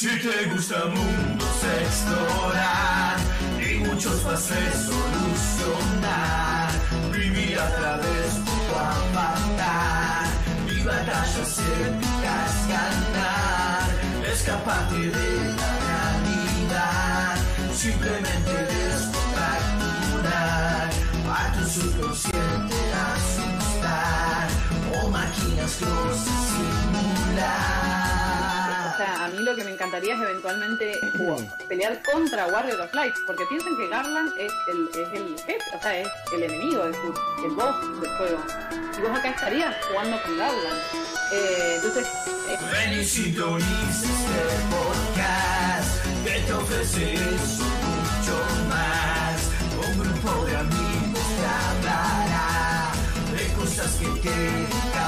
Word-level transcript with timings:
Si 0.00 0.08
te 0.08 0.46
gusta 0.46 0.86
mundos 0.86 1.64
explorar 1.82 3.18
y 3.60 3.80
muchos 3.80 4.22
fases 4.22 4.88
solucionar, 4.88 6.70
vivir 7.12 7.58
a 7.58 7.68
través 7.76 8.34
de 8.36 8.40
tu 8.40 8.50
avatar. 8.74 10.24
Y 10.74 10.80
batallas 10.84 11.58
épicas 11.58 12.66
ganar, 12.66 13.90
escaparte 14.32 14.96
de 14.96 15.54
la 15.60 15.72
realidad, 15.84 17.36
simplemente 17.74 18.52
descontracturar 18.72 20.88
a 21.28 21.52
tu 21.52 21.62
subconsciente 21.68 22.76
asustar. 23.12 24.48
O 24.94 24.96
máquinas 25.10 25.72
closas 25.74 26.40
simular. 26.48 27.89
Sea, 29.00 29.24
a 29.24 29.28
mí 29.28 29.38
lo 29.38 29.56
que 29.56 29.64
me 29.64 29.70
encantaría 29.70 30.14
es 30.14 30.20
eventualmente 30.20 31.00
pelear 31.66 32.02
contra 32.02 32.48
Warrior 32.48 32.82
of 32.82 32.92
Light, 32.92 33.14
porque 33.26 33.46
piensan 33.46 33.74
que 33.78 33.88
Garland 33.88 34.30
es 34.36 34.52
el, 34.68 34.88
es 34.88 35.08
el 35.18 35.38
jefe, 35.38 35.64
o 35.74 35.80
sea, 35.80 36.00
es 36.00 36.08
el 36.34 36.42
enemigo, 36.42 36.84
es 36.84 36.94
el, 36.98 37.46
el 37.46 37.50
boss 37.52 37.76
del 38.02 38.10
juego. 38.18 38.44
Y 38.98 39.00
vos 39.00 39.18
acá 39.18 39.30
estarías 39.30 39.74
jugando 39.86 40.22
con 40.22 40.36
Garland. 40.36 40.78
Eh, 41.32 41.76
entonces, 41.76 42.08
eh, 42.46 42.58
Ven 42.70 43.00
y 43.00 43.04
sintoniza 43.06 44.04
este 44.04 44.42
podcast 44.68 46.04
que 46.22 46.40
te 46.40 46.52
ofrece 46.52 47.14
eso 47.14 47.64
mucho 47.64 48.36
más. 48.68 49.48
Un 49.78 49.98
grupo 49.98 50.44
de 50.44 50.56
amigos 50.58 51.24
te 51.38 51.46
hablará 51.46 52.92
de 53.34 53.52
cosas 53.54 53.94
que 53.94 54.28
te 54.28 54.99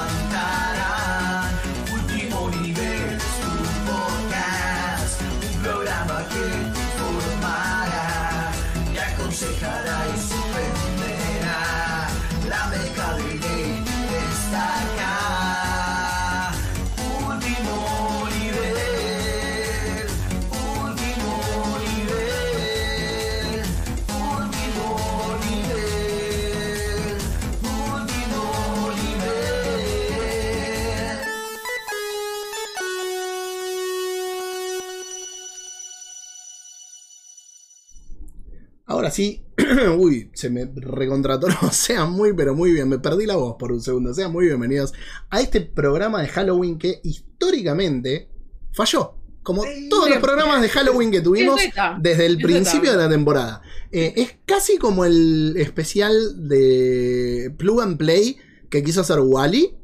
Ahora 39.13 39.15
sí, 39.15 39.45
uy, 39.99 40.31
se 40.33 40.49
me 40.49 40.65
recontratoró. 40.75 41.53
Sean 41.71 42.11
muy, 42.11 42.33
pero 42.33 42.55
muy 42.55 42.71
bien. 42.73 42.89
Me 42.89 42.97
perdí 42.97 43.27
la 43.27 43.35
voz 43.35 43.57
por 43.59 43.71
un 43.71 43.79
segundo. 43.79 44.11
Sean 44.11 44.31
muy 44.31 44.45
bienvenidos 44.47 44.91
a 45.29 45.39
este 45.39 45.61
programa 45.61 46.19
de 46.21 46.29
Halloween 46.29 46.79
que 46.79 46.99
históricamente 47.03 48.29
falló. 48.71 49.17
Como 49.43 49.63
todos 49.89 50.09
los 50.09 50.17
programas 50.19 50.61
de 50.63 50.69
Halloween 50.69 51.11
que 51.11 51.21
tuvimos 51.21 51.59
desde 51.99 52.25
el 52.25 52.37
principio 52.37 52.91
de 52.91 52.97
la 52.97 53.09
temporada. 53.09 53.61
Eh, 53.91 54.13
es 54.15 54.37
casi 54.45 54.77
como 54.77 55.05
el 55.05 55.53
especial 55.57 56.47
de 56.47 57.53
Plug 57.57 57.81
and 57.81 57.97
Play 57.97 58.37
que 58.71 58.81
quiso 58.81 59.01
hacer 59.01 59.19
Wally, 59.19 59.75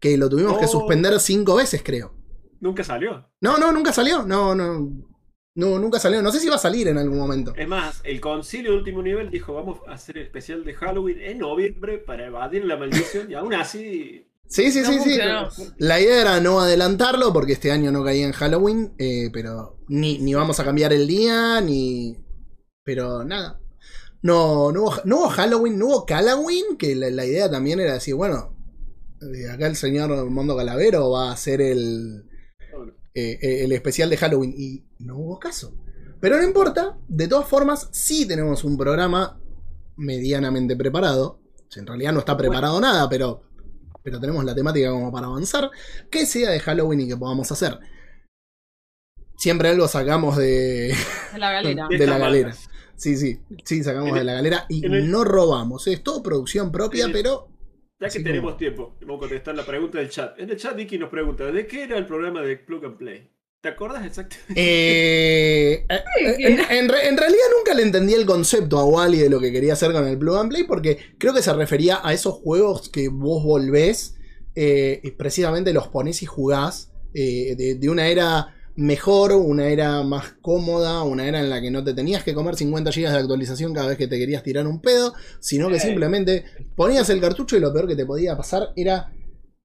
que 0.00 0.16
lo 0.16 0.28
tuvimos 0.28 0.58
que 0.58 0.64
Oh. 0.64 0.68
suspender 0.68 1.20
cinco 1.20 1.54
veces, 1.56 1.82
creo. 1.84 2.14
Nunca 2.60 2.82
salió. 2.82 3.28
No, 3.40 3.58
no, 3.58 3.70
nunca 3.70 3.92
salió. 3.92 4.24
No, 4.24 4.54
no. 4.54 4.90
No, 5.54 5.78
nunca 5.78 5.98
salió. 5.98 6.22
No 6.22 6.32
sé 6.32 6.40
si 6.40 6.48
va 6.48 6.56
a 6.56 6.58
salir 6.58 6.88
en 6.88 6.98
algún 6.98 7.18
momento. 7.18 7.52
Es 7.56 7.68
más, 7.68 8.00
el 8.04 8.20
concilio 8.20 8.72
de 8.72 8.78
último 8.78 9.02
nivel 9.02 9.30
dijo, 9.30 9.52
vamos 9.52 9.80
a 9.86 9.92
hacer 9.92 10.16
el 10.16 10.24
especial 10.24 10.64
de 10.64 10.74
Halloween 10.74 11.20
en 11.20 11.38
noviembre 11.38 11.98
para 11.98 12.26
evadir 12.26 12.64
la 12.64 12.76
maldición 12.76 13.30
y 13.30 13.34
aún 13.34 13.52
así... 13.54 14.28
Sí, 14.46 14.70
sí, 14.70 14.84
sí, 14.84 14.98
sí. 15.00 15.18
La 15.78 16.00
idea 16.00 16.20
era 16.20 16.40
no 16.40 16.60
adelantarlo 16.60 17.32
porque 17.32 17.52
este 17.52 17.70
año 17.70 17.90
no 17.90 18.04
caía 18.04 18.26
en 18.26 18.32
Halloween, 18.32 18.92
eh, 18.98 19.30
pero 19.32 19.78
ni, 19.88 20.18
ni 20.18 20.34
vamos 20.34 20.60
a 20.60 20.64
cambiar 20.64 20.92
el 20.92 21.06
día, 21.06 21.60
ni... 21.60 22.18
Pero 22.84 23.24
nada. 23.24 23.60
No, 24.20 24.70
no, 24.72 24.82
hubo, 24.82 24.94
no 25.04 25.18
hubo 25.18 25.28
Halloween, 25.28 25.78
no 25.78 25.86
hubo 25.86 26.06
Halloween, 26.06 26.76
que 26.78 26.94
la, 26.94 27.10
la 27.10 27.24
idea 27.24 27.50
también 27.50 27.80
era 27.80 27.94
decir, 27.94 28.14
bueno, 28.14 28.54
eh, 29.20 29.50
acá 29.50 29.66
el 29.66 29.76
señor 29.76 30.28
Mondo 30.30 30.56
Calavero 30.56 31.10
va 31.10 31.30
a 31.30 31.32
hacer 31.32 31.60
el, 31.62 32.24
eh, 33.14 33.38
eh, 33.42 33.64
el 33.64 33.72
especial 33.72 34.08
de 34.10 34.16
Halloween 34.16 34.54
y 34.56 34.84
no 35.00 35.16
hubo 35.18 35.38
caso. 35.38 35.74
Pero 36.20 36.36
no 36.36 36.44
importa, 36.44 36.96
de 37.08 37.28
todas 37.28 37.48
formas, 37.48 37.88
sí 37.92 38.26
tenemos 38.26 38.62
un 38.64 38.76
programa 38.78 39.40
medianamente 39.96 40.76
preparado. 40.76 41.40
O 41.68 41.70
sea, 41.72 41.80
En 41.80 41.86
realidad 41.86 42.12
no 42.12 42.20
está 42.20 42.36
preparado 42.36 42.80
nada, 42.80 43.08
pero, 43.08 43.42
pero 44.02 44.20
tenemos 44.20 44.44
la 44.44 44.54
temática 44.54 44.90
como 44.90 45.10
para 45.10 45.26
avanzar. 45.26 45.70
Que 46.10 46.26
sea 46.26 46.50
de 46.50 46.60
Halloween 46.60 47.00
y 47.00 47.08
que 47.08 47.16
podamos 47.16 47.50
hacer. 47.50 47.78
Siempre 49.36 49.68
algo 49.70 49.88
sacamos 49.88 50.36
de, 50.36 50.94
de 51.32 51.38
la 51.38 51.50
galera. 51.52 51.88
de 51.98 52.06
la 52.06 52.18
galera. 52.18 52.54
Sí, 52.94 53.16
sí, 53.16 53.40
sí, 53.64 53.82
sacamos 53.82 54.14
de 54.14 54.22
la 54.22 54.34
galera 54.34 54.66
y 54.68 54.84
el- 54.86 55.10
no 55.10 55.24
robamos. 55.24 55.86
Es 55.88 56.02
todo 56.04 56.22
producción 56.22 56.70
propia, 56.70 57.06
el- 57.06 57.12
pero 57.12 57.48
Ya 58.02 58.08
que 58.10 58.20
tenemos 58.20 58.50
como- 58.52 58.56
tiempo, 58.58 58.96
vamos 59.00 59.16
a 59.16 59.20
contestar 59.20 59.54
la 59.56 59.64
pregunta 59.64 59.98
del 59.98 60.10
chat. 60.10 60.38
En 60.38 60.50
el 60.50 60.56
chat 60.56 60.76
Vicky 60.76 60.98
nos 60.98 61.08
pregunta, 61.08 61.50
¿de 61.50 61.66
qué 61.66 61.84
era 61.84 61.96
el 61.96 62.06
programa 62.06 62.42
de 62.42 62.56
Plug 62.56 62.84
and 62.84 62.96
Play? 62.98 63.28
¿Te 63.60 63.68
acuerdas 63.68 64.04
exactamente? 64.04 64.54
Eh, 64.56 65.86
eh, 65.88 66.02
en, 66.38 66.58
en 66.58 66.88
re- 66.88 67.06
en 67.08 67.16
realidad 67.16 67.44
nunca 67.56 67.74
le 67.74 67.82
entendí 67.82 68.12
el 68.14 68.26
concepto 68.26 68.78
a 68.78 68.84
Wally 68.84 69.18
de 69.18 69.30
lo 69.30 69.38
que 69.40 69.52
quería 69.52 69.74
hacer 69.74 69.92
con 69.92 70.06
el 70.06 70.18
Plug 70.18 70.36
and 70.36 70.50
Play 70.50 70.64
porque 70.64 70.98
creo 71.18 71.32
que 71.32 71.42
se 71.42 71.52
refería 71.52 72.00
a 72.02 72.12
esos 72.12 72.34
juegos 72.34 72.88
que 72.88 73.08
vos 73.08 73.44
volvés 73.44 74.16
eh, 74.56 75.00
y 75.04 75.12
precisamente 75.12 75.72
los 75.72 75.86
ponés 75.88 76.22
y 76.22 76.26
jugás 76.26 76.92
eh, 77.14 77.54
de, 77.56 77.76
de 77.76 77.88
una 77.88 78.08
era 78.08 78.54
mejor, 78.76 79.32
una 79.32 79.68
era 79.68 80.02
más 80.02 80.34
cómoda, 80.40 81.02
una 81.02 81.26
era 81.26 81.40
en 81.40 81.50
la 81.50 81.60
que 81.60 81.70
no 81.70 81.84
te 81.84 81.94
tenías 81.94 82.24
que 82.24 82.34
comer 82.34 82.56
50 82.56 82.90
GB 82.90 83.10
de 83.10 83.18
actualización 83.18 83.74
cada 83.74 83.88
vez 83.88 83.98
que 83.98 84.08
te 84.08 84.18
querías 84.18 84.42
tirar 84.42 84.66
un 84.66 84.80
pedo, 84.80 85.14
sino 85.40 85.68
que 85.68 85.80
simplemente 85.80 86.44
ponías 86.76 87.08
el 87.10 87.20
cartucho 87.20 87.56
y 87.56 87.60
lo 87.60 87.72
peor 87.72 87.86
que 87.86 87.96
te 87.96 88.06
podía 88.06 88.36
pasar 88.36 88.72
era 88.76 89.12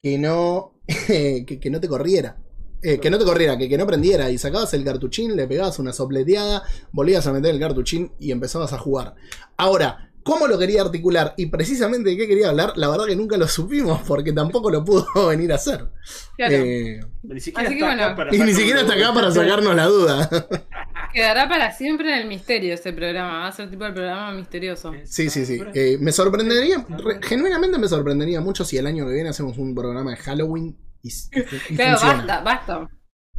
que 0.01 0.17
no, 0.17 0.79
que, 1.07 1.45
que 1.45 1.69
no 1.69 1.79
te 1.79 1.87
corriera. 1.87 2.37
Eh, 2.83 2.99
que 2.99 3.09
no 3.09 3.17
te 3.17 3.25
corriera, 3.25 3.57
que, 3.57 3.67
que 3.67 3.77
no 3.77 3.87
prendiera. 3.87 4.29
Y 4.29 4.37
sacabas 4.37 4.73
el 4.73 4.83
cartuchín, 4.83 5.35
le 5.35 5.47
pegabas 5.47 5.79
una 5.79 5.93
sopleteada, 5.93 6.63
volvías 6.91 7.25
a 7.25 7.33
meter 7.33 7.53
el 7.53 7.59
cartuchín 7.59 8.11
y 8.19 8.31
empezabas 8.31 8.71
a 8.71 8.77
jugar. 8.77 9.15
Ahora, 9.57 10.11
¿cómo 10.27 10.45
lo 10.45 10.59
quería 10.59 10.81
articular? 10.81 11.33
Y 11.37 11.45
precisamente 11.45 12.09
de 12.09 12.17
qué 12.17 12.27
quería 12.27 12.49
hablar, 12.49 12.73
la 12.75 12.89
verdad 12.89 13.05
que 13.05 13.15
nunca 13.15 13.37
lo 13.37 13.47
supimos 13.47 14.01
porque 14.05 14.33
tampoco 14.33 14.69
lo 14.69 14.83
pudo 14.83 15.05
venir 15.29 15.53
a 15.53 15.55
hacer. 15.55 15.87
Claro. 16.35 16.53
Eh, 16.53 16.99
Ni 17.23 17.39
siquiera 17.39 17.69
Así 17.69 17.77
que 17.77 17.83
bueno. 17.85 18.03
acá 18.03 18.15
para 18.17 18.29
y 18.29 18.31
ni 18.33 18.37
sacarnos 18.39 18.57
siquiera 18.57 18.81
está 18.81 18.95
la 18.97 19.05
acá 19.05 19.13
para 19.13 19.29
duda. 19.29 19.41
sacarnos 19.43 19.75
la 19.75 19.85
duda. 19.85 20.29
Quedará 21.13 21.47
para 21.47 21.71
siempre 21.71 22.11
en 22.13 22.19
el 22.19 22.27
misterio 22.27 22.73
ese 22.73 22.91
programa. 22.91 23.39
Va 23.39 23.47
a 23.47 23.51
ser 23.53 23.69
tipo 23.69 23.85
el 23.85 23.93
programa 23.93 24.33
misterioso. 24.33 24.91
Sí, 25.05 25.29
sí, 25.29 25.45
sí. 25.45 25.59
Eh, 25.73 25.97
me 26.01 26.11
sorprendería, 26.11 26.85
re- 26.89 27.19
genuinamente 27.23 27.77
me 27.79 27.87
sorprendería 27.87 28.41
mucho 28.41 28.65
si 28.65 28.77
el 28.77 28.85
año 28.85 29.07
que 29.07 29.13
viene 29.13 29.29
hacemos 29.29 29.57
un 29.57 29.73
programa 29.73 30.11
de 30.11 30.17
Halloween 30.17 30.77
y, 31.01 31.07
y 31.09 31.75
Claro, 31.75 31.97
funciona. 31.97 32.17
basta, 32.25 32.41
basta. 32.41 32.89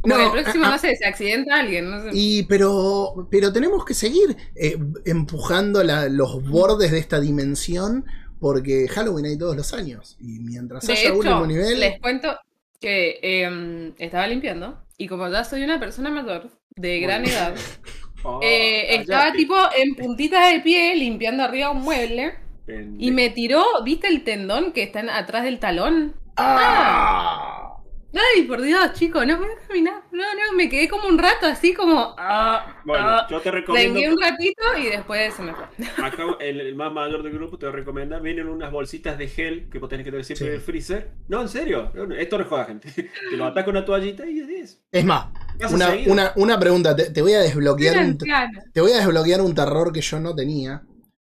No, 0.03 0.15
Porque 0.15 0.23
el 0.25 0.31
próximo, 0.31 0.65
ah, 0.65 0.71
no 0.71 0.77
sé, 0.77 0.95
se 0.95 1.05
accidenta 1.05 1.55
alguien, 1.59 1.89
no 1.89 2.01
sé. 2.01 2.09
Y 2.13 2.43
pero, 2.43 3.27
pero 3.29 3.51
tenemos 3.51 3.83
que 3.85 3.93
seguir 3.93 4.35
eh, 4.55 4.77
empujando 5.05 5.83
la- 5.83 6.07
los 6.07 6.41
bordes 6.49 6.91
de 6.91 6.99
esta 6.99 7.19
dimensión 7.19 8.05
porque 8.39 8.87
Halloween 8.87 9.25
hay 9.25 9.37
todos 9.37 9.55
los 9.57 9.73
años. 9.73 10.15
Y 10.21 10.39
mientras 10.39 10.87
De 10.87 10.93
haya 10.93 11.09
hecho, 11.09 11.17
último 11.19 11.45
nivel... 11.45 11.79
les 11.79 11.99
cuento 11.99 12.37
que 12.79 13.19
eh, 13.21 13.93
estaba 13.97 14.25
limpiando 14.27 14.85
y 14.97 15.07
como 15.07 15.27
ya 15.29 15.43
soy 15.43 15.63
una 15.63 15.79
persona 15.79 16.09
mayor 16.09 16.49
de 16.75 16.99
gran 17.01 17.23
Bueno. 17.23 17.37
edad, 17.37 17.55
Oh, 18.23 18.39
eh, 18.43 18.95
estaba 18.95 19.31
tipo 19.31 19.55
en 19.77 19.95
puntita 19.95 20.49
de 20.49 20.59
pie 20.59 20.93
limpiando 20.95 21.41
arriba 21.43 21.71
un 21.71 21.81
mueble 21.83 22.35
pendejo. 22.65 22.95
y 22.99 23.11
me 23.11 23.29
tiró, 23.29 23.63
¿viste 23.85 24.07
el 24.07 24.23
tendón 24.25 24.73
que 24.73 24.83
está 24.83 25.01
atrás 25.17 25.43
del 25.45 25.59
talón? 25.59 26.15
¡Ah! 26.35 27.68
Ay, 28.11 28.43
por 28.43 28.61
Dios, 28.61 28.93
chico, 28.93 29.23
no 29.23 29.37
puedo 29.37 29.51
caminar. 29.67 30.01
No, 30.11 30.23
no, 30.23 30.53
me 30.55 30.67
quedé 30.67 30.87
como 30.89 31.07
un 31.07 31.17
rato 31.19 31.45
así 31.45 31.73
como... 31.75 32.15
ah, 32.17 32.81
Bueno, 32.83 33.05
ah. 33.07 33.27
yo 33.29 33.39
te 33.39 33.51
recomiendo... 33.51 33.93
Lengué 33.99 34.11
un 34.11 34.19
ratito 34.19 34.63
y 34.81 34.85
después 34.87 35.33
se 35.35 35.43
me 35.43 35.53
fue. 35.53 35.65
Acá 36.03 36.23
el, 36.39 36.59
el 36.59 36.75
más 36.75 36.91
mayor 36.91 37.21
del 37.21 37.33
grupo 37.33 37.59
te 37.59 37.71
recomienda, 37.71 38.19
vienen 38.19 38.47
unas 38.49 38.71
bolsitas 38.71 39.17
de 39.17 39.27
gel 39.27 39.69
que 39.69 39.77
vos 39.77 39.89
tenés 39.89 40.05
que 40.05 40.11
tener 40.11 40.25
siempre 40.25 40.47
Sí. 40.47 40.49
en 40.49 40.53
el 40.55 40.61
freezer. 40.61 41.11
No, 41.27 41.41
en 41.41 41.49
serio, 41.49 41.91
esto 42.17 42.37
no 42.37 42.43
es 42.43 42.49
joda, 42.49 42.65
gente. 42.65 42.91
Te 43.29 43.37
lo 43.37 43.45
ataca 43.45 43.69
una 43.69 43.85
toallita 43.85 44.25
y 44.25 44.39
es 44.39 44.47
10. 44.47 44.81
Es 44.91 45.05
más, 45.05 45.27
una, 45.71 45.89
una, 46.07 46.33
una 46.35 46.59
pregunta. 46.59 46.95
Te, 46.95 47.11
te 47.11 47.21
voy 47.21 47.33
a 47.33 47.39
desbloquear 47.41 47.97
un, 47.99 48.17
te 48.17 48.81
voy 48.81 48.91
a 48.91 48.97
desbloquear 48.97 49.41
un 49.41 49.53
terror 49.53 49.93
que 49.93 50.01
yo 50.01 50.19
no 50.19 50.33
tenía. 50.35 50.81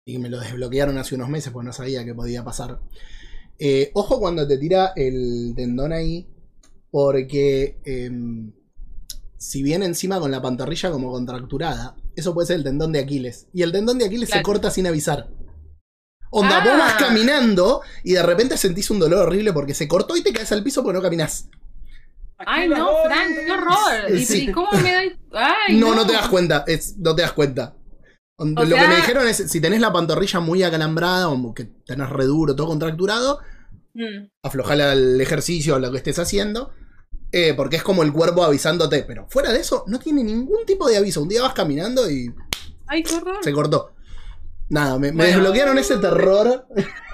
Y 0.03 0.17
me 0.17 0.29
lo 0.29 0.39
desbloquearon 0.39 0.97
hace 0.97 1.13
unos 1.13 1.29
meses 1.29 1.53
porque 1.53 1.67
no 1.67 1.73
sabía 1.73 2.03
que 2.03 2.15
podía 2.15 2.43
pasar. 2.43 2.79
Eh, 3.59 3.91
ojo 3.93 4.19
cuando 4.19 4.47
te 4.47 4.57
tira 4.57 4.93
el 4.95 5.53
tendón 5.55 5.93
ahí. 5.93 6.27
Porque 6.91 7.79
em, 7.85 8.51
si 9.37 9.63
viene 9.63 9.85
encima 9.85 10.19
con 10.19 10.29
la 10.31 10.41
pantorrilla 10.41 10.91
como 10.91 11.11
contracturada, 11.11 11.95
eso 12.15 12.33
puede 12.33 12.47
ser 12.47 12.57
el 12.57 12.63
tendón 12.63 12.91
de 12.91 12.99
Aquiles. 12.99 13.47
Y 13.53 13.61
el 13.63 13.71
tendón 13.71 13.97
de 13.97 14.05
Aquiles 14.05 14.29
se 14.29 14.41
corta 14.41 14.69
sin 14.69 14.85
avisar. 14.87 15.29
Onda, 16.33 16.59
vos 16.59 16.73
Ah. 16.73 16.77
vas 16.77 16.93
caminando 16.95 17.81
y 18.03 18.13
de 18.13 18.23
repente 18.23 18.57
sentís 18.57 18.89
un 18.89 18.99
dolor 18.99 19.27
horrible 19.27 19.51
porque 19.53 19.73
se 19.73 19.87
cortó 19.87 20.15
y 20.15 20.23
te 20.23 20.31
caes 20.31 20.51
al 20.51 20.63
piso 20.63 20.83
porque 20.83 20.97
no 20.97 21.01
caminás. 21.01 21.49
Ay, 22.37 22.67
no, 22.69 22.85
voy. 22.91 22.95
Frank, 23.05 23.29
qué 23.45 23.51
horror. 23.51 24.17
¿Y, 24.17 24.25
Sí. 24.25 24.47
y 24.49 24.51
cómo 24.51 24.71
me 24.71 24.93
doy.? 24.93 25.19
Ay, 25.33 25.77
no, 25.77 25.93
no 25.93 26.05
te 26.07 26.13
das 26.13 26.27
cuenta, 26.29 26.63
es, 26.67 26.97
no 26.97 27.15
te 27.15 27.21
das 27.21 27.33
cuenta. 27.33 27.75
O 28.37 28.45
Lo 28.45 28.75
que 28.75 28.87
me 28.87 28.95
dijeron 28.95 29.27
es, 29.27 29.37
si 29.37 29.61
tenés 29.61 29.79
la 29.81 29.93
pantorrilla 29.93 30.39
muy 30.39 30.63
acalambrada 30.63 31.29
o 31.29 31.53
que 31.53 31.65
tenés 31.85 32.09
re 32.09 32.25
duro, 32.25 32.55
todo 32.55 32.67
contracturado, 32.67 33.39
Mm. 33.93 34.29
aflojar 34.43 34.79
el 34.79 35.19
ejercicio 35.19 35.75
o 35.75 35.79
lo 35.79 35.91
que 35.91 35.97
estés 35.97 36.17
haciendo. 36.17 36.71
Eh, 37.31 37.53
porque 37.55 37.77
es 37.77 37.83
como 37.83 38.03
el 38.03 38.11
cuerpo 38.13 38.43
avisándote. 38.43 39.03
Pero 39.07 39.27
fuera 39.29 39.51
de 39.51 39.59
eso, 39.59 39.83
no 39.87 39.99
tiene 39.99 40.23
ningún 40.23 40.65
tipo 40.65 40.87
de 40.87 40.97
aviso. 40.97 41.21
Un 41.21 41.29
día 41.29 41.41
vas 41.41 41.53
caminando 41.53 42.09
y 42.09 42.33
Ay, 42.87 43.03
qué 43.03 43.15
horror. 43.15 43.37
se 43.43 43.51
cortó. 43.51 43.93
Nada, 44.69 44.97
me, 44.99 45.11
me 45.11 45.17
Bueno. 45.17 45.23
desbloquearon 45.37 45.77
ese 45.77 45.97
terror. 45.97 46.65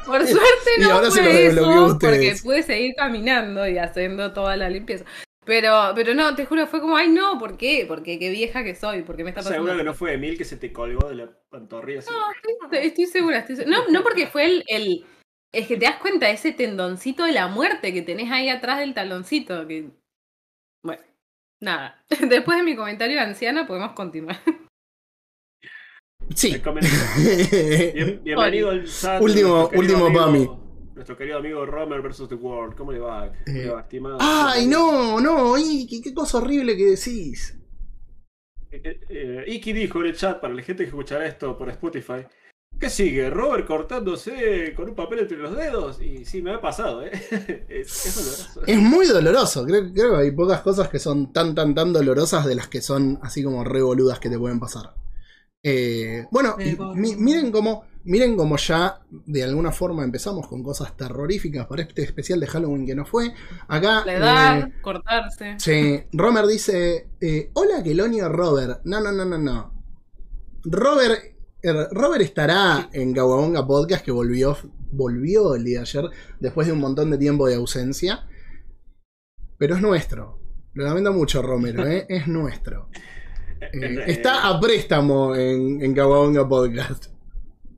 Por 0.06 0.22
suerte 0.28 0.38
Y 0.78 0.81
no 0.81 0.92
ahora 0.94 1.10
se 1.12 1.22
fue 1.22 1.34
lo 1.34 1.34
desbloqueó 1.40 1.72
a 1.72 1.74
eso, 1.88 1.98
porque 2.00 2.08
ustedes. 2.18 2.42
pude 2.44 2.64
seguir 2.64 2.94
caminando 2.96 3.68
y 3.68 3.78
haciendo 3.78 4.31
toda 4.34 4.56
la 4.58 4.69
limpieza. 4.69 5.06
Pero, 5.46 5.94
pero 5.96 6.14
no, 6.14 6.36
te 6.36 6.46
juro, 6.46 6.68
fue 6.68 6.81
como, 6.81 6.98
ay 6.98 7.10
no, 7.10 7.40
¿por 7.40 7.58
qué? 7.58 7.86
Porque 7.88 8.20
qué 8.20 8.30
vieja 8.30 8.63
que 8.66 8.75
soy, 8.75 9.04
porque 9.04 9.24
me 9.24 9.30
está 9.30 9.40
pasando. 9.40 9.56
Seguro 9.63 9.78
que 9.78 9.84
no 9.86 9.94
fue 9.94 10.13
Emil 10.13 10.38
que 10.38 10.44
se 10.44 10.58
te 10.58 10.74
colgó 10.74 11.08
de 11.08 11.16
la 11.16 11.30
pantorrilla. 11.50 12.00
así. 12.00 12.10
No, 12.12 12.66
estoy, 12.66 12.86
estoy 12.88 13.06
segura, 13.06 13.40
estoy 13.40 13.56
segura. 13.56 13.78
No, 13.78 13.88
no 13.90 14.04
porque 14.04 14.28
fue 14.28 14.46
el, 14.46 14.63
el- 14.68 15.06
Es 15.54 15.68
que 15.68 15.78
te 15.78 15.86
das 15.86 15.96
cuenta, 16.02 16.30
ese 16.30 16.52
tendoncito 16.52 17.24
de 17.24 17.31
la 17.31 17.48
muerte 17.48 17.94
que 17.94 18.02
tenés 18.02 18.30
ahí 18.30 18.50
atrás 18.50 18.80
del 18.80 18.94
taloncito. 18.94 19.66
Que... 19.68 19.90
Nada. 21.62 22.04
Después 22.30 22.57
de 22.57 22.63
mi 22.63 22.75
comentario 22.75 23.19
anciana 23.19 23.65
podemos 23.68 23.94
continuar. 23.94 24.38
Sí. 26.36 26.62
Bien- 26.62 28.21
bienvenido 28.24 28.69
al 28.71 28.86
chat. 28.86 29.21
Último- 29.21 29.69
último 29.74 30.07
amigo-. 30.07 30.92
Nuestro 30.94 31.15
querido 31.15 31.38
amigo 31.38 31.65
Romer 31.65 32.01
vs. 32.01 32.27
The 32.27 32.36
World. 32.36 32.75
¿Cómo 32.75 32.92
le 32.92 33.00
va? 33.00 33.27
¿Cómo 33.27 33.38
le 33.45 33.63
Eh, 33.63 33.69
va, 33.69 33.80
estimado? 33.81 34.18
Ay, 34.19 34.68
no, 34.68 35.21
no, 35.21 35.57
Iki, 35.57 36.01
qué 36.01 36.13
cosa 36.13 36.39
horrible 36.39 36.75
que 36.75 36.86
decís. 36.86 37.57
Eh, 38.71 39.00
eh, 39.10 39.44
Iki 39.48 39.71
dijo 39.71 40.01
en 40.01 40.07
el 40.07 40.15
chat 40.18 40.42
para 40.42 40.53
la 40.53 40.62
gente 40.63 40.83
que 40.83 40.89
escuchará 40.89 41.25
esto 41.25 41.57
por 41.57 41.69
Spotify. 41.69 42.25
¿Qué 42.79 42.89
sigue? 42.89 43.29
¿Robert 43.29 43.65
cortándose 43.65 44.74
con 44.75 44.89
un 44.89 44.95
papel 44.95 45.19
entre 45.19 45.38
los 45.38 45.56
dedos? 45.56 46.01
Y 46.01 46.25
sí, 46.25 46.41
me 46.41 46.53
ha 46.53 46.62
pasado, 46.62 47.03
¿eh? 47.03 47.12
es, 47.69 48.06
es 48.06 48.15
doloroso. 48.15 48.62
Es 48.68 48.79
muy 48.79 49.07
doloroso. 49.07 49.65
Creo, 49.65 49.91
creo 49.94 50.15
que 50.15 50.21
hay 50.21 50.31
pocas 50.31 50.62
cosas 50.62 50.88
que 50.89 51.00
son 51.00 51.33
tan, 51.33 51.56
tan, 51.56 51.74
tan 51.74 51.91
dolorosas 51.91 52.45
de 52.45 52.56
las 52.56 52.68
que 52.68 52.81
son 52.81 53.19
así 53.24 53.44
como 53.44 53.63
revoludas 53.63 54.19
que 54.19 54.29
te 54.29 54.38
pueden 54.38 54.59
pasar. 54.59 54.94
Eh, 55.63 56.27
bueno, 56.31 56.56
y 56.59 56.77
miren 56.95 57.51
cómo, 57.51 57.85
miren 58.03 58.38
cómo 58.38 58.57
ya 58.57 59.01
de 59.09 59.44
alguna 59.44 59.71
forma 59.71 60.03
empezamos 60.03 60.47
con 60.47 60.63
cosas 60.63 60.95
terroríficas 60.95 61.65
para 61.65 61.81
este 61.81 62.03
especial 62.03 62.39
de 62.39 62.47
Halloween 62.47 62.85
que 62.85 62.95
no 62.95 63.06
fue. 63.06 63.33
Acá. 63.68 64.06
La 64.06 64.13
edad, 64.13 64.59
eh, 64.59 64.74
cortarse. 64.81 65.56
Sí, 65.57 66.03
Romer 66.13 66.45
dice, 66.45 67.09
eh, 67.19 67.50
hola 67.53 67.81
Quelonio 67.83 68.29
Robert. 68.29 68.81
No, 68.83 69.01
no, 69.01 69.12
no, 69.12 69.25
no, 69.25 69.38
no. 69.38 69.74
Robert, 70.63 71.24
er, 71.24 71.37
Robert 71.63 72.21
estará 72.21 72.89
en 72.94 73.13
Kawabonga 73.13 73.65
Podcast 73.65 74.06
que 74.06 74.12
volvió, 74.12 74.57
volvió 74.92 75.56
el 75.56 75.63
día 75.63 75.80
de 75.80 75.81
ayer 75.83 76.06
después 76.39 76.68
de 76.68 76.74
un 76.74 76.80
montón 76.80 77.09
de 77.12 77.18
tiempo 77.18 77.48
de 77.48 77.56
ausencia. 77.56 78.27
Pero 79.57 79.75
es 79.75 79.81
nuestro. 79.81 80.39
Lo 80.74 80.83
lamento 80.86 81.12
mucho, 81.12 81.42
Romero, 81.42 81.86
¿eh? 81.88 82.06
es 82.09 82.27
nuestro. 82.27 82.89
Eh, 83.59 84.04
está 84.06 84.48
a 84.48 84.59
préstamo 84.59 85.36
en, 85.36 85.81
en 85.81 85.94
Kawabonga 85.95 86.48
Podcast. 86.48 87.07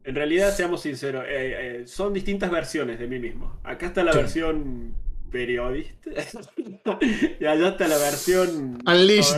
En 0.04 0.16
realidad, 0.16 0.54
seamos 0.54 0.82
sinceros, 0.82 1.24
eh, 1.26 1.82
eh, 1.82 1.88
son 1.88 2.14
distintas 2.14 2.50
versiones 2.52 3.00
de 3.00 3.08
mí 3.08 3.20
mismo. 3.20 3.60
Acá 3.64 3.88
está 3.88 4.04
la 4.04 4.12
Sí. 4.12 4.18
versión 4.18 4.96
periodista 5.32 6.10
y 7.40 7.46
allá 7.46 7.70
está 7.70 7.88
la 7.88 7.98
versión... 7.98 8.80
Unleashed. 8.86 9.38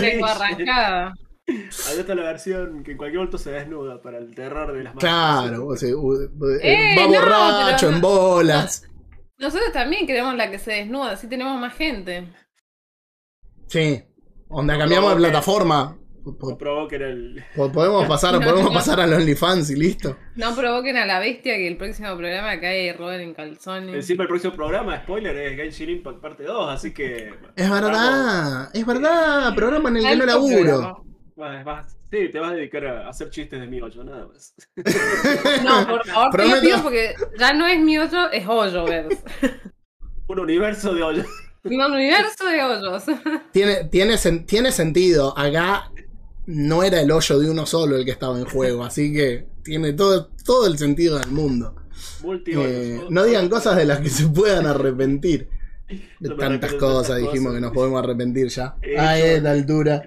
Tengo 0.00 0.26
arrancada. 0.26 1.14
Está 1.50 2.14
la 2.14 2.22
versión 2.22 2.82
que 2.82 2.92
en 2.92 2.96
cualquier 2.96 3.18
momento 3.18 3.38
se 3.38 3.50
desnuda 3.50 4.00
para 4.02 4.18
el 4.18 4.34
terror 4.34 4.72
de 4.72 4.84
las 4.84 4.94
masas. 4.94 5.10
Claro, 5.10 5.66
o 5.66 5.76
sea, 5.76 5.88
Eh, 5.90 6.94
va 6.98 7.02
no, 7.06 7.08
borracho, 7.08 7.76
pero 7.80 7.90
no- 7.90 7.96
en 7.96 8.00
bolas. 8.02 8.86
Nosotros 9.38 9.72
también 9.72 10.06
queremos 10.06 10.34
la 10.36 10.50
que 10.50 10.58
se 10.58 10.72
desnuda, 10.72 11.12
así 11.12 11.26
tenemos 11.26 11.58
más 11.60 11.74
gente. 11.74 12.28
Sí. 13.68 14.02
Onda, 14.48 14.76
cambiamos 14.78 15.10
de 15.10 15.16
No, 15.16 15.20
plataforma. 15.22 15.96
No 16.22 16.58
provoquen 16.58 17.00
el... 17.02 17.44
Po- 17.56 17.72
Podemos 17.72 18.06
pasar, 18.08 18.34
No, 18.34 18.40
podemos 18.40 18.64
no. 18.64 18.72
pasar 18.72 19.00
al 19.00 19.12
OnlyFans 19.14 19.70
y 19.70 19.76
listo. 19.76 20.16
No 20.36 20.54
provoquen 20.54 20.96
a 20.98 21.06
la 21.06 21.18
bestia 21.18 21.54
que 21.56 21.66
el 21.66 21.76
próximo 21.78 22.14
programa 22.16 22.60
cae 22.60 22.92
Robert 22.92 23.22
en 23.22 23.32
calzones. 23.32 23.94
Encima 23.94 24.24
el 24.24 24.28
próximo 24.28 24.52
programa, 24.52 24.98
spoiler, 25.02 25.34
es 25.36 25.56
Genshin 25.56 25.88
Impact 25.90 26.20
parte 26.20 26.42
2, 26.44 26.68
así 26.74 26.92
que... 26.92 27.32
Es 27.56 27.70
verdad, 27.70 28.68
es 28.74 28.84
verdad. 28.84 29.54
Programa 29.54 29.88
en 29.88 29.96
el 29.96 30.02
que 30.04 30.16
no 30.16 30.26
laburo. 30.26 30.60
programa. 30.60 30.94
Vas- 31.40 31.64
vas- 31.64 31.96
sí, 32.10 32.28
te 32.30 32.38
vas 32.38 32.52
a 32.52 32.54
dedicar 32.54 32.84
a 32.86 33.08
hacer 33.08 33.30
chistes 33.30 33.58
de 33.58 33.66
mi 33.66 33.80
hoyo, 33.80 34.04
nada 34.04 34.26
más. 34.26 34.54
No, 35.64 35.86
por 35.88 36.06
favor, 36.06 36.06
te 36.06 36.12
lo 36.12 36.30
Prometo. 36.32 36.60
pido 36.60 36.82
porque 36.82 37.14
ya 37.38 37.54
no 37.54 37.66
es 37.66 37.80
mi 37.80 37.96
hoyo, 37.98 38.30
es 38.30 38.46
Hoyoverse. 38.46 39.22
Un 40.26 40.38
universo 40.40 40.92
de 40.94 41.02
hoyos. 41.02 41.26
Un 41.64 41.80
universo 41.80 42.44
de 42.46 42.62
hoyos. 42.62 43.04
Tiene, 43.52 43.84
tiene, 43.84 44.16
tiene 44.46 44.70
sentido. 44.72 45.36
Acá 45.38 45.90
no 46.46 46.82
era 46.82 47.00
el 47.00 47.10
hoyo 47.10 47.38
de 47.38 47.50
uno 47.50 47.64
solo 47.64 47.96
el 47.96 48.04
que 48.04 48.10
estaba 48.10 48.38
en 48.38 48.44
juego, 48.44 48.84
así 48.84 49.12
que 49.12 49.46
tiene 49.64 49.92
todo, 49.94 50.30
todo 50.44 50.66
el 50.66 50.76
sentido 50.78 51.18
del 51.18 51.30
mundo. 51.30 51.74
Eh, 52.46 53.00
no 53.08 53.24
digan 53.24 53.48
cosas 53.48 53.76
de 53.76 53.86
las 53.86 54.00
que 54.00 54.10
se 54.10 54.26
puedan 54.28 54.66
arrepentir. 54.66 55.48
De 56.20 56.28
No 56.28 56.36
tantas 56.36 56.74
cosas 56.74 57.16
dijimos 57.16 57.46
cosas. 57.46 57.54
que 57.54 57.60
nos 57.62 57.72
podemos 57.72 58.02
arrepentir 58.02 58.46
ya. 58.48 58.76
Eh, 58.82 58.96
A 58.98 59.18
esta 59.18 59.50
altura. 59.50 60.02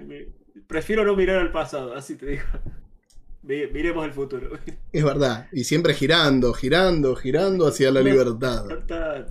Prefiero 0.66 1.04
no 1.04 1.14
mirar 1.16 1.38
al 1.38 1.52
pasado, 1.52 1.94
así 1.94 2.16
te 2.16 2.26
digo. 2.26 2.42
Mi- 3.42 3.66
Miremos 3.66 4.04
el 4.06 4.12
futuro. 4.12 4.50
Es 4.92 5.04
verdad. 5.04 5.48
Y 5.52 5.64
siempre 5.64 5.94
girando, 5.94 6.52
girando, 6.54 7.14
girando 7.16 7.66
hacia 7.66 7.90
la 7.90 8.00
libertad. 8.00 8.64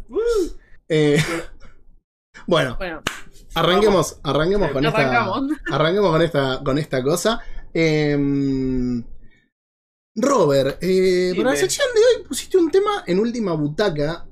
Uh, 0.09 0.19
Eh, 0.89 1.17
bueno, 2.47 2.75
Bueno, 2.77 3.01
arranquemos, 3.55 4.19
arranquemos 4.23 4.71
con 4.71 4.85
esta. 4.85 4.97
arrancamos. 4.99 5.51
Arranquemos 5.71 6.11
con 6.11 6.21
esta, 6.21 6.61
con 6.63 6.77
esta 6.77 7.01
cosa. 7.03 7.39
Em, 7.73 9.03
Robert, 10.15 10.77
eh, 10.81 11.33
para 11.35 11.51
la 11.51 11.55
sección 11.55 11.87
de 11.95 12.01
hoy 12.01 12.27
pusiste 12.27 12.57
un 12.57 12.69
tema 12.69 13.03
en 13.07 13.17
última 13.19 13.53
butaca. 13.53 14.27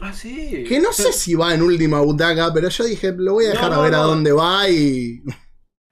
Ah, 0.00 0.12
sí. 0.12 0.64
Que 0.68 0.78
no 0.80 0.92
sé 0.92 1.12
si 1.12 1.34
va 1.34 1.54
en 1.54 1.62
última 1.62 2.00
butaca, 2.00 2.52
pero 2.52 2.68
yo 2.68 2.84
dije, 2.84 3.12
lo 3.16 3.32
voy 3.34 3.46
a 3.46 3.48
No, 3.48 3.54
dejar 3.54 3.72
a 3.72 3.76
no, 3.76 3.82
ver 3.82 3.94
a 3.94 3.98
dónde 3.98 4.30
va 4.32 4.68
y. 4.68 5.22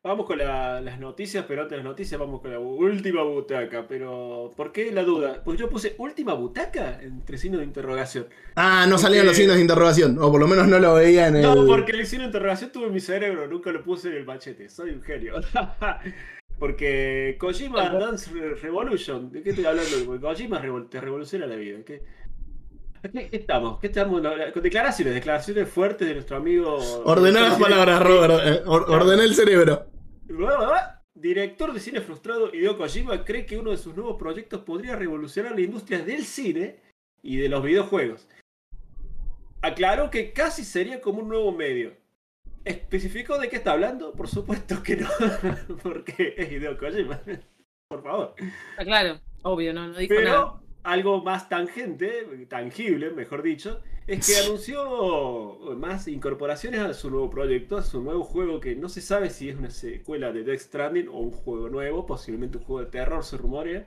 Vamos 0.05 0.27
con 0.27 0.37
la- 0.37 0.81
las 0.81 0.99
noticias, 0.99 1.45
pero 1.47 1.63
antes 1.63 1.71
de 1.73 1.77
las 1.77 1.85
noticias 1.85 2.19
vamos 2.19 2.41
con 2.41 2.51
la 2.51 2.59
última 2.59 3.23
butaca. 3.23 3.87
Pero, 3.89 4.53
¿por 4.57 4.73
qué 4.73 4.91
la 4.91 5.05
duda? 5.05 5.41
Pues 5.45 5.61
yo 5.61 5.69
puse 5.71 5.95
última 5.99 6.35
butaca 6.35 7.01
entre 7.01 7.39
signos 7.39 7.61
de 7.61 7.67
interrogación. 7.67 8.27
Ah, 8.57 8.85
no 8.89 8.99
salían 8.99 9.27
los 9.27 9.37
signos 9.37 9.55
de 9.55 9.63
interrogación. 9.63 10.19
O 10.21 10.33
por 10.33 10.41
lo 10.41 10.49
menos 10.49 10.67
no 10.67 10.81
lo 10.81 10.95
veía 10.95 11.29
en 11.29 11.37
el. 11.37 11.43
No, 11.43 11.67
porque 11.67 11.93
el 11.93 12.05
signo 12.05 12.25
de 12.25 12.31
interrogación 12.31 12.73
tuve 12.73 12.87
en 12.89 12.95
mi 12.95 12.99
cerebro, 12.99 13.47
nunca 13.47 13.71
lo 13.71 13.85
puse 13.85 14.09
en 14.09 14.15
el 14.17 14.25
machete. 14.25 14.69
Soy 14.69 14.91
un 14.91 15.03
genio. 15.03 15.35
porque 16.59 17.37
Kojima 17.39 17.89
Dance 17.91 18.29
Re- 18.33 18.57
Revolution, 18.57 19.31
¿de 19.31 19.41
qué 19.45 19.51
estoy 19.51 19.67
hablando? 19.67 19.91
Porque 20.05 20.21
Kojima 20.21 20.61
revol- 20.61 20.89
te 20.89 21.01
revoluciona 21.01 21.47
la 21.47 21.55
vida. 21.55 21.79
¿Qué, 21.87 22.03
¿Qué, 23.03 23.29
qué 23.31 23.37
estamos? 23.37 23.79
¿Qué 23.79 23.87
estamos? 23.87 24.21
Con 24.53 24.63
declaraciones, 24.65 25.15
declaraciones 25.15 25.69
fuertes 25.69 26.09
de 26.09 26.15
nuestro 26.15 26.39
amigo. 26.39 26.77
Ordená 27.05 27.43
las 27.43 27.57
palabras, 27.59 28.03
Robert. 28.03 28.35
eh, 28.45 28.63
or- 28.67 28.91
ordené 28.91 29.23
el 29.23 29.35
cerebro. 29.37 29.92
Director 31.15 31.73
de 31.73 31.81
cine 31.81 32.01
frustrado 32.01 32.55
Hideo 32.55 32.79
Kojima 32.79 33.25
cree 33.25 33.45
que 33.45 33.59
uno 33.59 33.71
de 33.71 33.77
sus 33.77 33.95
nuevos 33.95 34.17
proyectos 34.17 34.63
podría 34.63 34.97
revolucionar 34.97 35.55
la 35.55 35.61
industria 35.61 36.03
del 36.03 36.25
cine 36.25 36.81
y 37.23 37.37
de 37.37 37.49
los 37.49 37.63
videojuegos. 37.63 38.27
Aclaró 39.61 40.11
que 40.11 40.33
casi 40.33 40.65
sería 40.65 41.01
como 41.01 41.21
un 41.21 41.29
nuevo 41.29 41.53
medio. 41.53 41.95
¿Especificó 42.65 43.39
de 43.39 43.49
qué 43.49 43.57
está 43.57 43.73
hablando? 43.73 44.13
Por 44.13 44.29
supuesto 44.29 44.83
que 44.83 44.97
no, 44.97 45.09
porque 45.83 46.35
es 46.37 46.51
Hideo 46.51 46.79
Kojima. 46.79 47.21
Por 47.89 48.03
favor. 48.03 48.35
Está 48.71 48.85
claro, 48.85 49.21
obvio, 49.43 49.75
no, 49.75 49.89
no 49.89 49.99
dijo 49.99 50.15
nada. 50.15 50.25
Pero 50.25 50.63
algo 50.83 51.23
más 51.23 51.49
tangente, 51.49 52.47
tangible, 52.49 53.11
mejor 53.11 53.43
dicho, 53.43 53.83
es 54.07 54.27
que 54.27 54.37
anunció 54.47 55.59
más 55.77 56.09
incorporaciones 56.09 56.81
a 56.81 56.95
su 56.95 57.11
nuevo 57.11 57.31
proyecto, 57.31 57.77
a 57.77 57.83
su 57.83 58.03
nuevo 58.03 58.25
juego 58.25 58.61
que 58.61 58.75
no 58.75 58.89
se 58.89 59.01
sabe 59.01 59.31
si 59.31 59.49
es 59.49 59.57
una 59.57 59.71
secuela 59.71 60.33
de 60.33 60.43
Death 60.45 60.61
Stranding 60.61 61.09
o 61.09 61.19
un 61.19 61.31
juego 61.33 61.69
nuevo, 61.69 62.07
posiblemente 62.07 62.59
un 62.59 62.65
juego 62.65 62.85
de 62.85 62.91
terror, 62.91 63.25
se 63.25 63.37
rumorea, 63.37 63.87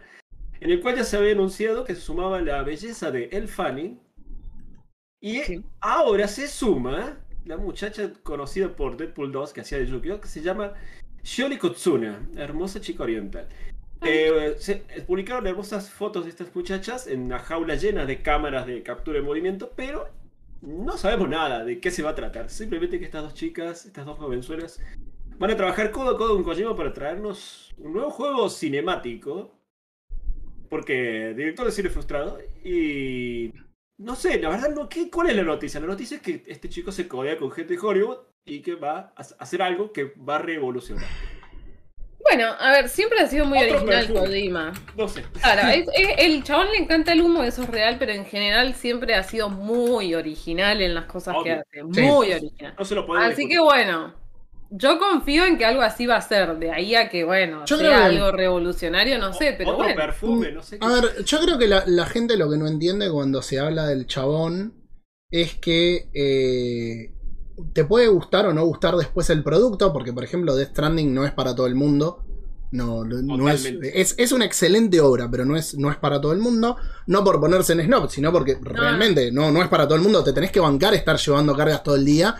en 0.60 0.72
el 0.72 0.82
cual 0.82 0.96
ya 0.96 1.04
se 1.04 1.18
había 1.18 1.34
anunciado 1.34 1.84
que 1.84 1.96
se 1.96 2.02
sumaba 2.02 2.42
la 2.42 2.64
belleza 2.64 3.12
de 3.12 3.26
El 3.32 3.48
Fanning 3.48 4.00
y 5.22 5.40
Sí. 5.42 5.64
ahora 5.82 6.28
se 6.28 6.48
suma 6.48 7.18
la 7.46 7.58
muchacha 7.58 8.12
conocida 8.24 8.76
por 8.76 8.98
Deadpool 8.98 9.32
2 9.32 9.54
que 9.54 9.62
hacía 9.62 9.78
de 9.80 9.86
Yu-Gi-Oh! 9.88 10.22
que 10.22 10.28
se 10.28 10.42
llama 10.42 10.74
Shiori 11.24 11.58
Kotsuna, 11.58 12.28
hermosa 12.36 12.80
chica 12.80 13.04
oriental. 13.04 13.48
Eh, 14.02 14.56
se 14.60 14.75
publicaron 15.08 15.48
hermosas 15.48 15.90
fotos 15.90 16.25
de 16.25 16.30
estas 16.30 16.54
muchachas 16.56 17.08
en 17.08 17.22
una 17.22 17.40
jaula 17.40 17.75
llena 17.75 18.06
de 18.06 18.22
cámaras 18.22 18.68
de 18.68 18.84
captura 18.84 19.20
de 19.20 19.25
movimiento, 19.25 19.72
pero 19.75 20.10
no 20.62 20.98
sabemos 20.98 21.30
nada 21.30 21.64
de 21.64 21.80
qué 21.80 21.92
se 21.92 22.04
va 22.04 22.12
a 22.12 22.16
tratar. 22.16 22.50
Simplemente 22.50 23.00
que 23.00 23.06
estas 23.06 23.24
dos 23.24 23.34
chicas, 23.34 23.86
estas 23.86 24.06
dos 24.06 24.18
jovenzuelas, 24.18 24.82
van 25.38 25.52
a 25.52 25.58
trabajar 25.58 25.92
codo 25.92 26.12
a 26.12 26.18
codo 26.18 26.36
con 26.36 26.44
Kojima 26.44 26.75
para 26.75 26.94
traernos 26.94 27.74
un 27.78 27.94
nuevo 27.94 28.12
juego 28.12 28.50
cinemático. 28.50 29.52
Porque 30.70 31.34
director 31.36 31.66
de 31.68 31.72
cine 31.72 31.90
frustrado 31.90 32.40
y 32.64 33.54
no 33.98 34.16
sé, 34.16 34.40
la 34.40 34.50
verdad, 34.50 34.74
no, 34.74 34.90
¿qué, 34.90 35.10
¿cuál 35.10 35.30
es 35.30 35.36
la 35.36 35.44
noticia? 35.44 35.80
La 35.80 35.88
noticia 35.88 36.18
es 36.18 36.24
que 36.24 36.44
este 36.48 36.70
chico 36.70 36.92
se 36.92 37.08
codea 37.08 37.38
con 37.38 37.52
gente 37.52 37.75
de 37.75 37.80
Hollywood 37.80 38.18
y 38.44 38.62
que 38.62 38.75
va 38.75 39.14
a 39.16 39.22
hacer 39.40 39.62
algo 39.62 39.94
que 39.94 40.14
va 40.18 40.36
a 40.36 40.40
revolucionar. 40.40 41.06
Bueno, 42.29 42.48
a 42.60 42.72
ver, 42.72 42.89
siempre 42.89 43.20
ha 43.20 43.27
sido 43.27 43.46
muy 43.46 43.60
Otro 43.60 43.77
original 43.77 44.05
perfume. 44.08 44.20
Kojima. 44.27 44.74
No 44.98 45.08
sé. 45.08 45.24
Claro, 45.41 45.67
es- 45.70 45.88
es- 45.96 46.15
el 46.17 46.44
chabón 46.44 46.67
le 46.72 46.77
encanta 46.77 47.13
el 47.13 47.22
humo, 47.22 47.44
eso 47.44 47.63
es 47.63 47.70
real, 47.70 47.98
pero 48.00 48.13
en 48.13 48.25
general 48.25 48.74
siempre 48.74 49.13
ha 49.15 49.24
sido 49.24 49.50
muy 49.50 50.15
original 50.15 50.82
en 50.82 50.96
las 50.96 51.05
cosas 51.05 51.36
que 51.44 51.51
hace. 51.51 51.65
Sí. 51.94 52.01
Muy 52.01 52.34
original. 52.34 52.74
No 52.77 52.84
se 52.86 52.96
lo 52.96 53.05
podemos 53.05 53.32
Así 53.32 53.48
que 53.48 53.60
bueno, 53.60 54.15
yo 54.72 54.98
confío 54.98 55.46
en 55.46 55.58
que 55.60 55.65
algo 55.65 55.84
así 55.84 56.08
va 56.08 56.15
a 56.15 56.22
ser. 56.22 56.55
De 56.58 56.72
ahí 56.72 56.96
a 56.96 57.10
que, 57.10 57.24
bueno, 57.24 57.63
Yo 57.65 57.77
sea 57.77 57.88
creo 57.89 58.03
algo 58.03 58.32
revolucionario, 58.32 59.20
no 59.20 59.32
sé, 59.32 59.53
pero 59.58 59.72
Otro 59.74 59.84
bueno. 59.84 59.96
perfume, 59.96 60.51
no 60.51 60.63
sé 60.63 60.79
qué. 60.79 60.86
A 60.86 60.89
ver, 60.89 61.24
yo 61.24 61.39
creo 61.39 61.58
que 61.60 61.67
la, 61.67 61.84
la 61.86 62.05
gente 62.08 62.38
lo 62.38 62.50
que 62.50 62.58
no 62.58 62.67
entiende 62.67 63.10
cuando 63.12 63.44
se 63.44 63.60
habla 63.60 63.86
del 63.86 64.08
chabón 64.08 64.74
es 65.29 65.53
que 65.55 66.10
eh, 66.13 67.12
te 67.74 67.86
puede 67.86 68.08
gustar 68.08 68.46
o 68.48 68.54
no 68.54 68.66
gustar 68.66 68.96
después 68.96 69.30
el 69.30 69.44
producto, 69.44 69.92
porque 69.94 70.14
por 70.14 70.24
ejemplo 70.24 70.56
Death 70.56 70.70
Stranding 70.72 71.14
no 71.14 71.26
es 71.26 71.32
para 71.32 71.56
todo 71.56 71.68
el 71.68 71.76
mundo. 71.76 72.24
No, 72.72 73.06
no- 73.06 73.22
es, 73.50 73.64
es, 73.94 74.16
es 74.18 74.32
una 74.34 74.44
excelente 74.46 75.00
obra, 75.00 75.30
pero 75.32 75.46
no 75.46 75.56
es, 75.56 75.78
no 75.78 75.90
es 75.90 75.98
para 75.98 76.20
todo 76.20 76.34
el 76.34 76.40
mundo. 76.40 76.76
No 77.08 77.24
por 77.24 77.40
ponerse 77.40 77.74
en 77.74 77.82
snob, 77.86 78.10
sino 78.10 78.32
porque 78.34 78.58
realmente 78.62 79.32
no, 79.32 79.52
no 79.52 79.62
es 79.62 79.70
para 79.70 79.86
todo 79.88 79.96
el 79.96 80.04
mundo. 80.04 80.24
Te 80.24 80.34
tenés 80.34 80.52
que 80.52 80.60
bancar 80.60 80.94
estar 80.94 81.18
llevando 81.18 81.56
cargas 81.56 81.84
todo 81.84 81.96
el 81.96 82.04
día 82.04 82.36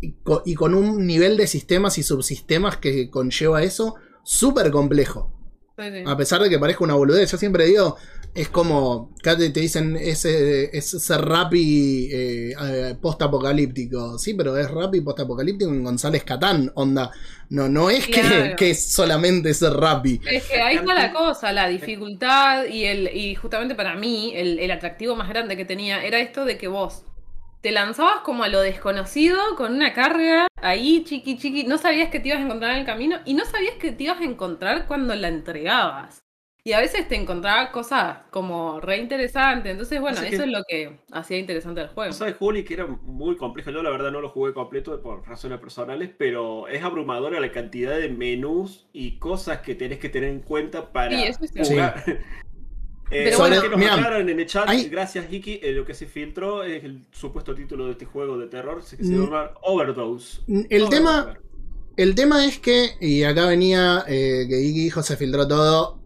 y, 0.00 0.12
co- 0.22 0.42
y 0.46 0.54
con 0.54 0.74
un 0.74 1.06
nivel 1.06 1.36
de 1.36 1.46
sistemas 1.46 1.98
y 1.98 2.02
subsistemas 2.02 2.78
que 2.78 3.10
conlleva 3.10 3.62
eso 3.62 3.96
súper 4.22 4.70
complejo. 4.70 5.30
Sí, 5.76 5.84
sí. 5.92 6.02
A 6.06 6.16
pesar 6.16 6.40
de 6.40 6.48
que 6.48 6.58
parezca 6.58 6.84
una 6.84 6.94
boludez, 6.94 7.30
yo 7.30 7.36
siempre 7.36 7.66
digo, 7.66 7.96
es 8.34 8.48
como, 8.48 9.14
te, 9.22 9.36
dicen, 9.50 9.96
es, 9.96 10.24
eh, 10.24 10.70
es 10.76 10.90
ser 10.90 11.20
rapi 11.20 12.08
eh, 12.10 12.54
eh, 12.60 12.94
post-apocalíptico. 13.00 14.18
Sí, 14.18 14.34
pero 14.34 14.56
es 14.58 14.68
rapi 14.68 15.00
post-apocalíptico 15.02 15.70
en 15.70 15.84
González 15.84 16.24
Catán, 16.24 16.72
onda. 16.74 17.12
No, 17.50 17.68
no 17.68 17.90
es 17.90 18.06
que, 18.06 18.20
Claro. 18.22 18.56
que 18.56 18.70
es 18.70 18.90
solamente 18.90 19.54
ser 19.54 19.74
rapi. 19.74 20.20
Es 20.28 20.44
que 20.46 20.60
ahí 20.60 20.76
está 20.76 20.94
la 20.94 21.12
cosa, 21.12 21.52
la 21.52 21.68
dificultad 21.68 22.64
y 22.66 22.84
el 22.84 23.14
y 23.14 23.36
justamente 23.36 23.76
para 23.76 23.94
mí 23.94 24.32
el, 24.34 24.58
el 24.58 24.70
atractivo 24.72 25.14
más 25.14 25.28
grande 25.28 25.56
que 25.56 25.64
tenía 25.64 26.04
era 26.04 26.18
esto 26.18 26.44
de 26.44 26.58
que 26.58 26.66
vos 26.66 27.04
te 27.60 27.70
lanzabas 27.70 28.20
como 28.24 28.42
a 28.42 28.48
lo 28.48 28.60
desconocido 28.60 29.38
con 29.56 29.74
una 29.74 29.94
carga 29.94 30.48
ahí 30.60 31.04
chiqui 31.04 31.38
chiqui, 31.38 31.64
no 31.64 31.78
sabías 31.78 32.10
que 32.10 32.18
te 32.18 32.28
ibas 32.28 32.40
a 32.40 32.44
encontrar 32.44 32.72
en 32.72 32.78
el 32.78 32.86
camino 32.86 33.18
y 33.24 33.34
no 33.34 33.44
sabías 33.44 33.76
que 33.76 33.92
te 33.92 34.04
ibas 34.04 34.20
a 34.20 34.24
encontrar 34.24 34.86
cuando 34.86 35.14
la 35.14 35.28
entregabas. 35.28 36.23
Y 36.66 36.72
a 36.72 36.80
veces 36.80 37.06
te 37.06 37.14
encontrabas 37.14 37.68
cosas 37.68 38.20
como 38.30 38.80
re 38.80 38.96
interesantes, 38.96 39.70
entonces 39.72 40.00
bueno, 40.00 40.16
Así 40.18 40.30
que- 40.30 40.36
eso 40.36 40.44
es 40.44 40.50
lo 40.50 40.62
que 40.66 40.98
hacía 41.12 41.36
interesante 41.36 41.82
el 41.82 41.88
juego. 41.88 42.10
Sabes, 42.14 42.36
Juli, 42.38 42.64
que 42.64 42.72
era 42.72 42.86
muy 42.86 43.36
complejo. 43.36 43.70
Yo, 43.70 43.82
la 43.82 43.90
verdad, 43.90 44.10
no 44.10 44.22
lo 44.22 44.30
jugué 44.30 44.54
completo 44.54 44.98
por 45.02 45.28
razones 45.28 45.60
personales, 45.60 46.08
pero 46.16 46.66
es 46.68 46.82
abrumadora 46.82 47.38
la 47.38 47.52
cantidad 47.52 47.98
de 47.98 48.08
menús 48.08 48.86
y 48.94 49.18
cosas 49.18 49.58
que 49.58 49.74
tenés 49.74 49.98
que 49.98 50.08
tener 50.08 50.30
en 50.30 50.40
cuenta 50.40 50.90
para 50.90 51.10
Sí, 51.10 51.24
eso 51.24 51.40
es 51.54 51.68
jugar. 51.68 52.02
Eh, 53.10 53.24
Pero 53.24 53.36
sobre 53.36 53.48
bueno, 53.50 53.62
que 53.64 53.68
nos 53.68 53.78
mirá, 53.78 54.18
en 54.18 54.28
el 54.30 54.46
chat, 54.46 54.66
hay- 54.66 54.88
gracias, 54.88 55.30
Hiki, 55.30 55.60
eh, 55.62 55.72
lo 55.72 55.84
que 55.84 55.92
se 55.92 56.06
filtró 56.06 56.64
es 56.64 56.82
el 56.84 57.04
supuesto 57.12 57.54
título 57.54 57.84
de 57.84 57.92
este 57.92 58.06
juego 58.06 58.38
de 58.38 58.46
terror, 58.46 58.80
que 58.80 59.04
se 59.04 59.12
Mm. 59.12 59.24
llama 59.26 59.50
Overdose. 59.62 60.40
El 60.48 60.64
Overdose. 60.84 60.90
tema, 60.90 61.38
el 61.98 62.14
tema 62.14 62.46
es 62.46 62.58
que, 62.58 62.92
y 63.02 63.22
acá 63.24 63.46
venía 63.46 64.04
eh, 64.08 64.46
que 64.48 64.58
Iggy 64.58 64.84
dijo 64.84 65.02
se 65.02 65.18
filtró 65.18 65.46
todo. 65.46 66.00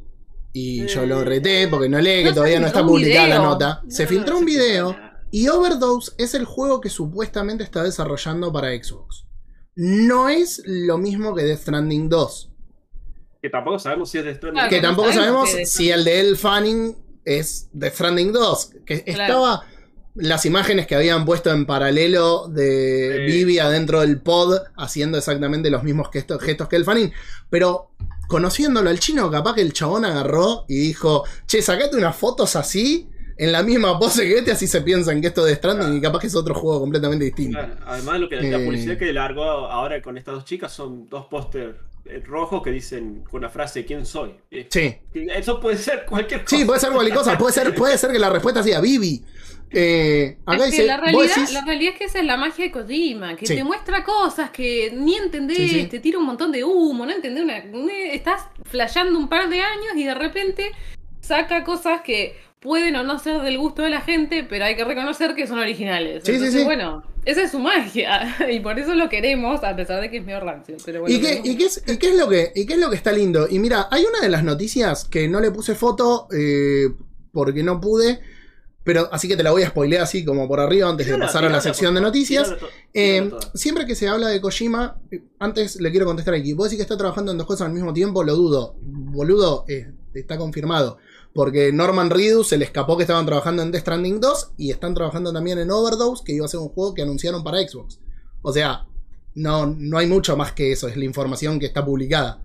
Y 0.52 0.86
yo 0.86 1.06
lo 1.06 1.24
reté 1.24 1.68
porque 1.68 1.88
no 1.88 2.00
lee, 2.00 2.22
que 2.22 2.30
No, 2.30 2.34
todavía 2.34 2.58
no 2.60 2.66
está 2.66 2.84
publicada 2.84 3.28
la 3.28 3.36
video. 3.36 3.48
nota. 3.50 3.82
Se 3.88 4.06
filtró 4.06 4.34
no 4.34 4.38
un 4.40 4.44
video. 4.44 4.96
Y 5.30 5.48
Overdose 5.48 6.12
es 6.18 6.34
el 6.34 6.44
juego 6.46 6.80
que 6.80 6.88
supuestamente 6.90 7.62
está 7.62 7.82
desarrollando 7.82 8.50
para 8.52 8.68
Xbox. 8.70 9.26
No 9.76 10.28
es 10.28 10.62
lo 10.64 10.98
mismo 10.98 11.34
que 11.34 11.44
Death 11.44 11.60
Stranding 11.60 12.08
2. 12.08 12.50
Que 13.42 13.50
tampoco 13.50 13.78
sabemos 13.78 14.10
si 14.10 14.18
es 14.18 14.24
de 14.24 14.34
Stranding. 14.34 14.54
Claro, 14.58 14.70
que 14.70 14.76
no 14.80 14.82
tampoco 14.88 15.12
sabemos 15.12 15.50
si 15.66 15.90
el 15.90 16.02
de 16.04 16.20
Elle 16.20 16.36
Fanning 16.36 16.96
es 17.24 17.68
Death 17.72 17.92
Stranding 17.94 18.32
2. 18.32 18.70
Que 18.86 19.04
Claro. 19.04 19.22
estaba 19.22 19.66
las 20.14 20.44
imágenes 20.46 20.86
que 20.88 20.96
habían 20.96 21.24
puesto 21.24 21.52
en 21.52 21.64
paralelo 21.66 22.48
de 22.48 23.26
Sí. 23.28 23.32
Vivi 23.32 23.58
adentro 23.60 24.00
del 24.00 24.20
pod 24.20 24.58
haciendo 24.76 25.18
exactamente 25.18 25.70
los 25.70 25.84
mismos 25.84 26.08
gestos, 26.12 26.42
gestos 26.42 26.68
que 26.68 26.74
el 26.76 26.84
Fanning. 26.84 27.12
Pero 27.50 27.90
conociéndolo 28.28 28.88
al 28.90 29.00
chino, 29.00 29.28
capaz 29.30 29.54
que 29.56 29.62
el 29.62 29.72
chabón 29.72 30.04
agarró 30.04 30.64
y 30.68 30.76
dijo, 30.78 31.24
che, 31.46 31.60
sacate 31.62 31.96
unas 31.96 32.14
fotos 32.14 32.54
así. 32.54 33.08
En 33.40 33.52
la 33.52 33.62
misma 33.62 33.96
pose 34.00 34.24
que 34.26 34.38
este, 34.38 34.50
así 34.50 34.66
se 34.66 34.80
piensan 34.82 35.20
que 35.20 35.28
esto 35.28 35.44
de 35.44 35.54
Stranding 35.54 35.96
y 35.96 36.00
capaz 36.00 36.18
que 36.18 36.26
es 36.26 36.34
otro 36.34 36.54
juego 36.56 36.80
completamente 36.80 37.24
distinto. 37.24 37.56
Claro, 37.56 37.74
Además, 37.86 38.18
lo 38.20 38.28
que, 38.28 38.36
la 38.36 38.58
Eh. 38.58 38.64
publicidad 38.64 38.98
que 38.98 39.12
largó 39.12 39.44
ahora 39.44 40.02
con 40.02 40.18
estas 40.18 40.34
dos 40.34 40.44
chicas 40.44 40.72
son 40.72 41.08
dos 41.08 41.26
póster 41.26 41.76
eh, 42.04 42.20
rojos 42.26 42.62
que 42.64 42.70
dicen 42.72 43.22
con 43.30 43.42
la 43.42 43.48
frase 43.48 43.84
¿Quién 43.84 44.04
soy? 44.06 44.34
Eh, 44.50 44.66
Sí. 44.68 44.96
Eso 45.14 45.60
puede 45.60 45.76
ser 45.76 46.04
cualquier 46.04 46.42
cosa. 46.44 46.56
Sí, 46.56 46.64
puede 46.64 46.80
ser 46.80 46.90
cualquier 46.90 47.16
cosa. 47.16 47.38
Puede 47.38 47.52
ser, 47.52 47.74
puede 47.76 47.96
ser 47.96 48.10
que 48.10 48.18
la 48.18 48.30
respuesta 48.30 48.60
sea 48.62 48.80
Vivi. 48.80 49.22
Eh, 49.70 50.38
acá 50.46 50.56
Es 50.56 50.62
que 50.64 50.70
dice, 50.70 50.86
la 50.86 50.96
realidad, 50.96 51.22
decís- 51.34 51.52
la 51.52 51.64
realidad 51.64 51.92
es 51.92 51.98
que 51.98 52.04
esa 52.06 52.18
es 52.20 52.24
la 52.24 52.36
magia 52.36 52.64
de 52.64 52.70
Kojima, 52.72 53.36
que 53.36 53.46
Sí. 53.46 53.54
te 53.56 53.64
muestra 53.64 54.02
cosas 54.04 54.50
que 54.50 54.92
ni 54.96 55.16
entendés, 55.16 55.56
Sí, 55.58 55.68
sí. 55.68 55.86
te 55.86 55.98
tira 56.00 56.18
un 56.18 56.24
montón 56.24 56.52
de 56.52 56.64
humo, 56.64 57.04
no 57.04 57.12
entendés 57.12 57.44
una, 57.44 57.58
estás 58.12 58.42
flasheando 58.64 59.18
un 59.18 59.28
par 59.28 59.48
de 59.50 59.60
años 59.60 59.92
y 59.96 60.04
de 60.04 60.14
repente 60.14 60.70
saca 61.20 61.64
cosas 61.64 62.00
que 62.02 62.36
pueden 62.60 62.96
o 62.96 63.04
no 63.04 63.18
ser 63.18 63.40
del 63.42 63.58
gusto 63.58 63.82
de 63.82 63.90
la 63.90 64.00
gente, 64.00 64.42
pero 64.42 64.64
hay 64.64 64.74
que 64.74 64.84
reconocer 64.84 65.34
que 65.34 65.46
son 65.46 65.58
originales. 65.58 66.22
Sí, 66.24 66.32
sí, 66.32 66.36
Entonces, 66.38 66.60
sí. 66.60 66.64
bueno, 66.64 67.04
esa 67.24 67.42
es 67.42 67.50
su 67.52 67.58
magia 67.60 68.36
y 68.50 68.60
por 68.60 68.78
eso 68.78 68.94
lo 68.94 69.08
queremos, 69.08 69.62
a 69.62 69.76
pesar 69.76 70.00
de 70.00 70.10
que 70.10 70.16
es 70.16 70.24
medio 70.24 70.40
rancio. 70.40 70.76
Pero 70.84 71.02
bueno, 71.02 71.14
¿Y 71.14 71.20
qué, 71.20 71.40
y, 71.44 71.56
qué 71.56 71.66
es, 71.66 71.84
y 71.86 71.98
qué 71.98 72.08
es 72.08 72.16
lo 72.16 72.28
que, 72.28 72.50
¿Y 72.56 72.66
qué 72.66 72.72
es 72.72 72.78
lo 72.80 72.90
que 72.90 72.96
está 72.96 73.12
lindo? 73.12 73.46
Y 73.48 73.58
mira, 73.60 73.86
hay 73.90 74.04
una 74.06 74.20
de 74.20 74.28
las 74.28 74.42
noticias 74.42 75.04
que 75.04 75.28
no 75.28 75.40
le 75.40 75.50
puse 75.52 75.74
foto 75.76 76.26
eh, 76.36 76.88
porque 77.32 77.62
no 77.62 77.80
pude, 77.80 78.18
pero 78.88 79.06
así 79.12 79.28
que 79.28 79.36
te 79.36 79.42
la 79.42 79.50
voy 79.50 79.64
a 79.64 79.68
spoilear 79.68 80.00
así 80.00 80.24
como 80.24 80.48
por 80.48 80.60
arriba 80.60 80.88
antes 80.88 81.06
de 81.06 81.18
pasar 81.18 81.44
a 81.44 81.50
la 81.50 81.60
sección 81.60 81.94
de 81.94 82.00
noticias. 82.00 82.54
Eh, 82.94 83.30
siempre 83.52 83.84
que 83.84 83.94
se 83.94 84.08
habla 84.08 84.28
de 84.28 84.40
Kojima, 84.40 84.98
antes 85.38 85.78
le 85.78 85.90
quiero 85.90 86.06
contestar 86.06 86.32
aquí. 86.32 86.54
¿Vos 86.54 86.68
decís 86.68 86.78
que 86.78 86.84
está 86.84 86.96
trabajando 86.96 87.30
en 87.30 87.36
dos 87.36 87.46
cosas 87.46 87.66
al 87.66 87.74
mismo 87.74 87.92
tiempo? 87.92 88.24
Lo 88.24 88.34
dudo. 88.34 88.76
Boludo, 88.80 89.66
eh, 89.68 89.92
está 90.14 90.38
confirmado. 90.38 90.96
Porque 91.34 91.70
Norman 91.70 92.08
Reedus 92.08 92.48
se 92.48 92.56
le 92.56 92.64
escapó 92.64 92.96
que 92.96 93.02
estaban 93.02 93.26
trabajando 93.26 93.62
en 93.62 93.70
Death 93.70 93.82
Stranding 93.82 94.20
2 94.22 94.52
y 94.56 94.70
están 94.70 94.94
trabajando 94.94 95.34
también 95.34 95.58
en 95.58 95.70
Overdose, 95.70 96.24
que 96.24 96.32
iba 96.32 96.46
a 96.46 96.48
ser 96.48 96.60
un 96.60 96.70
juego 96.70 96.94
que 96.94 97.02
anunciaron 97.02 97.44
para 97.44 97.58
Xbox. 97.58 98.00
O 98.40 98.54
sea, 98.54 98.86
no, 99.34 99.66
no 99.66 99.98
hay 99.98 100.06
mucho 100.06 100.34
más 100.34 100.52
que 100.52 100.72
eso, 100.72 100.88
es 100.88 100.96
la 100.96 101.04
información 101.04 101.60
que 101.60 101.66
está 101.66 101.84
publicada. 101.84 102.42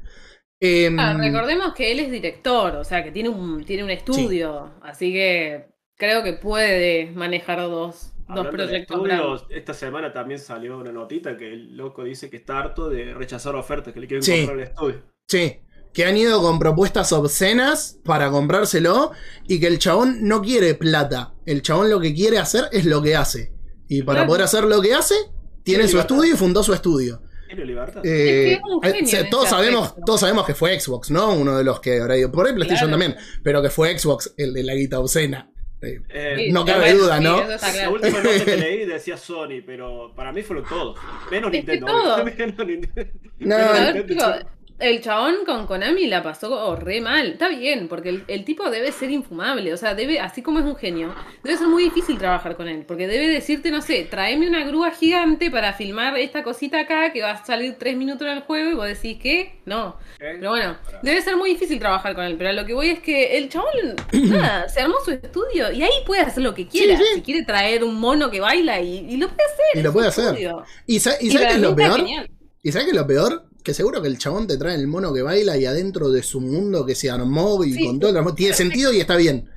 Em, 0.60 1.00
Ah, 1.00 1.14
recordemos 1.18 1.74
que 1.74 1.90
él 1.94 2.02
es 2.02 2.12
director, 2.12 2.76
o 2.76 2.84
sea 2.84 3.02
que 3.02 3.12
tiene 3.12 3.30
un, 3.30 3.64
tiene 3.64 3.86
un 3.86 3.90
estudio, 3.90 4.74
así 4.82 5.14
que 5.14 5.73
creo 5.98 6.24
que 6.24 6.34
puede 6.34 7.12
manejar 7.12 7.60
dos, 7.62 8.12
dos 8.12 8.12
Hablando 8.28 8.44
de 8.52 8.58
proyectos 8.58 8.98
estudios, 8.98 9.46
esta 9.50 9.74
semana 9.74 10.14
también 10.14 10.40
salió 10.40 10.78
una 10.78 10.92
notita 10.92 11.38
que 11.38 11.48
el 11.54 11.76
loco 11.78 12.04
dice 12.04 12.30
que 12.30 12.38
está 12.38 12.60
harto 12.60 12.90
de 12.90 13.14
rechazar 13.14 13.56
ofertas 13.56 13.94
que 13.94 14.00
le 14.00 14.08
quieren 14.08 14.24
Sí. 14.24 14.38
comprar 14.38 14.58
el 14.60 14.64
estudio. 14.64 15.02
Sí, 15.28 15.60
que 15.94 16.06
han 16.06 16.18
ido 16.18 16.42
con 16.42 16.60
propuestas 16.60 17.12
obscenas 17.14 18.00
para 18.04 18.30
comprárselo 18.32 19.12
y 19.48 19.60
que 19.60 19.68
el 19.68 19.80
chabón 19.80 20.28
no 20.28 20.42
quiere 20.42 20.74
plata. 20.76 21.34
El 21.46 21.62
chabón 21.62 21.90
lo 21.90 22.00
que 22.00 22.14
quiere 22.14 22.40
hacer 22.40 22.66
es 22.72 22.86
lo 22.86 23.02
que 23.02 23.16
hace. 23.16 23.54
Y 23.88 24.02
para 24.04 24.20
Claro. 24.20 24.28
poder 24.30 24.44
hacer 24.44 24.64
lo 24.64 24.82
que 24.82 24.94
hace, 24.94 25.16
tiene 25.16 25.62
Tiene 25.64 25.84
su 25.88 25.96
libertad. 25.98 26.16
estudio 26.16 26.34
y 26.34 26.38
fundó 26.38 26.64
su 26.64 26.74
estudio. 26.74 27.22
¿Tiene 27.48 27.66
libertad? 27.66 28.02
Eh, 28.04 28.60
Es 28.82 29.12
que 29.12 29.24
todos, 29.26 29.50
sabemos, 29.50 29.84
aspecto. 29.90 30.06
todos 30.06 30.20
sabemos 30.22 30.46
que 30.48 30.56
fue 30.56 30.80
Xbox, 30.80 31.12
¿no? 31.12 31.34
Uno 31.34 31.56
de 31.58 31.64
los 31.64 31.80
que 31.80 32.00
habrá 32.02 32.18
ido. 32.18 32.32
Por 32.32 32.48
ahí 32.48 32.54
PlayStation 32.54 32.90
Claro. 32.90 33.04
también, 33.04 33.24
pero 33.44 33.62
que 33.62 33.70
fue 33.70 33.98
Xbox 33.98 34.34
el 34.38 34.54
de 34.54 34.64
la 34.64 34.74
guita 34.74 35.00
obscena. 35.00 35.52
Eh, 35.84 36.02
Eh, 36.10 36.36
Sí, 36.38 36.52
no 36.52 36.66
sí, 36.66 36.68
cabe 36.68 36.94
bueno, 36.94 37.00
duda, 37.04 37.18
sí, 37.18 37.24
¿no? 37.24 37.40
eso 37.42 37.52
está 37.52 37.68
La 37.68 37.74
claro. 37.74 37.92
última 37.94 38.24
nota 38.24 38.46
que 38.46 38.58
leí 38.58 38.86
decía 38.86 39.18
Sony, 39.18 39.62
pero 39.66 40.14
para 40.16 40.32
mí 40.32 40.42
fueron 40.44 40.66
todos. 40.66 40.98
Menos 41.32 41.52
Nintendo. 41.52 41.86
todos. 41.88 42.26
Menos 42.38 42.68
Nintendo. 42.68 43.12
No, 43.40 43.56
ver, 43.58 43.96
Nintendo. 43.96 44.40
El 44.80 45.02
chabón 45.02 45.46
con 45.46 45.66
Konami 45.68 46.08
la 46.08 46.22
pasó 46.24 46.76
re 46.76 47.00
mal. 47.02 47.28
Está 47.34 47.48
bien, 47.50 47.88
porque 47.88 48.10
el, 48.10 48.24
el 48.28 48.44
tipo 48.44 48.70
debe 48.70 48.92
ser 48.92 49.12
infumable. 49.12 49.72
O 49.74 49.78
sea, 49.78 49.96
debe, 49.96 50.20
así 50.20 50.42
como 50.42 50.60
es 50.60 50.66
un 50.66 50.76
genio, 50.76 51.14
debe 51.44 51.58
ser 51.58 51.68
muy 51.68 51.84
difícil 51.84 52.18
trabajar 52.18 52.56
con 52.58 52.68
él. 52.68 52.84
Porque 52.86 53.08
debe 53.08 53.28
decirte, 53.28 53.72
no 53.72 53.82
sé, 53.82 54.04
tráeme 54.10 54.48
una 54.48 54.66
grúa 54.66 54.92
gigante 54.92 55.50
para 55.52 55.74
filmar 55.74 56.18
esta 56.18 56.44
cosita 56.44 56.80
acá 56.82 57.14
que 57.14 57.22
va 57.22 57.32
a 57.32 57.46
salir 57.46 57.76
tres 57.80 57.96
minutos 57.96 58.28
en 58.28 58.34
el 58.34 58.42
juego 58.42 58.72
y 58.72 58.74
vos 58.74 58.88
decís 58.88 59.18
que 59.22 59.60
no. 59.66 59.98
¿Eh? 60.20 60.36
Pero 60.40 60.50
bueno, 60.50 60.78
debe 61.02 61.22
ser 61.22 61.38
muy 61.38 61.52
difícil 61.52 61.80
trabajar 61.80 62.16
con 62.16 62.24
él. 62.26 62.36
Pero 62.38 62.50
a 62.50 62.54
lo 62.54 62.66
que 62.66 62.74
voy 62.74 62.90
es 62.90 63.00
que 63.00 63.38
el 63.38 63.50
chabón, 63.50 63.72
nada, 64.14 64.68
se 64.70 64.82
armó 64.82 64.96
su 65.06 65.12
estudio 65.12 65.72
y 65.72 65.84
ahí 65.84 65.92
puede 66.06 66.22
hacer 66.22 66.44
lo 66.44 66.54
que 66.54 66.68
quiera. 66.68 66.98
Sí, 66.98 67.04
sí. 67.04 67.16
Si 67.16 67.22
quiere 67.22 67.44
traer 67.46 67.84
un 67.84 68.00
mono 68.00 68.30
que 68.30 68.40
baila 68.42 68.80
y, 68.82 69.06
y 69.10 69.18
lo 69.18 69.28
puede 69.30 69.44
hacer. 69.46 69.80
Y 69.80 69.82
lo 69.84 69.94
puede 69.94 70.08
hacer. 70.08 70.26
estudio. 70.26 70.64
¿Y, 70.88 71.00
sa- 71.00 71.16
y 71.22 71.28
Y 71.28 71.32
sabes 71.32 71.48
qué 71.48 71.54
es 71.56 71.60
lo 71.62 71.76
peor? 71.76 71.98
genial. 71.98 72.30
¿Y 72.62 72.72
sabes 72.72 72.86
qué 72.86 72.92
es 72.92 72.98
lo 72.98 73.08
peor? 73.08 73.46
Que 73.64 73.74
seguro 73.74 74.02
que 74.02 74.08
el 74.10 74.18
chabón 74.18 74.46
te 74.48 74.58
trae 74.58 74.76
el 74.76 74.88
mono 74.88 75.14
que 75.14 75.22
baila 75.22 75.56
y 75.58 75.66
adentro 75.66 76.10
de 76.12 76.22
su 76.22 76.42
mundo 76.42 76.86
que 76.86 76.96
se 76.96 77.10
armó 77.10 77.64
y 77.64 77.74
Sí. 77.74 77.86
con 77.86 78.00
todo 78.00 78.12
el 78.12 78.18
amor, 78.18 78.36
tiene 78.36 78.54
sentido 78.54 78.92
y 78.94 79.00
está 79.00 79.16
bien. 79.16 79.50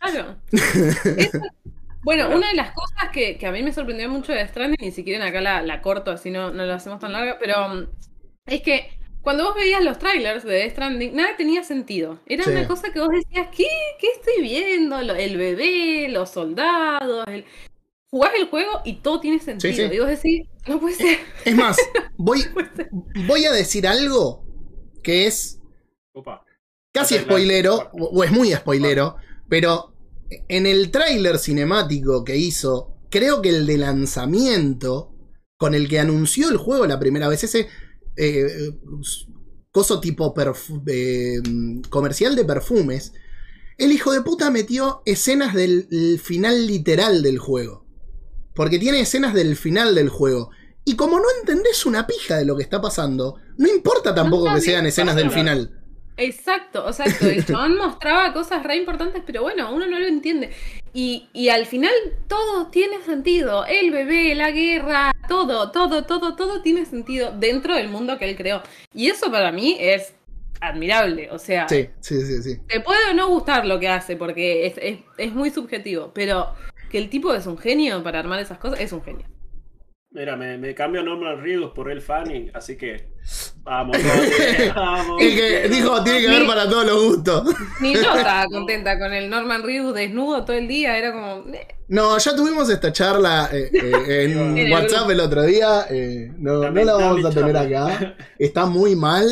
Claro. 0.00 0.36
Eso- 0.52 1.40
bueno, 2.02 2.28
una 2.36 2.48
de 2.50 2.54
las 2.54 2.72
cosas 2.72 3.08
que, 3.12 3.38
que 3.38 3.46
a 3.46 3.52
mí 3.52 3.62
me 3.62 3.72
sorprendió 3.72 4.08
mucho 4.10 4.32
de 4.32 4.46
Stranding, 4.46 4.86
y 4.86 4.90
si 4.90 5.02
quieren 5.04 5.22
acá 5.22 5.40
la, 5.40 5.62
la 5.62 5.80
corto, 5.80 6.10
así 6.10 6.30
no, 6.30 6.52
no 6.52 6.66
la 6.66 6.74
hacemos 6.74 7.00
tan 7.00 7.12
larga, 7.12 7.38
pero 7.40 7.72
um, 7.72 7.86
es 8.44 8.60
que 8.60 8.90
cuando 9.22 9.44
vos 9.44 9.54
veías 9.54 9.82
los 9.82 9.98
trailers 9.98 10.44
de 10.44 10.52
Death 10.52 10.72
Stranding, 10.72 11.16
nada 11.16 11.34
tenía 11.38 11.64
sentido. 11.64 12.20
Era 12.26 12.44
Sí. 12.44 12.50
una 12.50 12.68
cosa 12.68 12.92
que 12.92 13.00
vos 13.00 13.08
decías, 13.08 13.48
¿qué, 13.56 13.66
qué 13.98 14.08
estoy 14.16 14.42
viendo? 14.42 15.00
Lo- 15.00 15.14
el 15.14 15.38
bebé, 15.38 16.08
los 16.10 16.28
soldados, 16.28 17.24
el... 17.28 17.46
jugás 18.14 18.30
el 18.38 18.46
juego 18.48 18.80
y 18.84 19.00
todo 19.00 19.18
tiene 19.18 19.40
sentido. 19.40 19.74
sí. 19.74 19.82
Y 19.92 19.98
vos 19.98 20.08
decís, 20.08 20.46
no 20.68 20.78
puede 20.78 20.94
ser. 20.94 21.18
Es 21.44 21.56
más, 21.56 21.76
voy, 22.16 22.44
voy 23.26 23.44
a 23.44 23.50
decir 23.50 23.88
algo 23.88 24.46
que 25.02 25.26
es 25.26 25.58
Opa. 26.12 26.44
casi 26.92 27.18
spoilero, 27.18 27.90
o 27.92 28.04
o 28.04 28.22
es 28.22 28.30
muy 28.30 28.52
spoilero, 28.52 29.16
pero 29.48 29.96
en 30.46 30.66
el 30.66 30.92
tráiler 30.92 31.38
cinemático 31.38 32.22
que 32.22 32.36
hizo, 32.36 33.00
creo 33.10 33.42
que 33.42 33.48
el 33.48 33.66
de 33.66 33.78
lanzamiento, 33.78 35.12
con 35.56 35.74
el 35.74 35.88
que 35.88 35.98
anunció 35.98 36.50
el 36.50 36.56
juego 36.56 36.86
la 36.86 37.00
primera 37.00 37.26
vez, 37.26 37.42
ese 37.42 37.66
eh, 38.16 38.70
coso 39.72 39.98
tipo 39.98 40.32
eh, 40.86 41.40
comercial 41.90 42.36
de 42.36 42.44
perfumes, 42.44 43.12
el 43.76 43.90
hijo 43.90 44.12
de 44.12 44.22
puta 44.22 44.52
metió 44.52 45.02
escenas 45.04 45.52
del 45.52 45.88
el 45.90 46.20
final 46.20 46.68
literal 46.68 47.24
del 47.24 47.40
juego. 47.40 47.83
Porque 48.54 48.78
tiene 48.78 49.00
escenas 49.00 49.34
del 49.34 49.56
final 49.56 49.94
del 49.94 50.08
juego. 50.08 50.50
Y 50.84 50.96
como 50.96 51.18
no 51.18 51.26
entendés 51.40 51.86
una 51.86 52.06
pija 52.06 52.36
de 52.36 52.44
lo 52.44 52.56
que 52.56 52.62
está 52.62 52.80
pasando, 52.80 53.36
no 53.56 53.68
importa 53.68 54.14
tampoco 54.14 54.52
que 54.54 54.60
sean 54.60 54.86
escenas 54.86 55.16
del 55.16 55.30
final. 55.30 55.70
Exacto, 56.16 56.86
exacto. 56.86 57.26
El 57.26 57.44
chabón 57.44 57.76
mostraba 57.78 58.32
cosas 58.32 58.62
re 58.62 58.76
importantes, 58.76 59.22
pero 59.26 59.42
bueno, 59.42 59.74
uno 59.74 59.86
no 59.86 59.98
lo 59.98 60.06
entiende. 60.06 60.50
Y, 60.92 61.28
y 61.32 61.48
al 61.48 61.66
final 61.66 61.92
todo 62.28 62.68
tiene 62.68 63.02
sentido. 63.02 63.64
El 63.66 63.90
bebé, 63.90 64.34
la 64.34 64.50
guerra, 64.50 65.12
todo, 65.28 65.70
todo, 65.72 66.04
todo, 66.04 66.36
todo 66.36 66.62
tiene 66.62 66.84
sentido 66.84 67.32
dentro 67.36 67.74
del 67.74 67.88
mundo 67.88 68.18
que 68.18 68.28
él 68.28 68.36
creó. 68.36 68.62
Y 68.92 69.08
eso 69.08 69.30
para 69.30 69.50
mí 69.50 69.76
es 69.80 70.12
admirable. 70.60 71.30
O 71.32 71.38
sea, 71.38 71.68
Sí, 71.68 71.88
sí, 72.00 72.20
sí, 72.24 72.42
sí. 72.42 72.60
te 72.68 72.80
puede 72.80 73.10
o 73.10 73.14
no 73.14 73.28
gustar 73.28 73.66
lo 73.66 73.80
que 73.80 73.88
hace, 73.88 74.16
porque 74.16 74.66
es, 74.66 74.74
es, 74.78 74.98
es 75.18 75.32
muy 75.32 75.50
subjetivo, 75.50 76.12
pero 76.14 76.54
que 76.94 76.98
el 76.98 77.10
tipo 77.10 77.34
es 77.34 77.44
un 77.48 77.58
genio 77.58 78.04
para 78.04 78.20
armar 78.20 78.38
esas 78.38 78.58
cosas, 78.58 78.78
es 78.78 78.92
un 78.92 79.02
genio. 79.02 79.26
Mira, 80.12 80.36
me, 80.36 80.56
me 80.58 80.76
cambio 80.76 81.02
Norman 81.02 81.42
Reedus 81.42 81.72
por 81.72 81.90
el 81.90 82.00
Fanning, 82.00 82.52
así 82.54 82.76
que 82.76 83.08
vamos, 83.64 83.96
vamos. 84.76 85.20
El 85.20 85.34
que 85.34 85.68
dijo, 85.70 86.04
tiene 86.04 86.20
que 86.20 86.28
haber 86.28 86.46
para 86.46 86.68
todos 86.68 86.86
los 86.86 87.02
gustos. 87.02 87.52
Ni 87.80 87.94
yo 87.94 88.00
estaba 88.16 88.46
contenta 88.46 88.96
con 88.96 89.12
el 89.12 89.28
Norman 89.28 89.64
Reedus 89.64 89.92
desnudo 89.92 90.44
todo 90.44 90.56
el 90.56 90.68
día, 90.68 90.96
era 90.96 91.12
como... 91.12 91.46
No, 91.88 92.16
ya 92.16 92.36
tuvimos 92.36 92.70
esta 92.70 92.92
charla 92.92 93.48
eh, 93.52 93.70
eh, 93.72 94.24
en 94.56 94.72
WhatsApp 94.72 95.10
el 95.10 95.18
otro 95.18 95.42
día. 95.42 95.86
eh, 95.90 96.30
no, 96.38 96.70
no 96.70 96.84
la 96.84 96.92
vamos 96.94 97.24
a 97.24 97.30
tener 97.30 97.56
acá. 97.56 98.14
Está 98.38 98.66
muy 98.66 98.94
mal. 98.94 99.26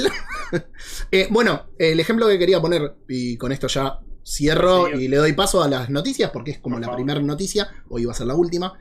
Eh, 1.13 1.29
bueno, 1.31 1.69
el 1.79 2.01
ejemplo 2.01 2.27
que 2.27 2.41
quería 2.41 2.61
poner, 2.61 2.97
y 3.09 3.37
con 3.37 3.53
esto 3.53 3.69
ya 3.69 4.01
cierro 4.25 4.87
Sí. 4.87 5.05
y 5.05 5.09
le 5.09 5.17
doy 5.17 5.33
paso 5.33 5.63
a 5.63 5.69
las 5.69 5.91
noticias, 5.91 6.31
porque 6.31 6.53
es 6.53 6.59
como 6.59 6.79
la 6.79 6.95
primera 6.95 7.21
noticia, 7.21 7.69
hoy 7.89 8.05
va 8.05 8.13
a 8.13 8.17
ser 8.17 8.27
la 8.27 8.35
última. 8.35 8.79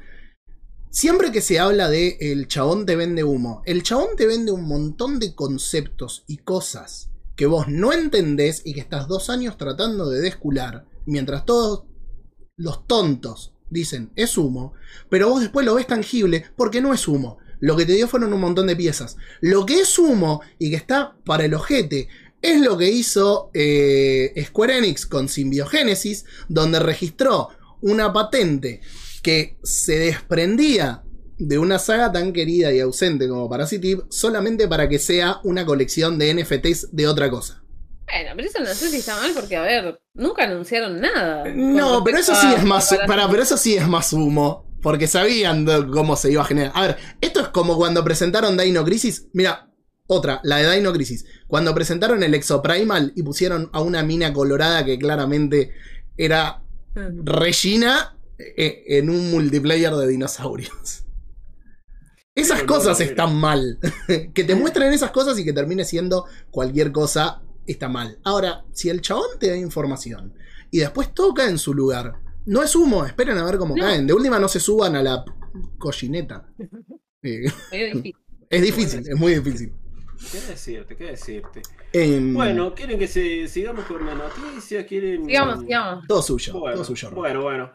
Siempre 0.90 1.32
que 1.32 1.42
se 1.42 1.60
habla 1.60 1.90
de 1.90 2.18
el 2.20 2.48
chabón 2.48 2.86
te 2.86 2.96
vende 2.96 3.24
humo, 3.24 3.62
el 3.66 3.82
chabón 3.82 4.10
te 4.18 4.26
vende 4.28 4.52
un 4.52 4.68
montón 4.68 5.20
de 5.20 5.34
conceptos 5.36 6.24
y 6.28 6.38
cosas 6.38 7.10
que 7.36 7.46
vos 7.46 7.68
no 7.70 7.94
entendés 7.94 8.62
y 8.66 8.74
que 8.74 8.82
estás 8.82 9.08
dos 9.08 9.30
años 9.30 9.58
tratando 9.58 10.10
de 10.10 10.20
descular, 10.20 10.86
mientras 11.06 11.46
todos 11.46 11.86
los 12.58 12.86
tontos 12.88 13.54
dicen 13.70 14.12
es 14.16 14.38
humo, 14.38 14.74
pero 15.10 15.30
vos 15.30 15.40
después 15.40 15.66
lo 15.66 15.76
ves 15.76 15.88
tangible 15.88 16.46
porque 16.58 16.82
no 16.82 16.94
es 16.94 17.08
humo. 17.08 17.38
Lo 17.62 17.78
que 17.78 17.86
te 17.86 17.94
dio 17.94 18.08
fueron 18.08 18.34
un 18.34 18.42
montón 18.42 18.66
de 18.66 18.76
piezas. 18.76 19.18
Lo 19.40 19.68
que 19.68 19.82
es 19.82 20.00
humo 20.00 20.42
y 20.58 20.72
que 20.72 20.76
está 20.76 21.16
para 21.24 21.46
el 21.46 21.54
ojete 21.54 22.10
es 22.42 22.60
lo 22.62 22.78
que 22.78 22.90
hizo 22.90 23.52
eh, 23.54 24.34
Square 24.48 24.78
Enix 24.80 25.06
con 25.06 25.30
Symbiogénesis, 25.30 26.26
donde 26.50 26.80
registró 26.80 27.50
una 27.82 28.12
patente 28.14 28.82
que 29.24 29.58
se 29.64 29.98
desprendía 30.00 31.04
de 31.38 31.58
una 31.58 31.80
saga 31.80 32.12
tan 32.12 32.34
querida 32.34 32.72
y 32.72 32.80
ausente 32.80 33.28
como 33.28 33.50
Parasitive 33.50 34.04
solamente 34.10 34.68
para 34.68 34.88
que 34.88 35.00
sea 35.00 35.40
una 35.44 35.66
colección 35.66 36.18
de 36.20 36.34
NFTs 36.36 36.90
de 36.92 37.08
otra 37.08 37.30
cosa. 37.30 37.64
Bueno, 38.12 38.32
pero 38.36 38.48
eso 38.50 38.60
no 38.60 38.74
sé 38.74 38.90
si 38.90 38.98
está 38.98 39.16
mal 39.16 39.32
porque, 39.34 39.56
a 39.56 39.62
ver, 39.62 40.00
nunca 40.14 40.44
anunciaron 40.44 41.00
nada. 41.00 41.46
No, 41.56 41.96
con 41.96 42.04
pero 42.04 42.18
eso 42.18 42.36
sí 42.36 42.48
es 42.58 42.64
más. 42.64 42.94
para- 43.08 43.30
pero 43.30 43.42
eso 43.44 43.58
sí 43.58 43.76
es 43.76 43.88
más 43.88 44.12
humo. 44.14 44.70
Porque 44.82 45.06
sabían 45.08 45.66
cómo 45.92 46.16
se 46.16 46.32
iba 46.32 46.42
a 46.42 46.46
generar. 46.46 46.72
A 46.76 46.82
ver, 46.88 46.98
esto 47.22 47.40
es 47.40 47.48
como 47.50 47.78
cuando 47.78 48.04
presentaron 48.04 48.58
Dino 48.58 48.84
Crisis. 48.84 49.28
Mira, 49.32 49.71
otra, 50.12 50.42
la 50.44 50.58
de 50.58 50.76
Dino 50.78 50.94
Crisis. 50.94 51.26
Cuando 51.48 51.74
presentaron 51.74 52.22
el 52.24 52.34
Exoprimal 52.34 53.14
y 53.16 53.24
pusieron 53.24 53.70
a 53.74 53.82
una 53.82 54.04
mina 54.04 54.34
colorada 54.34 54.86
que 54.86 55.00
claramente 55.00 55.72
era 56.18 56.62
Mm. 56.94 57.26
Regina 57.26 58.18
eh, 58.38 58.84
en 58.88 59.10
un 59.10 59.32
multiplayer 59.32 59.94
de 59.94 60.08
dinosaurios. 60.08 61.06
Esas 62.36 62.64
cosas 62.64 63.00
están 63.00 63.36
mal. 63.36 63.80
que 64.34 64.44
te 64.44 64.56
muestren 64.56 64.94
esas 64.94 65.12
cosas 65.12 65.38
y 65.40 65.46
que 65.46 65.54
termine 65.54 65.86
siendo 65.86 66.26
cualquier 66.50 66.92
cosa 66.92 67.42
está 67.66 67.88
mal. 67.88 68.20
Ahora, 68.24 68.66
si 68.74 68.90
el 68.90 69.02
chabón 69.02 69.40
te 69.40 69.50
da 69.50 69.58
información 69.58 70.34
y 70.70 70.80
después 70.80 71.14
toca 71.14 71.48
en 71.50 71.58
su 71.58 71.74
lugar, 71.74 72.14
no 72.46 72.64
es 72.64 72.76
humo, 72.76 73.06
esperen 73.06 73.38
a 73.38 73.44
ver 73.46 73.58
cómo 73.58 73.76
No. 73.76 73.84
caen. 73.84 74.08
De 74.08 74.14
última 74.14 74.40
no 74.40 74.48
se 74.48 74.60
suban 74.60 74.96
a 74.96 75.04
la 75.04 75.24
cochineta. 75.78 76.48
Eh, 77.24 77.44
es 78.50 78.62
difícil, 78.64 79.08
es 79.08 79.16
muy 79.16 79.36
difícil. 79.36 79.72
¿Qué 80.32 80.40
decirte? 80.40 80.96
¿Qué 80.96 81.06
decirte? 81.06 81.62
Em, 81.94 82.34
Bueno, 82.34 82.74
¿quieren 82.76 83.00
que 83.00 83.08
se, 83.08 83.48
sigamos 83.48 83.86
con 83.86 84.06
la 84.06 84.16
noticia? 84.16 84.86
¿Quieren... 84.86 85.26
Sigamos, 85.26 85.60
sigamos. 85.62 86.08
todo 86.08 86.22
suyo, 86.22 86.54
Bueno, 86.60 86.76
todo 86.76 86.86
suyo. 86.86 87.12
Bueno, 87.12 87.42
bueno. 87.42 87.72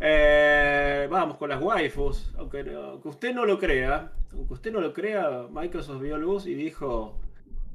Eh, 0.00 1.08
vamos 1.10 1.38
con 1.38 1.48
las 1.48 1.62
waifus. 1.62 2.32
Aunque, 2.38 2.60
aunque 2.60 3.08
usted 3.08 3.34
no 3.34 3.46
lo 3.46 3.58
crea, 3.58 4.12
aunque 4.32 4.54
usted 4.54 4.72
no 4.72 4.80
lo 4.80 4.92
crea, 4.92 5.46
Microsoft 5.50 6.02
vio 6.02 6.18
luz 6.18 6.46
y 6.46 6.54
dijo: 6.54 7.18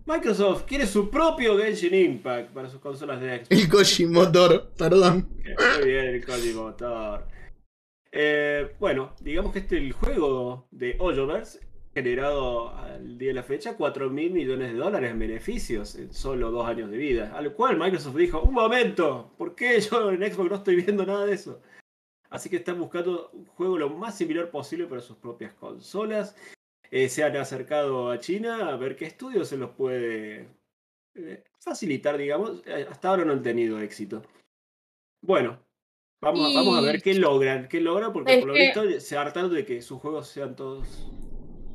Microsoft 0.06 0.64
quiere 0.66 0.86
su 0.86 1.10
propio 1.10 1.58
Genshin 1.58 1.94
Impact 1.94 2.52
para 2.52 2.70
sus 2.70 2.80
consolas 2.80 3.20
de 3.22 3.38
Xbox. 3.38 3.52
El 3.52 3.70
Koji 3.70 4.06
Motor, 4.06 4.72
perdón. 4.78 5.30
Muy 5.78 5.88
bien, 5.90 6.06
el 6.06 6.26
código 6.26 6.64
motor. 6.64 7.26
Eh, 8.12 8.76
bueno, 8.80 9.14
digamos 9.22 9.54
que 9.54 9.60
este 9.60 9.78
es 9.78 9.84
el 9.84 9.94
juego 9.94 10.68
de 10.72 10.96
Hoyoverse, 11.00 11.60
generado 11.94 12.70
al 12.76 13.18
día 13.18 13.30
de 13.30 13.34
la 13.36 13.44
fecha 13.44 13.76
4 13.76 14.10
mil 14.10 14.32
millones 14.32 14.72
de 14.72 14.78
dólares 14.78 15.12
en 15.12 15.20
beneficios 15.20 15.96
en 15.96 16.14
solo 16.14 16.52
dos 16.52 16.66
años 16.68 16.90
de 16.90 16.98
vida. 16.98 17.36
Al 17.36 17.54
cual 17.54 17.78
Microsoft 17.78 18.16
dijo, 18.16 18.42
un 18.42 18.54
momento, 18.54 19.32
¿por 19.38 19.56
qué 19.56 19.80
yo 19.82 20.12
en 20.12 20.22
Xbox 20.32 20.50
no 20.50 20.56
estoy 20.58 20.76
viendo 20.78 21.06
nada 21.06 21.26
de 21.26 21.34
eso? 21.34 21.62
Así 22.30 22.50
que 22.50 22.58
están 22.58 22.80
buscando 22.80 23.30
un 23.34 23.46
juego 23.46 23.78
lo 23.78 23.90
más 23.90 24.18
similar 24.18 24.50
posible 24.50 24.88
para 24.88 25.02
sus 25.02 25.18
propias 25.18 25.54
consolas. 25.54 26.36
Eh, 26.90 27.10
se 27.10 27.24
han 27.24 27.36
acercado 27.36 28.10
a 28.10 28.20
China 28.20 28.70
a 28.70 28.78
ver 28.78 28.96
qué 28.96 29.06
estudio 29.06 29.44
se 29.44 29.58
los 29.58 29.72
puede 29.72 30.48
eh, 31.16 31.44
facilitar, 31.60 32.18
digamos. 32.18 32.62
Eh, 32.66 32.88
Hasta 32.90 33.10
ahora 33.10 33.26
no 33.26 33.34
han 33.34 33.44
tenido 33.44 33.80
éxito. 33.82 34.22
Bueno, 35.22 35.60
vamos, 36.22 36.46
a- 36.48 36.50
Y- 36.52 36.56
vamos 36.56 36.78
a 36.78 36.82
ver 36.82 37.02
qué 37.02 37.14
logran. 37.16 37.68
¿Qué 37.68 37.82
logran? 37.82 38.14
Porque 38.14 38.34
Es 38.36 38.40
por 38.40 38.48
lo 38.50 38.54
que- 38.54 38.62
visto 38.62 39.00
se 39.02 39.18
hartaron 39.18 39.54
de 39.54 39.66
que 39.66 39.82
sus 39.82 40.00
juegos 40.00 40.28
sean 40.30 40.56
todos 40.56 41.12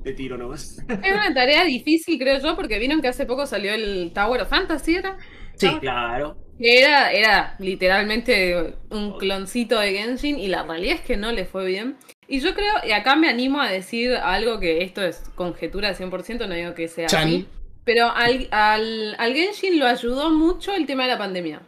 de 0.07 0.13
tiro 0.15 0.39
nomás. 0.39 0.79
Es 0.89 1.13
una 1.13 1.35
tarea 1.35 1.65
difícil, 1.65 2.19
creo 2.19 2.39
yo, 2.41 2.57
porque 2.57 2.79
vieron 2.79 3.03
que 3.03 3.09
hace 3.09 3.27
poco 3.27 3.45
salió 3.47 3.75
el 3.75 4.13
Tower 4.15 4.41
of 4.43 4.49
Fantasy, 4.49 4.95
¿era? 4.97 5.17
Sí. 5.57 5.69
claro. 5.81 6.37
Que 6.59 6.81
Era, 6.81 7.13
era 7.13 7.57
literalmente 7.59 8.75
un 8.91 9.19
cloncito 9.19 9.79
de 9.79 9.93
Genshin 9.93 10.39
y 10.39 10.49
la 10.49 10.63
realidad 10.63 10.95
es 10.97 11.01
que 11.03 11.17
no 11.17 11.33
le 11.33 11.45
fue 11.45 11.67
bien. 11.67 11.97
Y 12.29 12.41
yo 12.41 12.55
creo, 12.55 12.73
y 12.87 12.93
acá 12.93 13.15
me 13.17 13.29
animo 13.29 13.61
a 13.61 13.71
decir 13.71 14.15
algo 14.15 14.59
que 14.59 14.83
esto 14.83 15.03
es 15.03 15.23
conjetura 15.35 15.95
100%, 15.95 16.47
no 16.49 16.55
digo 16.55 16.75
que 16.75 16.89
sea 16.89 17.07
Chan. 17.09 17.29
así. 17.29 17.47
Pero 17.85 18.07
al, 18.11 18.49
al, 18.51 19.15
al 19.19 19.35
Genshin 19.35 19.79
lo 19.79 19.87
ayudó 19.87 20.31
mucho 20.31 20.73
el 20.75 20.87
tema 20.87 21.05
de 21.05 21.11
la 21.11 21.19
pandemia. 21.19 21.63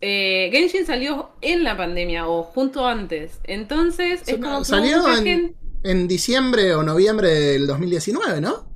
Eh, 0.00 0.50
Genshin 0.52 0.86
salió 0.86 1.30
en 1.40 1.62
la 1.64 1.76
pandemia 1.76 2.26
o 2.28 2.42
junto 2.42 2.86
antes. 2.86 3.40
Entonces, 3.44 4.22
es 4.26 4.38
como 4.38 4.58
que 4.60 4.64
Salió 4.66 4.98
mucha 4.98 5.18
en, 5.18 5.24
gente- 5.24 5.54
en 5.90 6.08
diciembre 6.08 6.74
o 6.74 6.82
noviembre 6.82 7.30
del 7.30 7.66
2019, 7.66 8.40
¿no? 8.40 8.66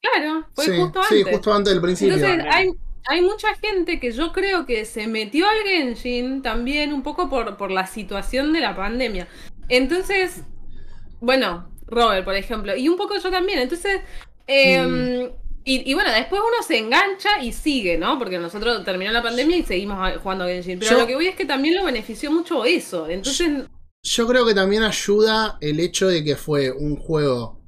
Claro, 0.00 0.46
fue 0.54 0.64
sí, 0.66 0.70
justo 0.76 1.00
sí, 1.08 1.16
antes. 1.18 1.32
justo 1.34 1.52
antes 1.54 1.72
del 1.72 1.82
principio. 1.82 2.14
Entonces, 2.14 2.44
hay, 2.50 2.70
hay 3.08 3.20
mucha 3.22 3.54
gente 3.56 3.98
que 3.98 4.12
yo 4.12 4.32
creo 4.32 4.64
que 4.66 4.84
se 4.84 5.06
metió 5.06 5.46
al 5.48 5.58
Genshin 5.64 6.42
también 6.42 6.92
un 6.92 7.02
poco 7.02 7.28
por, 7.28 7.56
por 7.56 7.70
la 7.70 7.86
situación 7.86 8.52
de 8.52 8.60
la 8.60 8.76
pandemia. 8.76 9.28
Entonces, 9.68 10.42
bueno, 11.20 11.68
Robert, 11.86 12.24
por 12.24 12.34
ejemplo, 12.36 12.76
y 12.76 12.88
un 12.88 12.96
poco 12.96 13.16
yo 13.18 13.30
también. 13.30 13.58
Entonces, 13.58 14.00
eh, 14.46 15.32
y, 15.64 15.90
y 15.90 15.94
bueno, 15.94 16.10
después 16.12 16.40
uno 16.40 16.62
se 16.66 16.78
engancha 16.78 17.42
y 17.42 17.52
sigue, 17.52 17.98
¿no? 17.98 18.18
Porque 18.18 18.38
nosotros 18.38 18.84
terminó 18.84 19.10
la 19.12 19.22
pandemia 19.22 19.56
y 19.58 19.62
seguimos 19.64 19.98
jugando 20.22 20.44
a 20.44 20.48
Genshin. 20.48 20.78
Pero 20.78 20.92
Yo- 20.92 20.98
lo 21.00 21.06
que 21.06 21.14
voy 21.16 21.26
es 21.26 21.34
que 21.34 21.44
también 21.44 21.74
lo 21.76 21.84
benefició 21.84 22.30
mucho 22.30 22.64
eso. 22.64 23.08
Entonces, 23.08 23.50
Yo 24.02 24.26
creo 24.26 24.46
que 24.46 24.54
también 24.54 24.82
ayuda 24.84 25.58
el 25.60 25.80
hecho 25.80 26.08
de 26.08 26.22
que 26.24 26.36
fue 26.36 26.70
un 26.70 26.96
juego 26.96 27.60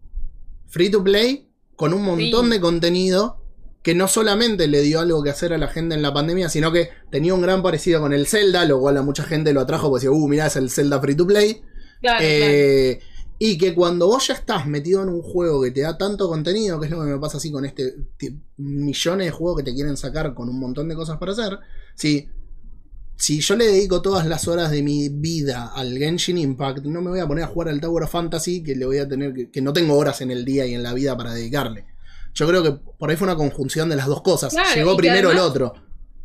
free 0.68 0.90
to 0.90 1.02
play 1.02 1.48
con 1.76 1.92
un 1.92 2.02
montón 2.02 2.46
Sí. 2.46 2.50
de 2.52 2.60
contenido 2.60 3.36
que 3.82 3.94
no 3.94 4.06
solamente 4.08 4.66
le 4.68 4.82
dio 4.82 5.00
algo 5.00 5.22
que 5.22 5.30
hacer 5.30 5.52
a 5.54 5.58
la 5.58 5.68
gente 5.68 5.94
en 5.94 6.02
la 6.02 6.12
pandemia, 6.12 6.48
sino 6.50 6.70
que 6.70 6.90
tenía 7.10 7.32
un 7.34 7.40
gran 7.40 7.62
parecido 7.62 8.00
con 8.00 8.12
el 8.12 8.26
Zelda, 8.26 8.64
lo 8.66 8.78
cual 8.78 8.98
a 8.98 9.02
mucha 9.02 9.24
gente 9.24 9.52
lo 9.54 9.62
atrajo 9.62 9.88
porque 9.88 10.06
decía, 10.06 10.16
uh, 10.16 10.28
mirá, 10.28 10.46
es 10.46 10.56
el 10.56 10.70
Zelda 10.70 11.00
free 11.00 11.14
to 11.16 11.26
play. 11.26 11.62
claro, 12.00 12.18
claro. 12.18 12.20
Eh, 12.20 13.00
Y 13.42 13.56
que 13.56 13.74
cuando 13.74 14.06
vos 14.06 14.26
ya 14.28 14.34
estás 14.34 14.66
metido 14.66 15.02
en 15.02 15.08
un 15.08 15.22
juego 15.22 15.62
que 15.62 15.70
te 15.70 15.80
da 15.80 15.96
tanto 15.96 16.28
contenido, 16.28 16.78
que 16.78 16.86
es 16.86 16.92
lo 16.92 17.00
que 17.00 17.06
me 17.06 17.18
pasa 17.18 17.38
así 17.38 17.50
con 17.50 17.64
este 17.64 17.94
millones 18.58 19.26
de 19.26 19.30
juegos 19.32 19.56
que 19.56 19.62
te 19.64 19.74
quieren 19.74 19.96
sacar 19.96 20.34
con 20.34 20.50
un 20.50 20.60
montón 20.60 20.88
de 20.88 20.94
cosas 20.94 21.16
para 21.16 21.32
hacer, 21.32 21.58
si, 21.94 22.28
si 23.20 23.40
yo 23.40 23.54
le 23.54 23.66
dedico 23.66 24.00
todas 24.00 24.26
las 24.26 24.48
horas 24.48 24.70
de 24.70 24.82
mi 24.82 25.10
vida 25.10 25.72
al 25.74 25.96
Genshin 25.98 26.38
Impact, 26.38 26.86
no 26.86 27.02
me 27.02 27.10
voy 27.10 27.20
a 27.20 27.26
poner 27.26 27.44
a 27.44 27.48
jugar 27.48 27.68
al 27.68 27.78
Tower 27.78 28.04
of 28.04 28.10
Fantasy, 28.10 28.62
que 28.62 28.74
le 28.74 28.86
voy 28.86 28.96
a 28.96 29.06
tener 29.06 29.34
que, 29.34 29.50
que 29.50 29.60
no 29.60 29.74
tengo 29.74 29.94
horas 29.98 30.22
en 30.22 30.30
el 30.30 30.42
día 30.42 30.64
y 30.64 30.72
en 30.72 30.82
la 30.82 30.94
vida 30.94 31.14
para 31.18 31.34
dedicarle. 31.34 31.84
Yo 32.32 32.48
creo 32.48 32.62
que 32.62 32.72
por 32.72 33.10
ahí 33.10 33.16
fue 33.16 33.26
una 33.28 33.36
conjunción 33.36 33.90
de 33.90 33.96
las 33.96 34.06
dos 34.06 34.22
cosas. 34.22 34.54
Claro, 34.54 34.74
Llegó 34.74 34.96
primero 34.96 35.30
el 35.30 35.38
otro. 35.38 35.74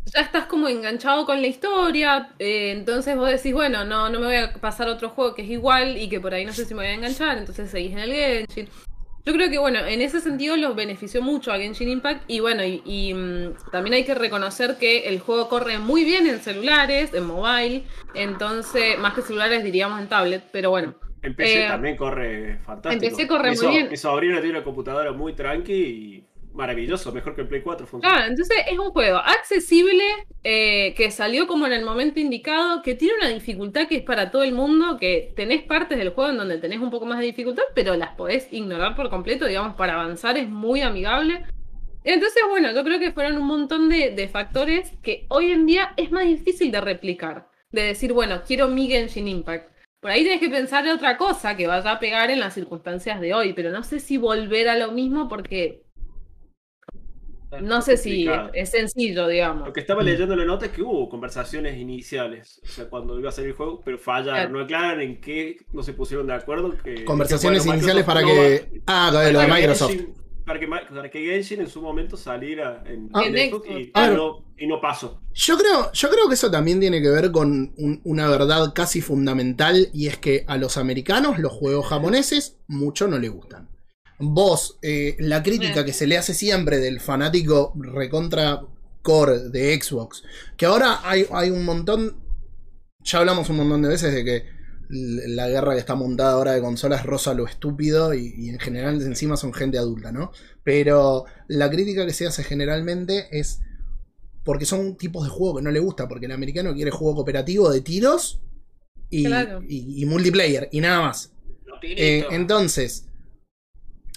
ya 0.05 0.21
estás 0.21 0.45
como 0.45 0.69
enganchado 0.69 1.25
con 1.25 1.41
la 1.41 1.47
historia, 1.47 2.29
eh, 2.39 2.71
entonces 2.71 3.17
vos 3.17 3.29
decís, 3.29 3.51
bueno, 3.53 3.83
no, 3.83 4.07
no 4.09 4.19
me 4.21 4.27
voy 4.27 4.35
a 4.37 4.53
pasar 4.53 4.87
a 4.87 4.93
otro 4.93 5.09
juego 5.09 5.35
que 5.35 5.41
es 5.41 5.49
igual 5.49 5.97
y 5.97 6.07
que 6.07 6.21
por 6.21 6.33
ahí 6.33 6.45
no 6.45 6.53
sé 6.53 6.63
si 6.63 6.73
me 6.75 6.81
voy 6.83 6.91
a 6.91 6.93
enganchar, 6.93 7.37
entonces 7.39 7.69
seguís 7.71 7.91
en 7.91 7.99
el 7.99 8.13
Genshin. 8.13 8.69
Yo 9.25 9.33
creo 9.33 9.49
que, 9.49 9.57
bueno, 9.57 9.79
en 9.79 10.01
ese 10.01 10.21
sentido 10.21 10.55
los 10.55 10.75
benefició 10.75 11.21
mucho 11.21 11.51
a 11.51 11.57
Genshin 11.57 11.89
Impact 11.89 12.23
y 12.27 12.39
bueno, 12.41 12.63
y, 12.63 12.81
y, 12.85 13.13
mm, 13.13 13.55
también 13.71 13.95
hay 13.95 14.03
que 14.05 14.13
reconocer 14.13 14.77
que 14.77 15.07
el 15.07 15.19
juego 15.19 15.49
corre 15.49 15.79
muy 15.79 16.03
bien 16.03 16.27
en 16.27 16.39
celulares, 16.39 17.11
en 17.13 17.25
mobile, 17.25 17.83
entonces, 18.13 18.97
más 18.99 19.13
que 19.15 19.21
celulares 19.23 19.63
diríamos 19.63 19.99
en 19.99 20.07
tablet, 20.07 20.43
pero 20.51 20.69
bueno. 20.69 20.93
En 21.23 21.35
PC 21.35 21.65
Eh, 21.65 21.67
también 21.67 21.97
corre 21.97 22.59
fantástico. 22.65 23.03
en 23.03 23.11
PC 23.15 23.27
corre 23.27 23.49
Mi 23.51 23.55
muy 23.55 23.65
so- 23.65 23.69
bien. 23.71 23.87
Mi 23.89 23.97
sobrino 23.97 24.35
tiene 24.41 24.51
una 24.57 24.63
computadora 24.63 25.11
muy 25.11 25.33
tranqui 25.33 25.73
y 25.73 26.23
maravilloso, 26.55 27.11
mejor 27.11 27.35
que 27.35 27.41
el 27.41 27.47
Play 27.47 27.61
4 27.61 27.85
funciona. 27.85 28.15
Claro, 28.15 28.31
entonces 28.31 28.57
es 28.69 28.79
un 28.79 28.89
juego 28.91 29.17
accesible, 29.17 30.03
eh, 30.43 30.93
que 30.95 31.11
salió 31.11 31.47
como 31.47 31.67
en 31.67 31.73
el 31.73 31.85
momento 31.85 32.19
indicado, 32.19 32.81
que 32.81 32.95
tiene 32.95 33.15
una 33.19 33.29
dificultad 33.29 33.87
que 33.87 33.97
es 33.97 34.03
para 34.03 34.31
todo 34.31 34.43
el 34.43 34.53
mundo, 34.53 34.97
que 34.97 35.33
tenés 35.35 35.63
partes 35.63 35.97
del 35.97 36.09
juego 36.09 36.31
en 36.31 36.37
donde 36.37 36.57
tenés 36.57 36.79
un 36.79 36.89
poco 36.89 37.05
más 37.05 37.19
de 37.19 37.25
dificultad, 37.25 37.63
pero 37.75 37.95
las 37.95 38.15
podés 38.15 38.51
ignorar 38.51 38.95
por 38.95 39.09
completo, 39.09 39.45
digamos, 39.45 39.75
para 39.75 39.93
avanzar 39.93 40.37
es 40.37 40.49
muy 40.49 40.81
amigable. 40.81 41.45
Entonces, 42.03 42.41
bueno, 42.49 42.71
yo 42.71 42.83
creo 42.83 42.99
que 42.99 43.11
fueron 43.11 43.37
un 43.37 43.47
montón 43.47 43.89
de, 43.89 44.11
de 44.11 44.27
factores 44.27 44.91
que 45.01 45.25
hoy 45.29 45.51
en 45.51 45.65
día 45.65 45.93
es 45.97 46.11
más 46.11 46.25
difícil 46.25 46.71
de 46.71 46.81
replicar. 46.81 47.49
De 47.71 47.81
decir, 47.81 48.13
bueno, 48.13 48.41
quiero 48.45 48.67
mi 48.69 48.87
Genshin 48.87 49.27
Impact. 49.27 49.75
Por 49.99 50.11
ahí 50.11 50.23
tenés 50.23 50.39
que 50.39 50.49
pensar 50.49 50.85
en 50.85 50.91
otra 50.91 51.17
cosa 51.17 51.57
que 51.57 51.65
vaya 51.65 51.91
a 51.91 51.99
pegar 51.99 52.29
en 52.29 52.39
las 52.39 52.53
circunstancias 52.53 53.19
de 53.19 53.33
hoy, 53.33 53.53
pero 53.53 53.71
no 53.71 53.83
sé 53.83 53.99
si 53.99 54.17
volver 54.17 54.69
a 54.69 54.77
lo 54.77 54.91
mismo 54.91 55.27
porque 55.27 55.84
no 57.61 57.81
sé 57.81 57.97
si 57.97 58.27
es 58.53 58.69
sencillo, 58.69 59.27
digamos. 59.27 59.67
Lo 59.67 59.73
que 59.73 59.79
estaba 59.79 60.03
leyendo 60.03 60.33
en 60.33 60.39
la 60.39 60.45
nota 60.45 60.65
es 60.67 60.71
que 60.71 60.81
hubo 60.81 61.09
conversaciones 61.09 61.77
iniciales, 61.77 62.61
o 62.63 62.67
sea, 62.67 62.85
cuando 62.89 63.19
iba 63.19 63.29
a 63.29 63.31
salir 63.31 63.51
el 63.51 63.55
juego, 63.55 63.81
pero 63.83 63.97
fallaron, 63.97 64.33
Claro. 64.35 64.49
no 64.51 64.59
aclaran 64.61 65.01
en 65.01 65.19
qué 65.21 65.57
no 65.73 65.83
se 65.83 65.93
pusieron 65.93 66.27
de 66.27 66.33
acuerdo. 66.33 66.75
Que, 66.83 67.03
Conversaciones 67.05 67.63
que, 67.63 67.67
bueno, 67.67 67.79
iniciales 67.79 68.03
para 68.05 68.21
no 68.21 68.27
que. 68.27 68.69
va- 68.77 68.81
Ah, 68.87 69.09
lo 69.11 69.19
de 69.19 69.33
lo 69.33 69.41
Microsoft. 69.47 69.91
Genshin- 69.91 70.13
para, 70.45 70.59
que, 70.59 70.67
para 70.67 71.09
que 71.09 71.19
Genshin 71.25 71.61
en 71.61 71.67
su 71.69 71.81
momento 71.81 72.15
saliera 72.17 72.83
en, 72.85 73.09
Ah. 73.13 73.23
en 73.25 73.35
En 73.35 73.49
Xbox 73.49 73.67
y, 73.67 73.91
no, 74.15 74.45
y 74.57 74.67
no 74.67 74.79
pasó. 74.79 75.19
Yo 75.33 75.57
creo, 75.57 75.91
yo 75.91 76.09
creo 76.09 76.27
que 76.27 76.35
eso 76.35 76.51
también 76.51 76.79
tiene 76.79 77.01
que 77.01 77.09
ver 77.09 77.31
con 77.31 77.73
un- 77.77 77.99
una 78.03 78.29
verdad 78.29 78.71
casi 78.75 79.01
fundamental 79.01 79.89
y 79.91 80.05
es 80.07 80.17
que 80.17 80.43
a 80.47 80.57
los 80.57 80.77
americanos 80.77 81.39
los 81.39 81.51
juegos 81.51 81.87
japoneses 81.87 82.57
mucho 82.67 83.07
no 83.07 83.17
les 83.17 83.31
gustan. 83.31 83.69
Vos, 84.19 84.77
eh, 84.81 85.15
la 85.19 85.43
crítica 85.43 85.83
que 85.85 85.93
se 85.93 86.07
le 86.07 86.17
hace 86.17 86.33
siempre 86.33 86.79
del 86.79 86.99
fanático 87.01 87.73
recontra 87.75 88.61
core 89.01 89.49
de 89.49 89.79
Xbox, 89.81 90.23
que 90.57 90.65
ahora 90.65 91.01
hay, 91.03 91.25
hay 91.31 91.49
un 91.51 91.63
montón, 91.65 92.15
ya 93.03 93.19
hablamos 93.19 93.49
un 93.49 93.57
montón 93.57 93.81
de 93.81 93.89
veces 93.89 94.13
de 94.13 94.23
que 94.23 94.45
la 94.89 95.49
guerra 95.49 95.73
que 95.73 95.79
está 95.79 95.95
montada 95.95 96.33
ahora 96.33 96.53
de 96.53 96.61
consolas 96.61 97.05
rosa 97.05 97.33
lo 97.33 97.45
estúpido 97.45 98.13
y, 98.13 98.33
y 98.37 98.49
en 98.49 98.59
general 98.59 99.01
encima 99.01 99.35
son 99.35 99.51
gente 99.53 99.77
adulta, 99.77 100.11
¿no? 100.11 100.31
Pero 100.63 101.25
la 101.47 101.69
crítica 101.69 102.05
que 102.05 102.13
se 102.13 102.27
hace 102.27 102.43
generalmente 102.43 103.27
es 103.31 103.59
porque 104.43 104.65
son 104.65 104.95
tipos 104.95 105.23
de 105.23 105.31
juego 105.31 105.57
que 105.57 105.63
no 105.63 105.71
le 105.71 105.79
gusta, 105.79 106.07
porque 106.07 106.27
el 106.27 106.31
americano 106.31 106.73
quiere 106.73 106.91
juego 106.91 107.15
cooperativo 107.15 107.71
de 107.71 107.81
tiros 107.81 108.39
y, 109.09 109.25
Claro. 109.25 109.61
y- 109.67 110.01
y 110.01 110.05
multiplayer 110.05 110.69
y 110.71 110.81
nada 110.81 111.01
más. 111.01 111.31
Eh, 111.81 112.25
entonces, 112.31 113.04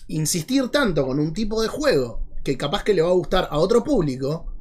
insistir 0.09 0.68
tanto 0.68 1.07
con 1.07 1.18
un 1.18 1.33
tipo 1.33 1.62
de 1.62 1.68
juego 1.68 2.25
que 2.44 2.57
capaz 2.57 2.83
que 2.85 2.94
le 2.94 3.03
va 3.03 3.09
a 3.11 3.12
gustar 3.12 3.49
a 3.51 3.59
otro 3.59 3.85
público, 3.85 4.53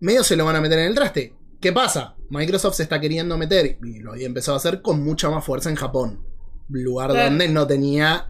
medio 0.00 0.22
se 0.24 0.36
lo 0.36 0.44
van 0.44 0.56
a 0.56 0.60
meter 0.60 0.78
en 0.80 0.86
el 0.86 0.94
traste. 0.94 1.34
¿Qué 1.60 1.72
pasa? 1.72 2.16
Microsoft 2.28 2.74
se 2.76 2.82
está 2.82 3.00
queriendo 3.00 3.38
meter, 3.38 3.78
y 3.82 4.00
lo 4.00 4.12
había 4.12 4.26
empezado 4.26 4.54
a 4.54 4.58
hacer 4.58 4.82
con 4.82 5.02
mucha 5.02 5.30
más 5.30 5.44
fuerza 5.44 5.70
en 5.70 5.76
Japón, 5.76 6.24
lugar 6.68 7.10
Claro. 7.10 7.30
donde 7.30 7.48
no 7.48 7.66
tenía 7.66 8.26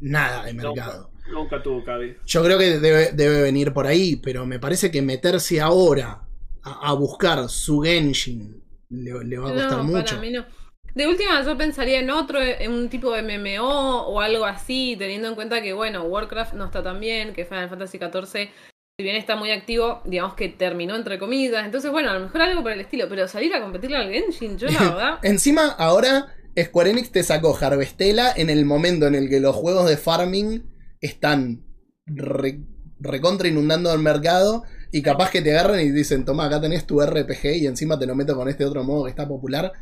nada 0.00 0.44
de 0.44 0.52
mercado. 0.54 1.10
Nunca, 1.26 1.32
nunca 1.32 1.62
tuvo 1.62 1.84
cabida. 1.84 2.14
Yo 2.26 2.44
creo 2.44 2.58
que 2.58 2.78
debe, 2.78 3.12
debe 3.12 3.40
venir 3.42 3.72
por 3.72 3.86
ahí, 3.86 4.16
pero 4.16 4.44
me 4.44 4.58
parece 4.58 4.90
que 4.90 5.00
meterse 5.00 5.60
ahora 5.62 6.28
a, 6.62 6.90
a 6.90 6.92
buscar 6.92 7.48
su 7.48 7.80
Genshin 7.80 8.62
le, 8.90 9.24
le 9.24 9.38
va 9.38 9.48
a 9.50 9.52
costar 9.54 9.78
No, 9.78 9.84
mucho. 9.84 10.04
para 10.16 10.20
mí 10.20 10.30
no. 10.32 10.44
De 10.98 11.06
última, 11.06 11.40
yo 11.44 11.56
pensaría 11.56 12.00
en 12.00 12.10
otro, 12.10 12.42
en 12.42 12.72
un 12.72 12.88
tipo 12.88 13.12
de 13.12 13.22
MMO 13.22 14.08
o 14.08 14.20
algo 14.20 14.44
así, 14.44 14.96
teniendo 14.98 15.28
en 15.28 15.36
cuenta 15.36 15.62
que, 15.62 15.72
bueno, 15.72 16.02
Warcraft 16.02 16.54
no 16.54 16.64
está 16.64 16.82
tan 16.82 16.98
bien, 16.98 17.32
que 17.34 17.44
Final 17.44 17.68
Fantasy 17.68 17.98
XIV, 17.98 18.48
si 18.98 19.04
bien 19.04 19.14
está 19.14 19.36
muy 19.36 19.52
activo, 19.52 20.02
digamos 20.04 20.34
que 20.34 20.48
terminó 20.48 20.96
entre 20.96 21.20
comillas. 21.20 21.64
Entonces, 21.64 21.92
bueno, 21.92 22.10
a 22.10 22.14
lo 22.14 22.20
mejor 22.20 22.42
algo 22.42 22.62
por 22.62 22.72
el 22.72 22.80
estilo, 22.80 23.08
pero 23.08 23.28
salir 23.28 23.54
a 23.54 23.60
competirle 23.60 23.96
al 23.96 24.10
Genshin, 24.10 24.58
yo 24.58 24.66
la 24.66 24.80
verdad. 24.90 25.18
Encima, 25.22 25.68
ahora 25.68 26.34
Square 26.60 26.90
Enix 26.90 27.12
te 27.12 27.22
sacó 27.22 27.56
Harvestella 27.56 28.32
en 28.34 28.50
el 28.50 28.64
momento 28.64 29.06
en 29.06 29.14
el 29.14 29.28
que 29.28 29.38
los 29.38 29.54
juegos 29.54 29.88
de 29.88 29.96
farming 29.98 30.64
están 31.00 31.62
re- 32.06 32.58
recontra 32.98 33.46
inundando 33.46 33.92
el 33.94 34.00
mercado 34.00 34.64
y 34.90 35.02
capaz 35.02 35.30
que 35.30 35.42
te 35.42 35.52
agarran 35.56 35.78
y 35.78 35.90
dicen, 35.92 36.24
toma, 36.24 36.46
acá 36.46 36.60
tenés 36.60 36.88
tu 36.88 37.00
RPG 37.00 37.54
y 37.54 37.66
encima 37.68 37.96
te 38.00 38.06
lo 38.06 38.16
meto 38.16 38.34
con 38.34 38.48
este 38.48 38.64
otro 38.64 38.82
modo 38.82 39.04
que 39.04 39.10
está 39.10 39.28
popular. 39.28 39.72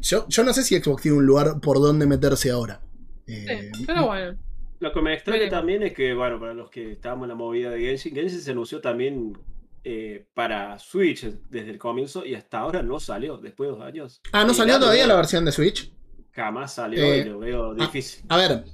Yo, 0.00 0.26
yo 0.28 0.44
no 0.44 0.52
sé 0.52 0.62
si 0.62 0.76
Xbox 0.80 1.02
tiene 1.02 1.18
un 1.18 1.26
lugar 1.26 1.60
por 1.60 1.80
donde 1.80 2.06
meterse 2.06 2.50
ahora. 2.50 2.80
Eh, 3.26 3.70
Sí, 3.76 3.84
pero 3.86 4.06
bueno. 4.06 4.38
Lo 4.80 4.92
que 4.92 5.02
me 5.02 5.12
extraña 5.14 5.48
también 5.48 5.82
es 5.82 5.92
que, 5.92 6.14
bueno, 6.14 6.38
para 6.38 6.54
los 6.54 6.70
que 6.70 6.92
estábamos 6.92 7.24
en 7.24 7.28
la 7.30 7.34
movida 7.34 7.70
de 7.70 7.80
Genshin, 7.80 8.14
Genshin 8.14 8.40
se 8.40 8.50
anunció 8.52 8.80
también 8.80 9.36
eh, 9.84 10.26
para 10.34 10.78
Switch 10.78 11.24
desde 11.50 11.70
el 11.70 11.78
comienzo 11.78 12.24
y 12.24 12.34
hasta 12.34 12.58
ahora 12.60 12.82
no 12.82 13.00
salió, 13.00 13.38
después 13.38 13.70
de 13.70 13.76
dos 13.76 13.84
años. 13.84 14.20
ah, 14.32 14.44
¿no 14.44 14.52
Y 14.52 14.54
salió 14.54 14.78
todavía 14.78 15.06
la 15.06 15.16
versión 15.16 15.44
de 15.44 15.52
Switch? 15.52 15.92
Jamás 16.32 16.74
salió 16.74 17.02
Eh, 17.02 17.18
y 17.18 17.24
lo 17.24 17.38
veo 17.40 17.74
difícil. 17.74 18.24
A 18.28 18.36
ver, 18.36 18.64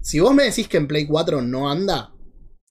si 0.00 0.20
vos 0.20 0.34
me 0.34 0.44
decís 0.44 0.68
que 0.68 0.76
en 0.76 0.86
Play 0.86 1.06
4 1.06 1.40
no 1.42 1.70
anda, 1.70 2.12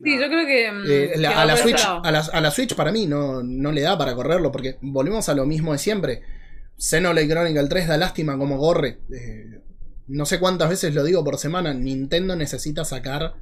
Sí, 0.01 0.17
yo 0.17 0.27
creo 0.27 0.45
que. 0.45 0.71
mm, 0.71 0.83
Eh, 0.87 1.11
que 1.15 1.19
la- 1.19 1.31
va 1.31 1.41
a, 1.41 1.45
la 1.45 1.57
Switch, 1.57 1.83
lado. 1.83 2.01
a, 2.05 2.11
la, 2.11 2.19
a 2.19 2.41
la 2.41 2.51
Switch 2.51 2.73
para 2.75 2.91
mí 2.91 3.05
no, 3.05 3.41
no 3.43 3.71
le 3.71 3.81
da 3.81 3.97
para 3.97 4.15
correrlo, 4.15 4.51
porque 4.51 4.77
volvemos 4.81 5.27
a 5.27 5.33
lo 5.33 5.45
mismo 5.45 5.71
de 5.73 5.77
siempre. 5.79 6.21
Xenoblade 6.79 7.27
Chronicle 7.27 7.67
3 7.67 7.87
da 7.87 7.97
lástima 7.97 8.37
como 8.37 8.57
corre. 8.57 9.01
Eh, 9.13 9.61
no 10.07 10.25
sé 10.25 10.39
cuántas 10.39 10.69
veces 10.69 10.95
lo 10.95 11.03
digo 11.03 11.23
por 11.23 11.37
semana. 11.37 11.73
Nintendo 11.73 12.35
necesita 12.35 12.85
sacar 12.85 13.35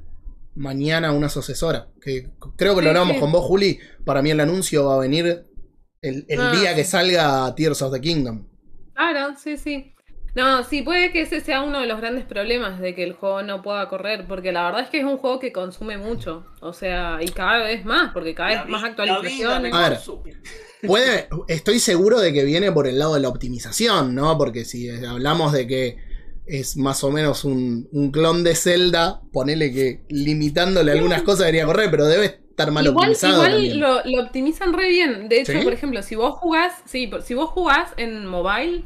mañana 0.56 1.12
una 1.12 1.28
sucesora. 1.28 1.88
Que 2.02 2.30
creo 2.56 2.74
que 2.74 2.82
lo 2.82 2.88
hablamos 2.88 3.14
sí. 3.14 3.20
con 3.20 3.30
vos, 3.32 3.44
Juli. 3.44 3.78
Para 4.04 4.22
mí 4.22 4.30
el 4.30 4.40
anuncio 4.40 4.84
va 4.86 4.96
a 4.96 4.98
venir 4.98 5.46
el, 6.02 6.26
el 6.28 6.40
Ah, 6.40 6.52
día 6.52 6.74
que 6.74 6.84
salga 6.84 7.54
Tears 7.54 7.80
of 7.82 7.92
the 7.92 8.00
Kingdom. 8.00 8.48
Claro, 8.94 9.36
sí, 9.38 9.56
sí. 9.56 9.94
No, 10.38 10.62
sí, 10.62 10.82
puede 10.82 11.10
que 11.10 11.22
ese 11.22 11.40
sea 11.40 11.62
uno 11.62 11.80
de 11.80 11.86
los 11.88 12.00
grandes 12.00 12.24
problemas 12.24 12.78
de 12.80 12.94
que 12.94 13.02
el 13.02 13.12
juego 13.12 13.42
no 13.42 13.60
pueda 13.60 13.88
correr, 13.88 14.24
porque 14.28 14.52
la 14.52 14.64
verdad 14.66 14.82
es 14.82 14.88
que 14.88 14.98
es 15.00 15.04
un 15.04 15.18
juego 15.18 15.40
que 15.40 15.52
consume 15.52 15.98
mucho, 15.98 16.46
o 16.60 16.72
sea, 16.72 17.18
y 17.20 17.26
cada 17.28 17.58
vez 17.64 17.84
más, 17.84 18.12
porque 18.12 18.34
cada 18.36 18.50
vez 18.50 18.58
La 18.58 18.64
más 18.66 18.84
actualizaciones. 18.84 19.74
A 19.74 19.88
ver. 19.88 19.98
Puede, 20.86 21.28
estoy 21.48 21.80
seguro 21.80 22.20
de 22.20 22.32
que 22.32 22.44
viene 22.44 22.70
por 22.70 22.86
el 22.86 22.98
lado 23.00 23.14
de 23.14 23.20
la 23.20 23.28
optimización, 23.28 24.14
¿no? 24.14 24.38
Porque 24.38 24.64
si 24.64 24.88
hablamos 25.04 25.52
de 25.52 25.66
que 25.66 25.98
es 26.46 26.76
más 26.76 27.02
o 27.02 27.10
menos 27.10 27.44
un, 27.44 27.88
un 27.90 28.12
clon 28.12 28.44
de 28.44 28.54
Zelda, 28.54 29.20
ponele 29.32 29.72
que 29.72 30.04
limitándole 30.08 30.92
algunas 30.92 31.22
cosas 31.22 31.40
debería 31.40 31.66
correr, 31.66 31.90
pero 31.90 32.06
debe 32.06 32.26
estar 32.26 32.70
mal 32.70 32.86
Igual, 32.86 33.10
optimizado. 33.10 33.58
igual 33.58 33.78
lo, 33.80 34.04
lo 34.04 34.22
optimizan 34.22 34.72
re 34.72 34.88
bien. 34.88 35.28
De 35.28 35.40
hecho, 35.40 35.52
¿Sí? 35.52 35.58
por 35.64 35.72
ejemplo, 35.72 36.00
si 36.02 36.14
vos 36.14 36.34
jugás, 36.36 36.72
sí, 36.86 37.08
por- 37.08 37.22
si 37.22 37.34
vos 37.34 37.50
jugás 37.50 37.90
en 37.96 38.24
mobile, 38.24 38.84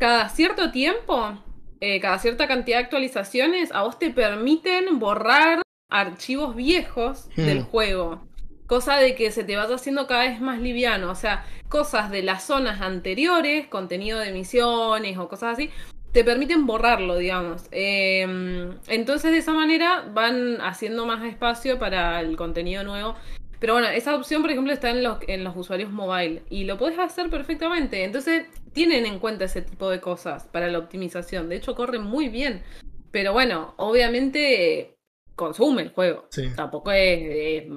cada 0.00 0.30
cierto 0.30 0.70
tiempo, 0.72 1.38
eh, 1.80 2.00
cada 2.00 2.18
cierta 2.18 2.48
cantidad 2.48 2.78
de 2.78 2.84
actualizaciones, 2.84 3.70
a 3.72 3.82
vos 3.82 3.98
te 3.98 4.10
permiten 4.10 4.98
borrar 4.98 5.60
archivos 5.90 6.56
viejos 6.56 7.28
Hmm. 7.36 7.44
del 7.44 7.62
juego. 7.62 8.26
Cosa 8.66 8.96
de 8.96 9.14
que 9.14 9.30
se 9.30 9.44
te 9.44 9.56
vaya 9.56 9.74
haciendo 9.74 10.06
cada 10.06 10.22
vez 10.22 10.40
más 10.40 10.58
liviano. 10.60 11.10
O 11.10 11.14
sea, 11.14 11.44
cosas 11.68 12.10
de 12.10 12.22
las 12.22 12.44
zonas 12.44 12.80
anteriores, 12.80 13.66
contenido 13.66 14.18
de 14.18 14.32
misiones 14.32 15.18
o 15.18 15.28
cosas 15.28 15.54
así, 15.54 15.70
te 16.12 16.24
permiten 16.24 16.66
borrarlo, 16.66 17.18
digamos. 17.18 17.64
Eh, 17.70 18.70
entonces 18.88 19.32
de 19.32 19.38
esa 19.38 19.52
manera 19.52 20.04
van 20.14 20.60
haciendo 20.62 21.04
más 21.04 21.24
espacio 21.24 21.78
para 21.78 22.20
el 22.20 22.36
contenido 22.36 22.84
nuevo. 22.84 23.16
Pero 23.58 23.74
bueno, 23.74 23.88
esa 23.88 24.16
opción, 24.16 24.40
por 24.40 24.50
ejemplo, 24.50 24.72
está 24.72 24.88
en 24.88 25.02
los, 25.02 25.18
en 25.28 25.44
los 25.44 25.54
usuarios 25.54 25.90
mobile 25.90 26.42
y 26.48 26.64
lo 26.64 26.78
puedes 26.78 26.98
hacer 26.98 27.28
perfectamente. 27.28 28.04
Entonces 28.04 28.46
tienen 28.72 29.06
en 29.06 29.18
cuenta 29.18 29.44
ese 29.44 29.62
tipo 29.62 29.90
de 29.90 30.00
cosas 30.00 30.44
para 30.44 30.68
la 30.68 30.78
optimización. 30.78 31.48
De 31.48 31.56
hecho, 31.56 31.74
corre 31.74 31.98
muy 31.98 32.28
bien. 32.28 32.62
Pero 33.10 33.32
bueno, 33.32 33.74
obviamente 33.76 34.96
consume 35.34 35.82
el 35.82 35.90
juego. 35.90 36.26
Sí. 36.30 36.50
Tampoco 36.54 36.92
es, 36.92 37.64
es 37.64 37.72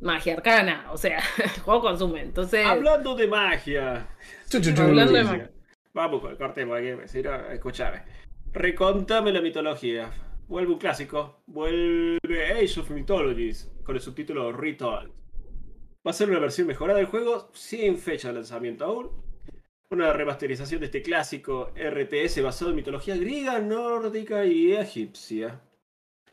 magia 0.00 0.34
arcana. 0.34 0.88
O 0.92 0.96
sea, 0.96 1.18
el 1.42 1.60
juego 1.62 1.80
consume. 1.80 2.22
Entonces, 2.22 2.64
Hablando 2.66 3.14
de 3.14 3.26
magia. 3.26 4.08
Hablando 4.52 5.12
de 5.12 5.24
Noticia. 5.24 5.50
Vamos 5.94 6.20
con 6.20 6.32
el 6.32 6.36
cortemos 6.36 6.76
aquí, 6.76 6.88
si 7.06 7.22
no, 7.22 7.34
escuchame. 7.50 8.02
Recontame 8.52 9.32
la 9.32 9.40
mitología. 9.40 10.10
Vuelve 10.48 10.72
un 10.72 10.78
clásico. 10.78 11.42
Vuelve 11.46 12.52
Age 12.52 12.80
of 12.80 12.90
Mythologies 12.90 13.70
con 13.84 13.94
el 13.94 14.02
subtítulo 14.02 14.52
Ritual. 14.52 15.12
Va 16.06 16.10
a 16.10 16.14
ser 16.14 16.28
una 16.30 16.40
versión 16.40 16.66
mejorada 16.66 16.98
del 16.98 17.06
juego 17.06 17.50
sin 17.54 17.96
fecha 17.96 18.28
de 18.28 18.34
lanzamiento 18.34 18.84
aún. 18.84 19.23
Una 19.94 20.12
remasterización 20.12 20.80
de 20.80 20.86
este 20.86 21.02
clásico 21.02 21.70
RTS 21.76 22.42
basado 22.42 22.70
en 22.70 22.76
mitología 22.76 23.16
griega, 23.16 23.60
nórdica 23.60 24.44
y 24.44 24.72
egipcia. 24.72 25.60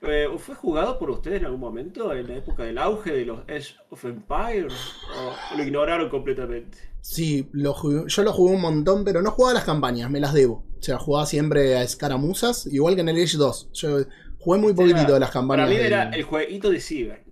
Eh, 0.01 0.25
¿Fue 0.39 0.55
jugado 0.55 0.97
por 0.97 1.11
ustedes 1.11 1.41
en 1.41 1.45
algún 1.45 1.59
momento 1.59 2.11
en 2.11 2.27
la 2.27 2.37
época 2.37 2.63
del 2.63 2.79
auge 2.79 3.11
de 3.13 3.23
los 3.25 3.41
Age 3.41 3.75
of 3.91 4.03
Empires? 4.05 4.73
¿O 5.15 5.57
lo 5.57 5.63
ignoraron 5.63 6.09
completamente? 6.09 6.75
Sí, 7.01 7.49
lo 7.51 7.75
jugué- 7.75 8.05
yo 8.07 8.23
lo 8.23 8.33
jugué 8.33 8.55
un 8.55 8.61
montón, 8.61 9.03
pero 9.05 9.21
no 9.21 9.29
jugaba 9.29 9.53
las 9.53 9.63
campañas, 9.63 10.09
me 10.09 10.19
las 10.19 10.33
debo. 10.33 10.63
O 10.79 10.81
sea, 10.81 10.97
jugaba 10.97 11.27
siempre 11.27 11.75
a 11.77 11.83
escaramuzas, 11.83 12.65
igual 12.65 12.95
que 12.95 13.01
en 13.01 13.09
el 13.09 13.21
Age 13.23 13.37
2. 13.37 13.69
Yo 13.73 13.99
jugué 14.39 14.59
muy 14.59 14.73
poquitito 14.73 15.13
de 15.13 15.19
las 15.19 15.29
campañas. 15.29 15.67
Para 15.67 15.69
mí 15.69 15.77
del- 15.77 15.85
era 15.93 16.09
el 16.09 16.23
jueguito 16.23 16.71
de 16.71 16.79
Ciber. 16.79 17.23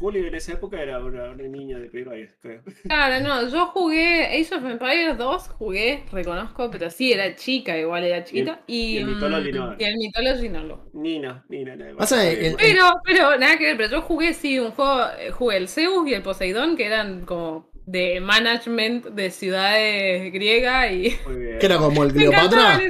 Julio 0.00 0.26
en 0.26 0.34
esa 0.34 0.52
época 0.54 0.80
era 0.82 0.98
una, 0.98 1.30
una 1.30 1.42
niña 1.44 1.78
de 1.78 1.90
primero 1.90 2.12
año, 2.12 2.26
creo. 2.40 2.62
Claro, 2.84 3.22
no, 3.22 3.48
yo 3.48 3.66
jugué 3.66 4.24
Age 4.26 4.54
of 4.54 4.64
Empires 4.64 5.18
2, 5.18 5.48
jugué, 5.50 6.04
reconozco, 6.10 6.70
pero 6.70 6.90
sí, 6.90 7.12
era 7.12 7.36
chica, 7.36 7.76
igual 7.76 8.04
era 8.04 8.24
chiquita. 8.24 8.62
Y, 8.66 8.94
y 8.94 8.96
el 8.98 9.06
Mythology 9.06 9.52
no. 9.52 9.66
mm, 9.72 9.76
Y 9.78 9.84
el 9.84 9.96
Mythology 9.98 10.48
no 10.48 10.62
lo. 10.64 10.90
Nina, 10.94 11.44
Nina, 11.48 11.76
nada 11.76 11.92
más. 11.92 12.10
El-. 12.12 12.56
Pero, 12.56 12.84
pero, 13.04 13.38
nada 13.38 13.58
que 13.58 13.64
ver, 13.64 13.76
pero 13.76 13.90
yo 13.90 14.02
jugué, 14.02 14.32
sí, 14.32 14.58
un 14.58 14.70
juego, 14.72 15.00
eh, 15.18 15.30
jugué 15.30 15.56
el 15.58 15.68
Zeus 15.68 16.08
y 16.08 16.14
el 16.14 16.22
Poseidón, 16.22 16.76
que 16.76 16.86
eran 16.86 17.26
como 17.26 17.70
de 17.86 18.20
management 18.20 19.06
de 19.06 19.30
ciudades 19.30 20.32
griegas 20.32 20.92
y... 20.92 21.16
Muy 21.26 21.36
bien. 21.36 21.58
Que 21.58 21.66
era 21.66 21.78
como 21.78 22.04
el 22.04 22.12
Cleopatra. 22.12 22.80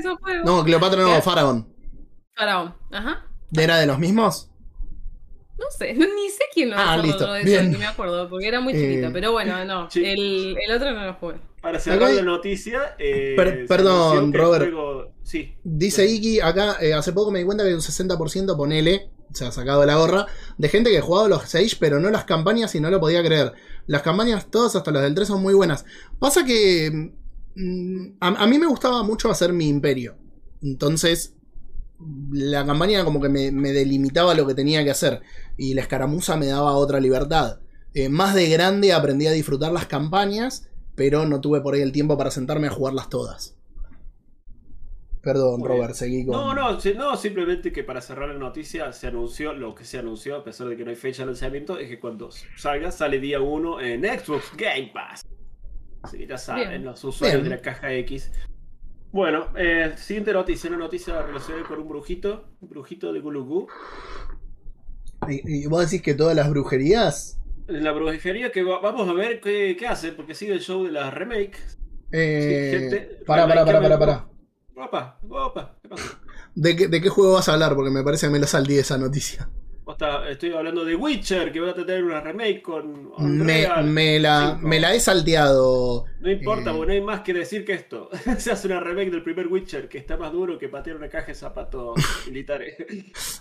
No, 0.45 0.63
Cleopatra 0.63 1.03
no. 1.03 1.23
Faraón. 1.23 1.75
Faraón, 2.35 2.75
ajá. 2.91 3.27
¿Era 3.53 3.79
de 3.79 3.87
los 3.87 3.99
mismos? 3.99 4.50
No 5.61 5.67
sé, 5.71 5.93
ni 5.95 6.31
sé 6.31 6.45
quién 6.55 6.71
lo 6.71 6.77
Ah, 6.79 6.97
listo, 6.97 7.35
eso, 7.37 7.45
bien. 7.47 7.71
ni 7.71 7.77
me 7.79 7.87
acuerdo, 7.87 8.29
porque 8.29 8.49
era 8.49 8.61
muy 8.61 8.73
Eh, 8.73 8.81
chiquita, 8.81 9.13
pero 9.13 9.31
bueno, 9.33 9.63
no, 9.65 9.91
sí. 9.91 10.03
el, 10.05 10.57
el 10.67 10.75
otro 10.75 10.91
no 10.93 11.05
lo 11.07 11.15
jugué. 11.15 11.35
Para 11.61 11.79
cerrar 11.79 12.11
la 12.15 12.23
noticia. 12.23 12.95
eh, 12.99 13.35
Per- 13.37 13.67
perdón, 13.67 14.33
Robert. 14.33 14.65
juego- 14.73 15.13
Sí. 15.23 15.55
Dice 15.63 16.07
Iki, 16.07 16.41
acá 16.41 16.79
eh, 16.81 16.95
hace 16.95 17.13
poco 17.13 17.31
me 17.31 17.39
di 17.41 17.45
cuenta 17.45 17.63
que 17.65 17.75
un 17.75 17.83
60% 17.83 18.57
ponele, 18.57 19.11
se 19.33 19.45
ha 19.45 19.53
sacado 19.53 19.83
de 19.83 19.87
la 19.87 19.97
gorra, 19.97 20.27
de 20.59 20.69
gente 20.71 20.91
que 20.91 20.99
ha 20.99 21.03
jugado 21.03 21.29
los 21.29 21.43
Sage, 21.49 21.77
pero 21.79 22.01
no 22.01 22.11
las 22.11 22.25
campañas 22.25 22.75
y 22.75 22.81
no 22.81 22.91
lo 22.91 22.99
podía 22.99 23.23
creer. 23.23 23.53
Las 23.87 24.03
campañas 24.03 24.51
todas, 24.51 24.75
hasta 24.75 24.91
las 24.91 25.03
del 25.03 25.15
3, 25.15 25.29
son 25.29 25.43
muy 25.43 25.53
buenas. 25.55 25.85
Pasa 26.19 26.45
que 26.47 27.11
mm, 27.55 28.07
a, 28.21 28.29
a 28.29 28.47
mí 28.47 28.59
me 28.59 28.67
gustaba 28.67 29.03
mucho 29.03 29.31
hacer 29.31 29.53
mi 29.53 29.69
imperio. 29.69 30.17
Entonces, 30.63 31.35
la 32.33 32.65
campaña 32.65 33.05
como 33.05 33.21
que 33.21 33.29
me, 33.29 33.51
me 33.53 33.73
delimitaba 33.73 34.35
lo 34.35 34.47
que 34.47 34.55
tenía 34.55 34.85
que 34.85 34.91
hacer. 34.91 35.21
Y 35.57 35.75
la 35.75 35.83
escaramuza 35.83 36.37
me 36.37 36.47
daba 36.47 36.73
otra 36.73 37.01
libertad. 37.01 37.61
Eh, 37.95 38.09
más 38.09 38.35
de 38.35 38.49
grande 38.49 38.93
aprendí 38.93 39.27
a 39.27 39.33
disfrutar 39.33 39.73
las 39.73 39.87
campañas, 39.87 40.69
pero 40.95 41.27
no 41.27 41.41
tuve 41.41 41.61
por 41.61 41.75
ahí 41.75 41.81
el 41.83 41.93
tiempo 41.93 42.17
para 42.17 42.31
sentarme 42.31 42.69
a 42.69 42.71
jugarlas 42.71 43.09
todas. 43.09 43.57
Perdón, 45.23 45.61
Muy 45.61 45.69
Robert, 45.69 45.89
bien. 45.89 45.95
seguí 45.95 46.25
con. 46.25 46.35
No, 46.35 46.55
no, 46.55 46.79
no, 46.97 47.17
simplemente 47.17 47.73
que 47.73 47.85
para 47.85 48.01
cerrar 48.01 48.29
la 48.31 48.39
noticia 48.39 48.91
se 48.93 49.07
anunció 49.07 49.53
lo 49.53 49.75
que 49.75 49.85
se 49.85 49.99
anunció, 49.99 50.37
a 50.37 50.45
pesar 50.45 50.69
de 50.69 50.77
que 50.79 50.85
no 50.85 50.91
hay 50.91 50.97
fecha 50.97 51.23
de 51.23 51.27
lanzamiento, 51.27 51.79
es 51.79 51.89
que 51.91 52.01
cuando 52.01 52.31
salga, 52.57 52.91
sale 52.91 53.21
día 53.21 53.39
1 53.41 53.81
en 53.83 54.05
Xbox 54.05 54.57
Game 54.57 54.91
Pass. 54.95 55.21
Así 56.03 56.17
que 56.17 56.27
ya 56.27 56.39
saben, 56.39 56.71
Bien. 56.71 56.85
los 56.85 57.05
usuarios 57.05 57.43
Bien. 57.43 57.51
de 57.51 57.57
la 57.57 57.61
caja 57.63 57.93
X. 57.93 58.33
Bueno, 59.13 59.49
eh, 59.57 59.95
siguiente 59.97 60.33
noticia, 60.33 60.69
una 60.71 60.79
noticia 60.79 61.21
relacionada 61.23 61.67
con 61.67 61.81
un 61.81 61.89
brujito, 61.89 62.45
un 62.61 62.69
brujito 62.69 63.13
de 63.13 63.21
Gulugu. 63.21 63.67
¿Y, 65.29 65.63
y 65.65 65.67
vos 65.67 65.83
decís 65.85 66.03
que 66.03 66.15
todas 66.15 66.37
las 66.37 66.51
brujerías? 66.51 67.39
La 67.67 67.93
brujería 67.93 68.51
que 68.53 68.63
va- 68.63 68.81
vamos 68.81 69.09
a 69.09 69.13
ver 69.13 69.41
qué, 69.41 69.77
qué 69.79 69.87
hace, 69.87 70.13
porque 70.13 70.35
sigue 70.35 70.53
el 70.55 70.61
show 70.61 70.85
de 70.85 70.93
las 70.93 71.13
remakes. 71.15 71.79
Eh, 72.13 72.91
Sí, 72.91 72.97
pará, 73.27 73.47
pará, 73.49 73.65
pará, 73.65 73.81
pará, 73.83 73.99
pará. 73.99 74.17
Opa, 74.75 75.19
opa, 75.29 75.79
¿qué 75.83 75.89
pasó? 75.89 76.09
¿De 76.55 76.77
qué, 76.77 76.89
¿De 76.89 77.01
qué 77.01 77.09
juego 77.09 77.35
vas 77.35 77.49
a 77.49 77.55
hablar? 77.55 77.75
Porque 77.75 77.91
me 77.91 78.03
parece 78.03 78.27
que 78.27 78.33
me 78.33 78.39
lo 78.39 78.47
salí 78.47 78.79
esa 78.79 78.99
noticia. 78.99 79.49
Estoy 80.29 80.53
hablando 80.53 80.85
de 80.85 80.95
Witcher, 80.97 81.51
que 81.53 81.61
va 81.61 81.71
a 81.71 81.75
tener 81.75 82.05
una 82.05 82.21
remake 82.21 82.63
con 82.63 83.11
Me, 83.19 83.63
la, 84.21 84.55
5. 84.57 84.67
me 84.69 84.81
la 84.81 84.95
he 84.95 85.01
salteado. 85.01 86.05
No 86.21 86.31
importa, 86.31 86.71
Eh. 86.71 86.75
porque 86.75 86.87
no 86.87 86.93
hay 86.93 87.01
más 87.01 87.21
que 87.21 87.33
decir 87.35 87.65
que 87.65 87.73
esto. 87.73 88.09
Se 88.39 88.53
hace 88.53 88.67
una 88.67 88.81
remake 88.81 89.11
del 89.11 89.23
primer 89.23 89.47
Witcher 89.49 89.89
que 89.89 89.99
está 89.99 90.17
más 90.17 90.33
duro 90.33 90.59
que 90.59 90.69
patear 90.69 90.97
una 90.97 91.09
caja 91.09 91.27
de 91.29 91.35
zapatos 91.35 91.95
militares. 92.27 92.77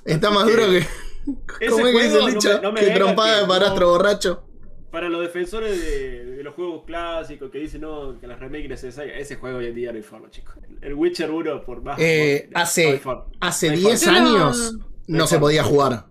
Está 0.06 0.32
más 0.32 0.46
duro 0.48 0.64
que. 0.70 0.78
Ese 1.60 1.70
¿Cómo 1.72 1.88
es 1.88 1.96
que 1.96 2.04
dice 2.04 2.10
juego 2.12 2.28
el 2.28 2.34
no 2.36 2.40
dicho? 2.40 2.50
me- 2.56 2.62
no 2.62 2.72
me 2.72 2.80
que 2.82 2.92
trompada 2.92 3.42
de 3.42 3.48
parastro 3.48 3.86
no- 3.88 3.92
borracho. 3.94 4.44
Para 4.92 5.08
los 5.08 5.22
defensores 5.22 5.80
de, 5.80 6.26
de 6.38 6.44
los 6.44 6.56
juegos 6.56 6.84
clásicos 6.84 7.52
que 7.52 7.60
dicen 7.60 7.82
no, 7.82 8.20
que 8.20 8.26
las 8.26 8.40
remakes 8.40 8.70
necesarias, 8.70 9.18
ese 9.20 9.36
juego 9.36 9.60
hoy 9.60 9.68
en 9.68 9.76
día 9.76 9.92
no 9.92 9.98
hay 9.98 10.02
forma, 10.04 10.32
chicos. 10.32 10.56
El 10.82 10.96
Witcher 10.96 11.30
1, 11.30 11.64
por 11.64 11.84
más. 11.84 12.00
Eh, 12.00 12.50
hace- 12.56 13.00
no. 13.06 13.26
Hace 13.40 13.68
No 13.68 13.74
hay 13.74 13.80
10 13.82 14.04
forma. 14.06 14.18
años 14.20 14.78
No 15.06 15.28
se 15.28 15.38
podía 15.38 15.64
jugar. 15.64 16.06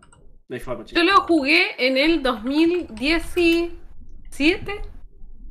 No 0.48 0.54
hay 0.56 0.60
forma, 0.60 0.84
Yo 0.92 1.02
lo 1.02 1.22
jugué 1.22 1.62
en 1.78 1.96
el 1.96 2.22
2017, 2.22 4.80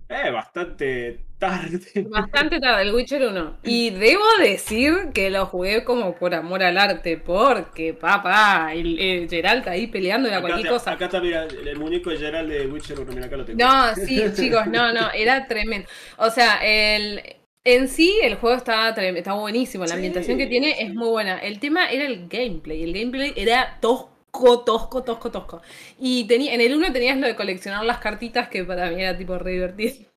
Eh, 0.10 0.31
bastante 0.31 1.25
tarde. 1.38 1.79
bastante 2.03 2.60
tarde, 2.62 2.81
el 2.83 2.93
Witcher 2.95 3.27
1. 3.27 3.60
Y 3.63 3.89
debo 3.91 4.23
decir 4.39 5.10
que 5.13 5.29
lo 5.29 5.45
jugué 5.45 5.83
como 5.83 6.15
por 6.15 6.33
amor 6.33 6.63
al 6.63 6.77
arte, 6.77 7.17
porque 7.17 7.93
papá, 7.93 8.71
el, 8.73 8.99
el 8.99 9.29
Geralt 9.29 9.67
ahí 9.67 9.88
peleando 9.88 10.27
era 10.29 10.41
cualquier 10.41 10.63
te- 10.63 10.67
cosa. 10.67 10.91
acá 10.93 11.05
está, 11.05 11.19
mira, 11.21 11.43
el, 11.45 11.67
el 11.67 11.77
muñeco 11.77 12.10
de 12.10 12.17
Gerald 12.17 12.49
de 12.49 12.67
Witcher 12.67 12.99
1, 12.99 13.13
mira, 13.13 13.27
acá 13.27 13.38
lo 13.38 13.45
tengo. 13.45 13.63
No, 13.63 13.95
sí, 13.95 14.31
chicos, 14.36 14.67
no, 14.67 14.91
no, 14.93 15.12
era 15.13 15.47
tremendo. 15.47 15.88
O 16.17 16.29
sea, 16.29 16.60
el, 16.63 17.21
en 17.63 17.88
sí 17.88 18.19
el 18.21 18.36
juego 18.36 18.57
está, 18.57 18.89
está 18.89 19.33
buenísimo, 19.33 19.86
la 19.86 19.93
Sí, 19.93 19.95
ambientación 19.95 20.38
que 20.38 20.47
tiene 20.47 20.73
sí. 20.75 20.81
es 20.81 20.93
muy 20.93 21.10
buena. 21.10 21.39
El 21.39 21.60
tema 21.60 21.89
era 21.91 22.05
el 22.05 22.27
gameplay, 22.27 22.83
el 22.83 22.93
gameplay 22.93 23.33
era 23.36 23.77
tosco, 23.81 24.16
tosco, 24.32 25.04
tosco, 25.04 25.32
tosco. 25.32 25.62
Y 26.00 26.26
tenía, 26.26 26.54
en 26.54 26.62
el 26.62 26.76
1 26.76 26.94
tenías 26.94 27.18
lo 27.18 27.28
de 27.28 27.36
coleccionar 27.36 27.84
las 27.86 28.00
cartitas, 28.00 28.50
que 28.50 28.63
para 28.63 28.90
mí 28.90 29.02
era 29.02 29.18
tipo 29.18 29.38
re 29.38 29.54
divertido. 29.54 30.08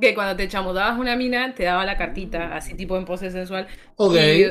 Que 0.00 0.14
cuando 0.14 0.36
te 0.36 0.48
chamutabas 0.48 0.98
una 0.98 1.16
mina, 1.16 1.54
te 1.54 1.64
daba 1.64 1.84
la 1.84 1.98
cartita, 1.98 2.54
así 2.56 2.74
tipo 2.74 2.96
en 2.96 3.04
pose 3.04 3.30
sensual. 3.30 3.66
Ok. 3.96 4.14
Y, 4.14 4.44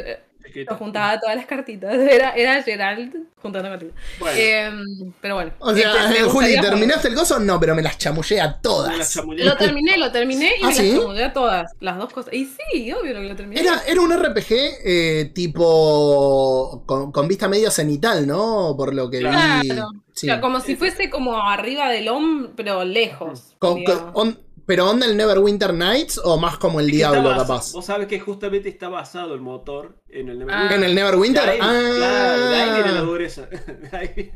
eh, 0.54 0.66
juntaba 0.78 1.20
todas 1.20 1.36
las 1.36 1.46
cartitas. 1.46 1.94
Era, 2.12 2.32
era 2.36 2.62
Gerald 2.64 3.16
juntando 3.42 3.70
cartitas. 3.70 3.96
Bueno. 4.20 4.38
Em, 4.40 5.14
pero 5.22 5.36
bueno. 5.36 5.52
O 5.60 5.74
sea, 5.74 6.10
Este, 6.10 6.20
eh, 6.22 6.24
Juli, 6.24 6.60
¿terminaste 6.62 7.08
el 7.08 7.16
coso? 7.16 7.40
No, 7.40 7.60
pero 7.60 7.74
me 7.76 7.82
las 7.82 7.98
chamullé 7.98 8.40
a 8.42 8.60
todas. 8.60 9.16
Lo 9.16 9.56
terminé, 9.58 9.98
lo 9.98 10.12
terminé 10.12 10.52
y 10.60 10.64
¿Ah, 10.64 10.68
me 10.68 10.74
sí? 10.74 10.88
las 10.90 10.98
acomodé 11.00 11.24
a 11.24 11.34
todas. 11.34 11.72
Las 11.80 11.98
dos 11.98 12.12
cosas. 12.14 12.34
Y 12.34 12.46
sí, 12.46 12.92
obvio 12.92 13.14
que 13.14 13.20
lo 13.22 13.36
terminé. 13.36 13.62
Era, 13.62 13.82
era 13.88 14.02
un 14.02 14.12
RPG 14.16 14.48
eh, 14.84 15.32
tipo 15.34 16.84
con, 16.86 17.12
con 17.12 17.28
vista 17.28 17.48
medio 17.48 17.72
cenital, 17.72 18.28
¿no? 18.28 18.76
Por 18.78 18.94
lo 18.94 19.10
que 19.10 19.18
vi. 19.20 19.24
Claro. 19.24 19.90
Sí. 20.14 20.28
Claro, 20.28 20.42
como 20.42 20.60
si 20.60 20.76
fuese 20.76 21.10
como 21.10 21.42
arriba 21.42 21.90
del 21.90 22.10
hombro, 22.10 22.52
pero 22.56 22.84
lejos. 22.84 23.56
Con- 23.60 23.76
digamos. 23.80 24.12
con- 24.14 24.28
on- 24.28 24.40
pero 24.66 24.90
onda 24.90 25.06
el 25.06 25.18
Neverwinter 25.18 25.74
Nights 25.74 26.20
o 26.24 26.38
más 26.38 26.58
como 26.58 26.80
el 26.80 26.88
Es 26.88 26.92
Diablo, 26.96 27.20
está 27.22 27.32
basa- 27.32 27.42
capaz. 27.48 27.72
Vos 27.74 27.86
sabés 27.86 28.08
que 28.08 28.20
justamente 28.20 28.70
está 28.70 28.90
basado 28.90 29.34
el 29.34 29.42
motor 29.42 30.02
en 30.10 30.30
el 30.30 30.40
Neverwinter. 30.40 30.72
Ah. 30.72 30.76
En 30.76 30.84
el 30.84 30.96
Neverwinter. 30.96 31.44
De 31.46 31.50
ahí- 31.52 31.60
ah, 31.62 31.92
Claro, 31.98 32.48
de 32.50 32.56
ahí 32.56 32.74
viene 32.76 32.92
la 32.94 33.02
dureza. 33.02 33.48
De 33.92 33.98
ahí- 33.98 34.32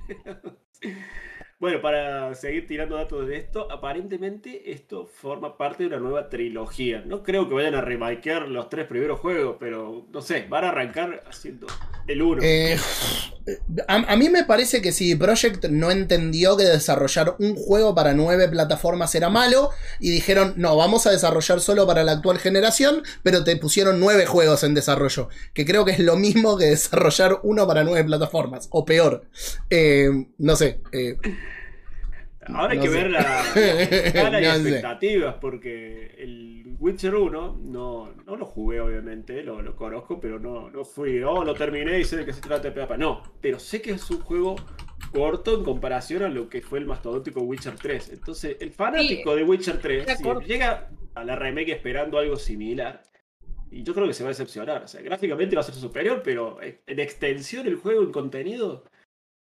Bueno, 1.57 1.81
para 1.81 2.35
seguir 2.35 2.67
tirando 2.67 2.97
datos 2.97 3.25
de 3.27 3.37
esto, 3.37 3.71
aparentemente 3.71 4.71
esto 4.71 5.05
forma 5.05 5.57
parte 5.57 5.83
de 5.83 5.87
una 5.87 5.99
nueva 5.99 6.27
trilogía. 6.27 7.01
No 7.05 7.23
creo 7.23 7.47
que 7.47 7.55
vayan 7.55 7.75
a 7.75 7.81
remakear 7.81 8.49
los 8.49 8.69
tres 8.69 8.87
primeros 8.87 9.21
juegos, 9.21 9.55
pero 9.57 10.05
no 10.11 10.21
sé, 10.21 10.45
van 10.49 10.65
a 10.65 10.69
arrancar 10.69 11.23
haciendo 11.25 11.67
el 12.07 12.21
uno. 12.21 12.41
Eh, 12.43 12.77
a, 13.87 14.15
mí 14.17 14.27
me 14.29 14.43
parece 14.43 14.81
que 14.81 14.91
si 14.91 15.15
Project 15.15 15.65
no 15.69 15.91
entendió 15.91 16.57
que 16.57 16.63
desarrollar 16.63 17.37
un 17.39 17.55
juego 17.55 17.95
para 17.95 18.13
nueve 18.13 18.49
plataformas 18.49 19.15
era 19.15 19.29
malo 19.29 19.69
y 20.01 20.11
dijeron, 20.11 20.55
no, 20.57 20.75
vamos 20.75 21.07
a 21.07 21.11
desarrollar 21.11 21.61
solo 21.61 21.87
para 21.87 22.03
la 22.03 22.11
actual 22.11 22.37
generación, 22.37 23.01
pero 23.23 23.45
te 23.45 23.55
pusieron 23.55 24.01
nueve 24.01 24.25
juegos 24.25 24.65
en 24.65 24.73
desarrollo, 24.73 25.29
que 25.53 25.65
creo 25.65 25.85
que 25.85 25.91
es 25.91 25.99
lo 25.99 26.17
mismo 26.17 26.57
que 26.57 26.65
desarrollar 26.65 27.39
uno 27.43 27.65
para 27.65 27.85
nueve 27.85 28.03
plataformas, 28.03 28.67
o 28.71 28.83
peor. 28.83 29.23
Eh, 29.69 30.09
no 30.37 30.57
sé. 30.57 30.81
eh, 30.91 31.17
Ahora 32.51 32.73
hay 32.73 32.79
no 32.79 32.81
que 32.81 32.89
sé. 32.89 32.93
ver 32.93 33.09
la, 33.11 33.43
la 34.03 34.13
cara 34.13 34.41
y 34.41 34.45
No 34.45 34.53
sé. 34.53 34.85
expectativas, 34.85 35.35
porque 35.41 36.15
el 36.17 36.75
Witcher 36.79 37.15
1 37.15 37.57
no, 37.63 38.13
no 38.25 38.35
lo 38.35 38.45
jugué, 38.45 38.79
obviamente, 38.81 39.43
lo, 39.43 39.61
lo 39.61 39.75
conozco, 39.75 40.19
pero 40.19 40.39
no, 40.39 40.69
no 40.69 40.85
fui, 40.85 41.21
oh, 41.23 41.43
lo 41.43 41.55
terminé 41.55 41.99
y 41.99 42.05
sé 42.05 42.17
de 42.17 42.25
qué 42.25 42.33
se 42.33 42.41
trata 42.41 42.69
de. 42.69 42.97
No, 42.97 43.23
pero 43.41 43.59
sé 43.59 43.81
que 43.81 43.91
es 43.91 44.09
un 44.11 44.21
juego 44.21 44.55
corto 45.11 45.55
en 45.57 45.63
comparación 45.63 46.23
a 46.23 46.29
lo 46.29 46.49
que 46.49 46.61
fue 46.61 46.79
el 46.79 46.85
mastodóntico 46.85 47.41
Witcher 47.41 47.75
3. 47.75 48.09
Entonces, 48.13 48.57
el 48.59 48.71
fanático 48.71 49.35
de 49.35 49.43
Witcher 49.43 49.79
3, 49.79 50.03
era 50.03 50.15
si 50.15 50.23
llega 50.45 50.89
a 51.15 51.23
la 51.23 51.35
remake 51.35 51.71
esperando 51.71 52.17
algo 52.19 52.35
similar, 52.37 53.03
y 53.71 53.83
yo 53.83 53.93
creo 53.93 54.07
que 54.07 54.13
se 54.13 54.23
va 54.23 54.29
a 54.29 54.31
decepcionar. 54.31 54.83
O 54.83 54.87
sea, 54.87 55.01
gráficamente 55.01 55.55
va 55.55 55.61
a 55.61 55.65
ser 55.65 55.75
superior, 55.75 56.21
pero 56.23 56.59
en 56.61 56.99
extensión 56.99 57.67
el 57.67 57.75
juego, 57.75 58.03
en 58.03 58.11
contenido, 58.11 58.83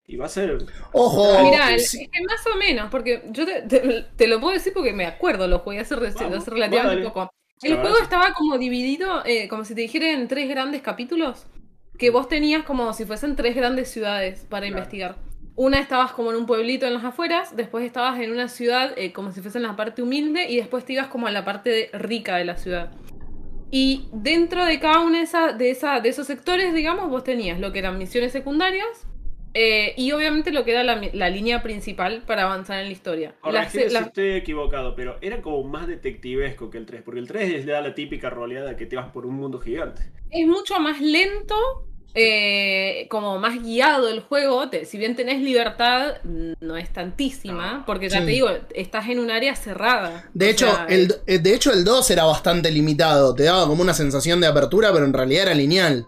y 0.05 0.17
va 0.17 0.25
a 0.25 0.29
ser 0.29 0.57
ojo. 0.91 1.41
Mira, 1.43 1.73
el- 1.73 1.79
sí, 1.79 2.03
es 2.03 2.09
que 2.09 2.21
más 2.25 2.45
o 2.53 2.57
menos, 2.57 2.89
porque 2.91 3.23
yo 3.29 3.45
te, 3.45 3.61
te- 3.63 4.05
te 4.15 4.27
lo 4.27 4.39
puedo 4.39 4.53
decir 4.53 4.73
porque 4.73 4.93
me 4.93 5.05
acuerdo, 5.05 5.47
lo 5.47 5.59
jugué 5.59 5.79
hace, 5.79 5.95
Vamos, 5.95 6.15
hace 6.15 6.51
relativamente 6.51 7.03
poco. 7.05 7.29
El 7.61 7.77
juego 7.77 7.97
estaba 7.99 8.33
como 8.33 8.57
dividido, 8.57 9.23
eh, 9.25 9.47
como 9.47 9.63
si 9.63 9.73
te 9.73 9.81
dijera 9.81 10.11
en 10.11 10.27
tres 10.27 10.49
grandes 10.49 10.81
capítulos, 10.81 11.45
que 11.97 12.09
vos 12.09 12.27
tenías 12.27 12.63
como 12.63 12.91
si 12.93 13.05
fuesen 13.05 13.35
tres 13.37 13.55
grandes 13.55 13.89
ciudades 13.89 14.45
para 14.49 14.65
Claro. 14.67 14.79
investigar. 14.79 15.15
Una 15.55 15.79
estabas 15.79 16.11
como 16.11 16.31
en 16.31 16.37
un 16.37 16.45
pueblito 16.47 16.87
en 16.87 16.95
las 16.95 17.03
afueras, 17.05 17.55
después 17.55 17.85
estabas 17.85 18.19
en 18.19 18.31
una 18.31 18.49
ciudad 18.49 18.91
eh, 18.97 19.13
como 19.13 19.31
si 19.31 19.39
fuese 19.39 19.59
en 19.59 19.63
la 19.63 19.75
parte 19.75 20.01
humilde 20.01 20.49
y 20.49 20.57
después 20.57 20.83
te 20.83 20.93
ibas 20.93 21.07
como 21.07 21.27
a 21.27 21.31
la 21.31 21.45
parte 21.45 21.69
de- 21.69 21.89
rica 21.93 22.35
de 22.37 22.45
la 22.45 22.57
ciudad. 22.57 22.91
Y 23.71 24.07
dentro 24.11 24.65
de 24.65 24.79
cada 24.79 24.99
uno 24.99 25.17
de, 25.17 25.23
esa, 25.23 25.53
de, 25.53 25.69
esa, 25.71 25.99
de 25.99 26.09
esos 26.09 26.27
sectores, 26.27 26.73
digamos, 26.73 27.09
vos 27.09 27.23
tenías 27.23 27.59
lo 27.59 27.71
que 27.71 27.79
eran 27.79 27.97
misiones 27.97 28.31
secundarias 28.31 28.87
eh, 29.53 29.93
y 29.97 30.11
obviamente 30.11 30.51
lo 30.51 30.63
que 30.65 30.71
era 30.71 30.83
la, 30.83 31.01
la 31.13 31.29
línea 31.29 31.61
principal 31.61 32.23
para 32.25 32.43
avanzar 32.43 32.79
en 32.79 32.85
la 32.87 32.91
historia. 32.91 33.35
Corregime 33.41 33.87
si 33.89 33.93
las- 33.93 34.07
estoy 34.07 34.31
equivocado, 34.33 34.95
pero 34.95 35.17
era 35.21 35.41
como 35.41 35.63
más 35.63 35.87
detectivesco 35.87 36.69
que 36.69 36.77
el 36.79 36.85
3, 36.85 37.01
porque 37.03 37.19
el 37.19 37.27
3 37.27 37.65
le 37.65 37.71
da 37.71 37.81
la 37.81 37.93
típica 37.93 38.29
roleada 38.29 38.75
que 38.77 38.85
te 38.85 38.95
vas 38.95 39.11
por 39.11 39.25
un 39.25 39.35
mundo 39.35 39.59
gigante. 39.59 40.03
es 40.31 40.47
mucho 40.47 40.79
más 40.79 40.99
lento, 40.99 41.55
eh, 42.15 43.07
como 43.09 43.39
más 43.39 43.61
guiado 43.61 44.07
el 44.09 44.19
juego. 44.21 44.69
te- 44.69 44.85
si 44.85 44.97
bien 44.97 45.15
tenés 45.15 45.41
libertad, 45.41 46.15
no 46.23 46.77
es 46.77 46.91
tantísima, 46.93 47.73
No. 47.79 47.85
porque 47.85 48.09
ya 48.09 48.19
Sí. 48.19 48.25
te 48.25 48.31
digo, 48.31 48.49
estás 48.75 49.09
en 49.09 49.19
un 49.19 49.29
área 49.31 49.55
cerrada. 49.55 50.29
De 50.33 50.49
hecho, 50.49 50.67
sea, 50.71 50.85
el, 50.89 51.13
eh, 51.27 51.39
de 51.39 51.53
hecho, 51.53 51.71
el 51.73 51.83
2 51.83 52.09
era 52.11 52.23
bastante 52.25 52.71
limitado. 52.71 53.33
Te 53.35 53.43
daba 53.43 53.67
como 53.67 53.81
una 53.83 53.93
sensación 53.93 54.41
de 54.41 54.47
apertura, 54.47 54.91
pero 54.93 55.05
en 55.05 55.13
realidad 55.13 55.43
era 55.43 55.53
lineal. 55.55 56.05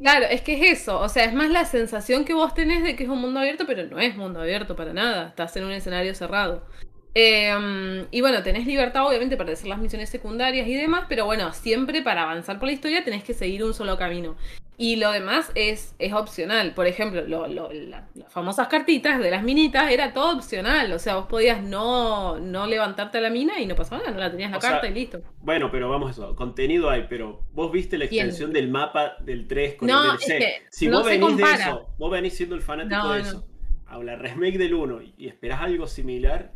Claro, 0.00 0.24
es 0.30 0.40
que 0.40 0.54
es 0.54 0.80
eso, 0.80 0.98
o 0.98 1.08
sea, 1.10 1.24
es 1.24 1.34
más 1.34 1.50
la 1.50 1.66
sensación 1.66 2.24
que 2.24 2.32
vos 2.32 2.54
tenés 2.54 2.82
de 2.82 2.96
que 2.96 3.04
es 3.04 3.10
un 3.10 3.20
mundo 3.20 3.38
abierto, 3.40 3.66
pero 3.66 3.84
no 3.86 3.98
es 3.98 4.16
mundo 4.16 4.40
abierto 4.40 4.74
para 4.74 4.94
nada, 4.94 5.28
estás 5.28 5.54
en 5.56 5.64
un 5.64 5.72
escenario 5.72 6.14
cerrado. 6.14 6.66
Eh, 7.14 8.06
y 8.10 8.20
bueno, 8.20 8.42
tenés 8.42 8.66
libertad 8.66 9.06
obviamente 9.06 9.36
para 9.36 9.52
hacer 9.52 9.66
las 9.68 9.78
misiones 9.78 10.08
secundarias 10.10 10.68
y 10.68 10.74
demás, 10.74 11.06
pero 11.08 11.24
bueno, 11.26 11.52
siempre 11.52 12.02
para 12.02 12.22
avanzar 12.22 12.58
por 12.58 12.68
la 12.68 12.72
historia 12.72 13.04
tenés 13.04 13.24
que 13.24 13.34
seguir 13.34 13.64
un 13.64 13.74
solo 13.74 13.96
camino. 13.98 14.36
Y 14.78 14.96
lo 14.96 15.10
demás 15.12 15.52
es, 15.56 15.94
es 15.98 16.14
opcional. 16.14 16.72
Por 16.72 16.86
ejemplo, 16.86 17.20
lo- 17.26 17.46
lo- 17.48 17.70
la- 17.70 18.08
las 18.14 18.32
famosas 18.32 18.66
cartitas 18.68 19.18
de 19.18 19.30
las 19.30 19.42
minitas 19.42 19.90
era 19.92 20.14
todo 20.14 20.34
opcional. 20.34 20.90
O 20.92 20.98
sea, 20.98 21.16
vos 21.16 21.26
podías 21.26 21.62
no, 21.62 22.38
no 22.38 22.66
levantarte 22.66 23.18
a 23.18 23.20
la 23.20 23.28
mina 23.28 23.60
y 23.60 23.66
no 23.66 23.74
pasaba 23.74 23.98
nada, 24.00 24.12
no 24.12 24.20
la 24.20 24.30
tenías 24.30 24.50
la 24.50 24.56
O 24.56 24.60
sea, 24.62 24.70
carta 24.70 24.88
y 24.88 24.94
listo. 24.94 25.20
Bueno, 25.42 25.70
pero 25.70 25.90
vamos 25.90 26.08
a 26.08 26.12
eso, 26.12 26.34
contenido 26.34 26.88
hay, 26.88 27.04
pero 27.10 27.42
vos 27.52 27.70
viste 27.70 27.98
la 27.98 28.06
¿Quién? 28.08 28.24
extensión 28.24 28.54
del 28.54 28.68
mapa 28.70 29.16
del 29.20 29.46
3 29.46 29.74
con 29.74 29.88
No, 29.88 30.12
el 30.14 30.18
DLC. 30.18 30.22
es 30.22 30.38
que 30.38 30.62
si 30.70 30.88
no 30.88 30.98
vos 31.00 31.06
venís 31.06 31.36
de 31.36 31.42
eso, 31.42 31.86
vos 31.98 32.10
venís 32.10 32.34
siendo 32.34 32.54
el 32.54 32.62
fanático 32.62 32.96
No, 32.96 33.12
de 33.12 33.20
eso, 33.20 33.46
a 33.86 33.98
la 33.98 34.16
remake 34.16 34.56
del 34.56 34.72
1 34.72 35.00
y 35.18 35.28
esperás 35.28 35.60
algo 35.60 35.86
similar, 35.88 36.52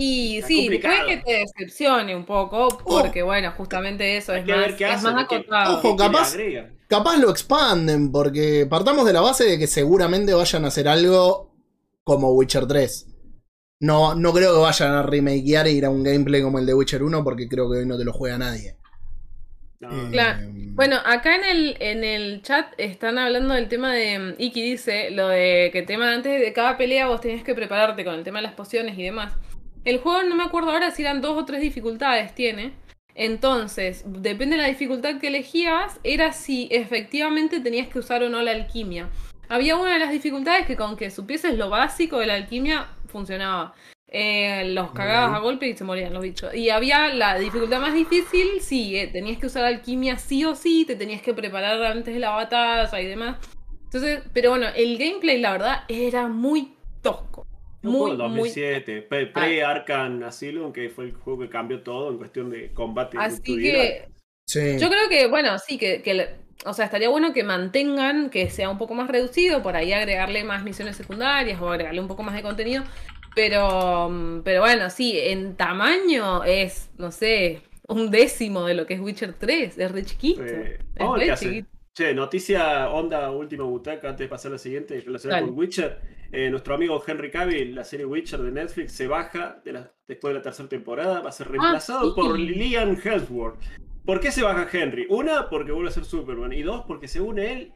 Y 0.00 0.36
Está 0.36 0.46
sí, 0.48 0.56
complicado. 0.60 0.94
puede 1.04 1.16
que 1.16 1.22
te 1.24 1.32
decepcione 1.40 2.14
un 2.14 2.24
poco, 2.24 2.68
porque 2.84 3.22
bueno, 3.22 3.52
justamente 3.56 4.16
eso 4.16 4.32
es 4.32 4.44
que 4.44 4.52
más, 4.52 4.60
ver 4.60 4.76
qué 4.76 4.92
es 4.92 5.02
más 5.02 5.24
acotado. 5.24 5.78
Ojo, 5.78 5.96
capaz-. 5.96 6.36
Capaz 6.86 7.16
lo 7.18 7.30
expanden, 7.30 8.12
porque 8.12 8.64
partamos 8.70 9.04
de 9.06 9.12
la 9.12 9.20
base 9.22 9.44
de 9.44 9.58
que 9.58 9.66
seguramente 9.66 10.32
vayan 10.34 10.64
a 10.64 10.68
hacer 10.68 10.86
algo 10.86 11.50
como 12.04 12.32
Witcher 12.32 12.66
3. 12.66 13.06
No, 13.80 14.14
no 14.14 14.32
creo 14.32 14.54
que 14.54 14.60
vayan 14.60 14.92
a 14.92 15.02
remakear 15.02 15.66
e 15.66 15.72
ir 15.72 15.84
a 15.84 15.90
un 15.90 16.04
gameplay 16.04 16.42
como 16.42 16.58
el 16.60 16.66
de 16.66 16.74
Witcher 16.74 17.02
1, 17.02 17.24
porque 17.24 17.48
creo 17.48 17.68
que 17.70 17.78
hoy 17.78 17.86
no 17.86 17.98
te 17.98 18.04
lo 18.04 18.12
juega 18.12 18.38
nadie. 18.38 18.76
No, 19.80 19.90
Eh, 19.90 20.10
Claro. 20.12 20.46
Bueno, 20.74 20.96
acá 21.04 21.34
en 21.36 21.44
el, 21.44 21.76
en 21.80 22.04
el 22.04 22.42
chat 22.42 22.72
están 22.78 23.18
hablando 23.18 23.54
del 23.54 23.68
tema 23.68 23.92
de. 23.92 24.18
mm, 24.18 24.34
Iki 24.38 24.62
dice 24.62 25.10
lo 25.10 25.28
de 25.28 25.70
que 25.72 25.82
tema 25.82 26.12
antes 26.12 26.40
de 26.40 26.52
cada 26.52 26.76
pelea 26.78 27.08
vos 27.08 27.20
tenías 27.20 27.42
que 27.42 27.54
prepararte 27.54 28.04
con 28.04 28.14
el 28.14 28.24
tema 28.24 28.38
de 28.38 28.42
las 28.44 28.54
pociones 28.54 28.96
y 28.96 29.02
demás. 29.02 29.34
El 29.88 30.00
juego 30.00 30.22
no 30.22 30.34
me 30.34 30.42
acuerdo 30.42 30.70
ahora 30.70 30.90
si 30.90 31.00
eran 31.00 31.22
dos 31.22 31.34
o 31.38 31.46
tres 31.46 31.62
dificultades 31.62 32.34
tiene. 32.34 32.74
Entonces, 33.14 34.04
depende 34.06 34.56
de 34.56 34.62
la 34.62 34.68
dificultad 34.68 35.18
que 35.18 35.28
elegías, 35.28 35.98
era 36.04 36.32
si 36.32 36.68
efectivamente 36.70 37.60
tenías 37.60 37.88
que 37.88 37.98
usar 37.98 38.22
o 38.22 38.28
no 38.28 38.42
la 38.42 38.50
alquimia. 38.50 39.08
Había 39.48 39.76
una 39.76 39.94
de 39.94 39.98
las 39.98 40.10
dificultades 40.10 40.66
que 40.66 40.76
con 40.76 40.94
que 40.98 41.10
supieses 41.10 41.56
lo 41.56 41.70
básico 41.70 42.18
de 42.18 42.26
la 42.26 42.34
alquimia 42.34 42.86
funcionaba. 43.06 43.72
Eh, 44.08 44.72
los 44.74 44.90
cagabas 44.90 45.34
a 45.34 45.38
golpe 45.38 45.66
y 45.66 45.74
se 45.74 45.84
morían 45.84 46.12
los 46.12 46.22
bichos. 46.22 46.54
Y 46.54 46.68
había 46.68 47.08
la 47.08 47.38
dificultad 47.38 47.80
más 47.80 47.94
difícil, 47.94 48.60
sí, 48.60 48.94
eh, 48.94 49.06
tenías 49.06 49.38
que 49.38 49.46
usar 49.46 49.64
alquimia 49.64 50.18
sí 50.18 50.44
o 50.44 50.54
sí, 50.54 50.84
te 50.84 50.96
tenías 50.96 51.22
que 51.22 51.32
preparar 51.32 51.82
antes 51.82 52.12
de 52.12 52.20
la 52.20 52.32
batalla 52.32 53.00
y 53.00 53.06
demás. 53.06 53.38
Entonces, 53.84 54.20
pero 54.34 54.50
bueno, 54.50 54.66
el 54.76 54.98
gameplay 54.98 55.40
la 55.40 55.52
verdad 55.52 55.84
era 55.88 56.28
muy 56.28 56.74
tosco. 57.00 57.47
Un 57.82 57.90
Muy, 57.92 57.98
juego 58.00 58.08
del 58.10 58.18
muy 58.30 58.38
2007, 58.38 59.02
pre- 59.02 59.26
pre-Arkham 59.26 60.22
Asylum, 60.24 60.72
que 60.72 60.90
fue 60.90 61.04
el 61.06 61.12
juego 61.12 61.40
que 61.40 61.48
cambió 61.48 61.82
todo 61.82 62.10
en 62.10 62.18
cuestión 62.18 62.50
de 62.50 62.72
combate. 62.72 63.16
Así 63.20 63.56
que 63.56 64.08
Sí. 64.46 64.78
Yo 64.78 64.88
creo 64.88 65.10
que, 65.10 65.26
bueno, 65.26 65.58
sí, 65.58 65.76
que, 65.76 66.00
que 66.00 66.14
le- 66.14 66.30
o 66.64 66.72
sea, 66.72 66.86
estaría 66.86 67.10
bueno 67.10 67.34
que 67.34 67.44
mantengan, 67.44 68.30
que 68.30 68.48
sea 68.48 68.70
un 68.70 68.78
poco 68.78 68.94
más 68.94 69.08
reducido, 69.08 69.62
por 69.62 69.76
ahí 69.76 69.92
agregarle 69.92 70.42
más 70.42 70.64
misiones 70.64 70.96
secundarias 70.96 71.60
o 71.60 71.68
agregarle 71.68 72.00
un 72.00 72.08
poco 72.08 72.22
más 72.22 72.34
de 72.34 72.42
contenido. 72.42 72.82
Pero, 73.34 74.40
pero 74.44 74.60
bueno, 74.62 74.88
sí, 74.90 75.18
en 75.18 75.54
tamaño 75.54 76.44
es, 76.44 76.90
no 76.96 77.12
sé, 77.12 77.60
un 77.86 78.10
décimo 78.10 78.64
de 78.64 78.74
lo 78.74 78.86
que 78.86 78.94
es 78.94 79.00
Witcher 79.00 79.34
3, 79.34 79.78
es 79.78 79.92
re 79.92 80.04
chiquito. 80.04 80.42
Eh, 80.44 80.78
es 80.96 81.10
ver 81.10 81.28
re 81.28 81.34
chiquito. 81.36 81.68
Che, 81.98 82.14
noticia 82.14 82.92
onda 82.92 83.28
última 83.32 83.64
butaca 83.64 84.10
antes 84.10 84.24
de 84.26 84.28
pasar 84.28 84.52
a 84.52 84.54
la 84.54 84.58
siguiente 84.58 85.00
relacionada 85.00 85.40
Dale. 85.40 85.50
con 85.50 85.58
Witcher. 85.58 86.00
Eh, 86.30 86.48
nuestro 86.48 86.76
amigo 86.76 87.02
Henry 87.04 87.28
Cavill, 87.28 87.74
la 87.74 87.82
serie 87.82 88.06
Witcher 88.06 88.38
de 88.40 88.52
Netflix, 88.52 88.92
se 88.92 89.08
baja 89.08 89.60
de 89.64 89.72
la- 89.72 89.92
después 90.06 90.30
de 90.32 90.38
la 90.38 90.42
tercera 90.42 90.68
temporada. 90.68 91.20
Va 91.22 91.30
a 91.30 91.32
ser 91.32 91.48
reemplazado 91.48 92.10
Ah, 92.10 92.12
sí. 92.14 92.20
por 92.20 92.38
Liam 92.38 92.96
Hemsworth. 93.02 93.58
¿Por 94.04 94.20
qué 94.20 94.30
se 94.30 94.44
baja 94.44 94.68
Henry? 94.72 95.06
Una, 95.10 95.48
porque 95.50 95.72
vuelve 95.72 95.88
a 95.88 95.92
ser 95.92 96.04
Superman. 96.04 96.52
Y 96.52 96.62
dos, 96.62 96.84
porque 96.86 97.08
según 97.08 97.40
él 97.40 97.72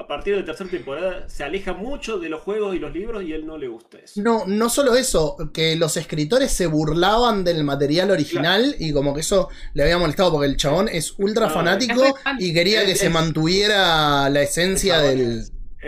a 0.00 0.06
partir 0.06 0.34
de 0.34 0.40
la 0.40 0.46
tercera 0.46 0.70
temporada 0.70 1.28
se 1.28 1.42
aleja 1.42 1.72
mucho 1.74 2.18
de 2.18 2.28
los 2.28 2.40
juegos 2.42 2.74
y 2.76 2.78
los 2.78 2.92
libros 2.94 3.22
y 3.24 3.32
a 3.32 3.36
él 3.36 3.46
no 3.46 3.58
le 3.58 3.66
gusta 3.68 3.98
eso. 3.98 4.20
No, 4.22 4.44
no 4.46 4.70
solo 4.70 4.94
eso, 4.94 5.36
que 5.52 5.74
los 5.76 5.96
escritores 5.96 6.52
se 6.52 6.66
burlaban 6.68 7.42
del 7.44 7.64
material 7.64 8.10
original 8.12 8.76
y 8.78 8.92
como 8.92 9.12
que 9.12 9.20
eso 9.20 9.48
le 9.74 9.82
había 9.82 9.98
molestado 9.98 10.30
porque 10.32 10.46
el 10.46 10.56
chabón 10.56 10.88
es 10.88 11.14
ultra 11.18 11.48
No, 11.48 11.52
fanático 11.54 12.04
es 12.04 12.14
y 12.38 12.54
quería 12.54 12.84
que 12.86 12.92
Es- 12.92 13.00
se 13.00 13.10
mantuviera 13.10 14.30
la 14.30 14.42
esencia 14.42 15.00
del, 15.00 15.42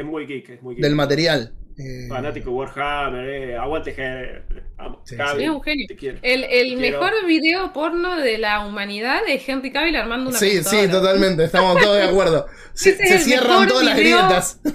muy 0.05 0.27
geek, 0.27 0.49
es 0.51 0.63
muy 0.63 0.75
geek. 0.75 0.83
del 0.83 0.95
material. 0.97 1.53
Eh, 1.81 2.09
Fanático 2.09 2.51
Warhammer, 2.53 3.29
eh, 3.29 3.57
aguante 3.57 3.97
G- 3.97 4.43
amo, 4.79 5.01
Sí, 5.05 5.17
Cavill, 5.17 5.39
sí. 5.39 5.45
Es 5.45 5.51
un 5.51 5.63
genio. 5.63 5.87
te 5.89 5.97
quiero. 5.97 6.19
El, 6.23 6.45
Quiero- 6.47 6.81
mejor 6.81 7.13
video 7.27 7.73
porno 7.73 8.17
de 8.17 8.39
la 8.39 8.67
humanidad 8.67 9.21
es 9.27 9.49
Henry 9.49 9.73
Cavill 9.73 9.97
armando 9.97 10.31
una 10.31 10.39
Sí, 10.39 10.63
sí, 10.63 10.89
totalmente, 10.89 11.45
estamos 11.45 11.81
todos 11.81 11.97
de 11.97 12.05
acuerdo. 12.05 12.47
Se, 12.75 12.93
cierran 13.19 13.67
todas 13.69 13.85
las 13.85 13.97
grietas. 13.97 14.61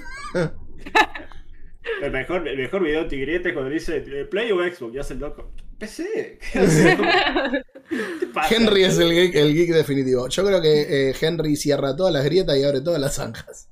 El 2.02 2.10
mejor, 2.10 2.46
el 2.46 2.58
mejor 2.58 2.82
video 2.82 3.06
Tigrete 3.06 3.48
es 3.50 3.54
cuando 3.54 3.70
dice 3.70 3.96
eh, 4.06 4.24
Play 4.24 4.50
o 4.52 4.56
Xbox, 4.58 4.92
ya 4.92 5.00
hace 5.02 5.14
el 5.14 5.20
loco. 5.20 5.52
PC. 5.78 6.38
Henry 8.50 8.84
es 8.84 8.98
el 8.98 9.12
geek, 9.12 9.34
el 9.36 9.54
geek 9.54 9.70
definitivo. 9.72 10.28
Yo 10.28 10.44
creo 10.44 10.60
que 10.60 11.10
eh, 11.10 11.14
Henry 11.20 11.56
cierra 11.56 11.94
todas 11.94 12.12
las 12.12 12.24
grietas 12.24 12.56
y 12.56 12.64
abre 12.64 12.80
todas 12.80 13.00
las 13.00 13.14
zanjas. 13.14 13.68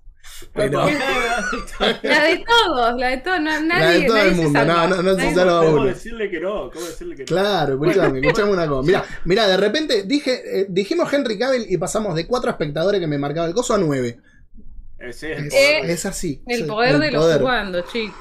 Pero, 0.53 0.87
La 2.03 2.25
de 2.25 2.45
todos, 2.47 2.99
la 2.99 3.09
de 3.09 3.19
todos. 3.19 3.41
No, 3.41 3.61
nadie, 3.63 3.67
la 3.85 3.91
de 3.91 4.05
todo 4.07 4.17
nadie 4.17 4.29
el 4.31 4.35
mundo, 4.37 4.65
no, 4.65 4.89
no, 4.89 5.03
no 5.03 5.15
se 5.17 5.35
salva 5.35 5.61
¿Cómo 5.61 5.73
uno. 5.77 5.85
decirle 5.85 6.31
que 6.31 6.41
no? 6.41 6.71
¿Cómo 6.71 6.85
decirle 6.87 7.17
que 7.17 7.23
no? 7.23 7.27
Claro, 7.27 7.75
escuchame, 7.75 8.21
escuchame 8.21 8.53
una 8.53 8.67
cosa. 8.67 8.87
Mira, 8.87 9.05
mira, 9.25 9.47
de 9.49 9.57
repente 9.57 10.03
dije, 10.05 10.61
eh, 10.61 10.67
dijimos 10.69 11.13
Henry 11.13 11.39
Cavill 11.39 11.67
y 11.69 11.77
pasamos 11.79 12.15
de 12.15 12.27
cuatro 12.27 12.51
espectadores 12.51 13.01
que 13.01 13.07
me 13.07 13.19
marcaba 13.19 13.47
el 13.47 13.55
coso 13.55 13.75
a 13.75 13.79
nueve. 13.79 14.19
Sí, 15.13 15.27
es 15.27 15.39
el 15.39 15.47
Es, 15.47 15.53
poder. 15.53 15.91
es 15.91 16.07
así. 16.07 16.43
El 16.47 16.67
poder 16.67 16.95
el 16.95 17.01
de 17.01 17.11
los 17.13 17.37
jugando, 17.39 17.81
chicos. 17.83 18.17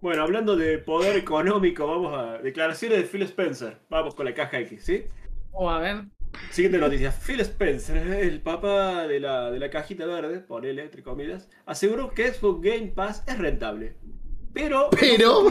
Bueno, 0.00 0.22
hablando 0.22 0.56
de 0.56 0.78
poder 0.78 1.16
económico, 1.16 1.86
vamos 1.86 2.18
a 2.18 2.38
declaraciones 2.38 2.98
de 2.98 3.04
Phil 3.04 3.22
Spencer. 3.22 3.78
Vamos 3.90 4.14
con 4.14 4.24
la 4.26 4.34
caja 4.34 4.58
X, 4.60 4.82
¿sí? 4.84 5.04
O 5.52 5.68
a 5.70 5.78
ver. 5.78 6.04
Siguiente 6.50 6.78
noticia. 6.78 7.10
Phil 7.12 7.40
Spencer, 7.40 7.96
el 7.96 8.40
papá 8.40 9.06
de 9.06 9.20
la, 9.20 9.50
de 9.50 9.58
la 9.58 9.70
cajita 9.70 10.06
verde, 10.06 10.40
ponele 10.40 10.82
entre 10.82 11.02
comillas, 11.02 11.48
aseguró 11.66 12.10
que 12.12 12.32
Xbox 12.32 12.60
Game 12.62 12.88
Pass 12.88 13.22
es 13.26 13.38
rentable. 13.38 13.94
Pero. 14.52 14.90
Pero. 14.90 15.44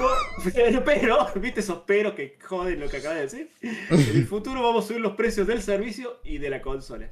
Pero, 0.53 0.83
pero, 0.83 1.27
¿viste 1.35 1.61
esos 1.61 1.79
peros 1.79 2.13
que 2.13 2.37
joden 2.45 2.79
lo 2.79 2.89
que 2.89 2.97
acaba 2.97 3.15
de 3.15 3.21
decir? 3.21 3.49
En 3.61 3.99
el 4.17 4.25
futuro 4.27 4.61
vamos 4.61 4.85
a 4.85 4.87
subir 4.89 5.01
los 5.01 5.13
precios 5.15 5.47
del 5.47 5.61
servicio 5.61 6.19
y 6.23 6.37
de 6.37 6.49
la 6.49 6.61
consola. 6.61 7.09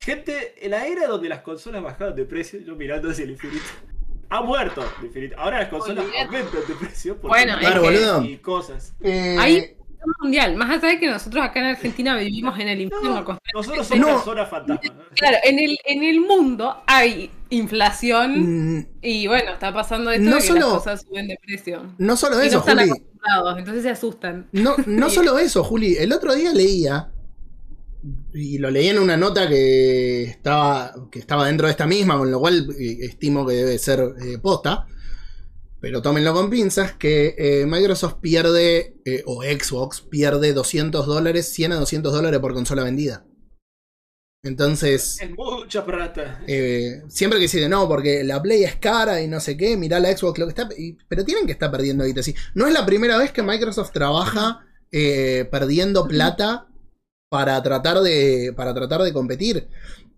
Gente, 0.00 0.54
en 0.64 0.70
la 0.70 0.86
era 0.86 1.06
donde 1.08 1.28
las 1.28 1.40
consolas 1.40 1.82
bajaban 1.82 2.14
de 2.14 2.24
precio, 2.24 2.60
yo 2.60 2.76
mirando 2.76 3.10
hacia 3.10 3.24
el 3.24 3.30
infinito, 3.32 3.64
ha 4.28 4.40
muerto 4.42 4.84
el 5.00 5.06
infinito. 5.06 5.34
Ahora 5.38 5.58
las 5.60 5.68
consolas 5.68 6.04
aumentan 6.24 6.60
de 6.68 6.74
precio 6.74 7.16
por 7.20 7.30
Bueno, 7.30 7.54
Claro, 7.58 8.22
y 8.22 8.36
cosas. 8.38 8.94
Eh, 9.02 9.36
Ahí- 9.38 9.75
mundial. 10.20 10.56
Más 10.56 10.70
allá 10.70 10.88
de 10.94 11.00
que 11.00 11.08
nosotros 11.08 11.44
acá 11.44 11.60
en 11.60 11.66
Argentina 11.66 12.16
vivimos 12.16 12.58
en 12.58 12.68
el 12.68 12.80
infierno 12.82 13.10
No, 13.16 13.24
constante. 13.24 13.50
nosotros 13.54 13.86
somos 13.86 14.06
No. 14.06 14.14
una 14.14 14.24
zona 14.24 14.46
fantasma. 14.46 14.94
Claro, 15.14 15.36
en 15.44 15.58
el, 15.58 15.78
en 15.84 16.02
el 16.04 16.20
mundo 16.20 16.82
hay 16.86 17.30
inflación 17.50 18.76
mm, 18.78 18.86
y 19.02 19.26
bueno, 19.26 19.52
está 19.52 19.72
pasando 19.72 20.10
esto 20.10 20.24
No 20.28 20.36
de 20.36 20.42
que 20.42 20.46
solo- 20.48 20.60
las 20.60 20.68
cosas 20.70 21.02
suben 21.08 21.28
de 21.28 21.38
precio. 21.44 21.82
no 21.98 22.16
solo 22.16 22.36
Y 22.36 22.38
no 22.38 22.44
eso, 22.44 22.58
están 22.58 22.78
Juli. 22.78 22.90
acostumbrados, 22.90 23.58
entonces 23.58 23.82
se 23.82 23.90
asustan. 23.90 24.46
No, 24.52 24.74
no 24.86 25.08
Sí. 25.10 25.14
solo 25.16 25.38
eso, 25.38 25.62
Juli. 25.64 25.96
El 25.96 26.12
otro 26.12 26.34
día 26.34 26.52
leía, 26.52 27.10
y 28.34 28.58
lo 28.58 28.70
leí 28.70 28.88
en 28.88 28.98
una 28.98 29.16
nota 29.16 29.48
que 29.48 30.22
estaba, 30.24 30.94
que 31.10 31.18
estaba 31.18 31.46
dentro 31.46 31.66
de 31.66 31.72
esta 31.72 31.86
misma, 31.86 32.16
con 32.18 32.30
lo 32.30 32.38
cual 32.38 32.68
eh, 32.78 32.98
estimo 33.00 33.46
que 33.46 33.54
debe 33.54 33.78
ser 33.78 34.00
eh, 34.00 34.38
posta. 34.40 34.86
Pero 35.86 36.02
tómenlo 36.02 36.34
con 36.34 36.50
pinzas, 36.50 36.94
que 36.94 37.36
eh, 37.38 37.64
Microsoft 37.64 38.16
pierde, 38.20 38.96
eh, 39.04 39.22
o 39.24 39.44
Xbox 39.44 40.00
pierde 40.00 40.52
200 40.52 41.06
dólares, 41.06 41.46
100 41.52 41.70
a 41.70 41.76
200 41.76 42.12
dólares 42.12 42.40
por 42.40 42.54
consola 42.54 42.82
vendida. 42.82 43.24
Entonces, 44.44 45.20
Es 45.22 45.30
mucha 45.30 45.86
plata. 45.86 46.42
eh, 46.48 47.02
siempre 47.08 47.38
que 47.38 47.44
dicen, 47.44 47.70
no, 47.70 47.86
porque 47.86 48.24
la 48.24 48.42
Play 48.42 48.64
es 48.64 48.74
cara 48.74 49.22
y 49.22 49.28
no 49.28 49.38
sé 49.38 49.56
qué, 49.56 49.76
mirá 49.76 50.00
la 50.00 50.10
Xbox 50.16 50.40
lo 50.40 50.46
que 50.46 50.50
está. 50.60 50.68
y- 50.76 50.96
pero 51.08 51.24
tienen 51.24 51.46
que 51.46 51.52
estar 51.52 51.70
perdiendo 51.70 52.02
ahorita. 52.02 52.20
Sí. 52.24 52.34
No 52.54 52.66
es 52.66 52.72
la 52.74 52.84
primera 52.84 53.16
vez 53.16 53.30
que 53.30 53.44
Microsoft 53.44 53.92
trabaja 53.92 54.66
perdiendo 54.90 56.08
plata 56.08 56.66
para 57.30 57.62
tratar 57.62 58.00
de. 58.00 58.52
para 58.56 58.74
tratar 58.74 59.02
de 59.02 59.12
competir. 59.12 59.68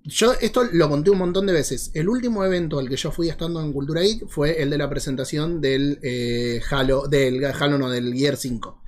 Yo 0.05 0.33
esto 0.41 0.65
lo 0.73 0.89
conté 0.89 1.11
un 1.11 1.19
montón 1.19 1.47
de 1.47 1.53
veces. 1.53 1.91
El 1.95 2.09
último 2.09 2.45
evento 2.45 2.79
al 2.79 2.89
que 2.89 2.97
yo 2.97 3.11
fui 3.11 3.29
estando 3.29 3.61
en 3.61 3.73
Cultura 3.73 4.01
Geek 4.01 4.29
fue 4.29 4.63
el 4.63 4.71
de 4.71 4.79
la 4.79 4.89
presentación 4.89 5.61
del 5.61 5.99
eh, 6.03 6.61
Halo, 6.71 7.09
del 7.09 7.45
Halo 7.45 7.79
no, 7.79 7.91
del 7.91 8.15
Gear 8.15 8.37
5. 8.37 8.83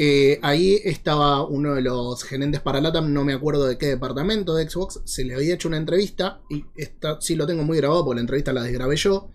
Eh, 0.00 0.38
ahí 0.42 0.80
estaba 0.84 1.44
uno 1.44 1.74
de 1.74 1.82
los 1.82 2.22
gerentes 2.22 2.60
para 2.60 2.80
LATAM, 2.80 3.12
no 3.12 3.24
me 3.24 3.32
acuerdo 3.32 3.66
de 3.66 3.76
qué 3.78 3.86
departamento 3.86 4.54
de 4.54 4.70
Xbox, 4.70 5.00
se 5.04 5.24
le 5.24 5.34
había 5.34 5.54
hecho 5.54 5.66
una 5.66 5.76
entrevista, 5.76 6.40
y 6.48 6.64
esta, 6.76 7.20
sí 7.20 7.34
lo 7.34 7.48
tengo 7.48 7.64
muy 7.64 7.78
grabado 7.78 8.04
porque 8.04 8.18
la 8.18 8.20
entrevista 8.20 8.52
la 8.52 8.62
desgrabé 8.62 8.94
yo, 8.94 9.32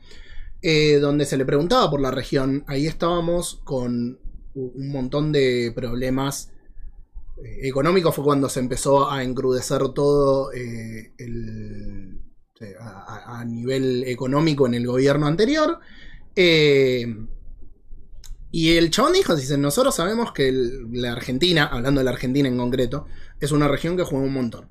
eh, 0.61 0.99
donde 0.99 1.25
se 1.25 1.35
le 1.35 1.43
preguntaba 1.43 1.91
por 1.91 1.99
la 1.99 2.11
región. 2.11 2.63
Ahí 2.67 2.87
estábamos 2.87 3.59
con 3.65 4.19
un 4.55 4.89
montón 4.89 5.33
de 5.33 5.73
problemas 5.75 6.52
eh, 7.37 7.67
económicos, 7.67 8.15
fue 8.15 8.23
cuando 8.23 8.49
se 8.49 8.59
empezó 8.59 9.09
a 9.09 9.23
encrudecer 9.23 9.89
todo 9.89 10.51
eh, 10.53 11.13
eh, 11.17 12.75
a, 12.79 13.43
nivel 13.45 14.03
económico 14.05 14.67
en 14.67 14.75
el 14.75 14.87
gobierno 14.87 15.27
anterior. 15.27 15.79
Y 18.55 18.77
el 18.77 18.91
chabón 18.91 19.13
dijo, 19.13 19.33
nosotros 19.57 19.95
sabemos 19.95 20.31
que 20.31 20.51
la 20.91 21.11
Argentina, 21.11 21.65
hablando 21.65 21.99
de 21.99 22.05
la 22.05 22.11
Argentina 22.11 22.47
en 22.47 22.57
concreto, 22.57 23.07
es 23.39 23.51
una 23.51 23.67
región 23.67 23.97
que 23.97 24.03
juega 24.03 24.25
un 24.25 24.33
montón. 24.33 24.69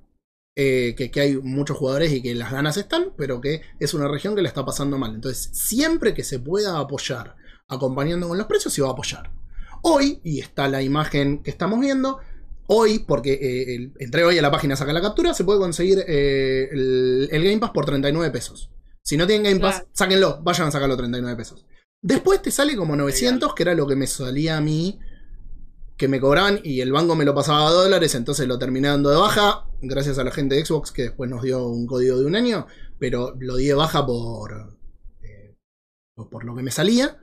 Que, 0.54 1.10
que 1.12 1.20
hay 1.20 1.36
muchos 1.36 1.78
jugadores 1.78 2.12
y 2.12 2.22
que 2.22 2.34
las 2.34 2.52
ganas 2.52 2.76
están, 2.76 3.12
pero 3.16 3.40
que 3.40 3.62
es 3.80 3.94
una 3.94 4.06
región 4.06 4.36
que 4.36 4.42
la 4.42 4.48
está 4.48 4.64
pasando 4.64 4.98
mal. 4.98 5.14
Entonces, 5.14 5.50
siempre 5.52 6.14
que 6.14 6.24
se 6.24 6.38
pueda 6.38 6.78
apoyar 6.78 7.36
acompañando 7.68 8.28
con 8.28 8.38
los 8.38 8.46
precios, 8.46 8.72
se 8.72 8.82
va 8.82 8.88
a 8.88 8.92
apoyar. 8.92 9.30
Hoy, 9.82 10.20
y 10.22 10.40
está 10.40 10.68
la 10.68 10.82
imagen 10.82 11.42
que 11.42 11.50
estamos 11.50 11.80
viendo, 11.80 12.20
hoy, 12.74 13.00
porque 13.00 13.32
eh, 13.34 13.74
el- 13.74 13.92
entré 13.98 14.24
hoy 14.24 14.38
a 14.38 14.42
la 14.42 14.50
página, 14.50 14.76
saca 14.76 14.92
la 14.92 15.00
captura, 15.02 15.34
se 15.34 15.44
puede 15.44 15.58
conseguir 15.60 16.04
eh, 16.06 16.68
el, 16.72 17.28
el 17.30 17.44
Game 17.44 17.58
Pass 17.58 17.70
por 17.70 17.84
39 17.84 18.30
pesos. 18.30 18.70
Si 19.02 19.16
no 19.16 19.26
tienen 19.26 19.44
Game 19.44 19.60
Pass, 19.60 19.76
Claro. 19.76 19.88
sáquenlo, 19.92 20.40
vayan 20.42 20.68
a 20.68 20.70
sacarlo 20.70 20.96
39 20.96 21.36
pesos. 21.36 21.66
Después 22.00 22.40
te 22.42 22.50
sale 22.50 22.76
como 22.76 22.96
900, 22.96 23.54
que 23.54 23.62
era 23.62 23.74
lo 23.74 23.86
que 23.86 23.96
me 23.96 24.06
salía 24.06 24.56
a 24.56 24.60
mí, 24.60 24.98
que 25.96 26.08
me 26.08 26.20
cobraban 26.20 26.60
y 26.64 26.80
el 26.80 26.90
banco 26.92 27.14
me 27.14 27.24
lo 27.24 27.34
pasaba 27.34 27.68
a 27.68 27.70
dólares, 27.70 28.14
entonces 28.16 28.48
lo 28.48 28.58
terminé 28.58 28.88
dando 28.88 29.10
de 29.10 29.16
baja, 29.16 29.66
gracias 29.82 30.18
a 30.18 30.24
la 30.24 30.32
gente 30.32 30.54
de 30.56 30.64
Xbox 30.64 30.90
que 30.90 31.02
después 31.02 31.30
nos 31.30 31.42
dio 31.42 31.66
un 31.68 31.86
código 31.86 32.18
de 32.18 32.24
un 32.26 32.34
año, 32.34 32.66
pero 32.98 33.36
lo 33.38 33.56
di 33.56 33.66
de 33.66 33.74
baja 33.74 34.04
por, 34.04 34.76
eh, 35.22 35.54
por- 36.14 36.28
por 36.28 36.44
lo 36.44 36.56
que 36.56 36.62
me 36.62 36.70
salía. 36.72 37.18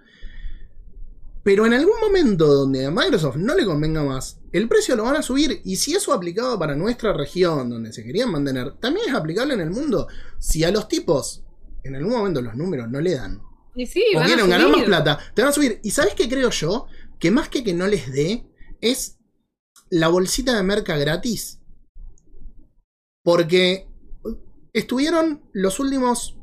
Pero 1.43 1.65
en 1.65 1.73
algún 1.73 1.99
momento 2.01 2.45
donde 2.47 2.85
a 2.85 2.91
Microsoft 2.91 3.37
no 3.37 3.55
le 3.55 3.65
convenga 3.65 4.03
más, 4.03 4.39
el 4.51 4.67
precio 4.67 4.95
lo 4.95 5.03
van 5.03 5.15
a 5.15 5.21
subir. 5.21 5.61
Y 5.63 5.77
si 5.77 5.93
eso 5.95 6.11
aplicaba 6.13 6.59
para 6.59 6.75
nuestra 6.75 7.13
región, 7.13 7.69
donde 7.69 7.93
se 7.93 8.03
querían 8.03 8.31
mantener, 8.31 8.73
también 8.79 9.07
es 9.09 9.15
aplicable 9.15 9.53
en 9.53 9.61
el 9.61 9.69
mundo. 9.71 10.07
Si 10.37 10.63
a 10.63 10.71
los 10.71 10.87
tipos, 10.87 11.43
en 11.83 11.95
algún 11.95 12.11
momento 12.13 12.41
los 12.41 12.55
números 12.55 12.89
no 12.89 12.99
le 12.99 13.15
dan, 13.15 13.41
Y 13.75 13.85
sí, 13.85 14.03
o 14.15 14.19
van 14.19 14.23
a 14.23 14.25
quieren 14.27 14.49
ganar 14.49 14.67
subir. 14.67 14.77
más 14.77 14.85
plata, 14.85 15.19
te 15.33 15.41
van 15.41 15.49
a 15.49 15.53
subir. 15.53 15.79
¿Y 15.83 15.91
sabes 15.91 16.13
qué 16.13 16.27
creo 16.27 16.49
yo? 16.49 16.87
Que 17.19 17.31
más 17.31 17.47
que 17.49 17.63
que 17.63 17.73
no 17.73 17.87
les 17.87 18.11
dé, 18.11 18.45
es 18.81 19.17
la 19.89 20.09
bolsita 20.09 20.55
de 20.55 20.63
merca 20.63 20.97
gratis. 20.97 21.61
Porque 23.23 23.87
estuvieron 24.73 25.43
los 25.53 25.79
últimos 25.79 26.37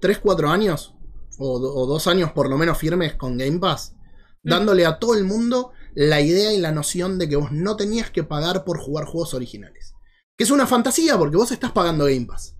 3-4 0.00 0.48
años, 0.50 0.94
o, 1.38 1.52
o 1.54 1.86
dos 1.86 2.06
años 2.06 2.32
por 2.32 2.48
lo 2.48 2.58
menos 2.58 2.78
firmes 2.78 3.14
con 3.14 3.36
Game 3.38 3.58
Pass, 3.58 3.94
dándole 4.42 4.86
a 4.86 4.98
todo 4.98 5.14
el 5.14 5.24
mundo 5.24 5.72
la 5.94 6.20
idea 6.20 6.52
y 6.52 6.58
la 6.58 6.72
noción 6.72 7.18
de 7.18 7.28
que 7.28 7.36
vos 7.36 7.52
no 7.52 7.76
tenías 7.76 8.10
que 8.10 8.24
pagar 8.24 8.64
por 8.64 8.78
jugar 8.78 9.04
juegos 9.04 9.34
originales. 9.34 9.94
Que 10.36 10.44
es 10.44 10.50
una 10.50 10.66
fantasía 10.66 11.18
porque 11.18 11.36
vos 11.36 11.52
estás 11.52 11.72
pagando 11.72 12.04
Game 12.06 12.26
Pass. 12.26 12.56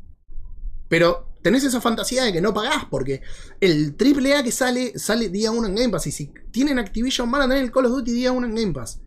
Pero 0.88 1.28
tenés 1.42 1.64
esa 1.64 1.80
fantasía 1.80 2.24
de 2.24 2.32
que 2.32 2.40
no 2.40 2.52
pagás 2.52 2.84
porque 2.90 3.22
el 3.60 3.96
AAA 3.98 4.42
que 4.42 4.52
sale, 4.52 4.98
sale 4.98 5.28
día 5.28 5.50
1 5.50 5.68
en 5.68 5.74
Game 5.74 5.88
Pass. 5.90 6.06
Y 6.08 6.12
si 6.12 6.32
tienen 6.50 6.78
Activision, 6.78 7.30
van 7.30 7.42
a 7.42 7.48
tener 7.48 7.62
el 7.62 7.70
Call 7.70 7.86
of 7.86 7.92
Duty 7.92 8.12
día 8.12 8.32
1 8.32 8.46
en 8.46 8.54
Game 8.54 8.72
Pass. 8.72 9.00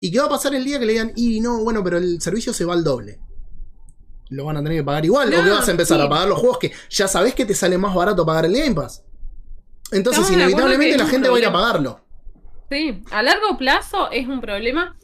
¿Y 0.00 0.10
qué 0.10 0.18
va 0.18 0.26
a 0.26 0.30
pasar 0.30 0.54
el 0.54 0.64
día 0.64 0.78
que 0.78 0.84
le 0.84 0.92
digan, 0.92 1.12
y 1.16 1.40
no, 1.40 1.64
bueno, 1.64 1.82
pero 1.82 1.96
el 1.96 2.20
servicio 2.20 2.52
se 2.52 2.66
va 2.66 2.74
al 2.74 2.84
doble? 2.84 3.18
¿Lo 4.28 4.44
van 4.44 4.58
a 4.58 4.62
tener 4.62 4.78
que 4.78 4.84
pagar 4.84 5.04
igual? 5.04 5.32
¿O 5.32 5.36
No, 5.36 5.44
que 5.44 5.50
vas 5.50 5.68
a 5.68 5.70
empezar 5.70 5.98
sí. 5.98 6.04
a 6.04 6.08
pagar 6.08 6.28
los 6.28 6.38
juegos 6.38 6.58
que 6.58 6.72
ya 6.90 7.08
sabés 7.08 7.34
que 7.34 7.46
te 7.46 7.54
sale 7.54 7.78
más 7.78 7.94
barato 7.94 8.26
pagar 8.26 8.44
el 8.44 8.52
Game 8.52 8.74
Pass? 8.74 9.05
Entonces, 9.92 10.24
Estamos 10.24 10.30
inevitablemente 10.32 10.98
la 10.98 11.06
gente 11.06 11.28
va 11.28 11.36
a 11.36 11.38
ir 11.40 11.46
a 11.46 11.52
pagarlo. 11.52 12.00
Sí, 12.70 13.02
a 13.10 13.22
largo 13.22 13.56
plazo 13.58 14.10
es 14.10 14.26
un 14.26 14.40
problema. 14.40 14.96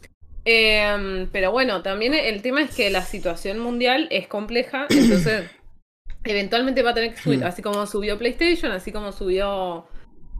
eh, 0.44 1.28
pero 1.32 1.52
bueno, 1.52 1.82
también 1.82 2.14
el 2.14 2.42
tema 2.42 2.62
es 2.62 2.70
que 2.72 2.90
la 2.90 3.02
situación 3.04 3.58
mundial 3.60 4.08
es 4.10 4.26
compleja, 4.28 4.86
entonces 4.90 5.48
eventualmente 6.24 6.82
va 6.82 6.90
a 6.90 6.94
tener 6.94 7.12
que 7.14 7.20
subir, 7.20 7.40
Hmm. 7.40 7.44
así 7.44 7.62
como 7.62 7.86
subió 7.86 8.18
PlayStation, 8.18 8.72
así 8.72 8.92
como 8.92 9.12
subió 9.12 9.86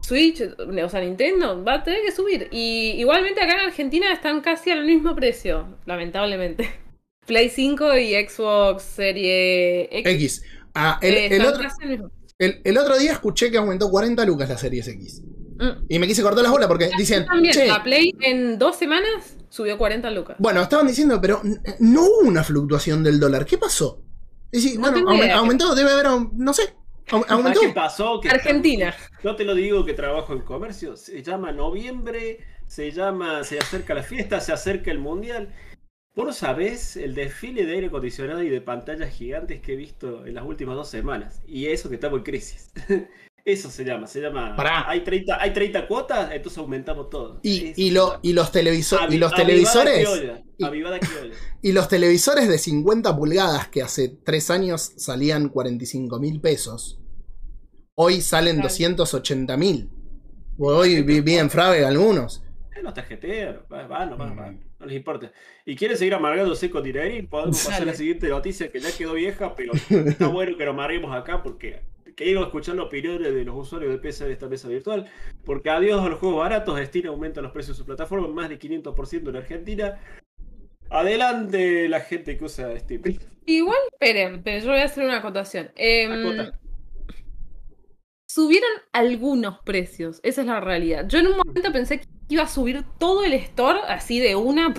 Switch, 0.01 0.41
o 0.41 0.89
sea, 0.89 0.99
Nintendo, 1.01 1.63
va 1.63 1.75
a 1.75 1.83
tener 1.83 2.01
que 2.03 2.11
subir. 2.11 2.49
Y 2.51 2.91
igualmente 2.97 3.41
acá 3.41 3.53
en 3.53 3.59
Argentina 3.67 4.11
están 4.13 4.41
casi 4.41 4.71
al 4.71 4.85
mismo 4.85 5.15
precio, 5.15 5.77
lamentablemente. 5.85 6.69
Play 7.27 7.49
5 7.49 7.97
y 7.97 8.13
Xbox 8.27 8.83
Serie 8.83 9.83
X. 9.99 10.13
X. 10.13 10.43
Ah, 10.75 10.99
el, 11.01 11.13
eh, 11.15 11.27
el 11.37 11.45
otro, 11.45 11.63
casi 11.63 11.83
al 11.83 11.89
mismo. 11.89 12.11
El- 12.39 12.61
el 12.63 12.77
otro 12.77 12.97
día 12.97 13.11
escuché 13.13 13.49
que 13.51 13.57
aumentó 13.57 13.89
40 13.89 14.25
lucas 14.25 14.49
la 14.49 14.57
Series 14.57 14.87
X. 14.87 15.21
Mm. 15.59 15.85
Y 15.87 15.99
me 15.99 16.07
quise 16.07 16.21
cortar 16.23 16.43
las 16.43 16.51
bolas 16.51 16.67
porque 16.67 16.89
dicen, 16.97 17.25
También, 17.25 17.53
che, 17.53 17.67
la 17.67 17.83
Play 17.83 18.13
en 18.21 18.57
dos 18.57 18.75
semanas 18.75 19.37
subió 19.49 19.77
40 19.77 20.09
lucas. 20.11 20.35
bueno, 20.39 20.61
estaban 20.61 20.87
diciendo, 20.87 21.19
pero 21.21 21.41
no 21.79 22.01
hubo 22.03 22.27
una 22.27 22.43
fluctuación 22.43 23.03
del 23.03 23.19
dólar. 23.19 23.45
¿Qué 23.45 23.57
pasó? 23.57 24.01
Y 24.51 24.59
sí, 24.59 24.75
No 24.77 24.91
bueno, 24.91 25.09
aumentó, 25.35 25.73
debe 25.75 25.91
haber, 25.91 26.07
no 26.33 26.53
sé, 26.53 26.73
au- 27.09 27.25
aumentó. 27.27 27.59
¿Sabes 27.59 27.73
qué 27.73 27.73
pasó? 27.73 28.19
Que 28.19 28.29
Argentina. 28.29 28.95
Yo 29.23 29.35
te 29.35 29.43
lo 29.45 29.53
digo 29.55 29.85
que 29.85 29.93
trabajo 29.93 30.33
en 30.33 30.41
comercio. 30.41 30.95
Se 30.97 31.21
llama 31.23 31.51
noviembre, 31.51 32.39
se 32.67 32.91
llama, 32.91 33.43
se 33.43 33.59
acerca 33.59 33.93
la 33.93 34.03
fiesta, 34.03 34.39
se 34.39 34.53
acerca 34.53 34.91
el 34.91 34.99
mundial. 34.99 35.53
Vos 36.15 36.25
no 36.27 36.33
sabés 36.33 36.95
el 36.95 37.15
desfile 37.15 37.65
de 37.65 37.73
aire 37.73 37.87
acondicionado 37.87 38.43
y 38.43 38.49
de 38.49 38.61
pantallas 38.61 39.11
gigantes 39.13 39.61
que 39.61 39.73
he 39.73 39.75
visto 39.75 40.25
en 40.27 40.35
las 40.35 40.45
últimas 40.45 40.75
dos 40.75 40.87
semanas. 40.89 41.41
Y 41.47 41.65
eso 41.67 41.89
que 41.89 41.95
estamos 41.95 42.19
en 42.19 42.23
crisis. 42.23 42.71
Eso 43.45 43.69
se 43.69 43.83
llama, 43.83 44.07
se 44.07 44.21
llama. 44.21 44.55
Pará. 44.55 44.89
Hay 44.89 45.03
30, 45.03 45.35
hay 45.41 45.51
30 45.51 45.85
cuotas, 45.89 46.31
entonces 46.31 46.57
aumentamos 46.59 47.09
todo. 47.09 47.41
Y, 47.43 47.91
lo- 47.91 48.17
los 48.23 48.53
televiso- 48.53 48.97
y 49.09 49.17
los 49.17 49.33
Avi- 49.33 49.35
avivada 49.35 49.35
televisores 49.35 49.93
criolla, 50.07 50.43
y- 50.57 50.63
los 51.73 51.89
televisores 51.89 52.47
de 52.47 52.57
50 52.57 53.13
pulgadas 53.17 53.67
que 53.67 53.81
hace 53.81 54.07
3 54.23 54.49
años 54.49 54.93
salían 54.95 55.49
45 55.49 56.21
mil 56.21 56.39
pesos, 56.39 57.01
hoy 57.95 58.21
salen 58.21 58.55
Claro. 58.61 58.69
280 58.69 59.57
mil. 59.57 59.89
Hoy 60.57 61.01
vi, 61.03 61.19
vi 61.19 61.33
en 61.35 61.49
Frave 61.49 61.83
algunos. 61.85 62.45
Eh, 62.73 62.81
Los 62.81 62.93
tarjeteros, 62.93 63.67
van, 63.67 63.89
van, 63.89 64.17
van, 64.17 64.33
Mm. 64.33 64.37
van, 64.37 64.63
no 64.83 64.87
les 64.87 64.97
importa. 64.97 65.31
Y 65.65 65.75
quieren 65.75 65.97
seguir 65.97 66.13
amargándose 66.13 66.69
con 66.69 66.83
dinerín, 66.83 67.27
podemos 67.27 67.63
pasar 67.63 67.81
a 67.81 67.85
la 67.85 67.93
siguiente 67.93 68.27
noticia 68.27 68.71
que 68.71 68.79
ya 68.79 68.95
quedó 68.95 69.13
vieja, 69.13 69.55
pero 69.55 69.73
está 69.73 70.27
bueno 70.27 70.57
que 70.57 70.65
lo 70.65 70.71
amarguemos 70.71 71.15
acá 71.15 71.41
porque 71.41 71.81
quiero 72.15 72.43
escuchar 72.43 72.75
las 72.75 72.85
opiniones 72.85 73.33
de 73.33 73.45
los 73.45 73.55
usuarios 73.55 73.91
de 73.91 73.97
PC 73.97 74.25
de 74.25 74.33
esta 74.33 74.47
mesa 74.47 74.67
virtual. 74.67 75.09
Porque 75.45 75.69
adiós 75.69 76.05
a 76.05 76.09
los 76.09 76.19
juegos 76.19 76.39
baratos, 76.39 76.79
Steam 76.85 77.07
aumenta 77.07 77.41
los 77.41 77.51
precios 77.51 77.77
de 77.77 77.81
su 77.81 77.85
plataforma 77.85 78.27
más 78.27 78.49
de 78.49 78.59
500% 78.59 79.29
en 79.29 79.35
Argentina. 79.35 79.99
Adelante 80.89 81.87
la 81.89 82.01
gente 82.01 82.37
que 82.37 82.43
usa 82.43 82.77
Steam. 82.79 83.01
Igual, 83.45 83.79
esperen, 83.91 84.43
pero 84.43 84.63
yo 84.63 84.71
voy 84.71 84.81
a 84.81 84.85
hacer 84.85 85.03
una 85.03 85.17
acotación. 85.17 85.71
Acota. 85.75 86.59
subieron 88.27 88.69
algunos 88.91 89.59
precios, 89.63 90.19
esa 90.23 90.41
es 90.41 90.47
la 90.47 90.59
realidad. 90.59 91.07
Yo 91.07 91.19
en 91.19 91.27
un 91.27 91.37
momento 91.37 91.71
pensé 91.71 91.99
que 91.99 92.12
iba 92.29 92.43
a 92.43 92.47
subir 92.47 92.83
todo 92.97 93.23
el 93.23 93.33
store 93.33 93.79
así 93.87 94.19
de 94.19 94.35
una 94.35 94.73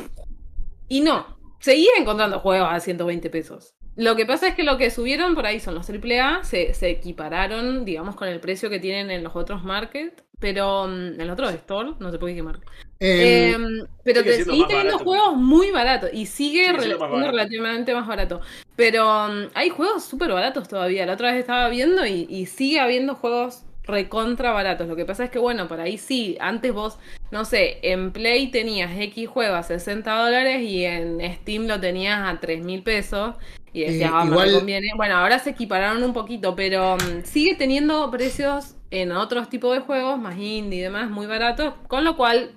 y 0.88 1.01
no, 1.01 1.38
seguía 1.61 1.90
encontrando 1.99 2.40
juegos 2.40 2.68
a 2.70 2.80
120 2.80 3.30
pesos. 3.30 3.74
Lo 3.97 4.16
que 4.16 4.26
pasa 4.26 4.49
es 4.49 4.55
que 4.55 4.64
lo 4.64 4.76
que 4.76 4.90
subieron 4.90 5.34
por 5.36 5.47
ahí 5.47 5.61
son 5.61 5.74
los 5.76 5.88
AAA, 5.88 6.42
se, 6.42 6.74
se 6.74 6.90
equipararon, 6.90 7.84
digamos, 7.84 8.16
con 8.16 8.26
el 8.28 8.40
precio 8.40 8.68
que 8.68 8.80
tienen 8.80 9.11
en 9.11 9.22
los 9.22 9.36
otros 9.36 9.62
markets, 9.62 10.24
pero 10.40 10.86
mm, 10.88 11.20
en 11.20 11.26
los 11.26 11.34
otros 11.34 11.53
store, 11.55 11.92
no 12.01 12.11
sé 12.11 12.18
por 12.18 12.28
qué 12.34 12.42
market. 12.42 12.68
Eh, 12.99 13.57
pero 14.03 14.22
sigue 14.22 14.45
te 14.45 14.45
más 14.47 14.68
teniendo 14.68 14.99
barato. 14.99 14.99
juegos 14.99 15.36
muy 15.36 15.70
baratos 15.70 16.11
y 16.12 16.26
sigue, 16.26 16.74
Sigue 16.80 16.97
más 16.97 17.11
barato. 17.11 17.30
relativamente 17.30 17.95
más 17.95 18.07
barato. 18.07 18.40
Pero 18.76 19.26
um, 19.26 19.49
hay 19.55 19.70
juegos 19.70 20.05
súper 20.05 20.32
baratos 20.32 20.68
todavía. 20.68 21.07
La 21.07 21.14
otra 21.14 21.30
vez 21.30 21.40
estaba 21.40 21.68
viendo 21.68 22.05
y, 22.05 22.26
y 22.28 22.47
sigue 22.47 22.80
habiendo 22.80 23.14
juegos 23.14 23.63
recontra 23.87 24.53
baratos. 24.53 24.89
Lo 24.89 24.97
que 24.97 25.05
pasa 25.05 25.24
es 25.24 25.30
que, 25.30 25.39
bueno, 25.39 25.68
por 25.68 25.80
ahí 25.80 25.99
sí. 25.99 26.37
Antes 26.41 26.72
vos, 26.72 26.99
no 27.30 27.45
sé, 27.45 27.78
en 27.82 28.12
Play 28.12 28.51
tenías 28.51 28.91
X 28.99 29.28
juego 29.28 29.55
a 29.55 29.62
60 29.62 30.11
dólares 30.24 30.62
y 30.62 30.85
en 30.85 31.20
Steam 31.37 31.66
lo 31.66 31.78
tenías 31.80 32.20
a 32.22 32.41
3 32.41 32.64
mil 32.64 32.82
pesos. 32.82 33.35
Y 33.72 33.80
decías, 33.80 34.11
Eh, 34.11 34.14
ah, 34.14 34.24
me 34.24 34.30
igual- 34.30 34.53
conviene. 34.53 34.89
Bueno, 34.97 35.16
ahora 35.16 35.39
se 35.39 35.51
equipararon 35.51 36.03
un 36.03 36.12
poquito, 36.12 36.55
pero 36.55 36.95
um, 36.95 37.22
sigue 37.24 37.55
teniendo 37.57 38.11
precios 38.11 38.76
en 38.91 39.11
otros 39.12 39.49
tipos 39.49 39.74
de 39.74 39.80
juegos, 39.80 40.18
más 40.18 40.37
indie 40.39 40.78
y 40.78 40.82
demás, 40.82 41.11
muy 41.11 41.26
baratos. 41.26 41.74
Con 41.89 42.05
lo 42.05 42.16
cual 42.16 42.53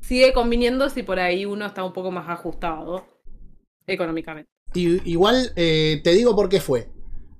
sigue 0.00 0.32
conviniendo 0.32 0.88
si 0.88 1.02
por 1.02 1.18
ahí 1.18 1.44
uno 1.46 1.66
está 1.66 1.82
un 1.84 1.92
poco 1.92 2.10
más 2.12 2.28
ajustado 2.28 3.06
económicamente. 3.86 4.48
y- 4.74 5.10
igual 5.10 5.52
eh, 5.56 6.00
te 6.02 6.12
digo 6.12 6.34
por 6.34 6.48
qué 6.48 6.60
fue. 6.60 6.88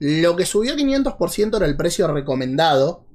Lo 0.00 0.34
que 0.36 0.44
subió 0.44 0.74
500% 0.76 1.56
era 1.56 1.66
el 1.66 1.76
precio 1.76 2.06
recomendado. 2.12 3.06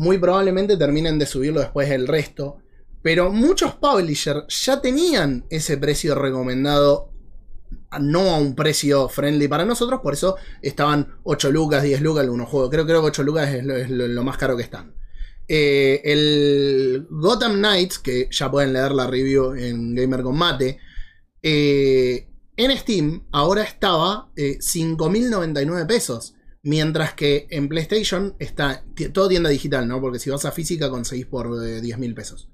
Muy 0.00 0.16
probablemente 0.16 0.78
terminen 0.78 1.18
de 1.18 1.26
subirlo 1.26 1.60
después 1.60 1.90
el 1.90 2.08
resto. 2.08 2.56
Pero 3.02 3.30
muchos 3.30 3.74
publishers 3.74 4.44
ya 4.64 4.80
tenían 4.80 5.44
ese 5.50 5.76
precio 5.76 6.14
recomendado. 6.14 7.12
No 8.00 8.30
a 8.30 8.38
un 8.38 8.54
precio 8.54 9.10
friendly 9.10 9.46
para 9.46 9.66
nosotros. 9.66 10.00
Por 10.02 10.14
eso 10.14 10.36
estaban 10.62 11.18
8 11.24 11.50
lucas, 11.50 11.82
10 11.82 12.00
lucas 12.00 12.22
algunos 12.22 12.48
juegos. 12.48 12.70
Creo, 12.70 12.86
creo 12.86 13.02
que 13.02 13.08
8 13.08 13.22
lucas 13.24 13.52
es 13.52 13.90
lo 13.90 14.24
más 14.24 14.38
caro 14.38 14.56
que 14.56 14.62
están. 14.62 14.94
Eh, 15.46 16.00
el 16.02 17.06
Gotham 17.10 17.56
Knights, 17.56 17.98
que 17.98 18.26
ya 18.30 18.50
pueden 18.50 18.72
leer 18.72 18.92
la 18.92 19.06
review 19.06 19.52
en 19.52 19.94
Gamer 19.94 20.22
Combate. 20.22 20.78
eh, 21.42 22.26
en 22.56 22.78
Steam 22.78 23.26
ahora 23.32 23.64
estaba 23.64 24.30
eh, 24.34 24.56
5.099 24.60 25.86
pesos. 25.86 26.36
Mientras 26.62 27.14
que 27.14 27.46
en 27.50 27.68
PlayStation 27.68 28.36
está 28.38 28.84
todo 29.12 29.28
tienda 29.28 29.48
digital, 29.48 29.88
¿no? 29.88 30.00
Porque 30.00 30.18
si 30.18 30.28
vas 30.28 30.44
a 30.44 30.52
física 30.52 30.90
conseguís 30.90 31.26
por 31.26 31.46
eh, 31.46 31.80
10.000 31.80 32.14
pesos. 32.14 32.48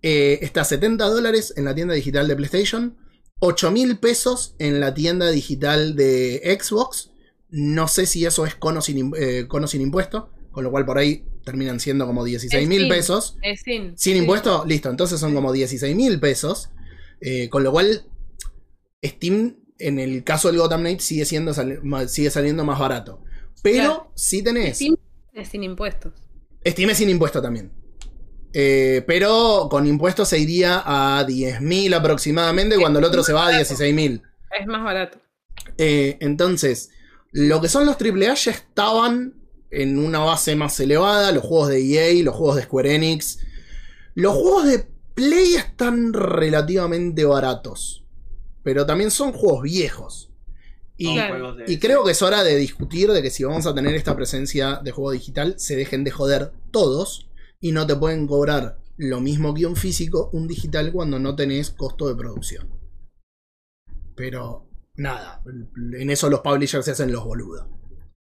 Eh, 0.00 0.38
está 0.42 0.64
70 0.64 1.04
dólares 1.04 1.52
en 1.56 1.66
la 1.66 1.74
tienda 1.74 1.94
digital 1.94 2.26
de 2.28 2.36
PlayStation. 2.36 2.96
8.000 3.40 4.00
pesos 4.00 4.54
en 4.58 4.80
la 4.80 4.94
tienda 4.94 5.30
digital 5.30 5.96
de 5.96 6.58
Xbox. 6.60 7.10
No 7.50 7.88
sé 7.88 8.06
si 8.06 8.24
eso 8.24 8.46
es 8.46 8.54
cono 8.54 8.80
sin, 8.80 9.12
eh, 9.18 9.46
cono 9.48 9.66
sin 9.66 9.82
impuesto. 9.82 10.30
Con 10.50 10.64
lo 10.64 10.70
cual 10.70 10.84
por 10.84 10.98
ahí 10.98 11.24
terminan 11.44 11.80
siendo 11.80 12.06
como 12.06 12.24
16.000 12.24 12.68
sin. 12.68 12.88
pesos. 12.88 13.36
Es 13.42 13.62
sin. 13.62 13.98
Sin 13.98 14.16
impuesto, 14.16 14.64
listo. 14.66 14.90
Entonces 14.90 15.20
son 15.20 15.34
como 15.34 15.52
16 15.52 15.94
mil 15.94 16.20
pesos. 16.20 16.70
Eh, 17.20 17.48
con 17.48 17.62
lo 17.62 17.72
cual, 17.72 18.06
Steam, 19.04 19.56
en 19.78 19.98
el 19.98 20.24
caso 20.24 20.48
del 20.48 20.58
Gotham 20.58 20.80
Knight, 20.80 21.00
sigue, 21.00 21.24
siendo 21.24 21.54
sigue 22.08 22.30
saliendo 22.30 22.64
más 22.64 22.78
barato. 22.78 23.22
Pero 23.62 23.76
Claro. 23.76 24.12
si 24.14 24.42
tenés. 24.42 24.76
Steam 24.76 24.96
es 25.32 25.48
sin 25.48 25.62
impuestos. 25.62 26.12
Steam 26.66 26.90
es 26.90 26.98
sin 26.98 27.08
impuesto 27.10 27.40
también. 27.40 27.72
Eh, 28.52 29.02
pero 29.06 29.68
con 29.70 29.86
impuestos 29.86 30.28
se 30.28 30.38
iría 30.38 30.82
a 30.84 31.24
10.000 31.26 31.94
aproximadamente, 31.94 32.76
cuando 32.76 32.98
el 32.98 33.04
otro 33.06 33.22
se 33.22 33.32
va 33.32 33.46
a 33.46 33.50
16.000. 33.52 34.22
Es 34.60 34.66
más 34.66 34.84
barato. 34.84 35.18
Eh, 35.78 36.18
entonces, 36.20 36.90
lo 37.30 37.60
que 37.60 37.68
son 37.68 37.86
los 37.86 37.96
AAA 37.96 38.34
ya 38.34 38.50
estaban 38.50 39.34
en 39.70 39.98
una 39.98 40.18
base 40.18 40.54
más 40.54 40.78
elevada. 40.80 41.32
Los 41.32 41.44
juegos 41.44 41.68
de 41.68 41.80
EA, 41.80 42.22
los 42.22 42.34
juegos 42.34 42.56
de 42.56 42.62
Square 42.64 42.94
Enix. 42.94 43.38
Los 44.14 44.34
juegos 44.34 44.66
de 44.66 44.86
Play 45.14 45.54
están 45.54 46.12
relativamente 46.12 47.24
baratos. 47.24 48.04
Pero 48.62 48.84
también 48.84 49.10
son 49.10 49.32
juegos 49.32 49.62
viejos. 49.62 50.30
Y, 51.02 51.14
Claro. 51.14 51.56
creo 51.80 52.04
que 52.04 52.12
es 52.12 52.22
hora 52.22 52.44
de 52.44 52.56
discutir 52.56 53.10
de 53.10 53.22
que 53.22 53.30
si 53.30 53.42
vamos 53.42 53.66
a 53.66 53.74
tener 53.74 53.94
esta 53.94 54.14
presencia 54.14 54.80
de 54.82 54.92
juego 54.92 55.10
digital, 55.10 55.54
se 55.58 55.74
dejen 55.74 56.04
de 56.04 56.12
joder 56.12 56.52
todos. 56.70 57.28
Y 57.60 57.72
no 57.72 57.86
te 57.86 57.96
pueden 57.96 58.26
cobrar 58.26 58.78
lo 58.96 59.20
mismo 59.20 59.54
que 59.54 59.66
un 59.66 59.76
físico, 59.76 60.30
un 60.32 60.46
digital, 60.46 60.92
cuando 60.92 61.18
no 61.18 61.34
tenés 61.34 61.70
costo 61.70 62.08
de 62.08 62.14
producción. 62.14 62.68
Pero 64.14 64.68
nada, 64.96 65.42
en 65.44 66.10
eso 66.10 66.28
los 66.28 66.40
publishers 66.40 66.84
se 66.84 66.92
hacen 66.92 67.12
los 67.12 67.24
boludos. 67.24 67.66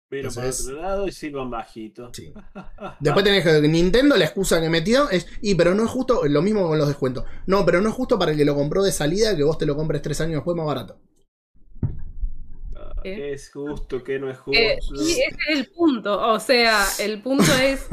Pero 0.08 0.30
por 0.30 0.44
otro 0.44 0.80
lado 0.80 1.06
y 1.08 1.12
silban 1.12 1.50
bajito. 1.50 2.10
Sí. 2.12 2.32
Después 3.00 3.24
tenés 3.24 3.42
que 3.42 3.68
Nintendo, 3.68 4.16
la 4.16 4.26
excusa 4.26 4.60
que 4.60 4.70
metió 4.70 5.10
es, 5.10 5.26
y 5.40 5.54
pero 5.54 5.74
no 5.74 5.84
es 5.84 5.90
justo, 5.90 6.24
lo 6.26 6.40
mismo 6.40 6.68
con 6.68 6.78
los 6.78 6.88
descuentos. 6.88 7.24
No, 7.46 7.64
pero 7.64 7.80
no 7.80 7.88
es 7.88 7.94
justo 7.94 8.18
para 8.18 8.30
el 8.30 8.36
que 8.36 8.44
lo 8.44 8.54
compró 8.54 8.82
de 8.82 8.92
salida 8.92 9.36
que 9.36 9.42
vos 9.42 9.58
te 9.58 9.66
lo 9.66 9.74
compres 9.74 10.02
tres 10.02 10.20
años 10.20 10.36
después 10.36 10.56
más 10.56 10.66
barato. 10.66 11.00
¿Eh? 13.04 13.16
¿Qué 13.16 13.32
es 13.34 13.50
justo? 13.52 14.02
¿Qué 14.02 14.18
no 14.18 14.30
es 14.30 14.38
justo? 14.38 14.58
Eh, 14.58 14.78
y 14.94 15.10
ese 15.12 15.24
es 15.48 15.58
el 15.58 15.66
punto. 15.66 16.20
O 16.32 16.40
sea, 16.40 16.84
el 16.98 17.22
punto 17.22 17.52
es. 17.62 17.86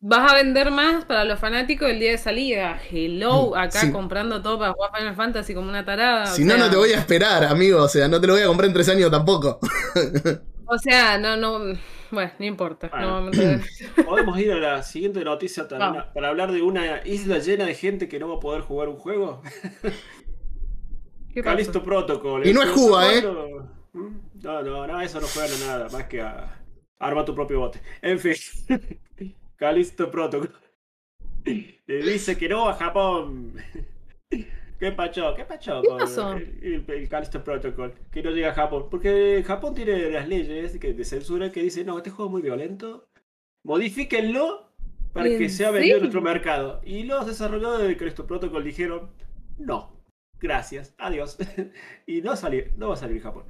Vas 0.00 0.32
a 0.32 0.36
vender 0.36 0.70
más 0.70 1.04
para 1.06 1.24
los 1.24 1.40
fanáticos 1.40 1.90
el 1.90 1.98
día 1.98 2.12
de 2.12 2.18
salida. 2.18 2.80
Hello, 2.90 3.56
acá 3.56 3.80
Sí. 3.80 3.90
comprando 3.92 4.40
todo 4.40 4.58
para 4.58 4.72
jugar 4.72 4.92
Final 4.96 5.16
Fantasy 5.16 5.54
como 5.54 5.68
una 5.68 5.84
tarada. 5.84 6.26
si 6.26 6.44
no, 6.44 6.54
sea, 6.54 6.64
no 6.64 6.70
te 6.70 6.76
voy 6.76 6.92
a 6.92 6.98
esperar, 6.98 7.44
amigo. 7.44 7.82
O 7.82 7.88
sea, 7.88 8.06
no 8.08 8.20
te 8.20 8.26
lo 8.28 8.34
voy 8.34 8.42
a 8.42 8.46
comprar 8.46 8.68
en 8.68 8.74
tres 8.74 8.88
años 8.88 9.10
tampoco. 9.10 9.58
O 10.66 10.78
sea, 10.78 11.18
no, 11.18 11.36
no. 11.36 11.76
Bueno, 12.10 12.30
no 12.38 12.44
importa. 12.46 12.88
Bueno. 12.88 13.22
No 13.22 13.30
¿Podemos 14.06 14.38
ir 14.38 14.52
a 14.52 14.56
la 14.58 14.82
siguiente 14.82 15.24
noticia 15.24 15.66
también, 15.66 15.92
Vamos. 15.94 16.12
para 16.14 16.28
hablar 16.28 16.52
de 16.52 16.62
una 16.62 17.04
isla 17.04 17.38
llena 17.38 17.64
de 17.66 17.74
gente 17.74 18.08
que 18.08 18.18
no 18.18 18.28
va 18.28 18.36
a 18.36 18.40
poder 18.40 18.62
jugar 18.62 18.88
un 18.88 18.96
juego? 18.98 19.42
¿Qué 21.34 21.42
pasó? 21.42 21.54
Calisto 21.56 21.82
Protocol. 21.82 22.46
Y 22.46 22.52
no 22.52 22.62
es 22.62 22.68
¿El 22.68 22.74
Cuba, 22.74 23.12
¿eh? 23.12 23.24
¿Mm? 23.92 24.16
No, 24.42 24.62
no, 24.62 24.86
no, 24.86 25.00
eso 25.00 25.20
no 25.20 25.26
juegan 25.26 25.50
a 25.62 25.66
nada, 25.66 25.88
más 25.90 26.04
que 26.04 26.20
a, 26.20 26.58
Arma 26.98 27.24
tu 27.24 27.34
propio 27.34 27.60
bote. 27.60 27.80
En 28.02 28.18
fin. 28.18 28.34
Calisto 29.56 30.10
Protocol. 30.10 30.52
Le 31.44 32.12
dice 32.12 32.36
que 32.36 32.48
no 32.48 32.68
a 32.68 32.74
Japón. 32.74 33.54
¿Qué 34.78 34.92
pacho? 34.92 35.34
¿Qué 35.34 35.44
pacho? 35.44 35.82
¿Qué 35.82 35.88
con 35.88 35.98
pasó? 35.98 36.32
El, 36.34 36.58
el, 36.62 36.84
el 36.86 37.08
Callisto 37.08 37.42
Protocol. 37.42 37.94
Que 38.12 38.22
no 38.22 38.30
llega 38.30 38.50
a 38.50 38.54
Japón. 38.54 38.86
Porque 38.90 39.42
Japón 39.44 39.74
tiene 39.74 40.10
las 40.10 40.28
leyes 40.28 40.78
que, 40.78 40.92
de 40.92 41.04
censura 41.04 41.50
que 41.50 41.62
dicen, 41.62 41.86
no, 41.86 41.96
este 41.96 42.10
juego 42.10 42.28
es 42.28 42.32
muy 42.32 42.42
violento. 42.42 43.08
Modifíquenlo 43.64 44.72
para 45.12 45.28
que 45.28 45.44
¿En 45.44 45.50
sea 45.50 45.70
vendido 45.70 45.96
en 45.96 46.02
nuestro 46.02 46.22
mercado. 46.22 46.80
Y 46.84 47.02
los 47.04 47.26
desarrolladores 47.26 47.88
de 47.88 47.96
Callisto 47.96 48.26
Protocol 48.26 48.62
dijeron, 48.62 49.10
no, 49.58 49.96
gracias, 50.38 50.94
adiós. 50.98 51.38
y 52.06 52.22
no, 52.22 52.36
salir, 52.36 52.72
no 52.76 52.88
va 52.88 52.94
a 52.94 52.98
salir 52.98 53.16
en 53.16 53.22
Japón. 53.22 53.44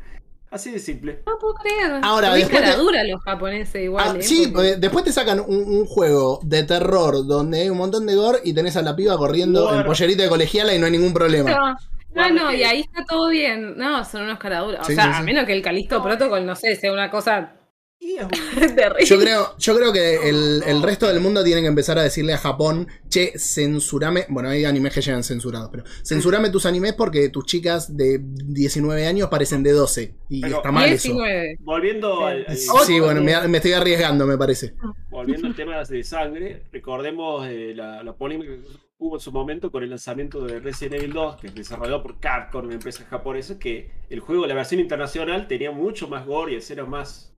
Así 0.50 0.70
de 0.70 0.78
simple. 0.78 1.22
No 1.26 1.38
puedo 1.38 1.54
creer. 1.54 2.00
Ahora, 2.02 2.30
Muy 2.30 2.38
después 2.40 2.62
de- 2.62 2.68
cara 2.70 2.76
dura 2.80 3.04
los 3.04 3.20
japoneses 3.22 3.82
igual. 3.82 4.04
Ah, 4.08 4.18
¿eh? 4.18 4.22
sí, 4.22 4.48
Porque- 4.52 4.70
eh, 4.70 4.76
después 4.76 5.04
te 5.04 5.12
sacan 5.12 5.40
un, 5.40 5.56
un 5.64 5.84
juego 5.86 6.40
de 6.42 6.62
terror 6.62 7.26
donde 7.26 7.60
hay 7.62 7.68
un 7.70 7.76
montón 7.78 8.06
de 8.06 8.14
gore 8.14 8.38
y 8.44 8.54
tenés 8.54 8.76
a 8.76 8.82
la 8.82 8.96
piba 8.96 9.16
corriendo 9.18 9.74
en 9.74 9.84
pollerita 9.84 10.22
de 10.22 10.28
colegiala 10.28 10.74
y 10.74 10.78
no 10.78 10.86
hay 10.86 10.92
ningún 10.92 11.12
problema. 11.12 11.76
No, 12.14 12.30
no, 12.30 12.52
y 12.52 12.62
ahí 12.64 12.80
está 12.80 13.04
todo 13.04 13.28
bien. 13.28 13.76
No, 13.76 14.02
son 14.04 14.22
unos 14.22 14.38
caraduras. 14.38 14.86
Sí, 14.86 14.92
o 14.92 14.94
sea, 14.96 15.04
sí, 15.04 15.10
a 15.14 15.22
menos 15.22 15.44
que 15.44 15.52
el 15.52 15.62
Calisto 15.62 16.02
Protocol, 16.02 16.44
no 16.46 16.56
sé, 16.56 16.74
sea 16.76 16.92
una 16.92 17.10
cosa 17.10 17.52
Y 18.00 18.14
es 18.14 18.22
un- 18.24 18.30
terrible. 18.76 19.04
Yo 19.06 19.18
creo, 19.18 19.56
yo 19.58 19.76
creo 19.76 19.92
que 19.92 20.28
el, 20.28 20.62
el 20.64 20.82
resto 20.82 21.06
del 21.08 21.20
mundo 21.20 21.42
tiene 21.42 21.60
que 21.62 21.66
empezar 21.66 21.98
a 21.98 22.02
decirle 22.02 22.32
a 22.32 22.38
Japón, 22.38 22.86
che, 23.08 23.32
censurame. 23.38 24.26
Bueno, 24.28 24.48
hay 24.50 24.64
animes 24.64 24.94
que 24.94 25.00
llegan 25.00 25.24
censurados, 25.24 25.68
pero 25.70 25.84
censurame 26.04 26.50
tus 26.50 26.64
animes 26.66 26.92
porque 26.94 27.28
tus 27.28 27.44
chicas 27.46 27.96
de 27.96 28.20
19 28.22 29.06
años 29.06 29.28
parecen 29.28 29.62
de 29.62 29.72
12. 29.72 30.14
Y 30.28 30.40
Pero- 30.42 30.56
está 30.58 30.70
mal 30.70 30.88
eso. 30.88 31.08
19. 31.08 31.56
Volviendo 31.60 32.24
al, 32.26 32.44
al- 32.46 32.56
Sí, 32.56 33.00
bueno, 33.00 33.20
me, 33.22 33.48
me 33.48 33.58
estoy 33.58 33.72
arriesgando, 33.72 34.26
me 34.26 34.38
parece. 34.38 34.74
volviendo 35.10 35.48
al 35.48 35.56
tema 35.56 35.82
de 35.82 36.04
sangre, 36.04 36.62
recordemos 36.72 37.46
eh, 37.48 37.72
la, 37.74 38.02
la 38.04 38.12
polémica 38.14 38.52
que 38.52 38.60
hubo 38.98 39.16
en 39.16 39.20
su 39.20 39.32
momento 39.32 39.70
con 39.72 39.82
el 39.82 39.90
lanzamiento 39.90 40.44
de 40.44 40.60
Resident 40.60 40.94
Evil 40.96 41.12
2, 41.12 41.36
que 41.36 41.46
es 41.48 41.54
desarrollado 41.54 42.02
por 42.02 42.18
Capcom, 42.20 42.64
una 42.64 42.74
empresa 42.74 43.04
japonesa, 43.10 43.58
que 43.58 43.90
el 44.10 44.20
juego, 44.20 44.46
la 44.46 44.54
versión 44.54 44.80
internacional, 44.80 45.46
tenía 45.48 45.70
mucho 45.70 46.08
más 46.08 46.26
gore 46.26 46.52
y 46.52 46.56
escenas 46.56 46.88
más 46.88 47.32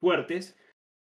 fuertes 0.00 0.56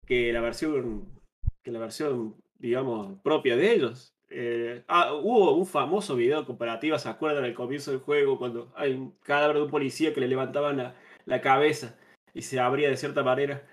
que 0.07 0.33
la 0.33 0.41
versión, 0.41 1.21
que 1.63 1.73
la 1.73 1.79
versión 1.79 2.37
digamos, 2.59 3.19
propia 3.23 3.57
de 3.57 3.73
ellos. 3.73 4.15
Eh, 4.29 4.83
ah, 4.89 5.15
hubo 5.15 5.53
un 5.53 5.67
famoso 5.67 6.17
video 6.17 6.45
comparativo, 6.45 6.99
¿se 6.99 7.09
acuerdan? 7.09 7.45
Al 7.45 7.55
comienzo 7.55 7.93
del 7.93 8.01
juego, 8.01 8.39
cuando 8.39 8.73
hay 8.77 8.93
un 8.93 9.13
cadáver 9.21 9.57
de 9.57 9.63
un 9.63 9.71
policía 9.71 10.13
que 10.13 10.21
le 10.21 10.29
levantaban 10.29 10.77
la, 10.79 10.97
la 11.27 11.41
cabeza 11.41 11.97
y 12.35 12.43
se 12.43 12.59
abría 12.59 12.89
de 12.89 12.97
cierta 12.97 13.23
manera. 13.23 13.67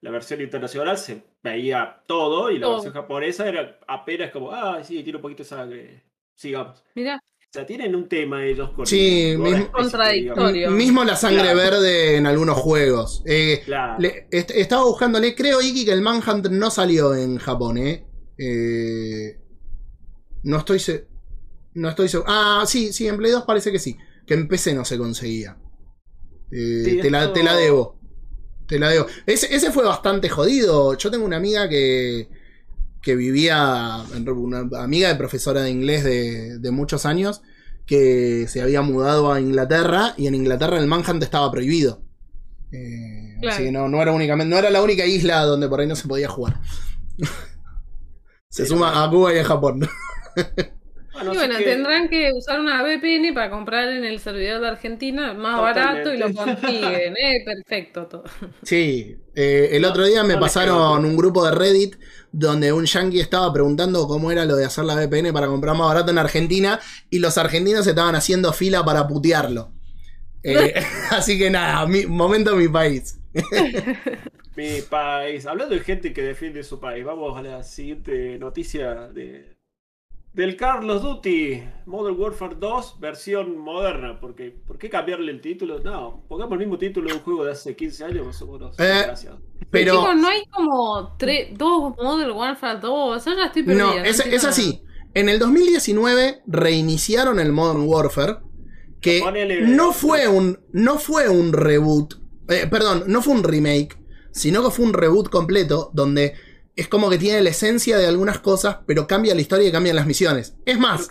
La 0.00 0.10
versión 0.10 0.40
internacional 0.40 0.96
se 0.96 1.24
veía 1.42 2.02
todo 2.06 2.50
y 2.50 2.58
la 2.58 2.68
versión 2.68 2.92
japonesa 2.92 3.48
era 3.48 3.80
apenas 3.88 4.30
como, 4.30 4.52
ah, 4.52 4.82
sí, 4.84 5.02
tiene 5.02 5.16
un 5.16 5.22
poquito 5.22 5.42
de 5.42 5.48
sangre, 5.48 6.04
sigamos. 6.34 6.84
Mira, 6.94 7.20
O 7.50 7.50
sea, 7.50 7.64
tienen 7.64 7.94
un 7.96 8.06
tema 8.10 8.44
ellos 8.44 8.70
con... 8.72 8.86
Sí, 8.86 9.34
mismo- 9.38 9.72
Contradictorio. 9.72 10.70
Mismo 10.70 11.02
la 11.02 11.16
sangre 11.16 11.44
Claro. 11.44 11.56
verde 11.58 12.16
en 12.16 12.26
algunos 12.26 12.58
juegos. 12.58 13.22
Eh, 13.24 13.62
Claro. 13.64 13.94
le- 13.98 14.26
est- 14.30 14.50
estaba 14.50 14.84
buscándole, 14.84 15.34
creo, 15.34 15.62
Iki, 15.62 15.86
que 15.86 15.92
el 15.92 16.02
Manhunt 16.02 16.48
no 16.50 16.70
salió 16.70 17.14
en 17.14 17.38
Japón, 17.38 17.78
¿eh? 17.78 18.06
Eh, 18.36 19.38
no 20.42 20.58
estoy 20.58 20.78
se- 20.78 21.08
No 21.74 21.88
estoy 21.88 22.08
seguro. 22.08 22.28
Ah, 22.30 22.64
sí, 22.66 22.92
sí, 22.92 23.06
en 23.06 23.16
Play 23.16 23.30
2 23.30 23.44
parece 23.46 23.70
que 23.72 23.78
sí. 23.78 23.96
Que 24.26 24.34
en 24.34 24.46
PC 24.48 24.74
no 24.74 24.84
se 24.84 24.98
conseguía. 24.98 25.56
Eh, 26.50 26.82
Sí, 26.84 26.98
te, 27.00 27.10
la, 27.10 27.20
esto- 27.22 27.32
te 27.34 27.42
la 27.44 27.54
debo. 27.56 27.98
Te 28.66 28.78
la 28.78 28.88
debo. 28.90 29.06
Ese, 29.26 29.54
ese 29.54 29.70
fue 29.70 29.84
bastante 29.84 30.28
jodido. 30.28 30.96
Yo 30.98 31.10
tengo 31.10 31.24
una 31.24 31.36
amiga 31.38 31.66
que, 31.68 32.28
que 33.08 33.16
vivía, 33.16 34.04
una 34.36 34.68
amiga 34.82 35.08
de 35.08 35.14
profesora 35.14 35.62
de 35.62 35.70
inglés 35.70 36.04
de, 36.04 36.58
de 36.58 36.70
muchos 36.70 37.06
años, 37.06 37.40
que 37.86 38.44
se 38.48 38.60
había 38.60 38.82
mudado 38.82 39.32
a 39.32 39.40
Inglaterra 39.40 40.12
y 40.18 40.26
en 40.26 40.34
Inglaterra 40.34 40.78
el 40.78 40.86
Manhunt 40.86 41.22
estaba 41.22 41.50
prohibido. 41.50 42.02
Eh, 42.70 43.14
Claro. 43.40 43.54
Así 43.54 43.64
que 43.64 43.72
no, 43.72 43.88
no 43.88 44.02
era 44.02 44.12
únicamente, 44.12 44.50
no 44.50 44.58
era 44.58 44.68
la 44.68 44.82
única 44.82 45.06
isla 45.06 45.40
donde 45.44 45.68
por 45.70 45.80
ahí 45.80 45.86
no 45.86 45.96
se 45.96 46.06
podía 46.06 46.28
jugar. 46.28 46.60
se 48.50 48.64
Sí, 48.64 48.68
suma 48.68 48.90
no. 48.92 49.04
a 49.04 49.10
Cuba 49.10 49.34
y 49.34 49.38
a 49.38 49.44
Japón. 49.44 49.88
Bueno, 51.20 51.32
y 51.32 51.36
bueno, 51.36 51.58
que- 51.58 51.64
tendrán 51.64 52.08
que 52.08 52.30
usar 52.32 52.60
una 52.60 52.80
VPN 52.84 53.34
para 53.34 53.50
comprar 53.50 53.88
en 53.88 54.04
el 54.04 54.20
servidor 54.20 54.60
de 54.60 54.68
Argentina 54.68 55.34
más 55.34 55.56
Totalmente. 55.56 55.80
barato 55.80 56.14
y 56.14 56.18
lo 56.18 56.32
consiguen. 56.32 57.14
Eh, 57.20 57.44
perfecto 57.44 58.06
todo. 58.06 58.22
Sí, 58.62 59.16
eh, 59.34 59.70
el 59.72 59.84
otro 59.84 60.06
día 60.06 60.22
me 60.22 60.34
no 60.34 60.40
pasaron 60.40 61.04
un 61.04 61.16
grupo 61.16 61.44
de 61.44 61.56
Reddit 61.56 61.96
donde 62.32 62.72
un 62.72 62.84
yankee 62.84 63.20
estaba 63.20 63.52
preguntando 63.52 64.06
cómo 64.06 64.30
era 64.30 64.44
lo 64.44 64.56
de 64.56 64.64
hacer 64.64 64.84
la 64.84 64.94
VPN 64.94 65.32
para 65.32 65.46
comprar 65.46 65.76
más 65.76 65.88
barato 65.88 66.10
en 66.10 66.18
Argentina 66.18 66.80
y 67.10 67.18
los 67.18 67.38
argentinos 67.38 67.86
estaban 67.86 68.14
haciendo 68.14 68.52
fila 68.52 68.84
para 68.84 69.06
putearlo. 69.06 69.72
Eh, 70.42 70.74
así 71.10 71.38
que 71.38 71.50
nada, 71.50 71.86
mi, 71.86 72.06
momento 72.06 72.54
mi 72.56 72.68
país. 72.68 73.18
Mi 74.56 74.82
país. 74.82 75.46
Hablando 75.46 75.74
de 75.74 75.80
gente 75.80 76.12
que 76.12 76.22
defiende 76.22 76.62
su 76.62 76.80
país, 76.80 77.04
vamos 77.04 77.36
a 77.38 77.42
la 77.42 77.62
siguiente 77.62 78.38
noticia 78.38 79.08
de 79.08 79.57
del 80.38 80.56
Carlos 80.56 81.02
Duty 81.02 81.62
Modern 81.86 82.16
Warfare 82.18 82.54
2 82.58 83.00
versión 83.00 83.58
moderna. 83.58 84.20
Porque, 84.20 84.54
¿Por 84.66 84.78
qué 84.78 84.88
cambiarle 84.88 85.32
el 85.32 85.40
título? 85.40 85.80
No, 85.80 86.22
pongamos 86.28 86.52
el 86.52 86.58
mismo 86.60 86.78
título 86.78 87.08
de 87.08 87.14
un 87.16 87.20
juego 87.22 87.44
de 87.44 87.52
hace 87.52 87.74
15 87.74 88.04
años, 88.04 88.26
más 88.26 88.40
o 88.42 88.46
menos. 88.52 88.78
Eh, 88.78 88.84
desgraciado. 88.84 89.40
Pero 89.70 89.94
Chicos, 89.96 90.16
no 90.16 90.28
hay 90.28 90.44
como 90.46 91.16
tres, 91.18 91.48
dos 91.58 91.94
Modern 91.96 92.30
Warfare 92.30 92.78
2. 92.80 93.24
Yo 93.24 93.34
ya 93.34 93.46
estoy 93.46 93.64
perdida. 93.64 93.84
no, 93.84 93.92
es, 94.04 94.20
es 94.20 94.44
así. 94.44 94.80
En 95.12 95.28
el 95.28 95.40
2019 95.40 96.42
reiniciaron 96.46 97.40
el 97.40 97.52
Modern 97.52 97.82
Warfare 97.86 98.36
que 99.00 99.20
Ponele- 99.20 99.66
no 99.66 99.92
fue 99.92 100.28
un 100.28 100.60
no 100.72 100.98
fue 100.98 101.28
un 101.28 101.52
reboot, 101.52 102.14
eh, 102.48 102.66
perdón, 102.70 103.04
no 103.08 103.22
fue 103.22 103.34
un 103.34 103.42
remake, 103.42 103.96
sino 104.32 104.62
que 104.62 104.70
fue 104.70 104.84
un 104.84 104.92
reboot 104.92 105.28
completo 105.30 105.90
donde 105.92 106.34
es 106.78 106.86
como 106.86 107.10
que 107.10 107.18
tiene 107.18 107.42
la 107.42 107.50
esencia 107.50 107.98
de 107.98 108.06
algunas 108.06 108.38
cosas, 108.38 108.78
pero 108.86 109.08
cambia 109.08 109.34
la 109.34 109.40
historia 109.40 109.66
y 109.66 109.72
cambian 109.72 109.96
las 109.96 110.06
misiones. 110.06 110.54
Es 110.64 110.78
más, 110.78 111.08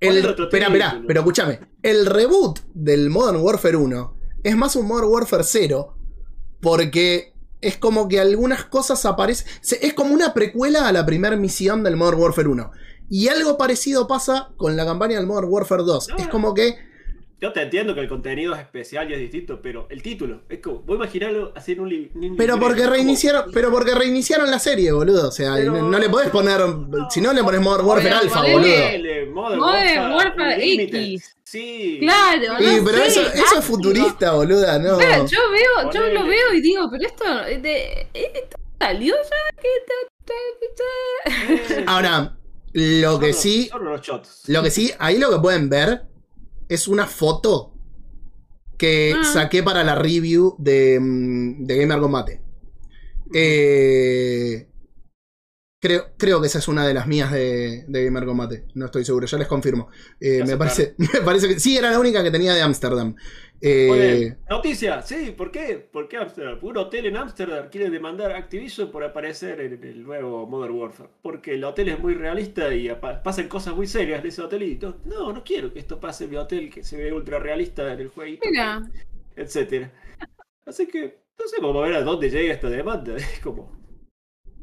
el, 0.00 0.16
espera, 0.16 0.68
espera, 0.68 1.02
pero 1.06 1.20
escúchame, 1.20 1.60
el 1.82 2.06
reboot 2.06 2.60
del 2.72 3.10
Modern 3.10 3.42
Warfare 3.42 3.76
1 3.76 4.16
es 4.42 4.56
más 4.56 4.76
un 4.76 4.86
Modern 4.86 5.08
Warfare 5.08 5.44
0 5.44 5.94
porque 6.62 7.34
es 7.60 7.76
como 7.76 8.08
que 8.08 8.18
algunas 8.18 8.64
cosas 8.64 9.04
aparecen, 9.04 9.46
es 9.82 9.92
como 9.92 10.14
una 10.14 10.32
precuela 10.32 10.88
a 10.88 10.92
la 10.92 11.04
primera 11.04 11.36
misión 11.36 11.84
del 11.84 11.98
Modern 11.98 12.18
Warfare 12.18 12.48
1. 12.48 12.70
Y 13.10 13.28
algo 13.28 13.58
parecido 13.58 14.06
pasa 14.06 14.54
con 14.56 14.74
la 14.74 14.86
campaña 14.86 15.18
del 15.18 15.26
Modern 15.26 15.48
Warfare 15.50 15.82
2. 15.82 16.08
No, 16.08 16.16
es 16.16 16.28
como 16.28 16.54
que 16.54 16.78
Yo 17.40 17.52
te 17.54 17.62
entiendo 17.62 17.94
que 17.94 18.00
el 18.02 18.08
contenido 18.08 18.54
es 18.54 18.60
especial 18.60 19.10
y 19.10 19.14
es 19.14 19.20
distinto, 19.20 19.60
pero 19.62 19.86
el 19.90 20.02
título, 20.02 20.42
es 20.50 20.58
como, 20.58 20.80
voy 20.80 20.96
a 20.96 20.96
imaginarlo 20.96 21.52
así 21.56 21.72
en 21.72 21.80
un, 21.80 22.10
un 22.14 22.36
Pero 22.36 22.60
porque 22.60 22.82
como- 22.82 22.92
reiniciaron, 22.92 23.50
pero 23.52 23.70
porque 23.70 23.94
reiniciaron 23.94 24.50
la 24.50 24.58
serie, 24.58 24.92
boludo. 24.92 25.28
O 25.28 25.32
sea, 25.32 25.54
Pero- 25.54 25.72
no, 25.72 25.88
no 25.90 25.98
le 25.98 26.10
podés 26.10 26.28
poner. 26.28 26.60
Si 27.08 27.20
no 27.22 27.32
le 27.32 27.42
pones 27.42 27.60
Modern 27.62 27.86
Warfare 27.86 28.10
Alpha, 28.14 28.42
ponele- 28.42 29.30
boludo. 29.30 29.32
Modern, 29.32 29.58
Modern 29.60 30.12
Warfare. 30.12 30.82
X. 30.84 31.36
Sí. 31.44 31.98
Claro, 32.00 32.42
Y, 32.62 32.76
no 32.76 32.84
pero 32.84 32.98
sé, 32.98 33.06
eso, 33.08 33.22
eso 33.22 33.58
es 33.58 33.64
futurista, 33.64 34.32
boluda, 34.34 34.78
no. 34.78 34.98
Claro, 34.98 35.26
yo 35.26 35.38
veo, 35.50 35.90
yo 35.92 36.00
Ponele. 36.00 36.14
lo 36.14 36.26
veo 36.26 36.54
y 36.54 36.60
digo, 36.60 36.88
pero 36.90 37.06
esto 37.06 37.24
eh, 37.46 37.58
de- 37.58 38.06
eh, 38.14 38.32
esto 38.34 38.56
salió 38.78 39.14
ya 39.16 39.60
que 39.60 39.68
te- 39.86 40.24
te- 40.26 41.64
te- 41.66 41.80
Eh, 41.80 41.84
Ahora, 41.88 42.36
lo 42.72 43.18
que 43.18 43.32
sí, 43.32 43.68
lo 44.46 44.62
que 44.62 44.70
sí, 44.70 44.92
ahí 44.98 45.18
lo 45.18 45.30
que 45.30 45.38
pueden 45.40 45.68
ver 45.68 46.02
es 46.70 46.88
una 46.88 47.06
foto 47.06 47.74
que 48.78 49.14
Ah. 49.16 49.24
saqué 49.24 49.62
para 49.62 49.84
la 49.84 49.94
review 49.94 50.56
de, 50.58 50.98
mm, 51.00 51.64
de 51.66 51.76
Gamer 51.78 52.00
Combate. 52.00 52.40
Eh, 53.34 54.66
creo, 55.80 56.06
creo 56.16 56.40
que 56.40 56.46
esa 56.46 56.58
es 56.58 56.68
una 56.68 56.86
de 56.86 56.94
las 56.94 57.06
mías 57.06 57.30
de, 57.32 57.84
de 57.88 58.04
Gamer 58.04 58.24
Combate. 58.26 58.66
No 58.74 58.86
estoy 58.86 59.04
seguro, 59.04 59.26
ya 59.26 59.38
les 59.38 59.48
confirmo. 59.48 59.88
Eh, 60.20 60.44
me, 60.46 60.56
parece, 60.56 60.94
me 60.98 61.20
parece 61.24 61.48
que 61.48 61.60
sí, 61.60 61.76
era 61.76 61.90
la 61.90 61.98
única 61.98 62.22
que 62.22 62.30
tenía 62.30 62.54
de 62.54 62.62
Ámsterdam. 62.62 63.14
Eh. 63.62 64.36
Noticia, 64.48 65.02
sí, 65.02 65.34
¿por 65.36 65.50
qué? 65.50 65.76
¿Por 65.76 66.08
qué 66.08 66.16
Amsterdam? 66.16 66.58
Un 66.62 66.78
hotel 66.78 67.06
en 67.06 67.16
Ámsterdam 67.16 67.68
quiere 67.68 67.90
demandar 67.90 68.32
a 68.32 68.38
Activision 68.38 68.90
por 68.90 69.04
aparecer 69.04 69.60
en 69.60 69.84
el 69.84 70.02
nuevo 70.02 70.46
Modern 70.46 70.74
Warfare. 70.74 71.10
Porque 71.22 71.54
el 71.54 71.64
hotel 71.64 71.90
es 71.90 71.98
muy 71.98 72.14
realista 72.14 72.72
y 72.74 72.88
pasan 73.22 73.48
cosas 73.48 73.74
muy 73.74 73.86
serias 73.86 74.20
en 74.20 74.26
ese 74.28 74.42
hotelito. 74.42 75.00
No, 75.04 75.32
no 75.32 75.44
quiero 75.44 75.72
que 75.72 75.78
esto 75.78 76.00
pase 76.00 76.24
en 76.24 76.30
mi 76.30 76.36
hotel 76.36 76.70
que 76.70 76.82
se 76.82 76.96
ve 76.96 77.12
ultra 77.12 77.38
realista 77.38 77.92
en 77.92 78.00
el 78.00 78.08
jueguito. 78.08 78.48
Mira, 78.48 78.82
Etcétera. 79.36 79.92
Así 80.64 80.86
que, 80.86 81.18
no 81.38 81.46
sé, 81.46 81.56
vamos 81.60 81.82
a 81.82 81.86
ver 81.86 81.96
a 81.96 82.02
dónde 82.02 82.30
llega 82.30 82.54
esta 82.54 82.68
demanda. 82.68 83.14
Es 83.16 83.40
como, 83.40 83.78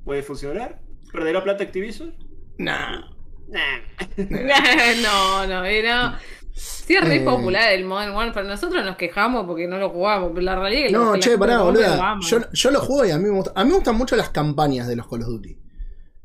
¿puede 0.03 0.23
funcionar? 0.23 0.81
¿Perderá 1.11 1.43
plata 1.43 1.63
Activision? 1.63 2.15
nah. 2.57 3.01
Nah. 3.47 3.79
no, 5.01 5.47
no, 5.47 5.63
era. 5.63 6.19
Sí, 6.57 6.95
es 6.95 7.01
re 7.07 7.17
Eh. 7.17 7.21
popular 7.21 7.71
el 7.73 7.85
Modern 7.85 8.15
Warfare. 8.15 8.47
Nosotros 8.47 8.83
nos 8.83 8.97
quejamos 8.97 9.45
porque 9.45 9.67
no 9.67 9.77
lo 9.77 9.89
jugamos, 9.89 10.31
pero 10.33 10.41
la 10.41 10.55
realidad 10.55 10.85
es 10.85 10.91
que 10.91 10.97
No, 10.97 11.17
che, 11.19 11.37
pará, 11.37 11.61
boluda. 11.61 12.17
Yo, 12.21 12.39
yo 12.51 12.71
lo 12.71 12.79
juego 12.81 13.05
y 13.05 13.11
a 13.11 13.17
mí 13.17 13.25
me 13.25 13.29
gusta. 13.31 13.51
A 13.55 13.63
mí 13.63 13.69
me 13.69 13.75
gustan 13.75 13.95
mucho 13.95 14.15
las 14.15 14.29
campañas 14.29 14.87
de 14.87 14.95
los 14.95 15.07
Call 15.07 15.21
of 15.21 15.27
Duty. 15.27 15.57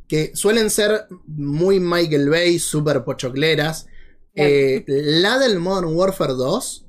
Que 0.09 0.33
suelen 0.35 0.71
ser 0.71 1.07
muy 1.27 1.81
Michael 1.81 2.29
Bay, 2.29 2.59
súper 2.59 3.05
pochocleras. 3.05 3.87
Eh, 4.35 4.85
la 4.87 5.39
del 5.39 5.59
Modern 5.59 5.95
Warfare 5.95 6.33
2, 6.33 6.87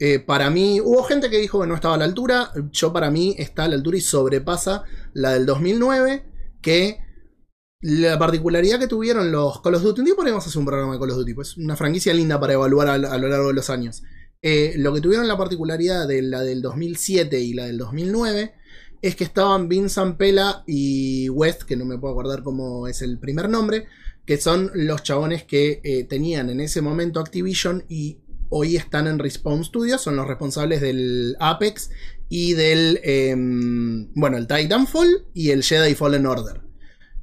eh, 0.00 0.18
para 0.18 0.50
mí, 0.50 0.80
hubo 0.80 1.02
gente 1.04 1.30
que 1.30 1.38
dijo 1.38 1.60
que 1.60 1.66
no 1.66 1.74
estaba 1.74 1.94
a 1.94 1.98
la 1.98 2.04
altura. 2.04 2.50
Yo, 2.70 2.92
para 2.92 3.10
mí, 3.10 3.34
está 3.38 3.64
a 3.64 3.68
la 3.68 3.74
altura 3.76 3.96
y 3.96 4.00
sobrepasa 4.00 4.84
la 5.14 5.32
del 5.32 5.46
2009. 5.46 6.24
Que 6.60 7.00
la 7.80 8.18
particularidad 8.18 8.80
que 8.80 8.88
tuvieron 8.88 9.30
los 9.30 9.60
Call 9.60 9.76
of 9.76 9.82
Duty. 9.82 10.00
Un 10.00 10.04
día 10.06 10.14
podríamos 10.16 10.46
hacer 10.46 10.58
un 10.58 10.66
programa 10.66 10.94
de 10.94 10.98
Call 10.98 11.10
of 11.10 11.18
Duty, 11.18 11.34
pues 11.34 11.56
una 11.56 11.76
franquicia 11.76 12.12
linda 12.12 12.40
para 12.40 12.54
evaluar 12.54 12.88
a, 12.88 12.98
lo 12.98 13.28
largo 13.28 13.48
de 13.48 13.54
los 13.54 13.70
años. 13.70 14.02
Eh, 14.42 14.74
lo 14.76 14.92
que 14.92 15.00
tuvieron 15.00 15.28
la 15.28 15.36
particularidad 15.36 16.06
de 16.08 16.22
la 16.22 16.42
del 16.42 16.62
2007 16.62 17.40
y 17.40 17.54
la 17.54 17.66
del 17.66 17.78
2009 17.78 18.54
es 19.00 19.14
que 19.14 19.24
estaban 19.24 19.68
Vincent 19.68 20.16
Pela 20.16 20.64
y 20.66 21.28
West, 21.28 21.62
que 21.62 21.76
no 21.76 21.84
me 21.84 21.98
puedo 21.98 22.14
acordar 22.14 22.42
cómo 22.42 22.88
es 22.88 23.00
el 23.02 23.18
primer 23.18 23.48
nombre, 23.48 23.86
que 24.26 24.38
son 24.38 24.70
los 24.74 25.04
chabones 25.04 25.44
que 25.44 25.80
eh, 25.84 26.04
tenían 26.04 26.50
en 26.50 26.60
ese 26.60 26.82
momento 26.82 27.20
Activision 27.20 27.84
y 27.88 28.18
hoy 28.48 28.76
están 28.76 29.06
en 29.06 29.20
Respawn 29.20 29.64
Studios, 29.64 30.00
son 30.00 30.16
los 30.16 30.26
responsables 30.26 30.80
del 30.80 31.36
Apex 31.38 31.90
y 32.28 32.54
del, 32.54 33.00
em, 33.04 34.12
bueno, 34.14 34.36
el 34.36 34.48
Titanfall 34.48 35.26
y 35.32 35.50
el 35.50 35.62
Jedi 35.62 35.94
Fallen 35.94 36.26
Order. 36.26 36.67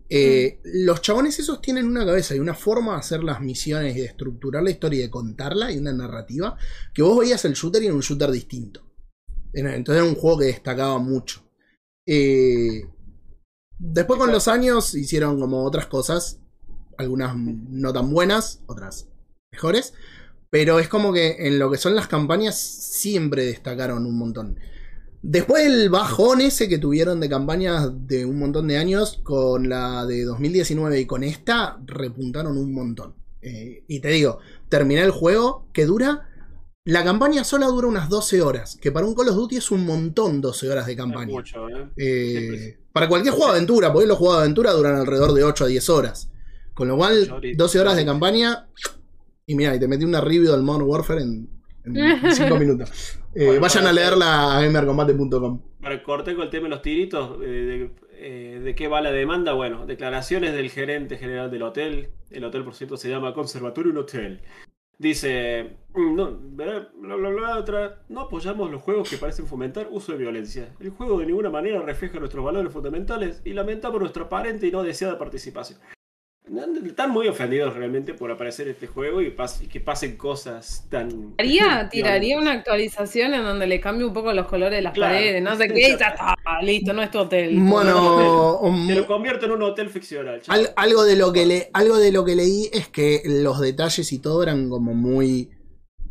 Eh, 0.09 0.59
Los 0.63 1.01
chabones 1.01 1.39
esos 1.39 1.61
tienen 1.61 1.85
una 1.85 2.05
cabeza 2.05 2.35
y 2.35 2.39
una 2.39 2.53
forma 2.53 2.93
de 2.93 2.99
hacer 2.99 3.23
las 3.23 3.41
misiones 3.41 3.95
y 3.95 4.01
de 4.01 4.05
estructurar 4.05 4.63
la 4.63 4.69
historia 4.69 4.99
y 4.99 5.03
de 5.03 5.09
contarla 5.09 5.71
y 5.71 5.77
una 5.77 5.93
narrativa 5.93 6.57
que 6.93 7.01
vos 7.01 7.19
veías 7.19 7.43
el 7.45 7.53
shooter 7.53 7.81
y 7.81 7.87
era 7.87 7.95
un 7.95 8.01
shooter 8.01 8.31
distinto. 8.31 8.81
Entonces 9.53 10.01
era 10.01 10.09
un 10.09 10.15
juego 10.15 10.39
que 10.39 10.45
destacaba 10.45 10.99
mucho. 10.99 11.43
Eh, 12.07 12.87
después 13.79 14.19
con 14.19 14.31
los 14.31 14.47
años 14.47 14.93
hicieron 14.93 15.39
como 15.39 15.63
otras 15.63 15.87
cosas, 15.87 16.39
algunas 16.97 17.35
no 17.37 17.93
tan 17.93 18.11
buenas, 18.11 18.61
otras 18.67 19.07
mejores, 19.51 19.93
pero 20.49 20.79
es 20.79 20.87
como 20.87 21.11
que 21.11 21.47
en 21.47 21.57
lo 21.57 21.71
que 21.71 21.77
son 21.77 21.95
las 21.95 22.07
campañas 22.07 22.59
siempre 22.59 23.45
destacaron 23.45 24.05
un 24.05 24.17
montón. 24.17 24.59
Después 25.27 25.63
del 25.63 25.89
bajón 25.89 26.39
ese 26.39 26.69
que 26.69 26.77
tuvieron 26.77 27.19
de 27.19 27.27
campañas 27.27 27.89
de 28.05 28.25
un 28.25 28.37
montón 28.37 28.67
de 28.67 28.77
años, 28.77 29.21
con 29.23 29.67
la 29.67 30.05
de 30.05 30.23
2019 30.23 30.99
y 30.99 31.05
con 31.07 31.23
esta, 31.23 31.79
repuntaron 31.83 32.55
un 32.59 32.71
montón. 32.71 33.15
Eh, 33.41 33.83
y 33.87 34.01
te 34.01 34.09
digo, 34.09 34.37
terminé 34.69 35.01
el 35.01 35.09
juego 35.09 35.67
que 35.73 35.85
dura. 35.85 36.29
La 36.83 37.03
campaña 37.03 37.43
sola 37.43 37.65
dura 37.65 37.87
unas 37.87 38.07
12 38.07 38.43
horas, 38.43 38.77
que 38.79 38.91
para 38.91 39.07
un 39.07 39.15
Call 39.15 39.29
of 39.29 39.35
Duty 39.35 39.57
es 39.57 39.71
un 39.71 39.83
montón 39.83 40.41
12 40.41 40.69
horas 40.69 40.85
de 40.85 40.91
Es 40.91 40.97
campaña. 40.99 41.33
mucho, 41.33 41.69
¿eh? 41.69 41.87
Eh, 41.97 42.77
para 42.93 43.09
cualquier 43.09 43.33
juego 43.33 43.51
de 43.51 43.57
aventura, 43.57 43.91
porque 43.91 44.07
los 44.07 44.19
juegos 44.19 44.37
de 44.37 44.43
aventura 44.43 44.73
duran 44.73 44.95
alrededor 44.95 45.33
de 45.33 45.43
8 45.43 45.63
a 45.63 45.67
10 45.67 45.89
horas. 45.89 46.29
Con 46.75 46.87
lo 46.87 46.97
cual, 46.97 47.23
Ocho 47.23 47.35
horitas, 47.37 47.57
12 47.57 47.79
horas 47.79 47.95
de 47.95 48.05
campaña. 48.05 48.67
Y 49.47 49.55
mira, 49.55 49.73
y 49.75 49.79
te 49.79 49.87
metí 49.87 50.05
una 50.05 50.21
review 50.21 50.51
del 50.51 50.61
Modern 50.61 50.85
Warfare 50.87 51.23
en 51.23 51.49
5 52.31 52.55
minutos. 52.59 52.91
Eh, 53.35 53.47
Bueno, 53.47 53.61
vayan 53.61 53.85
a 53.85 53.91
leerla 53.91 54.57
a 54.57 54.61
gamercombate.com. 54.61 55.61
Para 55.81 56.01
cortar 56.03 56.35
con 56.35 56.45
el 56.45 56.49
tema 56.49 56.63
de 56.63 56.69
los 56.69 56.81
tiritos, 56.81 57.37
eh, 57.43 57.45
de, 57.45 57.91
eh, 58.13 58.59
de 58.63 58.75
qué 58.75 58.87
va 58.87 59.01
la 59.01 59.11
demanda, 59.11 59.51
bueno, 59.53 59.85
declaraciones 59.85 60.53
del 60.53 60.69
gerente 60.69 61.17
general 61.17 61.51
del 61.51 61.63
hotel. 61.63 62.11
El 62.31 62.45
hotel, 62.45 62.63
por 62.63 62.75
cierto, 62.75 62.95
se 62.95 63.09
llama 63.09 63.33
Conservatorio 63.33 63.91
Un 63.91 63.97
Hotel. 63.97 64.41
Dice, 64.97 65.75
mm, 65.93 66.15
no, 66.15 66.31
bla, 66.31 66.89
bla, 66.95 67.15
bla, 67.17 67.29
bla, 67.29 67.59
otra, 67.59 68.03
no 68.07 68.21
apoyamos 68.21 68.71
los 68.71 68.81
juegos 68.81 69.09
que 69.09 69.17
parecen 69.17 69.45
fomentar 69.45 69.89
uso 69.91 70.13
de 70.13 70.17
violencia. 70.17 70.73
El 70.79 70.91
juego 70.91 71.19
de 71.19 71.25
ninguna 71.25 71.49
manera 71.49 71.81
refleja 71.81 72.17
nuestros 72.19 72.45
valores 72.45 72.71
fundamentales 72.71 73.41
y 73.43 73.51
lamentamos 73.51 73.99
nuestra 73.99 74.23
aparente 74.23 74.67
y 74.67 74.71
no 74.71 74.81
deseada 74.83 75.17
participación. 75.19 75.79
Están 76.85 77.09
muy 77.09 77.27
ofendidos 77.27 77.73
realmente 77.75 78.13
por 78.13 78.31
aparecer 78.31 78.67
este 78.67 78.85
juego 78.85 79.19
y, 79.21 79.35
pas- 79.35 79.61
y 79.63 79.67
que 79.67 79.79
pasen 79.79 80.15
cosas 80.15 80.85
tan... 80.91 81.33
Haría, 81.39 81.89
tiraría 81.91 82.37
una 82.37 82.51
actualización 82.51 83.33
en 83.33 83.43
donde 83.43 83.65
le 83.65 83.81
cambie 83.81 84.05
un 84.05 84.13
poco 84.13 84.31
los 84.31 84.45
colores 84.45 84.77
de 84.77 84.83
las 84.83 84.93
Claro. 84.93 85.15
paredes, 85.15 85.41
no 85.41 85.55
sé 85.55 85.67
qué, 85.69 85.89
y 85.89 85.97
ya 85.97 86.09
está, 86.09 86.35
listo, 86.61 86.93
no 86.93 87.01
es 87.01 87.09
tu 87.09 87.17
hotel. 87.17 87.57
Bueno, 87.59 88.59
Te 88.87 88.93
lo 88.95 89.01
um, 89.01 89.05
convierto 89.07 89.47
en 89.47 89.53
un 89.53 89.63
hotel 89.63 89.89
ficcional. 89.89 90.39
al- 90.47 90.71
algo, 90.75 91.03
de 91.03 91.15
lo 91.15 91.33
que 91.33 91.47
le, 91.47 91.69
algo 91.73 91.97
de 91.97 92.11
lo 92.11 92.23
que 92.23 92.35
leí 92.35 92.69
es 92.71 92.87
que 92.89 93.23
los 93.25 93.59
detalles 93.59 94.13
y 94.13 94.19
todo 94.19 94.43
eran 94.43 94.69
como 94.69 94.93
muy 94.93 95.49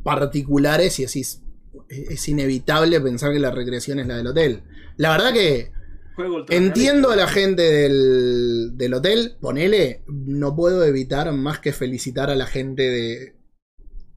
particulares 0.02 0.98
y 0.98 1.04
así 1.04 1.20
es, 1.20 1.42
es 1.88 2.28
inevitable 2.28 3.00
pensar 3.00 3.32
que 3.32 3.38
la 3.38 3.52
recreación 3.52 4.00
es 4.00 4.08
la 4.08 4.16
del 4.16 4.26
hotel. 4.26 4.62
La 4.96 5.10
verdad 5.12 5.32
que 5.32 5.70
Juego 6.16 6.36
ultra 6.36 6.56
entiendo 6.56 7.10
a 7.10 7.16
la 7.16 7.26
gente 7.26 7.62
del, 7.62 8.76
del 8.76 8.94
hotel, 8.94 9.36
ponele, 9.40 10.02
no 10.06 10.54
puedo 10.54 10.84
evitar 10.84 11.32
más 11.32 11.58
que 11.58 11.72
felicitar 11.72 12.30
a 12.30 12.34
la 12.36 12.46
gente 12.46 12.82
de... 12.84 13.36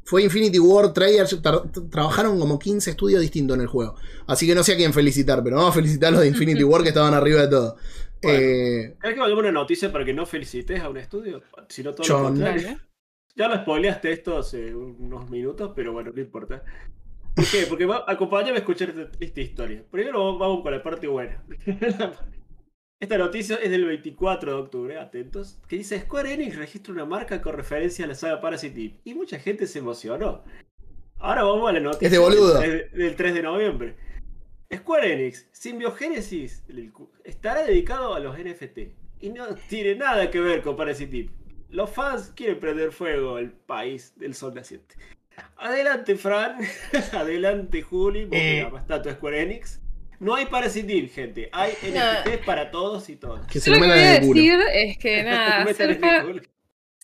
Fue 0.03 0.23
Infinity 0.23 0.57
War, 0.59 0.93
Treyarch, 0.93 1.33
tra- 1.41 1.69
tra- 1.69 1.89
trabajaron 1.89 2.39
como 2.39 2.57
15 2.57 2.91
estudios 2.91 3.19
distintos 3.21 3.55
en 3.55 3.61
el 3.61 3.67
juego. 3.67 3.95
Así 4.25 4.47
que 4.47 4.55
no 4.55 4.63
sé 4.63 4.73
a 4.73 4.77
quién 4.77 4.93
felicitar, 4.93 5.43
pero 5.43 5.57
vamos 5.57 5.71
a 5.71 5.75
felicitar 5.75 6.09
a 6.09 6.11
los 6.11 6.21
de 6.21 6.27
Infinity 6.27 6.63
War 6.63 6.81
que 6.81 6.89
estaban 6.89 7.13
arriba 7.13 7.41
de 7.41 7.47
todo. 7.49 7.75
Bueno. 8.23 8.39
Eh, 8.39 8.95
¿Crees 8.99 9.15
que 9.15 9.19
vayamos 9.19 9.41
una 9.43 9.51
noticia 9.51 9.91
para 9.91 10.05
que 10.05 10.13
no 10.13 10.25
felicites 10.25 10.79
a 10.79 10.89
un 10.89 10.97
estudio? 10.97 11.41
Sino 11.67 11.93
todo 11.93 12.07
John. 12.07 12.21
lo 12.21 12.27
contrario. 12.29 12.79
Ya 13.35 13.47
lo 13.49 13.55
spoileaste 13.57 14.11
esto 14.13 14.37
hace 14.37 14.73
unos 14.73 15.29
minutos, 15.29 15.73
pero 15.75 15.91
bueno, 15.93 16.11
no 16.15 16.21
importa. 16.21 16.63
¿Por 17.37 17.45
qué? 17.51 17.65
Porque 17.69 17.85
va, 17.85 18.03
acompáñame 18.07 18.55
a 18.55 18.59
escuchar 18.59 18.93
esta 19.19 19.41
historia. 19.41 19.83
Primero 19.91 20.37
vamos 20.37 20.61
con 20.63 20.71
la 20.71 20.81
parte 20.83 21.07
buena. 21.07 21.43
Esta 22.99 23.17
noticia 23.19 23.57
es 23.57 23.69
del 23.69 23.85
24 23.85 24.51
de 24.55 24.57
octubre, 24.59 24.97
atentos, 24.97 25.59
que 25.67 25.75
dice 25.77 25.99
Square 25.99 26.33
Enix 26.33 26.55
registra 26.55 26.91
una 26.93 27.05
marca 27.05 27.39
con 27.43 27.53
referencia 27.55 28.05
a 28.05 28.07
la 28.07 28.15
saga 28.15 28.41
Parasite. 28.41 28.99
Y 29.03 29.13
mucha 29.13 29.37
gente 29.37 29.67
se 29.67 29.77
emocionó. 29.79 30.43
Ahora 31.19 31.43
vamos 31.43 31.69
a 31.69 31.73
la 31.73 31.79
noticia 31.79 32.07
Es 32.07 32.11
de 32.11 32.17
boludo. 32.17 32.59
Del, 32.59 32.89
3, 32.89 32.93
del 32.93 33.15
3 33.15 33.33
de 33.35 33.41
noviembre. 33.43 33.95
Square 34.73 35.13
Enix, 35.13 35.47
cu- 36.91 37.11
estará 37.23 37.63
dedicado 37.63 38.15
a 38.15 38.19
los 38.19 38.35
NFT. 38.35 38.79
Y 39.21 39.29
no 39.29 39.45
tiene 39.69 39.93
nada 39.95 40.31
que 40.31 40.39
ver 40.39 40.63
con 40.63 40.75
Parasite. 40.75 41.29
Los 41.69 41.91
fans 41.91 42.33
quieren 42.35 42.59
prender 42.59 42.91
fuego 42.91 43.35
al 43.35 43.51
país 43.51 44.13
del 44.17 44.33
sol 44.33 44.55
naciente. 44.55 44.95
Adelante, 45.57 46.15
Fran. 46.15 46.57
Adelante, 47.13 47.81
Juli. 47.81 48.25
Vos 48.25 48.33
Eh. 48.39 48.59
que 48.59 48.61
amas 48.67 48.87
tanto 48.87 49.09
a 49.09 49.13
Square 49.13 49.41
Enix. 49.41 49.81
No 50.19 50.33
hay 50.35 50.47
Parasite 50.47 50.97
Eve, 50.97 51.07
gente. 51.09 51.49
Hay 51.51 51.73
NFT 51.83 52.43
para 52.45 52.71
todos 52.71 53.07
y 53.09 53.15
todas. 53.17 53.45
que 53.47 53.59
se 53.59 53.69
Yo 53.69 53.75
lo 53.75 53.81
que 53.83 53.87
metan 53.87 53.97
voy 53.99 54.07
a 54.07 54.15
en 54.15 54.21
el 54.23 54.27
culo. 54.27 54.41
decir 54.41 54.59
es 54.73 54.97
que 54.97 55.23
nada, 55.23 55.73
ser, 55.73 55.89
en 55.91 55.95
el 55.95 56.01
fa- 56.01 56.21
culo. 56.23 56.41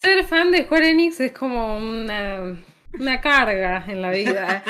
ser 0.01 0.23
fan 0.25 0.51
de 0.51 0.63
Square 0.63 0.89
Enix 0.89 1.19
es 1.19 1.31
como 1.31 1.77
una, 1.77 2.57
una 2.99 3.21
carga 3.21 3.83
en 3.87 4.01
la 4.01 4.11
vida. 4.11 4.63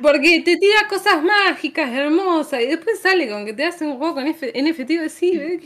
Porque 0.00 0.40
te 0.44 0.56
tira 0.56 0.86
cosas 0.88 1.22
mágicas, 1.22 1.90
hermosas, 1.92 2.60
y 2.62 2.66
después 2.66 2.98
sale 3.00 3.28
con 3.28 3.46
que 3.46 3.54
te 3.54 3.64
hace 3.64 3.86
un 3.86 3.96
juego 3.96 4.14
con 4.14 4.26
F- 4.26 4.52
NFT 4.54 4.90
y 4.90 4.96
decís, 4.98 5.20
"¿Qué 5.20 5.58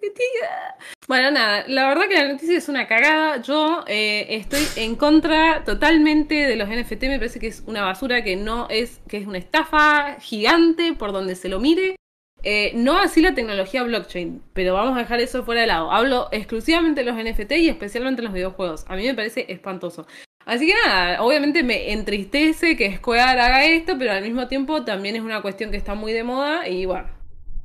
qué 0.00 0.10
tira?". 0.10 0.76
Bueno, 1.06 1.30
nada, 1.30 1.64
la 1.68 1.88
verdad 1.88 2.08
que 2.08 2.14
la 2.14 2.28
noticia 2.28 2.58
es 2.58 2.68
una 2.68 2.86
cagada. 2.86 3.40
Yo 3.42 3.84
eh, 3.86 4.26
estoy 4.30 4.62
en 4.76 4.96
contra 4.96 5.62
totalmente 5.64 6.34
de 6.34 6.56
los 6.56 6.68
NFT, 6.68 7.04
me 7.04 7.18
parece 7.18 7.38
que 7.40 7.46
es 7.48 7.62
una 7.66 7.82
basura 7.82 8.22
que 8.24 8.36
no 8.36 8.66
es, 8.68 9.00
que 9.08 9.18
es 9.18 9.26
una 9.26 9.38
estafa 9.38 10.16
gigante 10.20 10.92
por 10.94 11.12
donde 11.12 11.36
se 11.36 11.48
lo 11.48 11.60
mire. 11.60 11.96
Eh, 12.44 12.70
no 12.74 12.98
así 12.98 13.20
la 13.20 13.34
tecnología 13.34 13.82
blockchain, 13.82 14.42
pero 14.52 14.74
vamos 14.74 14.96
a 14.96 15.00
dejar 15.00 15.20
eso 15.20 15.44
fuera 15.44 15.62
de 15.62 15.66
lado. 15.66 15.90
Hablo 15.90 16.28
exclusivamente 16.30 17.02
de 17.04 17.10
los 17.10 17.18
NFT 17.18 17.52
y 17.58 17.68
especialmente 17.68 18.22
los 18.22 18.32
videojuegos. 18.32 18.84
A 18.88 18.94
mí 18.96 19.04
me 19.06 19.14
parece 19.14 19.46
espantoso. 19.48 20.06
Así 20.48 20.66
que 20.66 20.72
nada, 20.72 21.22
obviamente 21.22 21.62
me 21.62 21.92
entristece 21.92 22.74
que 22.74 22.96
Square 22.96 23.20
haga 23.20 23.66
esto, 23.66 23.96
pero 23.98 24.12
al 24.12 24.22
mismo 24.22 24.48
tiempo 24.48 24.82
también 24.82 25.14
es 25.14 25.20
una 25.20 25.42
cuestión 25.42 25.70
que 25.70 25.76
está 25.76 25.94
muy 25.94 26.14
de 26.14 26.24
moda 26.24 26.66
y 26.66 26.86
bueno, 26.86 27.06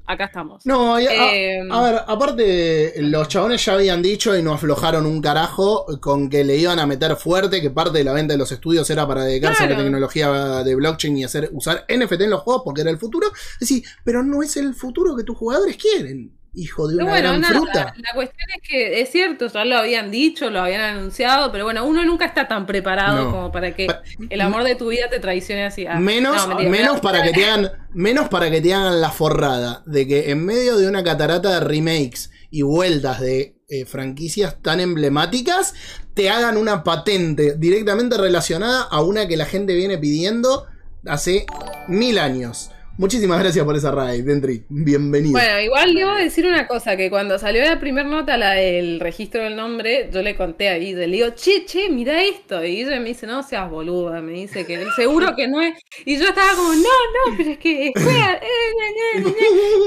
acá 0.05 0.25
estamos. 0.25 0.65
No, 0.65 0.99
y 0.99 1.07
a, 1.07 1.33
Eh, 1.33 1.61
a 1.71 1.81
ver, 1.81 2.01
aparte, 2.05 2.93
los 2.97 3.29
chabones 3.29 3.63
ya 3.63 3.75
habían 3.75 4.01
dicho 4.01 4.37
y 4.37 4.43
no 4.43 4.53
aflojaron 4.53 5.05
un 5.05 5.21
carajo 5.21 5.85
con 6.01 6.29
que 6.29 6.43
le 6.43 6.57
iban 6.57 6.77
a 6.77 6.85
meter 6.85 7.15
fuerte, 7.15 7.61
que 7.61 7.69
parte 7.69 7.99
de 7.99 8.03
la 8.03 8.11
venta 8.11 8.33
de 8.33 8.37
los 8.37 8.51
estudios 8.51 8.89
era 8.89 9.07
para 9.07 9.23
dedicarse 9.23 9.63
a 9.63 9.69
la 9.69 9.77
tecnología 9.77 10.61
de 10.65 10.75
blockchain 10.75 11.15
y 11.15 11.23
hacer 11.23 11.51
usar 11.53 11.85
NFT 11.87 12.19
en 12.19 12.31
los 12.31 12.41
juegos 12.41 12.63
porque 12.65 12.81
era 12.81 12.91
el 12.91 12.97
futuro. 12.97 13.27
Es 13.33 13.59
decir, 13.61 13.81
pero 14.03 14.23
no 14.23 14.43
es 14.43 14.57
el 14.57 14.73
futuro 14.73 15.15
que 15.15 15.23
tus 15.23 15.37
jugadores 15.37 15.77
quieren, 15.77 16.33
hijo 16.53 16.87
de 16.87 16.95
una 16.95 17.05
bueno, 17.05 17.29
gran 17.29 17.41
nada, 17.41 17.53
fruta. 17.53 17.93
la 17.97 18.13
cuestión 18.13 18.47
es 18.55 18.67
que 18.67 19.01
es 19.01 19.09
cierto, 19.11 19.47
ya 19.47 19.65
lo 19.65 19.77
habían 19.77 20.11
dicho, 20.11 20.49
lo 20.49 20.61
habían 20.61 20.81
anunciado, 20.81 21.51
pero 21.51 21.63
bueno, 21.63 21.85
uno 21.85 22.05
nunca 22.05 22.25
está 22.25 22.47
tan 22.47 22.65
preparado 22.65 23.25
No. 23.25 23.31
como 23.31 23.51
para 23.51 23.75
que 23.75 23.87
el 24.29 24.41
amor 24.41 24.63
de 24.63 24.75
tu 24.75 24.89
vida 24.89 25.09
te 25.09 25.19
traicione 25.19 25.65
así. 25.65 25.85
Ah, 25.87 25.99
Menos, 25.99 26.35
no, 26.35 26.47
mentira, 26.55 26.69
menos 26.69 26.99
para 27.01 27.23
que 27.23 27.31
te 27.31 27.45
hagan, 27.49 27.71
menos 27.93 28.29
para 28.29 28.51
que 28.51 28.61
te 28.61 28.73
hagan 28.73 29.01
la 29.01 29.09
forrada 29.11 29.83
de 29.85 30.07
que 30.07 30.29
en 30.31 30.45
medio 30.45 30.77
de 30.77 30.87
una 30.87 31.03
catarata 31.03 31.53
de 31.55 31.59
remakes 31.61 32.29
y 32.51 32.61
vueltas 32.61 33.19
de 33.19 33.55
eh, 33.69 33.85
franquicias 33.85 34.61
tan 34.61 34.79
emblemáticas 34.79 35.73
te 36.13 36.29
hagan 36.29 36.57
una 36.57 36.83
patente 36.83 37.55
directamente 37.57 38.17
relacionada 38.17 38.83
a 38.83 39.01
una 39.01 39.27
que 39.27 39.37
la 39.37 39.45
gente 39.45 39.73
viene 39.73 39.97
pidiendo 39.97 40.67
hace 41.07 41.47
mil 41.87 42.19
años. 42.19 42.69
Muchísimas 42.95 43.39
gracias 43.39 43.65
por 43.65 43.75
esa 43.75 43.89
raid, 43.89 44.23
Dentry. 44.23 44.65
Bienvenido. 44.69 45.31
Bueno, 45.31 45.59
igual 45.59 45.95
debo 45.95 46.13
decir 46.13 46.45
una 46.45 46.67
cosa, 46.67 46.95
que 46.95 47.09
cuando 47.09 47.39
salió 47.39 47.65
la 47.65 47.79
primera 47.79 48.07
nota, 48.07 48.37
la 48.37 48.51
del 48.51 48.99
registro 48.99 49.41
del 49.43 49.55
nombre, 49.55 50.11
yo 50.13 50.21
le 50.21 50.35
conté 50.35 50.69
a 50.69 50.77
Guille, 50.77 51.07
le 51.07 51.17
digo, 51.17 51.29
che, 51.31 51.65
che, 51.65 51.89
mira 51.89 52.21
esto. 52.21 52.63
Y 52.63 52.81
ella 52.81 52.99
me 52.99 53.09
dice, 53.09 53.25
no 53.25 53.41
seas 53.41 53.67
boluda, 53.67 54.21
me 54.21 54.33
dice 54.33 54.63
que 54.67 54.85
seguro 54.95 55.35
que 55.35 55.47
no 55.47 55.59
es. 55.59 55.73
Y 56.05 56.17
yo 56.19 56.27
estaba 56.27 56.53
como, 56.55 56.71
no, 56.73 56.81
no, 56.81 57.35
pero 57.35 57.49
es 57.49 57.57
que 57.57 57.87
es 57.87 58.03
fea, 58.03 58.33
eh, 58.43 58.73
ña, 58.77 59.23
ña, 59.23 59.31
ña". 59.31 59.33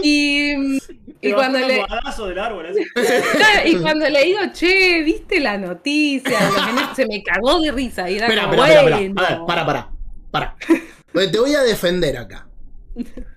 Y, 0.03 0.79
y 1.21 1.33
cuando 1.33 1.61
le, 1.61 1.65
un 1.65 1.71
almohadazo 1.83 2.27
del 2.27 2.39
árbol, 2.41 2.67
así. 2.67 2.85
Claro, 2.93 3.69
y 3.69 3.77
cuando 3.77 4.09
le 4.09 4.25
digo, 4.25 4.41
che, 4.53 5.03
¿viste 5.05 5.39
la 5.39 5.57
noticia? 5.57 6.39
Se 6.97 7.07
me 7.07 7.23
cagó 7.23 7.61
de 7.61 7.71
risa. 7.71 8.11
Y 8.11 8.17
era 8.17 8.27
Espera, 8.27 8.51
como, 8.51 8.65
espera, 8.65 8.81
espera, 8.81 8.97
bueno. 8.97 9.11
espera. 9.11 9.27
A 9.29 9.31
ver, 9.31 9.47
para, 9.47 9.65
para, 9.65 9.91
para. 10.33 10.57
Te 11.31 11.39
voy 11.39 11.55
a 11.55 11.63
defender 11.63 12.17
acá. 12.17 12.49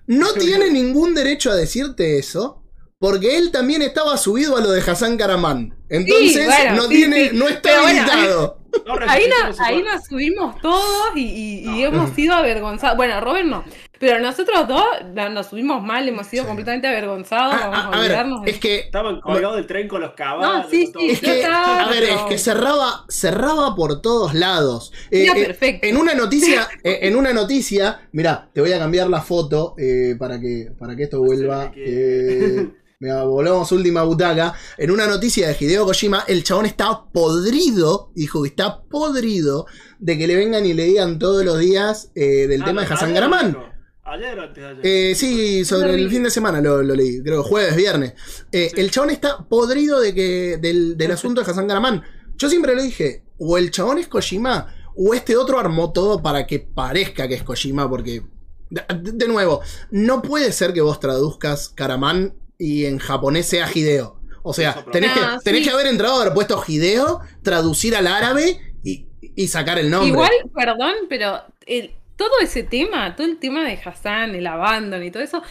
No 0.06 0.32
tiene 0.38 0.70
ningún 0.70 1.14
derecho 1.14 1.50
a 1.50 1.56
decirte 1.56 2.18
eso, 2.18 2.62
porque 2.98 3.36
él 3.38 3.50
también 3.50 3.82
estaba 3.82 4.16
subido 4.16 4.56
a 4.56 4.60
lo 4.60 4.70
de 4.70 4.80
Hassan 4.80 5.16
Karaman. 5.16 5.74
Entonces, 5.88 6.46
bueno, 6.46 6.76
no 6.76 6.82
sí, 6.84 6.88
tiene, 6.88 7.30
sí. 7.30 7.36
no 7.36 7.48
está 7.48 7.60
Pero 7.62 7.82
habilitado. 7.82 8.60
No 8.86 8.92
Ahí, 9.08 9.24
resistí, 9.24 9.30
nos, 9.46 9.60
ahí 9.60 9.84
subimos 10.08 10.60
todos 10.60 11.16
y, 11.16 11.20
y- 11.64 11.70
y 11.70 11.82
hemos 11.82 12.10
sido 12.14 12.34
avergonzados. 12.34 12.96
Bueno, 12.96 13.20
Robert 13.20 13.46
no. 13.46 13.64
Pero 14.00 14.18
nosotros 14.18 14.66
dos 14.66 14.82
no- 15.14 15.28
nos 15.28 15.48
subimos 15.48 15.82
mal, 15.82 16.08
hemos 16.08 16.26
sido 16.26 16.44
Sí. 16.44 16.48
completamente 16.48 16.88
avergonzados. 16.88 17.54
Ah, 17.54 17.68
vamos 17.68 17.76
ah, 17.76 17.82
a, 17.82 17.86
a 17.88 17.90
ver, 17.90 18.00
olvidarnos 18.00 18.42
de 18.44 18.50
es 18.50 18.58
que 18.58 18.78
Estaban 18.80 19.20
colgados 19.20 19.56
del 19.56 19.66
tren 19.66 19.88
con 19.88 20.00
los 20.00 20.14
caballos. 20.14 20.64
No, 20.64 20.70
sí, 20.70 20.90
todo. 20.90 21.02
sí, 21.02 21.10
Es 21.10 21.20
que, 21.20 21.44
a 21.44 21.86
ver, 21.90 22.04
es 22.04 22.20
que 22.22 22.38
cerraba, 22.38 23.04
cerraba 23.10 23.74
por 23.76 24.00
todos 24.00 24.32
lados. 24.32 24.90
Eh, 25.10 25.24
Era 25.24 25.38
eh, 25.38 25.44
perfecto. 25.44 25.86
en 25.86 25.98
una 25.98 26.14
noticia, 26.14 26.66
eh, 26.82 27.00
en 27.02 27.14
una 27.14 27.34
noticia, 27.34 28.08
mira, 28.12 28.48
te 28.54 28.62
voy 28.62 28.72
a 28.72 28.78
cambiar 28.78 29.08
la 29.10 29.20
foto 29.20 29.74
eh, 29.78 30.16
para 30.18 30.40
que, 30.40 30.72
para 30.78 30.96
que 30.96 31.02
esto 31.02 31.20
vuelva. 31.20 31.70
que- 31.70 31.84
eh, 31.86 32.68
mira, 33.00 33.24
volvamos 33.24 33.70
última 33.70 34.02
butaca. 34.04 34.54
En 34.78 34.90
una 34.92 35.06
noticia 35.06 35.46
de 35.48 35.56
Hideo 35.60 35.84
Kojima, 35.84 36.24
el 36.26 36.42
chabón 36.42 36.64
está 36.64 37.04
podrido, 37.12 38.12
dijo 38.14 38.42
que 38.44 38.48
está 38.48 38.80
podrido 38.82 39.66
de 39.98 40.16
que 40.16 40.26
le 40.26 40.36
vengan 40.36 40.64
y 40.64 40.72
le 40.72 40.84
digan 40.84 41.18
todos 41.18 41.44
los 41.44 41.58
días 41.58 42.10
eh, 42.14 42.46
del 42.46 42.62
Ah, 42.62 42.64
tema 42.64 42.80
de 42.86 42.94
Hassan 42.94 43.12
dijo. 43.12 43.68
Ayer 44.10 44.38
o 44.38 44.42
antes 44.42 44.56
de 44.62 44.68
ayer. 44.70 44.80
Eh, 44.82 45.14
sí, 45.14 45.64
sobre 45.64 45.94
el 45.94 46.10
fin 46.10 46.22
de 46.24 46.30
semana 46.30 46.60
lo, 46.60 46.82
lo 46.82 46.94
leí, 46.94 47.22
creo 47.22 47.42
jueves, 47.42 47.76
viernes. 47.76 48.14
Eh, 48.52 48.70
Sí. 48.74 48.80
El 48.80 48.90
chabón 48.90 49.10
está 49.10 49.38
podrido 49.48 50.00
de 50.00 50.14
que, 50.14 50.58
del, 50.60 50.96
del 50.96 51.10
asunto 51.12 51.42
de 51.42 51.50
Hassan 51.50 51.68
Karaman. 51.68 52.02
Yo 52.36 52.48
siempre 52.48 52.74
le 52.74 52.82
dije, 52.82 53.22
o 53.38 53.56
el 53.58 53.70
chabón 53.70 53.98
es 53.98 54.08
Kojima, 54.08 54.74
o 54.96 55.14
este 55.14 55.36
otro 55.36 55.58
armó 55.58 55.92
todo 55.92 56.22
para 56.22 56.46
que 56.46 56.58
parezca 56.58 57.28
que 57.28 57.34
es 57.34 57.42
Kojima, 57.42 57.88
porque, 57.88 58.22
de, 58.70 58.82
de 59.12 59.28
nuevo, 59.28 59.60
no 59.90 60.22
puede 60.22 60.50
ser 60.52 60.72
que 60.72 60.80
vos 60.80 60.98
traduzcas 61.00 61.68
Karaman 61.68 62.34
y 62.58 62.86
en 62.86 62.98
japonés 62.98 63.46
sea 63.46 63.68
Hideo. 63.72 64.20
O 64.42 64.54
sea, 64.54 64.84
tenés, 64.90 65.12
que, 65.12 65.20
Ah, 65.20 65.38
tenés 65.44 65.62
que 65.64 65.70
haber 65.70 65.86
entrado, 65.86 66.20
haber 66.20 66.32
puesto 66.32 66.62
Hideo, 66.66 67.20
traducir 67.42 67.94
al 67.94 68.06
árabe 68.06 68.58
y, 68.82 69.06
y 69.20 69.48
sacar 69.48 69.78
el 69.78 69.90
nombre. 69.90 70.08
Igual, 70.08 70.30
perdón, 70.54 70.92
pero 71.10 71.40
el- 71.66 71.92
todo 72.20 72.38
ese 72.42 72.64
tema, 72.64 73.16
todo 73.16 73.26
el 73.26 73.38
tema 73.38 73.64
de 73.64 73.80
Hassan, 73.82 74.34
el 74.34 74.46
abandon 74.46 75.02
y 75.02 75.10
todo 75.10 75.22
eso, 75.22 75.42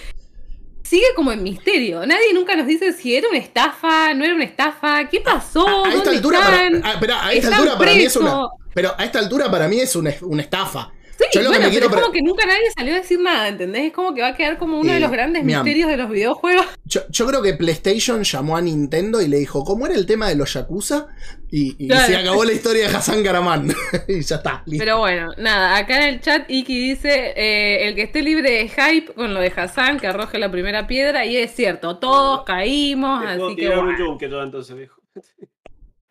sigue 0.83 1.07
como 1.15 1.31
en 1.31 1.41
misterio. 1.41 2.05
Nadie 2.05 2.31
nunca 2.31 2.55
nos 2.55 2.67
dice 2.67 2.93
si 2.93 3.15
era 3.15 3.27
una 3.27 3.39
estafa, 3.39 4.13
no 4.13 4.23
era 4.23 4.35
una 4.35 4.43
estafa, 4.43 5.09
qué 5.09 5.19
pasó, 5.19 5.67
a, 5.67 5.87
a 5.87 5.87
esta 5.87 5.95
dónde 5.95 6.09
altura 6.17 6.39
están. 6.39 6.81
para, 6.81 6.91
a, 6.91 6.93
espera, 6.93 7.25
a 7.25 7.33
esta 7.33 7.55
altura 7.55 7.77
para 7.79 7.93
mí 7.95 8.03
es 8.03 8.15
una 8.15 8.47
pero 8.71 8.93
a 8.95 9.03
esta 9.03 9.17
altura 9.17 9.49
para 9.49 9.67
mí 9.67 9.79
es 9.79 9.95
una, 9.95 10.13
una 10.21 10.43
estafa 10.43 10.91
Sí, 11.19 11.25
Yo 11.33 11.41
lo 11.41 11.49
que 11.51 11.57
bueno, 11.57 11.59
me 11.59 11.59
pero 11.59 11.71
quiero 11.71 11.85
es 11.87 12.01
como 12.01 12.13
que 12.13 12.21
nunca 12.21 12.45
nadie 12.45 12.71
salió 12.77 12.93
a 12.93 12.97
decir 12.97 13.19
nada, 13.19 13.49
¿entendés? 13.49 13.83
Es 13.87 13.91
como 13.93 14.13
que 14.13 14.21
va 14.21 14.29
a 14.29 14.35
quedar 14.35 14.57
como 14.57 14.79
uno 14.79 14.89
Eh, 14.91 14.93
de 14.95 14.99
los 15.01 15.11
grandes 15.11 15.43
mira. 15.43 15.61
misterios 15.61 15.89
de 15.89 15.97
los 15.97 16.09
videojuegos. 16.09 16.65
yo, 16.85 17.01
yo 17.09 17.27
creo 17.27 17.41
que 17.41 17.53
PlayStation 17.55 18.23
llamó 18.23 18.55
a 18.55 18.61
Nintendo 18.61 19.21
y 19.21 19.27
le 19.27 19.37
dijo 19.37 19.65
¿cómo 19.65 19.85
era 19.85 19.95
el 19.95 20.05
tema 20.05 20.29
de 20.29 20.35
los 20.35 20.53
Yakuza? 20.53 21.07
y, 21.51 21.75
y 21.77 21.87
Claro. 21.89 22.05
se 22.07 22.15
acabó 22.15 22.45
la 22.45 22.53
historia 22.53 22.87
de 22.89 22.95
Hassan 22.95 23.21
Karaman 23.23 23.67
y 24.07 24.21
ya 24.21 24.35
está 24.37 24.63
listo. 24.65 24.81
Pero 24.85 24.99
bueno, 24.99 25.33
nada, 25.37 25.75
acá 25.77 25.97
en 25.97 26.03
el 26.13 26.21
chat 26.21 26.49
Iki 26.49 26.79
dice, 26.89 27.33
eh, 27.35 27.87
el 27.89 27.95
que 27.95 28.03
esté 28.03 28.21
libre 28.21 28.49
de 28.51 28.69
hype 28.69 29.13
con 29.13 29.33
lo 29.33 29.41
de 29.41 29.51
Hassan, 29.53 29.99
que 29.99 30.07
arroje 30.07 30.39
la 30.39 30.49
primera 30.49 30.87
piedra, 30.87 31.25
y 31.25 31.35
es 31.35 31.51
cierto, 31.53 31.97
todos 31.97 32.43
caímos, 32.45 33.23
Te 33.23 33.27
así 33.29 33.55
que 33.55 33.61
tirar 33.63 33.79
un 33.79 33.85
bueno. 33.87 33.99
yunque 33.99 34.29
yo 34.29 34.41
entonces, 34.41 34.75
viejo. 34.77 35.01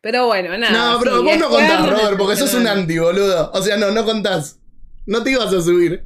Pero 0.01 0.27
bueno, 0.27 0.57
nada. 0.59 0.93
no 0.93 0.99
pero 1.01 1.19
sí, 1.19 1.25
vos 1.25 1.39
no 1.39 1.49
contás 1.49 1.91
Robert 1.91 2.19
porque 2.19 2.37
sos 2.37 2.55
un 2.55 2.67
anti 2.69 2.99
boludo 2.99 3.51
o 3.53 3.63
sea 3.63 3.77
no 3.77 3.91
no 3.91 4.05
contás 4.05 4.58
no 5.09 5.23
te 5.25 5.31
ibas 5.33 5.53
a 5.53 5.61
subir 5.61 6.05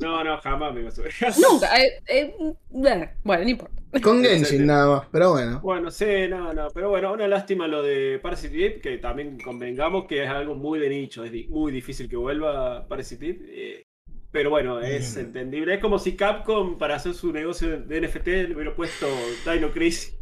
No, 0.00 0.24
no, 0.24 0.38
jamás 0.40 0.74
me 0.74 0.80
iba 0.80 0.88
a 0.88 0.92
subir. 0.92 1.12
Nunca, 1.50 1.80
eh, 1.80 2.02
eh, 2.08 2.34
bueno, 2.70 3.08
no 3.44 3.48
importa. 3.48 3.74
con 4.02 4.22
Genshin 4.24 4.66
nada 4.66 4.86
más 4.96 5.08
pero 5.12 5.32
bueno 5.32 5.60
Bueno, 5.62 5.90
sí, 5.90 6.06
no, 6.28 6.52
no, 6.54 6.68
pero 6.74 6.88
bueno, 6.90 7.12
una 7.12 7.28
lástima 7.28 7.66
lo 7.68 7.82
de 7.82 8.18
Parasite 8.22 8.54
Eve, 8.66 8.80
que 8.80 8.98
también 8.98 9.38
convengamos 9.38 10.06
que 10.08 10.24
es 10.24 10.28
algo 10.30 10.54
muy 10.54 10.78
de 10.78 10.88
nicho, 10.88 11.22
es 11.24 11.32
muy 11.48 11.70
difícil 11.72 12.08
que 12.08 12.16
vuelva 12.16 12.86
Parasite 12.88 13.38
eh, 13.48 13.86
pero 14.32 14.48
bueno, 14.50 14.78
es 14.80 15.16
Mm. 15.16 15.20
entendible. 15.20 15.74
Es 15.74 15.80
como 15.80 15.98
si 15.98 16.14
Capcom 16.16 16.78
para 16.78 16.94
hacer 16.96 17.14
su 17.14 17.32
negocio 17.32 17.68
de- 17.68 17.80
de 17.80 17.96
NFT 18.06 18.26
le 18.48 18.54
hubiera 18.54 18.74
puesto 18.76 19.06
Dino 19.52 19.70
Crisis. 19.72 20.16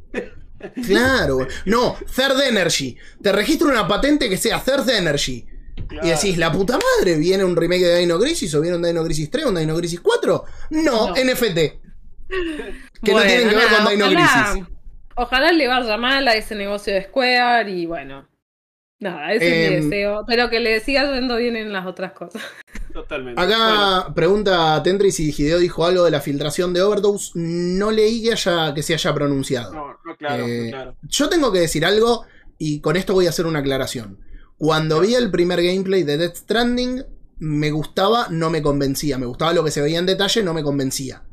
claro 0.86 1.46
no 1.66 1.96
Third 2.16 2.40
Energy 2.48 2.96
te 3.22 3.30
registro 3.32 3.68
una 3.68 3.86
patente 3.86 4.28
que 4.28 4.36
sea 4.36 4.60
Third 4.62 4.88
Energy 4.88 5.44
Claro. 5.88 6.06
Y 6.06 6.10
decís, 6.10 6.36
la 6.36 6.52
puta 6.52 6.78
madre, 6.98 7.16
¿viene 7.16 7.44
un 7.44 7.56
remake 7.56 7.82
de 7.84 7.98
Dino 7.98 8.18
Crisis 8.18 8.54
o 8.54 8.60
viene 8.60 8.76
un 8.76 8.82
Dino 8.82 9.02
Crisis 9.04 9.30
3 9.30 9.44
o 9.46 9.48
un 9.48 9.54
Dino 9.56 9.76
Crisis 9.76 10.00
4? 10.00 10.44
No, 10.70 11.08
No. 11.08 11.14
NFT. 11.14 11.58
Que 13.02 13.12
no 13.14 13.22
tienen 13.22 13.48
que 13.48 13.54
ver 13.56 13.70
nada, 13.70 13.84
con 13.84 13.92
Dino 13.92 14.06
ojalá- 14.06 14.50
Crisis. 14.52 14.68
Ojalá 15.16 15.52
le 15.52 15.66
vaya 15.66 15.96
mal 15.96 16.28
a 16.28 16.34
ese 16.34 16.54
negocio 16.54 16.92
de 16.94 17.04
Square 17.04 17.70
y 17.70 17.86
bueno. 17.86 18.28
Nada, 19.00 19.32
ese 19.32 19.46
es 19.46 19.70
Em, 19.70 19.84
mi 19.84 19.90
deseo. 19.90 20.24
Pero 20.26 20.50
que 20.50 20.58
le 20.60 20.80
siga 20.80 21.12
yendo 21.14 21.36
bien 21.36 21.56
en 21.56 21.72
las 21.72 21.86
otras 21.86 22.12
cosas. 22.12 22.42
Totalmente. 22.92 23.40
Acá 23.40 23.56
Bueno, 24.00 24.14
pregunta 24.14 24.82
Tentry 24.82 25.12
si 25.12 25.30
Hideo 25.30 25.58
dijo 25.58 25.86
algo 25.86 26.04
de 26.04 26.10
la 26.10 26.20
filtración 26.20 26.72
de 26.74 26.82
Overdose. 26.82 27.30
No 27.34 27.90
leí 27.92 28.22
que, 28.24 28.32
haya, 28.32 28.74
que 28.74 28.82
se 28.82 28.94
haya 28.94 29.14
pronunciado. 29.14 29.72
no, 29.72 29.86
no, 30.04 30.16
claro, 30.16 30.44
Eh, 30.46 30.68
claro. 30.70 30.96
Yo 31.02 31.28
tengo 31.28 31.52
que 31.52 31.60
decir 31.60 31.84
algo 31.86 32.24
y 32.58 32.80
con 32.80 32.96
esto 32.96 33.14
voy 33.14 33.26
a 33.26 33.30
hacer 33.30 33.46
una 33.46 33.60
aclaración. 33.60 34.18
Cuando 34.58 35.00
vi 35.00 35.14
el 35.14 35.30
primer 35.30 35.62
gameplay 35.62 36.02
de 36.02 36.18
Death 36.18 36.36
Stranding, 36.36 37.04
me 37.38 37.70
gustaba, 37.70 38.26
no 38.30 38.50
me 38.50 38.60
convencía. 38.60 39.16
Me 39.16 39.26
gustaba 39.26 39.52
lo 39.52 39.62
que 39.64 39.70
se 39.70 39.80
veía 39.80 39.98
en 40.00 40.06
detalle, 40.06 40.42
no 40.42 40.52
me 40.52 40.62
convencía. 40.64 41.24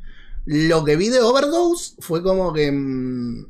Lo 0.45 0.85
que 0.85 0.95
vi 0.95 1.09
de 1.09 1.21
Overdose 1.21 1.95
fue 1.99 2.21
como 2.21 2.53
que. 2.53 2.71
mm, 2.71 3.45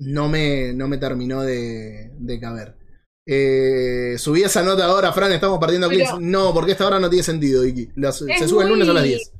no, 0.00 0.28
me, 0.28 0.72
no 0.74 0.88
me 0.88 0.98
terminó 0.98 1.42
de, 1.42 2.10
de 2.18 2.40
caber. 2.40 2.76
Eh, 3.28 4.16
subí 4.18 4.42
esa 4.42 4.62
nota 4.62 4.84
ahora, 4.84 5.12
Fran, 5.12 5.32
estamos 5.32 5.58
partiendo 5.58 5.88
clips. 5.88 6.10
No, 6.20 6.52
porque 6.52 6.72
esta 6.72 6.86
hora 6.86 7.00
no 7.00 7.08
tiene 7.08 7.22
sentido, 7.24 7.64
Iki. 7.64 7.90
Se 8.38 8.48
sube 8.48 8.64
el 8.64 8.68
lunes 8.70 8.88
a 8.88 8.92
las 8.92 9.02
muy- 9.02 9.08
10. 9.10 9.32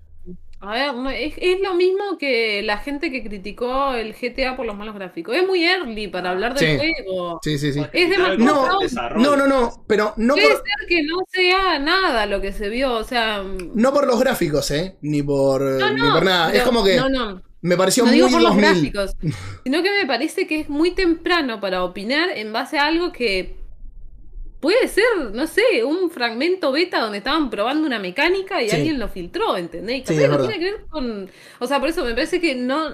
A 0.58 0.72
ver, 0.72 0.94
no, 0.94 1.10
es, 1.10 1.34
es 1.36 1.60
lo 1.60 1.74
mismo 1.74 2.16
que 2.18 2.62
la 2.62 2.78
gente 2.78 3.10
que 3.10 3.22
criticó 3.22 3.92
el 3.94 4.14
GTA 4.14 4.56
por 4.56 4.64
los 4.64 4.74
malos 4.76 4.94
gráficos. 4.94 5.36
Es 5.36 5.46
muy 5.46 5.62
early 5.64 6.08
para 6.08 6.30
hablar 6.30 6.54
del 6.58 6.80
Sí. 6.80 6.92
juego. 7.04 7.38
Sí, 7.42 7.58
sí, 7.58 7.72
sí. 7.74 7.82
Es 7.92 8.08
demasiado- 8.10 8.38
No, 8.38 8.66
No, 8.72 8.78
Desarrollo. 8.80 9.22
No, 9.30 9.36
no, 9.36 9.46
no, 9.46 9.84
pero 9.86 10.14
no 10.16 10.34
Puede 10.34 10.48
por, 10.48 10.56
ser 10.56 10.88
que 10.88 11.02
no 11.02 11.16
sea 11.28 11.78
nada 11.78 12.24
lo 12.26 12.40
que 12.40 12.52
se 12.52 12.68
vio, 12.70 12.92
o 12.94 13.04
sea... 13.04 13.42
no 13.74 13.92
por 13.92 14.06
los 14.06 14.18
gráficos, 14.18 14.70
¿eh? 14.70 14.96
Ni 15.02 15.22
por, 15.22 15.60
No, 15.60 15.90
ni 15.92 16.00
no, 16.00 16.12
por 16.14 16.24
nada. 16.24 16.52
es 16.54 16.62
como 16.62 16.82
que 16.82 16.96
No, 16.96 17.08
no, 17.10 17.42
me 17.60 17.76
pareció 17.76 18.04
no 18.04 18.08
muy 18.08 18.16
digo 18.16 18.28
por 18.30 18.40
los 18.40 18.56
2000. 18.56 18.92
gráficos, 18.92 19.12
sino 19.64 19.82
que 19.82 19.90
me 19.90 20.06
parece 20.06 20.46
que 20.46 20.60
es 20.60 20.68
muy 20.70 20.92
temprano 20.92 21.60
para 21.60 21.84
opinar 21.84 22.30
en 22.30 22.52
base 22.52 22.78
a 22.78 22.86
algo 22.86 23.12
que 23.12 23.56
puede 24.60 24.88
ser, 24.88 25.04
no 25.32 25.46
sé, 25.46 25.84
un 25.84 26.10
fragmento 26.10 26.72
beta 26.72 27.00
donde 27.00 27.18
estaban 27.18 27.50
probando 27.50 27.86
una 27.86 27.98
mecánica 27.98 28.62
y 28.62 28.68
Sí. 28.68 28.76
alguien 28.76 28.98
lo 28.98 29.08
filtró, 29.08 29.56
¿entendés? 29.56 30.02
Y 30.10 30.14
Sí, 30.14 30.22
es 30.22 30.28
no 30.28 30.38
tiene 30.38 30.58
que 30.58 30.64
ver 30.72 30.86
con... 30.88 31.30
O 31.60 31.66
sea, 31.66 31.80
por 31.80 31.88
eso 31.88 32.04
me 32.04 32.14
parece 32.14 32.40
que 32.40 32.54
no, 32.54 32.90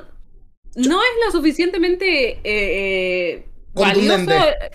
no 0.76 1.02
es 1.02 1.10
lo 1.26 1.32
suficientemente... 1.32 2.30
eh, 2.32 2.40
eh, 2.44 3.48
valioso 3.74 4.30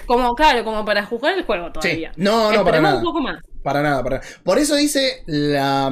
como 0.08 0.34
claro 0.34 0.64
como 0.64 0.84
para 0.84 1.06
jugar 1.06 1.38
el 1.38 1.44
juego 1.46 1.68
Sí. 1.68 1.72
todavía 1.74 2.12
No, 2.16 2.52
no, 2.52 2.64
para 2.66 2.82
nada. 2.82 2.98
un 2.98 3.04
poco 3.04 3.22
más 3.22 3.42
Para 3.62 3.82
nada, 3.84 4.02
para 4.04 4.18
nada. 4.18 4.28
Por 4.44 4.58
eso 4.58 4.76
dice 4.76 5.24
la. 5.28 5.92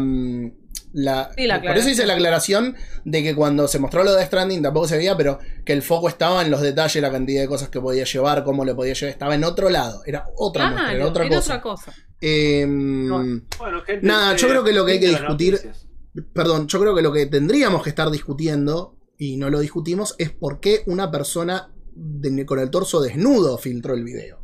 La, 0.97 1.29
Sí, 1.37 1.45
la 1.45 1.61
por 1.61 1.77
eso 1.77 1.89
hice 1.89 2.05
la 2.05 2.13
aclaración 2.13 2.75
de 3.03 3.21
que 3.21 3.35
cuando 3.35 3.67
se 3.67 3.79
mostró 3.79 4.03
lo 4.03 4.13
de 4.13 4.25
Stranding 4.25 4.61
tampoco 4.61 4.87
se 4.87 4.95
veía, 4.97 5.17
pero 5.17 5.39
que 5.65 5.73
el 5.73 5.81
foco 5.81 6.07
estaba 6.07 6.41
en 6.41 6.49
los 6.49 6.61
detalles, 6.61 7.01
la 7.01 7.11
cantidad 7.11 7.41
de 7.41 7.47
cosas 7.47 7.67
que 7.69 7.81
podía 7.81 8.05
llevar, 8.05 8.43
cómo 8.45 8.63
le 8.63 8.73
podía 8.73 8.93
llevar. 8.93 9.11
Estaba 9.11 9.35
en 9.35 9.43
otro 9.43 9.69
lado, 9.69 10.01
era 10.05 10.25
otra 10.37 10.65
muestra, 10.67 10.83
Claro, 10.85 10.97
era 10.97 11.07
otra 11.07 11.25
era 11.25 11.35
cosa. 11.35 11.51
otra 11.55 11.61
cosa 11.61 11.93
Eh, 12.21 12.65
Bueno, 12.67 13.81
gente, 13.85 14.07
Nada, 14.07 14.35
yo 14.37 14.47
eh, 14.47 14.49
creo 14.51 14.63
que 14.63 14.73
lo 14.73 14.85
que 14.85 14.93
hay 14.93 14.99
que 14.99 15.09
discutir- 15.09 15.53
noticias. 15.53 15.87
Perdón, 16.33 16.67
yo 16.67 16.79
creo 16.79 16.95
que 16.95 17.01
lo 17.01 17.11
que 17.11 17.25
tendríamos 17.25 17.83
que 17.83 17.89
estar 17.89 18.09
discutiendo, 18.09 18.97
y 19.17 19.35
no 19.35 19.49
lo 19.49 19.59
discutimos, 19.59 20.15
es 20.17 20.31
por 20.31 20.61
qué 20.61 20.83
una 20.87 21.11
persona 21.11 21.73
de- 21.93 22.45
con 22.45 22.59
el 22.59 22.69
torso 22.69 23.01
desnudo 23.01 23.57
filtró 23.57 23.93
el 23.95 24.03
video. 24.05 24.39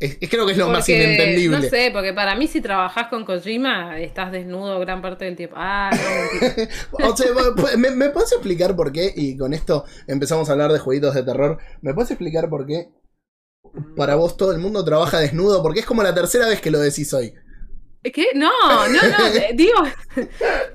Es, 0.00 0.16
es- 0.20 0.30
creo 0.30 0.46
que 0.46 0.52
es 0.52 0.58
lo 0.58 0.68
más 0.68 0.88
inentendible. 0.88 1.58
No 1.58 1.62
sé, 1.62 1.90
porque 1.92 2.12
para 2.12 2.34
mí 2.34 2.46
si 2.48 2.60
trabajás 2.60 3.08
con 3.08 3.24
Kojima, 3.24 3.98
estás 4.00 4.32
desnudo 4.32 4.80
gran 4.80 5.02
parte 5.02 5.26
del 5.26 5.36
tiempo. 5.36 5.56
Ah, 5.58 5.90
no. 5.92 7.06
O 7.10 7.16
sea, 7.16 7.28
¿me, 7.76 7.90
me 7.90 8.10
puedes 8.10 8.32
explicar 8.32 8.74
por 8.74 8.92
qué? 8.92 9.12
Y 9.14 9.36
con 9.36 9.52
esto 9.54 9.84
empezamos 10.06 10.48
a 10.48 10.52
hablar 10.52 10.72
de 10.72 10.78
jueguitos 10.78 11.14
de 11.14 11.22
terror. 11.22 11.58
¿Me 11.82 11.94
puedes 11.94 12.10
explicar 12.10 12.48
por 12.48 12.66
qué 12.66 12.88
para 13.96 14.14
vos 14.14 14.36
todo 14.36 14.52
el 14.52 14.58
mundo 14.58 14.84
trabaja 14.84 15.20
desnudo? 15.20 15.62
Porque 15.62 15.80
es 15.80 15.86
como 15.86 16.02
la 16.02 16.14
tercera 16.14 16.48
vez 16.48 16.60
que 16.60 16.70
lo 16.70 16.78
decís 16.80 17.12
hoy. 17.14 17.32
¿Qué? 18.02 18.28
No, 18.34 18.48
no, 18.88 18.88
no. 19.02 19.30
Digo, 19.54 19.78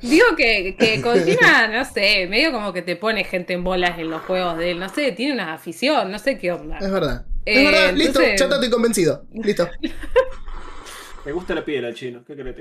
digo 0.01 0.26
que, 0.38 0.76
que 0.78 1.01
Kojima, 1.01 1.67
no 1.69 1.84
sé, 1.84 2.28
medio 2.28 2.51
como 2.51 2.71
que 2.71 2.84
te 2.84 2.95
pone 2.95 3.23
gente 3.23 3.53
en 3.53 3.63
bolas 3.63 3.97
en 3.97 4.11
los 4.11 4.21
juegos 4.21 4.57
de 4.59 4.71
él. 4.71 4.80
No 4.80 4.89
sé, 4.89 5.11
tiene 5.13 5.34
una 5.34 5.53
afición, 5.55 6.11
no 6.11 6.19
sé 6.19 6.38
qué 6.38 6.51
onda. 6.51 6.78
Es 6.78 6.91
verdad. 6.91 7.26
Es 7.45 7.57
Eh, 7.57 7.65
verdad, 7.65 7.93
listo, 7.93 8.19
entonces- 8.21 8.39
ya 8.39 8.55
estoy 8.55 8.69
convencido. 8.69 9.25
Listo. 9.33 9.69
Me 11.25 11.31
gusta 11.31 11.55
la 11.55 11.65
piel 11.65 11.85
al 11.85 11.95
chino. 11.95 12.23
¿Qué 12.25 12.35
diga? 12.35 12.53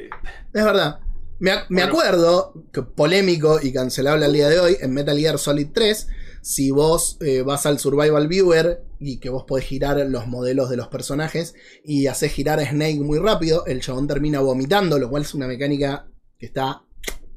Es 0.52 0.64
verdad. 0.64 1.00
Me, 1.40 1.50
ac- 1.52 1.66
me 1.68 1.82
acuerdo, 1.82 2.54
que 2.72 2.82
polémico 2.82 3.58
y 3.62 3.72
cancelable 3.72 4.24
al 4.24 4.32
día 4.32 4.48
de 4.48 4.60
hoy, 4.60 4.76
en 4.80 4.92
Metal 4.94 5.18
Gear 5.18 5.38
Solid 5.38 5.68
3, 5.74 6.06
si 6.40 6.70
vos 6.70 7.18
eh, 7.20 7.42
vas 7.42 7.66
al 7.66 7.78
Survival 7.78 8.28
Viewer 8.28 8.82
y 9.00 9.18
que 9.18 9.28
vos 9.30 9.44
podés 9.46 9.66
girar 9.66 9.98
los 10.08 10.26
modelos 10.28 10.70
de 10.70 10.76
los 10.76 10.88
personajes 10.88 11.54
y 11.82 12.06
haces 12.06 12.32
girar 12.32 12.60
a 12.60 12.66
Snake 12.70 13.00
muy 13.00 13.18
rápido, 13.18 13.66
el 13.66 13.80
chabón 13.82 14.06
termina 14.06 14.40
vomitando, 14.40 14.98
lo 14.98 15.10
cual 15.10 15.22
es 15.24 15.34
una 15.34 15.46
mecánica 15.48 16.06
que 16.38 16.46
está 16.46 16.82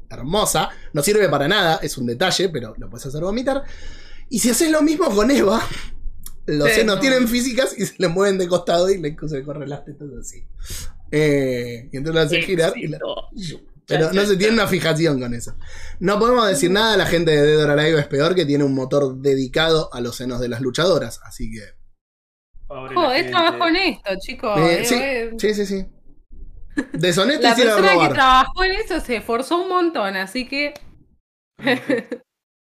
hermosa. 0.09 0.69
No 0.93 1.01
sirve 1.01 1.27
para 1.27 1.47
nada, 1.47 1.79
es 1.81 1.97
un 1.97 2.05
detalle, 2.05 2.49
pero 2.49 2.75
lo 2.77 2.89
puedes 2.89 3.05
hacer 3.07 3.21
vomitar. 3.21 3.63
Y 4.29 4.39
si 4.39 4.51
haces 4.51 4.69
lo 4.71 4.81
mismo 4.83 5.09
con 5.13 5.31
Eva, 5.31 5.61
los 6.47 6.69
senos 6.71 6.95
no. 6.95 7.01
tienen 7.01 7.27
físicas 7.27 7.77
y 7.77 7.85
se 7.85 7.95
le 7.97 8.07
mueven 8.07 8.37
de 8.37 8.47
costado 8.47 8.89
y 8.89 8.97
le 8.97 9.15
se 9.27 9.43
corren 9.43 9.69
las 9.69 9.85
tetas 9.85 10.07
así. 10.19 10.43
Eh, 11.11 11.89
y 11.91 11.97
entonces 11.97 12.15
lo 12.15 12.21
haces 12.27 12.45
girar 12.45 12.73
y 12.77 12.87
la- 12.87 12.99
pero 13.85 14.11
no 14.11 14.25
se 14.25 14.35
tiene 14.35 14.53
una 14.53 14.67
fijación 14.67 15.19
con 15.19 15.33
eso. 15.33 15.55
No 15.99 16.19
podemos 16.19 16.45
decir 16.47 16.69
nada, 16.71 16.97
la 16.97 17.05
gente 17.05 17.31
de 17.31 17.41
Dead 17.41 17.63
or 17.63 17.71
Alive 17.71 17.99
es 18.01 18.07
peor 18.07 18.35
que 18.35 18.45
tiene 18.45 18.65
un 18.65 18.73
motor 18.73 19.15
dedicado 19.17 19.93
a 19.93 20.01
los 20.01 20.17
senos 20.17 20.41
de 20.41 20.49
las 20.49 20.59
luchadoras, 20.59 21.21
así 21.23 21.49
que... 21.51 21.61
Pobre 22.67 22.93
la 22.95 23.01
Joder, 23.01 23.17
gente. 23.17 23.31
trabajo 23.31 23.63
honesto, 23.63 24.09
chicos. 24.19 24.59
Eh, 24.59 24.81
Eh, 24.81 24.85
sí, 24.85 24.95
eh, 24.95 25.31
sí, 25.37 25.53
sí, 25.53 25.65
sí. 25.65 25.85
Deshonesto 26.93 27.41
La 27.47 27.55
persona 27.55 28.07
que 28.07 28.13
trabajó 28.13 28.63
en 28.65 28.71
eso 28.73 28.99
se 28.99 29.15
esforzó 29.15 29.61
un 29.63 29.69
montón, 29.69 30.15
así 30.17 30.47
que. 30.47 30.73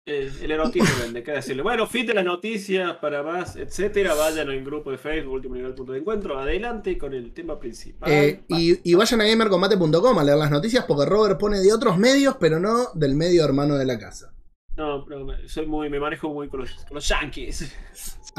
El 0.07 0.51
erotismo 0.51 0.87
vende, 1.01 1.21
qué 1.21 1.33
decirle. 1.33 1.61
Bueno, 1.61 1.85
fin 1.85 2.07
de 2.07 2.13
las 2.13 2.23
noticias 2.23 2.95
para 3.01 3.23
más, 3.23 3.57
etcétera. 3.57 4.13
Vayan 4.13 4.49
al 4.49 4.63
grupo 4.63 4.89
de 4.89 4.97
Facebook, 4.97 5.33
último 5.33 5.55
nivel 5.55 5.73
punto 5.73 5.91
de 5.91 5.99
encuentro. 5.99 6.39
Adelante 6.39 6.97
con 6.97 7.13
el 7.13 7.33
tema 7.33 7.59
principal. 7.59 8.09
Eh, 8.09 8.41
y, 8.47 8.89
y 8.89 8.95
vayan 8.95 9.19
a 9.19 9.25
gamercombate.com 9.25 10.17
a 10.17 10.23
leer 10.23 10.37
las 10.37 10.49
noticias 10.49 10.85
porque 10.85 11.05
Robert 11.05 11.37
pone 11.37 11.59
de 11.59 11.73
otros 11.73 11.97
medios, 11.97 12.37
pero 12.39 12.57
no 12.57 12.87
del 12.93 13.15
medio 13.15 13.43
hermano 13.43 13.75
de 13.75 13.85
la 13.85 13.99
casa. 13.99 14.33
No, 14.77 15.03
pero 15.05 15.27
soy 15.47 15.65
muy, 15.65 15.89
me 15.89 15.99
manejo 15.99 16.29
muy 16.29 16.47
con 16.47 16.61
los, 16.61 16.71
con 16.85 16.95
los 16.95 17.07
yankees. 17.07 17.75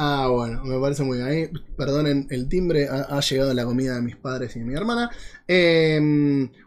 Ah, 0.00 0.28
bueno, 0.30 0.62
me 0.64 0.78
parece 0.78 1.02
muy 1.02 1.18
bien. 1.18 1.28
Ahí, 1.28 1.50
perdonen 1.76 2.28
el 2.30 2.48
timbre, 2.48 2.88
ha, 2.88 3.16
ha 3.16 3.20
llegado 3.20 3.52
la 3.52 3.64
comida 3.64 3.96
de 3.96 4.02
mis 4.02 4.14
padres 4.14 4.54
y 4.54 4.60
de 4.60 4.64
mi 4.64 4.74
hermana. 4.74 5.10
Eh, 5.48 5.98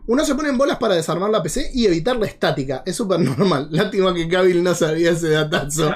uno 0.07 0.25
se 0.25 0.35
pone 0.35 0.49
en 0.49 0.57
bolas 0.57 0.77
para 0.77 0.95
desarmar 0.95 1.29
la 1.29 1.41
PC 1.41 1.71
y 1.73 1.85
evitar 1.85 2.17
la 2.17 2.25
estática. 2.25 2.83
Es 2.85 2.97
súper 2.97 3.21
normal. 3.21 3.67
Lástima 3.71 4.13
que 4.13 4.27
Kabil 4.27 4.61
no 4.61 4.75
sabía 4.75 5.11
ese 5.11 5.29
datazo. 5.29 5.91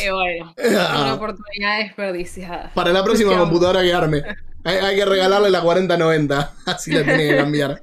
eh, 0.00 0.10
bueno, 0.10 0.54
una 0.56 1.10
Ah, 1.10 1.14
oportunidad 1.14 1.78
desperdiciada. 1.80 2.72
para 2.74 2.92
la 2.92 3.04
próxima 3.04 3.36
computadora 3.36 3.82
que 3.82 3.92
arme. 3.92 4.22
Hay, 4.64 4.78
hay 4.78 4.96
que 4.96 5.04
regalarle 5.04 5.48
la 5.50 5.60
4090. 5.62 6.54
Así 6.64 6.90
la 6.90 7.04
tiene 7.04 7.28
que 7.28 7.36
cambiar. 7.36 7.80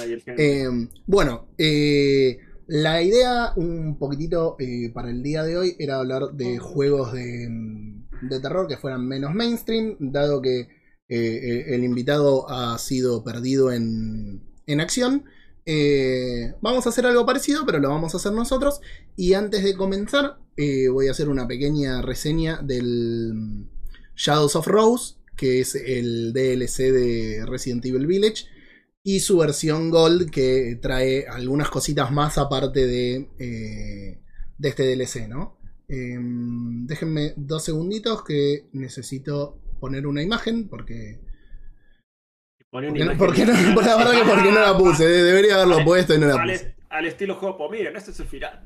Ay. 0.00 0.22
Eh, 0.38 0.68
bueno, 1.06 1.48
eh, 1.58 2.38
la 2.68 3.02
idea 3.02 3.52
un 3.56 3.98
poquitito 3.98 4.56
eh, 4.58 4.90
para 4.92 5.10
el 5.10 5.22
día 5.22 5.42
de 5.42 5.56
hoy 5.56 5.76
era 5.78 5.96
hablar 5.96 6.32
de 6.34 6.58
juegos 6.58 7.14
de, 7.14 7.48
mm, 7.48 8.28
de 8.28 8.40
terror 8.40 8.68
que 8.68 8.76
fueran 8.76 9.06
menos 9.06 9.34
mainstream, 9.34 9.96
dado 9.98 10.42
que 10.42 10.60
eh, 10.60 10.66
eh, 11.08 11.74
el 11.74 11.84
invitado 11.84 12.48
ha 12.50 12.78
sido 12.78 13.24
perdido 13.24 13.72
en, 13.72 14.42
en 14.66 14.80
acción. 14.80 15.24
Eh, 15.64 16.54
vamos 16.60 16.86
a 16.86 16.90
hacer 16.90 17.06
algo 17.06 17.24
parecido, 17.24 17.64
pero 17.64 17.78
lo 17.78 17.88
vamos 17.88 18.12
a 18.12 18.18
hacer 18.18 18.32
nosotros. 18.32 18.80
Y 19.16 19.32
antes 19.32 19.64
de 19.64 19.74
comenzar, 19.74 20.38
voy 20.92 21.08
a 21.08 21.12
hacer 21.12 21.28
una 21.30 21.48
pequeña 21.48 22.02
reseña 22.02 22.60
del 22.62 23.32
mm, 23.34 23.68
Shadows 24.14 24.56
of 24.56 24.66
Rose, 24.66 25.14
que 25.36 25.60
es 25.60 25.74
el 25.74 26.34
DLC 26.34 26.92
de 26.92 27.46
Resident 27.46 27.86
Evil 27.86 28.06
Village 28.06 28.44
y 29.10 29.20
su 29.20 29.38
versión 29.38 29.88
Gold 29.88 30.30
que 30.30 30.78
trae 30.82 31.26
algunas 31.26 31.70
cositas 31.70 32.12
más 32.12 32.36
aparte 32.36 32.86
de, 32.86 33.30
eh, 33.38 34.20
de 34.58 34.68
este 34.68 34.82
DLC, 34.82 35.26
¿no? 35.26 35.56
Em, 35.88 36.86
déjenme 36.86 37.32
dos 37.36 37.64
segunditos 37.64 38.22
que 38.22 38.68
necesito 38.72 39.58
poner 39.80 40.06
una 40.06 40.22
imagen 40.22 40.68
porque... 40.68 41.20
Una 42.70 42.88
porque, 42.88 43.00
imagen. 43.00 43.18
porque 43.18 43.46
no, 43.46 43.52
por 43.74 43.86
la 43.86 43.96
verdad 43.96 44.12
que 44.12 44.28
porque 44.30 44.52
no 44.52 44.60
la 44.60 44.76
puse, 44.76 45.08
de- 45.08 45.22
debería 45.22 45.54
haberlo 45.54 45.82
puesto 45.86 46.14
y 46.14 46.18
no 46.18 46.26
la 46.26 46.42
puse. 46.42 46.74
al 46.90 47.06
estilo 47.06 47.38
Hopo, 47.40 47.70
miren, 47.70 47.96
este 47.96 48.10
es 48.10 48.20
el 48.20 48.26
final. 48.26 48.62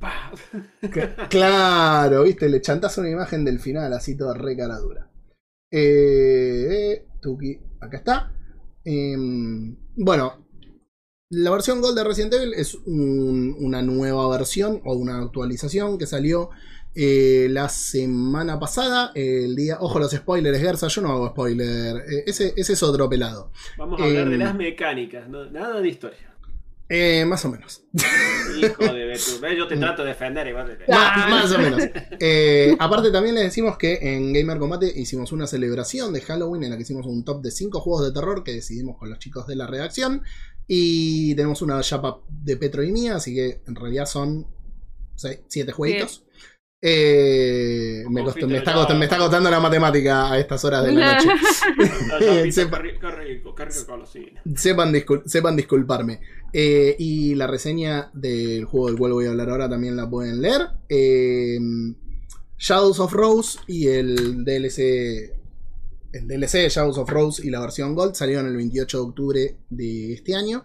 Claro, 1.30 2.24
viste, 2.24 2.48
le 2.48 2.60
chantas 2.60 2.98
una 2.98 3.10
imagen 3.10 3.44
del 3.44 3.60
final 3.60 3.92
así 3.92 4.16
toda 4.16 4.34
re 4.34 4.56
cara 4.56 4.76
dura. 4.78 5.08
Eh, 5.70 6.66
eh, 6.68 7.06
Tuki, 7.20 7.60
acá 7.80 7.96
está. 7.98 8.32
Em, 8.84 9.76
bueno, 9.96 10.46
la 11.30 11.50
versión 11.50 11.80
Gold 11.80 11.96
de 11.96 12.04
Resident 12.04 12.34
Evil 12.34 12.52
es 12.54 12.74
un- 12.74 13.56
una 13.58 13.82
nueva 13.82 14.28
versión 14.28 14.80
o 14.84 14.94
una 14.94 15.18
actualización 15.22 15.98
que 15.98 16.06
salió 16.06 16.50
eh, 16.94 17.48
la 17.50 17.70
semana 17.70 18.60
pasada. 18.60 19.12
El 19.14 19.56
día. 19.56 19.78
Ojo, 19.80 19.98
los 19.98 20.10
spoilers, 20.12 20.58
Gersa. 20.58 20.88
Yo 20.88 21.00
no 21.00 21.10
hago 21.12 21.28
spoiler. 21.30 21.96
eh, 22.06 22.24
ese, 22.26 22.52
ese 22.54 22.74
es 22.74 22.82
otro 22.82 23.08
pelado. 23.08 23.50
Vamos 23.78 23.98
a 23.98 24.04
hablar 24.04 24.28
de 24.28 24.34
Em. 24.34 24.40
las 24.40 24.54
mecánicas, 24.54 25.26
no- 25.26 25.46
nada 25.50 25.80
de 25.80 25.88
historia. 25.88 26.31
Eh, 26.94 27.24
más 27.24 27.42
o 27.46 27.48
menos. 27.50 27.82
Hijo 28.60 28.92
de 28.92 29.06
Betu. 29.06 29.40
Ve, 29.40 29.56
Yo 29.56 29.66
te 29.66 29.78
trato 29.78 30.02
de 30.02 30.08
defender 30.10 30.46
y 30.46 30.52
vos 30.52 30.64
te- 30.66 30.92
Ma- 30.92 31.26
más 31.30 31.50
o 31.52 31.58
menos. 31.58 31.82
Eh, 32.20 32.76
aparte 32.78 33.10
también 33.10 33.34
les 33.34 33.44
decimos 33.44 33.78
que 33.78 33.98
en 34.02 34.32
Gamer 34.34 34.58
Combate 34.58 34.92
hicimos 34.94 35.32
una 35.32 35.46
celebración 35.46 36.12
de 36.12 36.20
Halloween 36.20 36.64
en 36.64 36.70
la 36.70 36.76
que 36.76 36.82
hicimos 36.82 37.06
un 37.06 37.24
top 37.24 37.40
de 37.42 37.50
5 37.50 37.80
juegos 37.80 38.04
de 38.06 38.12
terror 38.12 38.44
que 38.44 38.52
decidimos 38.52 38.98
con 38.98 39.08
los 39.08 39.18
chicos 39.18 39.46
de 39.46 39.56
la 39.56 39.66
redacción. 39.66 40.22
Y 40.66 41.34
tenemos 41.34 41.62
una 41.62 41.80
chapa 41.80 42.20
de 42.28 42.56
Petro 42.58 42.82
y 42.82 42.92
mía, 42.92 43.16
así 43.16 43.34
que 43.34 43.62
en 43.66 43.74
realidad 43.74 44.04
son 44.06 44.46
7 45.16 45.72
jueguitos. 45.72 46.24
Eh, 46.84 48.02
me, 48.10 48.22
está 48.22 48.46
me 48.96 49.04
está 49.04 49.16
costando 49.18 49.48
la 49.48 49.60
matemática 49.60 50.32
a 50.32 50.38
estas 50.38 50.64
horas 50.64 50.84
de 50.84 50.92
la 50.92 51.14
noche. 51.14 51.28
No, 52.08 52.34
no, 52.36 52.42
pizza, 52.42 52.62
Sepa- 52.62 52.82
qué 52.82 52.88
ri- 52.94 52.98
qué 53.00 53.10
rico, 53.12 53.54
qué 53.54 53.64
rico 53.66 53.86
con 53.86 54.00
los 54.00 54.10
cines. 54.10 54.42
Sepan, 54.56 54.92
discul- 54.92 55.22
sepan 55.24 55.54
disculparme. 55.56 56.20
Eh, 56.52 56.96
y 56.98 57.34
la 57.36 57.46
reseña 57.46 58.10
del 58.12 58.64
juego 58.64 58.88
del 58.88 58.98
cual 58.98 59.12
voy 59.12 59.26
a 59.26 59.30
hablar 59.30 59.50
ahora 59.50 59.68
también 59.70 59.94
la 59.96 60.10
pueden 60.10 60.42
leer. 60.42 60.62
Eh, 60.88 61.58
Shadows 62.58 62.98
of 62.98 63.12
Rose 63.12 63.58
y 63.68 63.86
el 63.86 64.44
DLC. 64.44 65.32
El 66.12 66.26
DLC 66.28 66.58
de 66.58 66.68
Shadows 66.68 66.98
of 66.98 67.08
Rose 67.08 67.46
y 67.46 67.50
la 67.50 67.60
versión 67.60 67.94
Gold 67.94 68.14
salieron 68.14 68.46
el 68.46 68.56
28 68.56 68.98
de 68.98 69.02
octubre 69.04 69.56
de 69.70 70.12
este 70.14 70.34
año. 70.34 70.64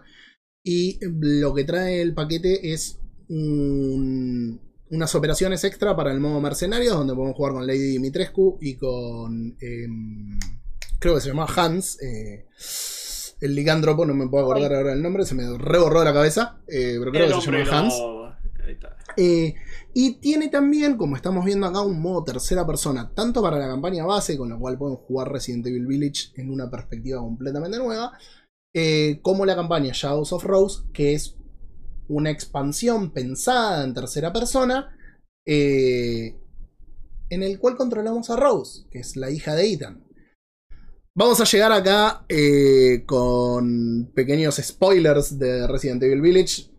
Y 0.64 0.98
lo 1.00 1.54
que 1.54 1.62
trae 1.64 2.02
el 2.02 2.12
paquete 2.12 2.72
es 2.72 2.98
un- 3.28 4.60
unas 4.90 5.14
operaciones 5.14 5.64
extra 5.64 5.94
para 5.96 6.12
el 6.12 6.20
modo 6.20 6.40
mercenarios, 6.40 6.94
donde 6.94 7.14
podemos 7.14 7.36
jugar 7.36 7.52
con 7.52 7.66
Lady 7.66 7.92
Dimitrescu 7.92 8.58
y 8.60 8.76
con. 8.76 9.56
em, 9.60 10.38
creo 10.98 11.14
que 11.14 11.20
se 11.20 11.28
llama 11.28 11.46
Hans. 11.54 12.00
eh, 12.02 12.46
el 13.40 13.54
licántropo, 13.54 14.04
no 14.04 14.14
me 14.14 14.28
puedo 14.28 14.44
acordar 14.44 14.74
ahora 14.74 14.92
el 14.92 15.00
nombre, 15.00 15.24
se 15.24 15.36
me 15.36 15.44
reborró 15.58 16.00
de 16.00 16.04
la 16.06 16.12
cabeza, 16.12 16.60
eh, 16.66 16.96
pero 16.98 17.12
creo 17.12 17.26
El 17.26 17.34
que 17.34 17.40
se 17.40 17.52
llama 17.52 17.78
Hans. 17.78 17.94
Ahí 18.64 18.72
está. 18.72 18.96
Eh, 19.16 19.54
y 19.94 20.14
tiene 20.14 20.48
también, 20.48 20.96
como 20.96 21.14
estamos 21.14 21.44
viendo 21.44 21.66
acá, 21.66 21.80
un 21.82 22.00
modo 22.00 22.24
tercera 22.24 22.66
persona, 22.66 23.12
tanto 23.14 23.40
para 23.40 23.58
la 23.58 23.68
campaña 23.68 24.04
base, 24.04 24.36
con 24.36 24.48
la 24.48 24.56
cual 24.56 24.76
pueden 24.76 24.96
jugar 24.96 25.30
Resident 25.30 25.66
Evil 25.66 25.86
Village 25.86 26.32
en 26.34 26.50
una 26.50 26.68
perspectiva 26.68 27.20
completamente 27.20 27.78
nueva, 27.78 28.12
como 29.22 29.46
la 29.46 29.56
campaña 29.56 29.92
Shadows 29.92 30.32
of 30.32 30.44
Rose, 30.44 30.82
que 30.92 31.14
es 31.14 31.37
una 32.08 32.30
expansión 32.30 33.12
pensada 33.12 33.84
en 33.84 33.94
tercera 33.94 34.32
persona, 34.32 34.96
eh, 35.46 36.36
en 37.30 37.42
el 37.42 37.58
cual 37.58 37.76
controlamos 37.76 38.30
a 38.30 38.36
Rose, 38.36 38.86
que 38.90 39.00
es 39.00 39.16
la 39.16 39.30
hija 39.30 39.54
de 39.54 39.72
Ethan. 39.72 40.04
Vamos 41.14 41.40
a 41.40 41.44
llegar 41.44 41.72
acá 41.72 42.24
eh, 42.28 43.02
con 43.04 44.12
pequeños 44.14 44.56
spoilers 44.62 45.38
de 45.38 45.66
Resident 45.66 46.02
Evil 46.02 46.20
Village, 46.20 46.70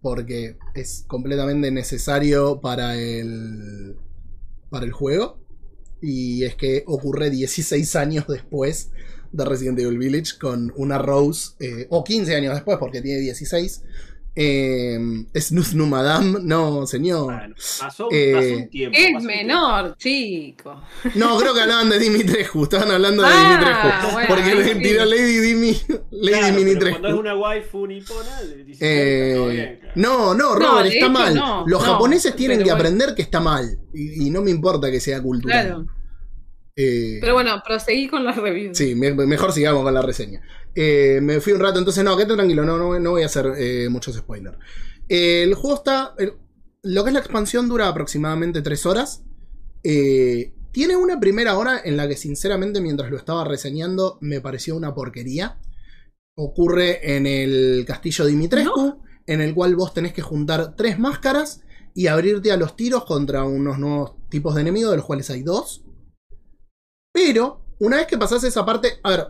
porque 0.00 0.58
es 0.74 1.04
completamente 1.06 1.70
necesario 1.70 2.60
para 2.60 2.96
el, 2.96 3.96
para 4.68 4.84
el 4.84 4.92
juego. 4.92 5.38
Y 6.02 6.44
es 6.44 6.56
que 6.56 6.82
ocurre 6.86 7.30
16 7.30 7.96
años 7.96 8.26
después 8.28 8.90
de 9.30 9.44
Resident 9.44 9.78
Evil 9.78 9.98
Village 9.98 10.38
con 10.40 10.72
una 10.76 10.98
Rose, 10.98 11.52
eh, 11.60 11.86
o 11.88 12.04
15 12.04 12.34
años 12.34 12.54
después 12.54 12.78
porque 12.78 13.00
tiene 13.00 13.20
16. 13.20 13.82
Eh, 14.36 14.98
Snooze 15.36 15.76
No 15.76 15.86
Madame, 15.86 16.38
no 16.42 16.86
señor. 16.88 17.26
Bueno, 17.34 17.54
pasó, 17.80 18.08
Eh, 18.10 18.32
pasó 18.34 18.56
un 18.56 18.68
tiempo. 18.68 18.98
Es 19.00 19.12
pasó 19.14 19.26
menor, 19.26 19.96
chico. 19.96 20.82
No, 21.14 21.38
creo 21.38 21.54
que 21.54 21.60
hablaban 21.60 21.88
de 21.88 21.98
Dimitrescu, 22.00 22.64
estaban 22.64 22.90
hablando 22.90 23.22
de 23.22 23.28
Ah, 23.32 23.48
Dimitrescu. 23.48 24.12
bueno, 24.12 24.28
porque 24.28 24.54
le 24.56 24.74
sí. 24.74 24.80
tiró 24.82 25.04
Lady 25.04 25.38
Dimi. 25.38 25.76
Lady 26.10 26.38
Claro, 26.40 26.56
Dimitrescu. 26.56 26.90
Cuando 27.00 27.08
es 27.08 27.14
una 27.14 27.36
waifu 27.36 27.86
nipona, 27.86 28.40
le 28.42 28.64
dice 28.64 28.84
Eh, 28.84 29.28
está 29.28 29.36
todo 29.36 29.48
bien, 29.50 29.78
claro. 29.80 29.92
no, 29.94 30.34
no, 30.34 30.54
Robert, 30.56 30.86
está 30.86 30.98
hecho, 30.98 31.10
mal. 31.10 31.34
no, 31.36 31.64
Los 31.68 31.80
no, 31.86 31.92
japoneses 31.92 32.34
tienen 32.34 32.58
que 32.58 32.64
bueno. 32.64 32.76
aprender 32.76 33.14
que 33.14 33.22
está 33.22 33.38
mal. 33.40 33.78
Y, 33.94 34.26
y 34.26 34.30
no 34.30 34.42
me 34.42 34.50
importa 34.50 34.90
que 34.90 34.98
sea 34.98 35.22
cultural. 35.22 35.66
Claro. 35.66 35.86
Eh, 36.76 37.18
Pero 37.20 37.34
bueno, 37.34 37.62
proseguí 37.64 38.08
con 38.08 38.24
las 38.24 38.34
reviews. 38.36 38.76
Sí, 38.76 38.96
me- 38.96 39.12
mejor 39.12 39.52
sigamos 39.52 39.84
con 39.84 39.94
la 39.94 40.02
reseña. 40.02 40.42
Eh, 40.74 41.20
me 41.22 41.40
fui 41.40 41.52
un 41.52 41.60
rato, 41.60 41.78
entonces 41.78 42.02
no, 42.04 42.16
quédate 42.16 42.34
tranquilo, 42.34 42.64
no, 42.64 42.76
no, 42.76 42.98
no 42.98 43.10
voy 43.12 43.22
a 43.22 43.26
hacer 43.26 43.52
eh, 43.56 43.88
muchos 43.90 44.16
spoilers. 44.16 44.58
Eh, 45.08 45.42
el 45.44 45.54
juego 45.54 45.76
está. 45.76 46.14
el- 46.18 46.34
lo 46.82 47.02
que 47.02 47.10
es 47.10 47.14
la 47.14 47.20
expansión 47.20 47.68
dura 47.68 47.88
aproximadamente 47.88 48.60
3 48.60 48.84
horas. 48.86 49.22
Eh, 49.82 50.52
tiene 50.72 50.96
una 50.96 51.18
primera 51.20 51.56
hora 51.56 51.80
en 51.82 51.96
la 51.96 52.06
que, 52.08 52.16
sinceramente, 52.16 52.80
mientras 52.80 53.10
lo 53.10 53.16
estaba 53.16 53.44
reseñando, 53.44 54.18
me 54.20 54.40
pareció 54.40 54.76
una 54.76 54.94
porquería. 54.94 55.58
Ocurre 56.36 57.16
en 57.16 57.26
el 57.26 57.84
castillo 57.86 58.26
Dimitrescu, 58.26 59.00
en 59.26 59.40
el 59.40 59.54
cual 59.54 59.76
vos 59.76 59.94
tenés 59.94 60.12
que 60.12 60.20
juntar 60.22 60.74
tres 60.76 60.98
máscaras 60.98 61.62
y 61.94 62.08
abrirte 62.08 62.50
a 62.52 62.56
los 62.56 62.76
tiros 62.76 63.04
contra 63.04 63.44
unos 63.44 63.78
nuevos 63.78 64.14
tipos 64.28 64.54
de 64.56 64.62
enemigos, 64.62 64.90
de 64.90 64.96
los 64.98 65.06
cuales 65.06 65.30
hay 65.30 65.42
dos. 65.42 65.84
Pero, 67.12 67.64
una 67.78 67.96
vez 67.98 68.06
que 68.06 68.18
pasás 68.18 68.44
esa 68.44 68.66
parte. 68.66 68.94
A 69.02 69.10
ver, 69.10 69.26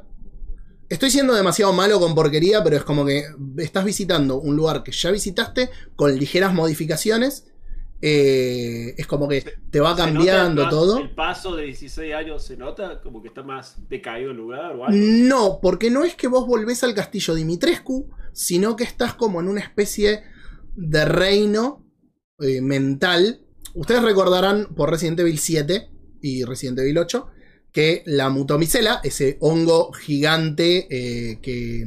estoy 0.89 1.11
siendo 1.11 1.35
demasiado 1.35 1.73
malo 1.73 1.99
con 2.01 2.15
porquería, 2.15 2.63
pero 2.63 2.77
es 2.77 2.85
como 2.85 3.05
que 3.05 3.25
estás 3.59 3.85
visitando 3.85 4.41
un 4.41 4.57
lugar 4.57 4.83
que 4.83 4.93
ya 4.93 5.11
visitaste 5.11 5.71
con 5.97 6.17
ligeras 6.17 6.55
modificaciones. 6.55 7.47
eh, 8.07 8.95
es 8.99 9.07
como 9.07 9.27
que 9.29 9.43
te 9.71 9.81
va 9.81 9.97
¿Se 9.97 10.03
nota 10.03 10.13
cambiando 10.13 10.69
todo. 10.69 10.99
El 10.99 11.15
paso 11.15 11.57
de 11.57 11.65
16 11.65 12.15
años 12.15 12.45
se 12.45 12.57
nota 12.57 13.01
como 13.01 13.23
que 13.23 13.29
está 13.29 13.43
más 13.43 13.77
decaído 13.89 14.31
el 14.33 14.37
lugar 14.37 14.77
o 14.77 14.85
algo. 14.85 14.91
No, 14.93 15.59
porque 15.63 15.91
no 15.91 16.05
es 16.05 16.15
que 16.15 16.29
vos 16.29 16.47
volvés 16.47 16.85
al 16.85 16.95
castillo 16.95 17.35
Dimitrescu, 17.35 18.11
sino 18.33 18.77
que 18.77 18.85
estás 18.85 19.15
como 19.15 19.41
en 19.41 19.49
una 19.49 19.61
especie 19.61 20.23
de 20.75 21.05
reino 21.07 21.87
eh, 22.41 22.61
mental. 22.61 23.41
Ustedes 23.75 24.03
recordarán 24.03 24.75
por 24.75 24.91
Resident 24.91 25.21
Evil 25.21 25.39
7 25.39 25.89
y 26.21 26.45
Resident 26.45 26.81
Evil 26.81 26.99
8 26.99 27.27
que 27.75 28.05
la 28.07 28.31
mutomicela, 28.31 29.01
ese 29.03 29.37
hongo 29.41 29.93
gigante 29.93 30.87
eh, 30.89 31.41
que, 31.43 31.85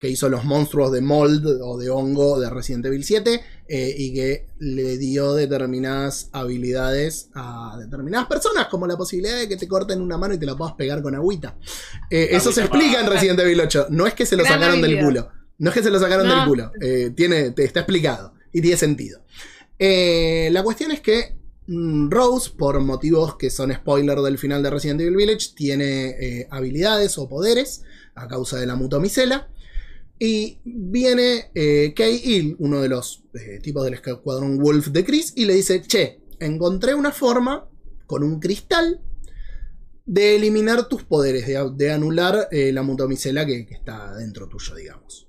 que 0.00 0.08
hizo 0.08 0.28
los 0.28 0.44
monstruos 0.44 0.90
de 0.90 1.00
mold 1.00 1.46
o 1.62 1.78
de 1.78 1.90
hongo 1.90 2.40
de 2.40 2.50
Resident 2.50 2.86
Evil 2.86 3.04
7 3.04 3.40
eh, 3.68 3.94
y 3.96 4.12
que 4.12 4.48
le 4.58 4.98
dio 4.98 5.34
determinadas 5.34 6.28
habilidades 6.32 7.28
a 7.34 7.76
determinadas 7.78 8.26
personas, 8.26 8.66
como 8.66 8.88
la 8.88 8.96
posibilidad 8.96 9.38
de 9.38 9.48
que 9.48 9.56
te 9.56 9.68
corten 9.68 10.00
una 10.00 10.18
mano 10.18 10.34
y 10.34 10.38
te 10.38 10.46
la 10.46 10.56
puedas 10.56 10.74
pegar 10.74 11.02
con 11.02 11.14
agüita. 11.14 11.56
Eh, 12.10 12.30
eso 12.32 12.50
se 12.50 12.62
explica 12.62 13.00
en 13.00 13.06
Resident 13.06 13.38
Evil 13.38 13.60
8. 13.60 13.86
No 13.90 14.08
es 14.08 14.14
que 14.14 14.26
se 14.26 14.34
lo 14.34 14.42
Gran 14.42 14.58
sacaron 14.58 14.82
del 14.82 14.98
culo. 15.04 15.28
No 15.58 15.68
es 15.70 15.74
que 15.74 15.84
se 15.84 15.90
lo 15.90 16.00
sacaron 16.00 16.26
No. 16.26 16.34
del 16.34 16.48
culo. 16.48 16.72
Eh, 16.80 17.12
tiene, 17.14 17.52
te 17.52 17.62
está 17.62 17.78
explicado. 17.80 18.34
Y 18.52 18.60
tiene 18.60 18.76
sentido. 18.76 19.20
Eh, 19.78 20.48
la 20.50 20.64
cuestión 20.64 20.90
es 20.90 21.00
que 21.00 21.36
Rose, 22.08 22.50
por 22.56 22.80
motivos 22.80 23.36
que 23.36 23.48
son 23.48 23.72
spoiler 23.72 24.18
del 24.18 24.38
final 24.38 24.62
de 24.62 24.70
Resident 24.70 25.00
Evil 25.00 25.16
Village, 25.16 25.50
tiene 25.54 26.10
eh, 26.10 26.48
habilidades 26.50 27.16
o 27.18 27.28
poderes 27.28 27.82
a 28.14 28.26
causa 28.26 28.58
de 28.58 28.66
la 28.66 28.74
mutomicela. 28.74 29.48
Y 30.18 30.58
viene 30.64 31.50
eh, 31.54 31.94
Kay 31.94 32.20
Hill, 32.22 32.56
uno 32.58 32.80
de 32.80 32.88
los 32.88 33.22
eh, 33.34 33.60
tipos 33.62 33.84
del 33.84 33.94
escuadrón 33.94 34.58
Wolf 34.58 34.88
de 34.88 35.04
Chris, 35.04 35.32
y 35.36 35.44
le 35.44 35.54
dice: 35.54 35.80
Che, 35.80 36.20
encontré 36.40 36.94
una 36.94 37.12
forma 37.12 37.70
con 38.06 38.24
un 38.24 38.40
cristal 38.40 39.00
de 40.04 40.36
eliminar 40.36 40.88
tus 40.88 41.04
poderes, 41.04 41.46
de, 41.46 41.70
de 41.76 41.92
anular 41.92 42.48
eh, 42.50 42.72
la 42.72 42.82
mutomicela 42.82 43.46
que, 43.46 43.64
que 43.64 43.74
está 43.74 44.14
dentro 44.16 44.48
tuyo, 44.48 44.74
digamos. 44.74 45.28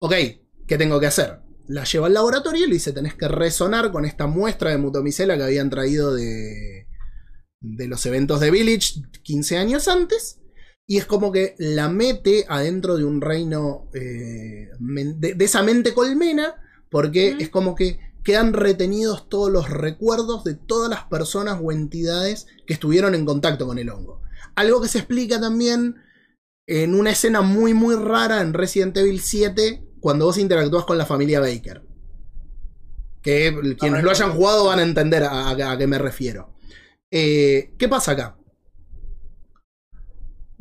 Ok, 0.00 0.12
¿qué 0.66 0.76
tengo 0.76 0.98
que 0.98 1.06
hacer? 1.06 1.47
La 1.68 1.84
lleva 1.84 2.06
al 2.06 2.14
laboratorio 2.14 2.64
y 2.64 2.68
le 2.68 2.74
dice: 2.74 2.92
Tenés 2.92 3.14
que 3.14 3.28
resonar 3.28 3.92
con 3.92 4.04
esta 4.04 4.26
muestra 4.26 4.70
de 4.70 4.78
mutomicela 4.78 5.36
que 5.36 5.44
habían 5.44 5.70
traído 5.70 6.14
de, 6.14 6.86
de 7.60 7.88
los 7.88 8.04
eventos 8.06 8.40
de 8.40 8.50
Village 8.50 9.02
15 9.22 9.56
años 9.58 9.86
antes. 9.88 10.40
Y 10.86 10.96
es 10.96 11.04
como 11.04 11.30
que 11.30 11.54
la 11.58 11.90
mete 11.90 12.46
adentro 12.48 12.96
de 12.96 13.04
un 13.04 13.20
reino 13.20 13.90
eh, 13.92 14.68
de, 14.80 15.34
de 15.34 15.44
esa 15.44 15.62
mente 15.62 15.92
colmena, 15.92 16.54
porque 16.90 17.34
Mm. 17.34 17.40
es 17.42 17.50
como 17.50 17.74
que 17.74 18.00
quedan 18.24 18.52
retenidos 18.54 19.28
todos 19.28 19.50
los 19.50 19.68
recuerdos 19.70 20.44
de 20.44 20.54
todas 20.54 20.88
las 20.90 21.04
personas 21.04 21.60
o 21.62 21.72
entidades 21.72 22.46
que 22.66 22.74
estuvieron 22.74 23.14
en 23.14 23.24
contacto 23.26 23.66
con 23.66 23.78
el 23.78 23.90
hongo. 23.90 24.22
Algo 24.54 24.80
que 24.80 24.88
se 24.88 24.98
explica 24.98 25.40
también 25.40 25.96
en 26.66 26.94
una 26.94 27.10
escena 27.10 27.40
muy 27.42 27.74
muy 27.74 27.94
rara 27.94 28.40
en 28.40 28.52
Resident 28.54 28.96
Evil 28.96 29.20
7, 29.20 29.87
cuando 30.00 30.26
vos 30.26 30.38
interactúas 30.38 30.84
con 30.84 30.98
la 30.98 31.06
familia 31.06 31.40
Baker. 31.40 31.82
Que 33.22 33.76
quienes 33.78 34.02
lo 34.02 34.10
hayan 34.10 34.32
jugado 34.32 34.66
van 34.66 34.78
a 34.78 34.82
entender 34.82 35.24
a, 35.24 35.76
qué 35.78 35.86
me 35.86 35.98
refiero. 35.98 36.54
Eh, 37.10 37.74
¿Qué 37.78 37.88
pasa 37.88 38.12
acá? 38.12 38.38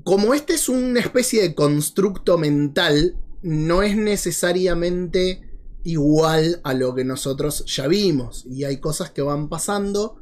Como 0.04 0.34
este 0.34 0.54
es 0.54 0.70
una 0.70 1.00
especie 1.00 1.42
de 1.42 1.54
constructo 1.54 2.38
mental, 2.38 3.18
no 3.42 3.84
es 3.84 3.96
necesariamente 3.96 5.48
igual 5.84 6.62
a 6.64 6.74
lo 6.74 6.96
que 6.96 7.04
nosotros 7.04 7.64
ya 7.66 7.88
vimos. 7.88 8.46
Y 8.46 8.64
hay 8.64 8.80
cosas 8.80 9.12
que 9.12 9.22
van 9.22 9.50
pasando 9.50 10.22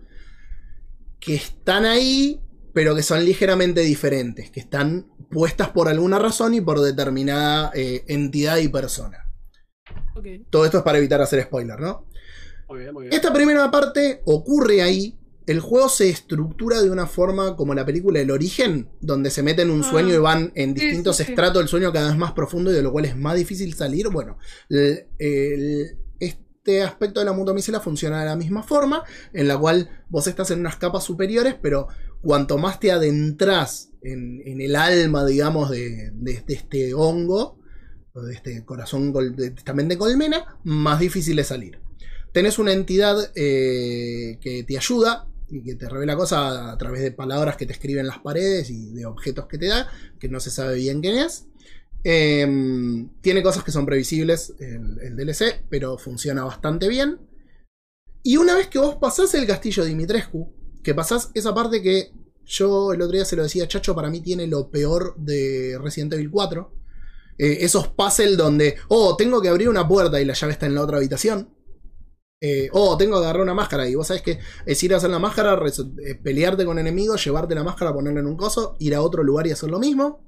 que 1.20 1.36
están 1.36 1.86
ahí, 1.86 2.42
pero 2.74 2.96
que 2.96 3.02
son 3.02 3.26
ligeramente 3.26 3.82
diferentes, 3.82 4.52
que 4.52 4.60
están 4.60 5.08
puestas 5.36 5.70
por 5.70 5.90
alguna 5.90 6.18
razón 6.18 6.54
y 6.54 6.62
por 6.62 6.80
determinada 6.80 7.70
eh, 7.76 8.06
entidad 8.08 8.56
y 8.58 8.70
persona. 8.70 9.18
Todo 10.50 10.64
esto 10.64 10.78
es 10.78 10.84
para 10.84 10.98
evitar 10.98 11.22
hacer 11.22 11.44
spoiler, 11.44 11.78
¿no? 11.80 12.08
Muy 12.70 12.80
bien, 12.80 12.94
muy 12.94 13.04
bien. 13.04 13.14
Esta 13.14 13.34
primera 13.34 13.70
parte 13.70 14.22
ocurre 14.26 14.82
ahí. 14.82 15.20
El 15.46 15.60
juego 15.60 15.90
se 15.90 16.10
estructura 16.10 16.82
de 16.82 16.90
una 16.90 17.06
forma 17.06 17.56
como 17.58 17.76
la 17.76 17.86
película 17.86 18.20
El 18.22 18.32
Origen, 18.32 18.90
donde 19.02 19.30
se 19.30 19.44
meten 19.44 19.68
en 19.68 19.76
un 19.76 19.84
Ah. 19.84 19.90
sueño 19.90 20.16
y 20.16 20.18
van 20.18 20.52
en 20.56 20.70
Sí, 20.76 20.86
distintos 20.86 21.18
sí, 21.18 21.26
sí. 21.26 21.32
estratos 21.34 21.60
del 21.60 21.68
sueño 21.68 21.92
cada 21.92 22.08
vez 22.08 22.18
más 22.18 22.32
profundo 22.32 22.72
y 22.72 22.74
de 22.74 22.82
lo 22.82 22.92
cual 22.94 23.06
es 23.06 23.16
más 23.18 23.36
difícil 23.36 23.74
salir. 23.76 24.08
Bueno, 24.10 24.38
el- 24.70 25.06
el- 25.20 25.98
este 26.18 26.82
aspecto 26.82 27.20
de 27.20 27.28
la 27.28 27.34
mutomicela 27.34 27.80
funciona 27.80 28.22
de 28.22 28.26
la 28.26 28.36
misma 28.36 28.64
forma, 28.64 29.04
en 29.34 29.48
la 29.48 29.56
cual 29.60 29.88
vos 30.10 30.26
estás 30.26 30.50
en 30.50 30.62
unas 30.62 30.78
capas 30.78 31.04
superiores, 31.04 31.56
pero 31.62 31.90
cuanto 32.26 32.58
más 32.58 32.80
te 32.80 32.92
adentras 32.92 33.92
en, 34.02 34.60
el 34.60 34.76
alma, 34.76 35.26
digamos, 35.26 35.70
de, 35.70 36.12
este 36.48 36.94
hongo, 36.94 37.60
de 38.14 38.34
este 38.34 38.66
corazón, 38.66 39.14
col- 39.14 39.36
de 39.36 39.98
colmena, 39.98 40.58
más 40.64 41.00
difícil 41.00 41.40
es 41.40 41.48
salir 41.48 41.80
tenés 42.36 42.60
una 42.60 42.74
entidad 42.74 43.32
eh, 43.34 44.38
que 44.42 44.66
te 44.66 44.78
ayuda 44.78 45.26
y 45.50 45.64
que 45.64 45.76
te 45.76 45.88
revela 45.88 46.18
cosas 46.18 46.74
a 46.74 46.78
través 46.78 47.02
de 47.02 47.14
palabras 47.14 47.56
que 47.56 47.66
te 47.66 47.72
escriben 47.72 48.08
las 48.08 48.20
paredes 48.20 48.70
y 48.70 48.92
de 48.92 49.06
objetos 49.06 49.48
que 49.48 49.58
te 49.58 49.68
da, 49.68 49.88
que 50.20 50.28
no 50.28 50.42
se 50.42 50.52
sabe 50.52 50.76
bien 50.76 51.00
quién 51.00 51.18
es. 51.18 51.46
Em, 52.04 53.08
tiene 53.22 53.42
cosas 53.42 53.64
que 53.64 53.72
son 53.72 53.86
previsibles 53.86 54.54
el, 54.60 55.00
el 55.00 55.16
DLC, 55.16 55.64
pero 55.70 55.98
funciona 55.98 56.44
bastante 56.44 56.90
bien. 56.90 57.20
Y 58.22 58.36
una 58.36 58.54
vez 58.54 58.68
que 58.68 58.80
vos 58.80 58.98
pasás 58.98 59.34
el 59.34 59.48
castillo 59.48 59.84
de 59.84 59.90
Dimitrescu, 59.92 60.52
que 60.86 60.94
pasás 60.94 61.32
esa 61.34 61.54
parte 61.54 61.82
que 61.82 62.12
yo 62.46 62.94
el 62.94 63.02
otro 63.02 63.16
día 63.16 63.26
se 63.26 63.36
lo 63.36 63.42
decía 63.42 63.68
Chacho, 63.68 63.96
para 63.96 64.12
mí 64.12 64.22
tiene 64.22 64.46
lo 64.46 64.70
peor 64.70 65.16
de 65.18 65.80
Resident 65.82 66.14
Evil 66.14 66.30
4. 66.30 66.72
Eh, 67.40 67.58
esos 67.62 67.88
puzzles 67.88 68.38
donde, 68.38 68.76
oh, 68.90 69.18
tengo 69.18 69.42
que 69.42 69.50
abrir 69.50 69.68
una 69.68 69.88
puerta 69.88 70.22
y 70.22 70.26
la 70.26 70.34
llave 70.34 70.54
está 70.54 70.68
en 70.68 70.76
la 70.76 70.84
otra 70.84 70.98
habitación. 70.98 71.50
Eh, 72.40 72.70
oh, 72.72 72.96
tengo 72.98 73.18
que 73.18 73.24
agarrar 73.24 73.42
una 73.42 73.56
máscara. 73.56 73.90
Y 73.90 73.96
vos 73.96 74.06
sabés 74.06 74.22
que 74.22 74.40
es 74.64 74.84
ir 74.84 74.94
a 74.94 74.98
hacer 74.98 75.10
la 75.10 75.18
máscara, 75.18 75.60
eh, 76.06 76.16
pelearte 76.16 76.66
con 76.66 76.78
enemigos, 76.78 77.26
llevarte 77.26 77.56
la 77.56 77.64
máscara, 77.64 77.92
ponerla 77.92 78.20
en 78.20 78.28
un 78.28 78.38
coso, 78.38 78.76
ir 78.80 78.94
a 78.94 79.02
otro 79.02 79.24
lugar 79.24 79.48
y 79.48 79.52
hacer 79.52 79.72
lo 79.72 79.80
mismo. 79.80 80.22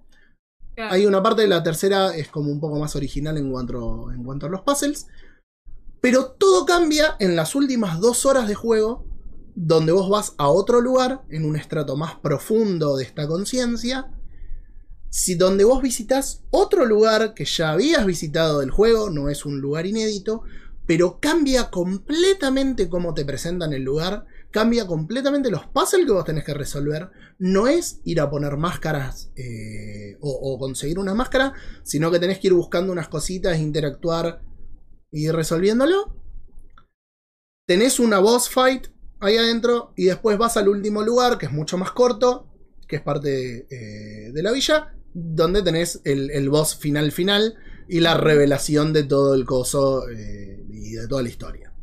Claro. 0.73 0.93
Hay 0.93 1.05
una 1.05 1.21
parte 1.21 1.43
de 1.43 1.49
la 1.49 1.61
tercera, 1.61 2.15
es 2.15 2.29
como 2.29 2.51
un 2.51 2.59
poco 2.59 2.79
más 2.79 2.95
original 2.95 3.37
en 3.37 3.51
cuanto, 3.51 4.11
en 4.11 4.23
cuanto 4.23 4.47
a 4.47 4.49
los 4.49 4.61
puzzles. 4.61 5.05
Pero 6.01 6.31
todo 6.31 6.65
cambia 6.65 7.15
en 7.19 7.35
las 7.35 7.53
últimas 7.53 7.99
dos 7.99 8.25
horas 8.25 8.47
de 8.47 8.55
juego, 8.55 9.06
donde 9.59 9.91
vos 9.91 10.07
vas 10.07 10.35
a 10.37 10.49
otro 10.49 10.81
lugar, 10.81 11.23
en 11.29 11.43
un 11.43 11.55
estrato 11.55 11.97
más 11.97 12.13
profundo 12.17 12.95
de 12.95 13.03
esta 13.03 13.27
conciencia. 13.27 14.11
Si 15.09 15.33
donde 15.33 15.63
vos 15.63 15.81
visitas 15.81 16.43
otro 16.51 16.85
lugar 16.85 17.33
que 17.33 17.45
ya 17.45 17.71
habías 17.71 18.05
visitado 18.05 18.59
del 18.59 18.69
juego, 18.69 19.09
no 19.09 19.29
es 19.29 19.45
un 19.45 19.59
lugar 19.59 19.87
inédito, 19.87 20.43
pero 20.85 21.19
cambia 21.19 21.71
completamente 21.71 22.87
cómo 22.87 23.15
te 23.15 23.25
presentan 23.25 23.73
el 23.73 23.81
lugar, 23.81 24.27
cambia 24.51 24.85
completamente 24.85 25.49
los 25.49 25.65
puzzles 25.65 26.05
que 26.05 26.11
vos 26.11 26.23
tenés 26.23 26.43
que 26.43 26.53
resolver. 26.53 27.09
No 27.39 27.67
es 27.67 27.99
ir 28.03 28.21
a 28.21 28.29
poner 28.29 28.57
máscaras 28.57 29.31
eh, 29.35 30.17
o, 30.21 30.53
o 30.53 30.59
conseguir 30.59 30.99
una 30.99 31.15
máscara, 31.15 31.53
sino 31.81 32.11
que 32.11 32.19
tenés 32.19 32.37
que 32.37 32.49
ir 32.49 32.53
buscando 32.53 32.91
unas 32.91 33.07
cositas, 33.07 33.57
interactuar 33.57 34.43
y 35.09 35.31
resolviéndolo. 35.31 36.15
Tenés 37.65 37.99
una 37.99 38.19
boss 38.19 38.49
fight 38.49 38.89
ahí 39.19 39.37
adentro 39.37 39.93
y 39.95 40.05
después 40.05 40.37
vas 40.37 40.57
al 40.57 40.67
último 40.69 41.01
lugar, 41.03 41.37
que 41.37 41.45
es 41.47 41.51
mucho 41.51 41.77
más 41.77 41.91
corto, 41.91 42.47
que 42.87 42.97
es 42.97 43.01
parte 43.01 43.67
eh, 43.69 44.31
de 44.31 44.43
la 44.43 44.51
villa, 44.51 44.93
donde 45.13 45.63
tenés 45.63 46.01
el, 46.05 46.31
el 46.31 46.49
boss 46.49 46.75
final 46.75 47.11
final 47.11 47.55
y 47.89 47.99
la 48.01 48.15
revelación 48.17 48.93
de 48.93 49.03
todo 49.03 49.33
el 49.35 49.45
coso 49.45 50.09
eh, 50.09 50.63
y 50.69 50.91
de 50.93 51.07
toda 51.07 51.23
la 51.23 51.29
historia. 51.29 51.73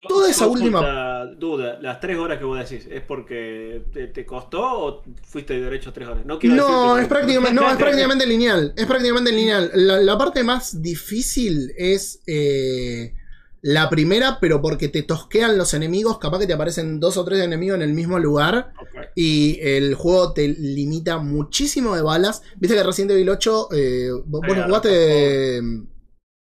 Toda 0.00 0.28
esa 0.30 0.46
última- 0.48 1.26
duda, 1.38 1.78
las 1.80 2.00
tres 2.00 2.18
horas 2.18 2.38
que 2.38 2.44
vos 2.44 2.58
decís, 2.58 2.86
¿es 2.90 3.02
porque 3.02 3.84
te, 3.92 4.08
te 4.08 4.26
costó 4.26 4.60
o 4.60 5.02
fuiste 5.22 5.60
derecho 5.60 5.90
a 5.90 5.92
tres 5.92 6.08
horas? 6.08 6.26
No, 6.26 6.38
quiero 6.40 6.56
No, 6.56 6.98
es 6.98 7.06
prácticamente, 7.06 7.54
no, 7.54 7.70
es 7.70 7.76
prácticamente 7.78 8.26
lineal. 8.26 8.72
Es 8.76 8.86
prácticamente 8.86 9.30
lineal. 9.32 9.70
La, 9.74 10.00
la 10.00 10.18
parte 10.18 10.42
más 10.42 10.82
difícil 10.82 11.72
es 11.76 12.20
eh, 12.26 13.14
la 13.64 13.88
primera, 13.88 14.38
pero 14.40 14.60
porque 14.60 14.88
te 14.88 15.02
tosquean 15.04 15.56
los 15.56 15.72
enemigos. 15.72 16.18
Capaz 16.18 16.40
que 16.40 16.46
te 16.48 16.52
aparecen 16.52 16.98
dos 17.00 17.16
o 17.16 17.24
tres 17.24 17.40
enemigos 17.40 17.76
en 17.76 17.82
el 17.82 17.92
mismo 17.94 18.18
lugar. 18.18 18.72
Ok. 18.80 19.06
Y 19.14 19.58
el 19.62 19.94
juego 19.94 20.32
te 20.32 20.48
limita 20.48 21.18
muchísimo 21.18 21.94
de 21.94 22.02
balas. 22.02 22.42
Viste 22.58 22.76
que 22.76 22.82
Resident 22.82 23.12
Evil 23.12 23.30
8. 23.30 23.68
Eh, 23.72 24.08
vos, 24.26 24.40
vos 24.40 24.48
lo 24.48 24.54
Claro, 24.54 24.66
jugaste. 24.66 25.56
eh, 25.58 25.62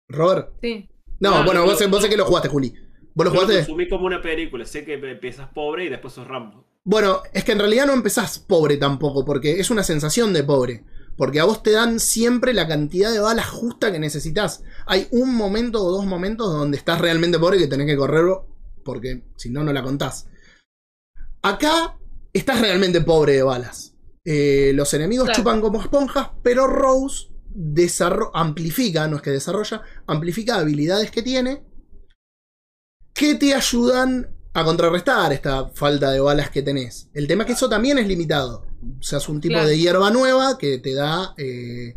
Robert. 0.09 0.53
Sí. 0.63 0.89
No, 1.21 1.45
bueno, 1.45 1.65
vos, 1.65 1.91
vos 1.91 2.03
sé 2.03 2.09
que 2.09 2.17
lo 2.17 2.25
jugaste, 2.25 2.49
Juli. 2.49 2.73
¿Vos 3.15 3.27
lo 3.27 3.33
Yo 3.33 3.35
lo 3.35 3.47
jugaste? 3.47 3.57
consumí 3.67 3.89
como 3.89 4.07
una 4.07 4.23
película, 4.23 4.65
sé 4.65 4.85
que 4.85 4.95
empiezas 4.95 5.49
pobre 5.53 5.87
y 5.87 5.89
después 5.89 6.15
sos 6.15 6.27
Rambo. 6.29 6.65
Bueno, 6.85 7.23
es 7.35 7.43
que 7.45 7.53
en 7.53 7.59
realidad 7.59 7.87
no 7.87 7.93
empezás 7.93 8.39
pobre 8.39 8.77
tampoco, 8.77 9.25
porque 9.25 9.59
es 9.59 9.71
una 9.71 9.83
sensación 9.83 10.33
de 10.33 10.45
pobre. 10.45 10.85
Porque 11.19 11.41
a 11.41 11.45
vos 11.45 11.63
te 11.63 11.73
dan 11.73 12.01
siempre 12.01 12.55
la 12.55 12.67
cantidad 12.67 13.13
de 13.13 13.19
balas 13.19 13.49
justa 13.49 13.93
que 13.93 13.99
necesitas. 13.99 14.63
Hay 14.87 15.09
un 15.11 15.35
momento 15.35 15.85
o 15.85 15.91
dos 15.91 16.07
momentos 16.07 16.51
donde 16.51 16.79
estás 16.79 17.01
realmente 17.01 17.39
pobre 17.39 17.59
y 17.59 17.61
que 17.61 17.67
tenés 17.67 17.87
que 17.89 17.97
correr 17.97 18.25
porque 18.85 19.25
si 19.37 19.51
no, 19.51 19.65
no 19.65 19.73
la 19.73 19.83
contás. 19.83 20.29
Acá 21.43 21.99
estás 22.33 22.61
realmente 22.61 23.01
pobre 23.01 23.35
de 23.35 23.43
balas. 23.43 23.95
Eh, 24.25 24.73
los 24.75 24.95
enemigos 24.95 25.27
Claro. 25.27 25.39
chupan 25.41 25.61
como 25.61 25.81
esponjas, 25.81 26.31
pero 26.43 26.67
Rose 26.67 27.29
amplifica, 28.33 29.09
no 29.09 29.17
es 29.17 29.23
que 29.23 29.31
desarrolla, 29.31 29.83
amplifica 30.07 30.57
habilidades 30.57 31.11
que 31.11 31.23
tiene 31.23 31.65
que 33.13 33.35
te 33.35 33.53
ayudan 33.53 34.37
a 34.55 34.65
contrarrestar 34.65 35.33
esta 35.33 35.69
falta 35.71 36.13
de 36.13 36.21
balas 36.21 36.51
que 36.51 36.63
tenés. 36.63 37.11
El 37.13 37.27
tema 37.27 37.43
es 37.43 37.49
que 37.49 37.53
eso 37.55 37.69
también 37.69 37.99
es 37.99 38.07
limitado. 38.07 38.68
Sea, 39.01 39.19
es 39.19 39.29
un 39.29 39.41
tipo 39.41 39.55
Claro. 39.55 39.69
de 39.69 39.79
hierba 39.79 40.11
nueva 40.11 40.59
que 40.59 40.79
te 40.79 40.95
da 40.95 41.35
eh, 41.37 41.97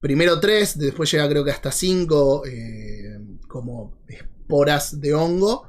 primero 0.00 0.40
tres, 0.40 0.78
después 0.78 1.10
llega 1.10 1.28
creo 1.28 1.44
que 1.44 1.50
hasta 1.50 1.72
cinco 1.72 2.44
eh, 2.46 3.18
como 3.48 4.02
esporas 4.08 5.00
de 5.00 5.14
hongo. 5.14 5.66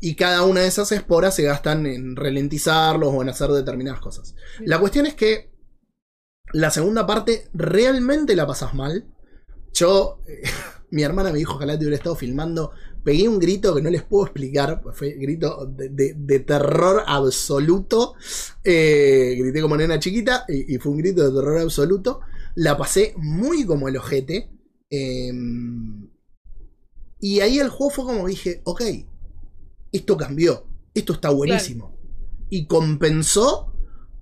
Y 0.00 0.16
cada 0.16 0.42
una 0.42 0.62
de 0.62 0.66
esas 0.66 0.90
esporas 0.90 1.36
se 1.36 1.44
gastan 1.44 1.86
en 1.86 2.16
ralentizarlos 2.16 3.14
o 3.14 3.22
en 3.22 3.28
hacer 3.28 3.50
determinadas 3.50 4.00
cosas. 4.00 4.34
La 4.60 4.80
cuestión 4.80 5.06
es 5.06 5.14
que 5.14 5.52
la 6.52 6.70
segunda 6.72 7.06
parte 7.06 7.48
realmente 7.54 8.34
la 8.34 8.46
pasas 8.46 8.74
mal. 8.74 9.06
Yo, 9.72 10.20
eh, 10.26 10.42
mi 10.90 11.04
hermana 11.04 11.30
me 11.30 11.38
dijo, 11.38 11.54
ojalá 11.54 11.74
te 11.78 11.84
hubiera 11.84 11.96
estado 11.96 12.16
filmando. 12.16 12.72
Pegué 13.04 13.28
un 13.28 13.38
grito 13.38 13.74
que 13.74 13.82
no 13.82 13.90
les 13.90 14.02
puedo 14.02 14.24
explicar. 14.26 14.82
Fue 14.94 15.10
grito 15.12 15.66
de, 15.66 15.88
de- 15.90 16.14
de 16.16 16.40
terror 16.40 17.02
absoluto. 17.06 18.14
Eh, 18.64 19.34
grité 19.38 19.60
como 19.60 19.76
nena 19.76 19.98
chiquita 19.98 20.44
y, 20.48 20.74
y 20.74 20.78
fue 20.78 20.92
un 20.92 20.98
grito 20.98 21.22
de 21.28 21.34
terror 21.40 21.58
absoluto. 21.58 22.20
La 22.54 22.76
pasé 22.76 23.14
muy 23.16 23.64
como 23.66 23.88
el 23.88 23.96
ojete. 23.96 24.50
eh, 24.90 25.32
y 27.20 27.40
ahí 27.40 27.58
el 27.58 27.68
juego 27.68 27.90
fue 27.90 28.04
como 28.04 28.26
dije, 28.26 28.62
ok, 28.64 28.82
esto 29.92 30.16
cambió. 30.16 30.64
Esto 30.94 31.12
está 31.12 31.30
buenísimo. 31.30 31.96
Y 32.50 32.66
compensó 32.66 33.72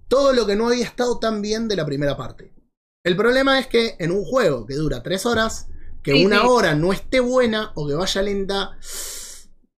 todo 0.08 0.32
lo 0.32 0.46
que 0.46 0.56
no 0.56 0.68
había 0.68 0.84
estado 0.84 1.18
tan 1.18 1.40
bien 1.40 1.66
de 1.68 1.76
la 1.76 1.86
primera 1.86 2.16
parte. 2.16 2.52
El 3.02 3.16
problema 3.16 3.58
es 3.58 3.66
que 3.68 3.96
en 3.98 4.10
un 4.10 4.24
juego 4.24 4.66
que 4.66 4.74
dura 4.74 5.02
tres 5.02 5.24
horas, 5.24 5.68
que 6.02 6.12
Sí, 6.12 6.24
una 6.24 6.40
sí. 6.40 6.46
hora 6.48 6.74
no 6.74 6.92
esté 6.92 7.20
buena 7.20 7.72
o 7.74 7.86
que 7.88 7.94
vaya 7.94 8.22
lenta, 8.22 8.76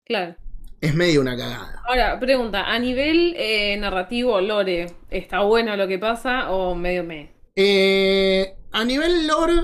Claro. 0.05 0.37
es 0.81 0.95
medio 0.95 1.21
una 1.21 1.37
cagada. 1.37 1.83
Ahora, 1.87 2.19
pregunta, 2.21 2.65
a 2.65 2.79
nivel 2.79 3.35
eh, 3.37 3.77
narrativo, 3.79 4.41
lore, 4.41 4.87
¿está 5.11 5.41
bueno 5.41 5.77
lo 5.77 5.87
que 5.89 5.99
pasa 5.99 6.51
o 6.51 6.75
medio 6.75 7.05
me? 7.05 7.33
Eh, 7.57 8.57
a 8.73 8.85
nivel 8.85 9.27
lore, 9.27 9.55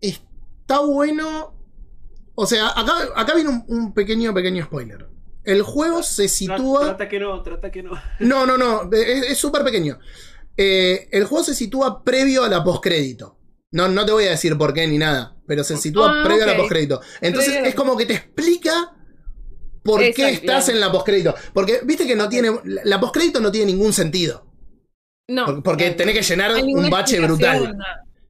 está 0.00 0.80
bueno. 0.80 1.54
O 2.34 2.46
sea, 2.46 2.68
acá, 2.68 2.92
acá 3.14 3.34
viene 3.34 3.50
un, 3.50 3.64
un 3.68 3.94
pequeño, 3.94 4.34
pequeño 4.34 4.64
spoiler. 4.64 5.06
El 5.44 5.62
juego 5.62 6.02
se 6.02 6.26
sitúa. 6.28 6.80
Trata 6.82 7.08
que 7.08 7.20
no, 7.20 7.42
trata 7.42 7.70
que 7.70 7.82
no. 7.82 7.92
No, 8.20 8.46
no, 8.46 8.56
no, 8.56 8.90
es 8.92 9.30
es 9.30 9.38
súper 9.38 9.62
pequeño. 9.62 9.98
Eh, 10.56 11.08
el 11.12 11.24
juego 11.26 11.44
se 11.44 11.54
sitúa 11.54 12.02
previo 12.02 12.44
a 12.44 12.48
la 12.48 12.64
postcrédito. 12.64 13.38
No, 13.70 13.88
no 13.88 14.06
te 14.06 14.12
voy 14.12 14.24
a 14.24 14.30
decir 14.30 14.56
por 14.56 14.72
qué 14.72 14.86
ni 14.86 14.98
nada, 14.98 15.33
pero 15.46 15.64
se 15.64 15.76
sitúa 15.76 16.20
Ah, 16.20 16.24
previo 16.24 16.44
a 16.44 16.46
la 16.48 16.56
postcrédito. 16.56 17.00
Entonces 17.20 17.54
es 17.64 17.74
como 17.74 17.96
que 17.96 18.06
te 18.06 18.14
explica 18.14 18.92
por 19.82 20.00
qué 20.12 20.30
estás 20.30 20.68
en 20.68 20.80
la 20.80 20.90
postcrédito. 20.90 21.34
Porque 21.52 21.80
viste 21.84 22.06
que 22.06 22.16
no 22.16 22.28
tiene. 22.28 22.50
La 22.64 23.00
postcrédito 23.00 23.40
no 23.40 23.50
tiene 23.52 23.72
ningún 23.72 23.92
sentido. 23.92 24.46
No. 25.28 25.46
Por- 25.46 25.62
Porque 25.62 25.84
claro. 25.84 25.96
tenés 25.96 26.14
que 26.14 26.22
llenar 26.22 26.52
No 26.52 26.64
un 26.64 26.90
bache 26.90 27.18
brutal. 27.20 27.76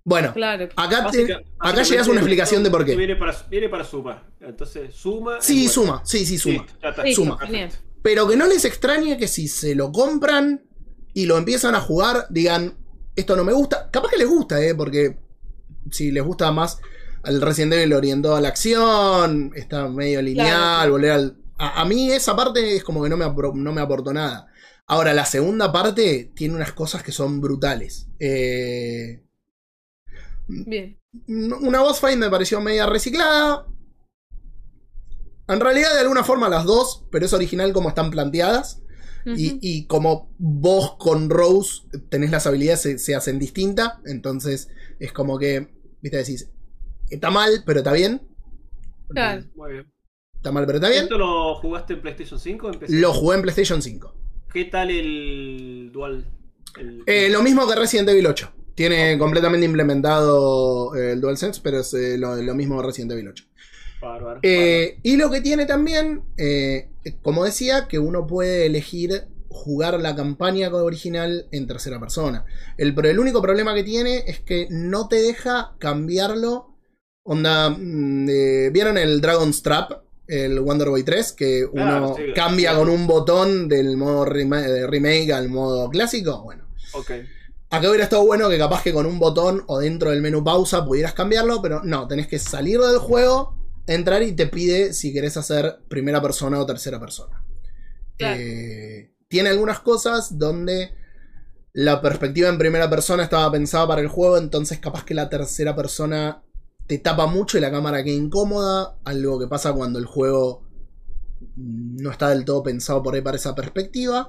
Bueno, 0.06 0.34
Claro. 0.34 0.68
acá, 0.76 1.10
te- 1.10 1.32
acá 1.58 1.82
llegas 1.82 2.06
a 2.06 2.10
una 2.10 2.20
explicación 2.20 2.62
de 2.62 2.70
por 2.70 2.84
qué. 2.84 2.94
Viene 2.94 3.16
para, 3.16 3.34
viene 3.48 3.68
para 3.70 3.84
sumar. 3.84 4.26
Entonces, 4.40 4.94
suma. 4.94 5.40
Sí, 5.40 5.66
suma, 5.66 6.02
sí, 6.04 6.26
sí, 6.26 6.36
suma. 6.36 6.66
Sí, 6.68 6.74
ya 6.82 6.88
está. 6.90 7.02
Sí, 7.04 7.14
Suma. 7.14 7.38
Pero 8.02 8.28
que 8.28 8.36
no 8.36 8.46
les 8.46 8.66
extrañe 8.66 9.16
que 9.16 9.26
si 9.28 9.48
se 9.48 9.74
lo 9.74 9.90
compran 9.90 10.62
y 11.14 11.24
lo 11.24 11.38
empiezan 11.38 11.74
a 11.74 11.80
jugar, 11.80 12.26
digan, 12.28 12.76
esto 13.16 13.34
no 13.34 13.44
me 13.44 13.54
gusta. 13.54 13.88
Capaz 13.90 14.10
que 14.10 14.18
les 14.18 14.28
gusta, 14.28 14.60
¿eh? 14.62 14.74
Porque 14.74 15.16
si 15.90 16.10
les 16.12 16.22
gusta 16.22 16.52
más 16.52 16.78
al 17.24 17.40
Resident 17.40 17.72
Evil 17.74 17.92
orientado 17.94 18.36
a 18.36 18.40
la 18.40 18.48
acción, 18.48 19.52
está 19.54 19.88
medio 19.88 20.20
lineal, 20.22 20.46
Claro. 20.48 20.92
volver 20.92 21.10
al... 21.12 21.38
A, 21.58 21.80
a 21.82 21.84
mí 21.84 22.10
esa 22.10 22.34
parte 22.34 22.76
es 22.76 22.82
como 22.84 23.02
que 23.02 23.08
no 23.08 23.16
me, 23.16 23.24
no 23.26 23.72
me 23.72 23.80
aportó 23.80 24.12
nada. 24.12 24.48
Ahora, 24.86 25.14
la 25.14 25.24
segunda 25.24 25.72
parte 25.72 26.32
tiene 26.34 26.54
unas 26.54 26.72
cosas 26.72 27.02
que 27.02 27.12
son 27.12 27.40
brutales. 27.40 28.08
Eh, 28.18 29.22
Bien. 30.46 30.98
una 31.26 31.80
boss 31.80 32.00
fight 32.00 32.18
me 32.18 32.28
pareció 32.28 32.60
media 32.60 32.86
reciclada. 32.86 33.66
En 35.48 35.60
realidad, 35.60 35.92
de 35.94 36.00
alguna 36.00 36.24
forma, 36.24 36.48
las 36.48 36.64
dos, 36.64 37.06
pero 37.10 37.24
es 37.26 37.32
original 37.32 37.72
como 37.72 37.88
están 37.88 38.10
planteadas. 38.10 38.80
Y 39.26 39.86
como 39.86 40.34
vos 40.36 40.96
con 40.98 41.30
Rose 41.30 41.82
tenés 42.10 42.30
las 42.30 42.46
habilidades, 42.46 42.82
se, 42.82 42.98
se 42.98 43.14
hacen 43.14 43.38
distintas. 43.38 43.94
Entonces, 44.04 44.68
es 44.98 45.12
como 45.12 45.38
que, 45.38 45.72
viste, 46.02 46.18
decís, 46.18 46.50
está 47.10 47.30
mal, 47.30 47.62
pero 47.66 47.80
está 47.80 47.92
bien. 47.92 48.22
Claro. 49.08 49.44
Muy 49.54 49.72
bien. 49.72 49.92
Está 50.36 50.52
mal, 50.52 50.66
pero 50.66 50.78
está 50.78 50.90
bien. 50.90 51.04
¿Esto 51.04 51.18
lo 51.18 51.54
jugaste 51.56 51.94
en 51.94 52.02
PlayStation 52.02 52.38
5 52.38 52.66
o 52.66 52.72
en 52.72 52.78
PC? 52.78 52.94
Lo 52.96 53.12
jugué 53.12 53.36
en 53.36 53.42
PlayStation 53.42 53.82
5. 53.82 54.14
¿Qué 54.52 54.64
tal 54.66 54.90
el 54.90 55.90
Dual? 55.92 56.26
El- 56.78 57.02
Eh, 57.06 57.28
lo 57.30 57.42
mismo 57.42 57.66
que 57.66 57.74
Resident 57.74 58.08
Evil 58.08 58.26
8. 58.26 58.50
Tiene 58.74 59.16
completamente 59.18 59.64
implementado 59.66 60.94
eh, 60.96 61.12
el 61.12 61.20
DualSense, 61.20 61.60
pero 61.62 61.80
es 61.80 61.94
eh, 61.94 62.18
lo, 62.18 62.36
lo 62.36 62.54
mismo 62.54 62.80
que 62.80 62.86
Resident 62.88 63.12
Evil 63.12 63.28
8. 63.28 63.44
Bárbaro, 64.02 64.40
Eh, 64.42 64.98
y 65.02 65.16
lo 65.16 65.30
que 65.30 65.40
tiene 65.40 65.64
también, 65.64 66.24
eh, 66.36 66.90
como 67.22 67.44
decía, 67.44 67.86
que 67.88 67.98
uno 67.98 68.26
puede 68.26 68.66
elegir 68.66 69.28
jugar 69.48 70.00
la 70.00 70.14
campaña 70.16 70.68
original 70.74 71.46
en 71.52 71.66
tercera 71.68 72.00
persona. 72.00 72.44
El, 72.76 72.94
pero 72.94 73.08
el 73.08 73.18
único 73.20 73.40
problema 73.40 73.74
que 73.74 73.84
tiene 73.84 74.24
es 74.26 74.40
que 74.40 74.66
no 74.70 75.08
te 75.08 75.16
deja 75.22 75.76
cambiarlo. 75.78 76.73
Onda, 77.24 77.70
mm, 77.70 78.28
eh, 78.28 78.70
¿vieron 78.72 78.98
el 78.98 79.20
Dragon's 79.20 79.62
Trap? 79.62 79.92
El 80.26 80.60
Wonder 80.60 80.88
Boy 80.88 81.02
3, 81.02 81.32
que 81.32 81.64
uno 81.64 81.74
Claro, 81.84 82.16
sí. 82.16 82.22
cambia 82.34 82.74
con 82.74 82.88
un 82.88 83.06
botón 83.06 83.68
del 83.68 83.96
modo 83.96 84.24
de 84.24 84.86
remake 84.86 85.32
al 85.32 85.48
modo 85.48 85.90
clásico. 85.90 86.42
Bueno, 86.42 86.64
Ok. 86.92 87.10
Acá 87.70 87.88
hubiera 87.88 88.04
estado 88.04 88.24
bueno 88.24 88.48
que 88.48 88.56
capaz 88.56 88.82
que 88.84 88.92
con 88.92 89.04
un 89.04 89.18
botón 89.18 89.64
o 89.66 89.80
dentro 89.80 90.10
del 90.10 90.22
menú 90.22 90.44
pausa 90.44 90.84
pudieras 90.86 91.12
cambiarlo, 91.12 91.60
pero 91.60 91.82
no, 91.82 92.06
tenés 92.06 92.28
que 92.28 92.38
salir 92.38 92.78
del 92.78 92.98
juego, 92.98 93.56
entrar 93.88 94.22
y 94.22 94.32
te 94.32 94.46
pide 94.46 94.92
si 94.92 95.12
querés 95.12 95.36
hacer 95.36 95.80
primera 95.88 96.22
persona 96.22 96.60
o 96.60 96.66
tercera 96.66 97.00
persona. 97.00 97.42
Claro. 98.16 98.40
Eh, 98.40 99.12
tiene 99.26 99.48
algunas 99.50 99.80
cosas 99.80 100.38
donde 100.38 100.92
la 101.72 102.00
perspectiva 102.00 102.48
en 102.48 102.58
primera 102.58 102.88
persona 102.88 103.24
estaba 103.24 103.50
pensada 103.50 103.88
para 103.88 104.02
el 104.02 104.08
juego, 104.08 104.38
entonces 104.38 104.78
capaz 104.78 105.04
que 105.04 105.14
la 105.14 105.28
tercera 105.28 105.74
persona 105.74 106.43
te 106.86 106.98
tapa 106.98 107.26
mucho 107.26 107.56
y 107.58 107.60
la 107.60 107.70
cámara 107.70 108.02
queda 108.04 108.14
incómoda, 108.14 108.96
algo 109.04 109.38
que 109.40 109.46
pasa 109.48 109.72
cuando 109.72 109.98
el 109.98 110.04
juego 110.06 110.62
no 111.56 112.10
está 112.10 112.28
del 112.30 112.44
todo 112.44 112.62
pensado 112.62 113.02
por 113.02 113.14
ahí 113.14 113.20
para 113.20 113.36
esa 113.36 113.54
perspectiva, 113.54 114.28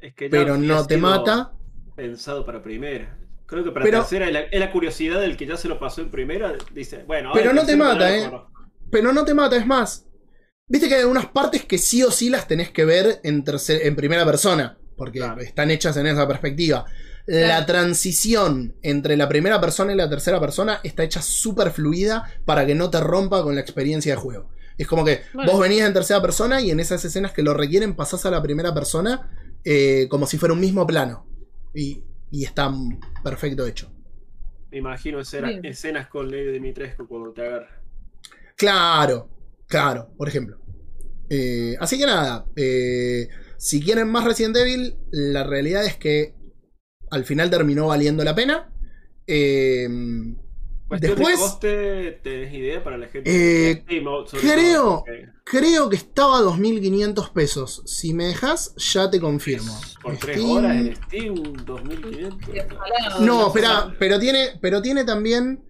Es 0.00 0.14
que 0.14 0.28
pero 0.28 0.56
no 0.56 0.86
te 0.86 0.96
mata. 0.96 1.52
Pensado 1.94 2.44
para 2.44 2.62
primera. 2.62 3.18
Creo 3.46 3.62
que 3.64 3.70
para 3.70 3.84
Pero- 3.84 4.00
tercera 4.00 4.26
es 4.26 4.32
la, 4.32 4.40
es 4.40 4.60
la 4.60 4.72
curiosidad 4.72 5.20
del 5.20 5.36
que 5.36 5.46
ya 5.46 5.56
se 5.56 5.68
lo 5.68 5.78
pasó 5.78 6.00
en 6.02 6.10
primera. 6.10 6.54
Dice, 6.74 7.04
bueno, 7.06 7.30
Pero 7.32 7.52
no 7.52 7.64
te 7.64 7.76
mata, 7.76 8.14
eh. 8.14 8.24
conozco. 8.28 8.50
Pero 8.90 9.12
no 9.12 9.24
te 9.24 9.34
mata, 9.34 9.56
es 9.56 9.66
más. 9.66 10.06
Viste 10.68 10.88
que 10.88 10.96
hay 10.96 11.00
algunas 11.02 11.26
partes 11.26 11.64
que 11.64 11.78
sí 11.78 12.02
o 12.02 12.10
sí 12.10 12.28
las 12.28 12.48
tenés 12.48 12.70
que 12.70 12.84
ver 12.84 13.20
en, 13.22 13.44
tercer- 13.44 13.80
en 13.84 13.94
primera 13.94 14.24
persona, 14.24 14.78
porque 14.96 15.20
Claro. 15.20 15.40
están 15.40 15.70
hechas 15.70 15.96
en 15.96 16.06
esa 16.08 16.26
perspectiva. 16.26 16.86
La 17.26 17.66
transición 17.66 18.76
entre 18.82 19.16
la 19.16 19.28
primera 19.28 19.60
persona 19.60 19.92
y 19.92 19.96
la 19.96 20.08
tercera 20.08 20.38
persona 20.40 20.80
está 20.84 21.02
hecha 21.02 21.20
súper 21.22 21.70
fluida 21.72 22.24
para 22.44 22.64
que 22.66 22.74
no 22.76 22.88
te 22.88 23.00
rompa 23.00 23.42
con 23.42 23.54
la 23.56 23.60
experiencia 23.60 24.14
de 24.14 24.20
juego. 24.20 24.48
Es 24.78 24.86
como 24.86 25.04
que 25.04 25.22
Bueno. 25.34 25.50
vos 25.52 25.60
venís 25.60 25.80
en 25.82 25.92
tercera 25.92 26.20
persona 26.22 26.60
y 26.60 26.70
en 26.70 26.78
esas 26.80 27.04
escenas 27.04 27.32
que 27.32 27.42
lo 27.42 27.54
requieren 27.54 27.96
pasás 27.96 28.26
a 28.26 28.30
la 28.30 28.42
primera 28.42 28.72
persona 28.74 29.30
eh, 29.64 30.06
como 30.08 30.26
si 30.26 30.38
fuera 30.38 30.52
un 30.52 30.60
mismo 30.60 30.86
plano. 30.86 31.26
Y, 31.74 32.04
y 32.30 32.44
está 32.44 32.72
perfecto 33.24 33.66
hecho. 33.66 33.90
Me 34.70 34.78
imagino 34.78 35.18
escena- 35.18 35.58
escenas 35.64 36.06
con 36.08 36.30
Lady 36.30 36.52
Dimitrescu 36.52 37.08
cuando 37.08 37.32
te 37.32 37.42
agarra. 37.44 37.82
Claro, 38.56 39.28
claro, 39.66 40.10
por 40.16 40.28
ejemplo. 40.28 40.58
Eh, 41.28 41.74
así 41.80 41.98
que 41.98 42.06
nada, 42.06 42.46
eh, 42.54 43.28
si 43.56 43.82
quieren 43.82 44.08
más 44.08 44.24
Resident 44.24 44.56
Evil, 44.56 44.96
la 45.10 45.42
realidad 45.42 45.84
es 45.84 45.96
que 45.96 46.35
al 47.10 47.24
final 47.24 47.50
terminó 47.50 47.86
valiendo 47.88 48.24
la 48.24 48.34
pena. 48.34 48.70
Eh, 49.26 49.88
Después- 50.88 51.36
de 51.36 51.42
coste, 51.42 52.20
¿tenés 52.22 52.54
idea 52.54 52.84
para 52.84 52.96
la 52.96 53.08
gente? 53.08 53.28
Eh, 53.72 53.84
creo- 54.40 55.04
creo 55.44 55.88
que 55.88 55.96
estaba 55.96 56.38
a 56.38 56.42
2.500 56.42 57.30
pesos. 57.30 57.82
Si 57.86 58.14
me 58.14 58.26
dejas, 58.26 58.72
ya 58.76 59.10
te 59.10 59.18
confirmo. 59.20 59.76
Por 60.00 60.16
3 60.16 60.36
Steam- 60.38 60.56
horas 60.56 60.76
en 60.76 60.96
Steam, 60.96 61.34
2500. 61.64 62.78
No, 63.20 63.48
espera, 63.48 63.94
pero 63.98 64.18
tiene, 64.20 64.50
pero 64.60 64.80
tiene 64.80 65.04
también 65.04 65.62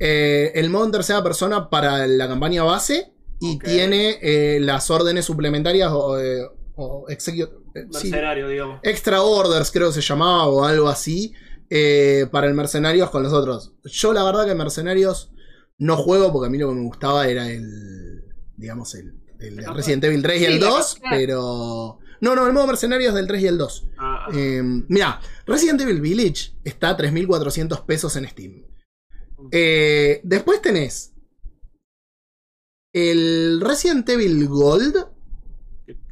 eh, 0.00 0.50
el 0.56 0.70
modo 0.70 0.86
en 0.86 0.90
tercera 0.92 1.22
persona 1.22 1.70
para 1.70 2.06
la 2.08 2.26
campaña 2.26 2.64
base 2.64 3.12
y 3.40 3.58
tiene 3.60 4.18
eh, 4.22 4.58
las 4.60 4.90
órdenes 4.90 5.24
suplementarias 5.24 5.90
o, 5.92 6.18
eh, 6.18 6.42
o 6.74 7.06
execu- 7.08 7.48
eh, 7.74 7.86
sí, 7.90 8.10
Mercenario, 8.10 8.48
digamos. 8.48 8.80
Extra 8.82 9.22
Orders, 9.22 9.70
creo 9.70 9.88
que 9.88 9.94
se 9.94 10.00
llamaba, 10.00 10.46
o 10.46 10.64
algo 10.64 10.88
así, 10.88 11.32
eh, 11.70 12.26
para 12.30 12.46
el 12.46 12.54
Mercenarios 12.54 13.10
con 13.10 13.22
los 13.22 13.32
otros. 13.32 13.72
Yo, 13.84 14.12
la 14.12 14.24
verdad, 14.24 14.46
que 14.46 14.54
Mercenarios 14.54 15.30
no 15.78 15.96
juego 15.96 16.32
porque 16.32 16.46
a 16.46 16.50
mí 16.50 16.58
lo 16.58 16.68
que 16.68 16.74
me 16.76 16.82
gustaba 16.84 17.26
era 17.28 17.50
el. 17.50 18.24
digamos, 18.56 18.94
el, 18.94 19.14
el 19.40 19.56
de 19.56 19.72
Resident 19.72 20.04
Evil 20.04 20.22
3 20.22 20.36
y 20.40 20.44
Sí, 20.44 20.52
el 20.52 20.60
la 20.60 20.66
2, 20.68 20.94
campaña. 20.94 21.16
pero. 21.16 21.98
No, 22.20 22.34
no, 22.34 22.46
el 22.46 22.52
modo 22.52 22.66
Mercenarios 22.68 23.14
del 23.14 23.26
3 23.26 23.42
y 23.42 23.46
el 23.48 23.58
2. 23.58 23.86
Ah, 23.98 24.26
ah. 24.26 24.30
Eh, 24.34 24.62
mira, 24.88 25.20
Resident 25.46 25.80
Evil 25.82 26.00
Village 26.00 26.52
está 26.64 26.90
a 26.90 26.96
3.400 26.96 27.84
pesos 27.84 28.16
en 28.16 28.28
Steam. 28.28 28.62
Eh, 29.50 30.20
después 30.24 30.62
tenés 30.62 31.12
el 32.94 33.60
Resident 33.60 34.08
Evil 34.08 34.46
Gold, 34.48 34.96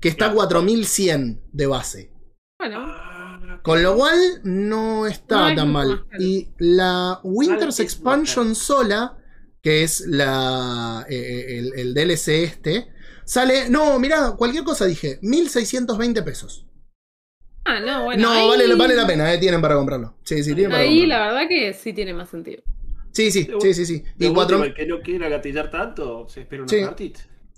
que 0.02 0.08
está 0.10 0.26
a 0.26 0.34
4.100 0.34 1.40
de 1.52 1.66
base. 1.66 2.10
Bueno, 2.58 2.78
Ah, 2.86 3.60
Con 3.62 3.82
lo 3.82 3.94
cual 3.96 4.18
no 4.44 5.06
está 5.06 5.50
No 5.50 5.54
tan 5.56 5.72
mal. 5.72 6.04
Y 6.18 6.48
la 6.58 7.20
Winter's 7.22 7.80
Expansion 7.80 8.54
sola, 8.54 9.16
que 9.62 9.82
es 9.84 10.00
la 10.06 11.06
eh, 11.08 11.58
el, 11.58 11.72
el 11.78 11.94
DLC 11.94 12.28
este, 12.44 12.88
sale. 13.24 13.70
No, 13.70 13.98
mirá, 14.00 14.32
cualquier 14.36 14.64
cosa 14.64 14.84
dije, 14.86 15.18
1620 15.22 16.22
pesos. 16.22 16.66
ah, 17.64 17.78
no, 17.80 18.04
bueno. 18.04 18.22
no, 18.24 18.30
ahí, 18.32 18.48
vale, 18.48 18.74
vale 18.74 18.96
la 18.96 19.06
pena, 19.06 19.32
eh, 19.32 19.38
tienen 19.38 19.60
para 19.62 19.76
comprarlo. 19.76 20.16
Sí, 20.24 20.42
sí, 20.42 20.52
tienen 20.54 20.70
para 20.72 20.82
Ahí 20.82 21.00
comprarlo. 21.00 21.24
la 21.24 21.32
verdad 21.32 21.48
que 21.48 21.72
sí 21.74 21.92
tiene 21.92 22.12
más 22.14 22.28
sentido. 22.30 22.62
Sí, 23.12 23.30
sí, 23.30 23.48
sí, 23.60 23.74
sí, 23.74 23.86
sí. 23.86 24.04
Y, 24.18 24.28
cuatro- 24.32 24.64
el 24.64 24.74
que 24.74 24.86
no 24.86 25.00
quiera 25.00 25.28
gatillar 25.28 25.70
tanto, 25.70 26.26
se 26.28 26.40
espera 26.40 26.62
una 26.62 26.70
Sí. 26.70 27.12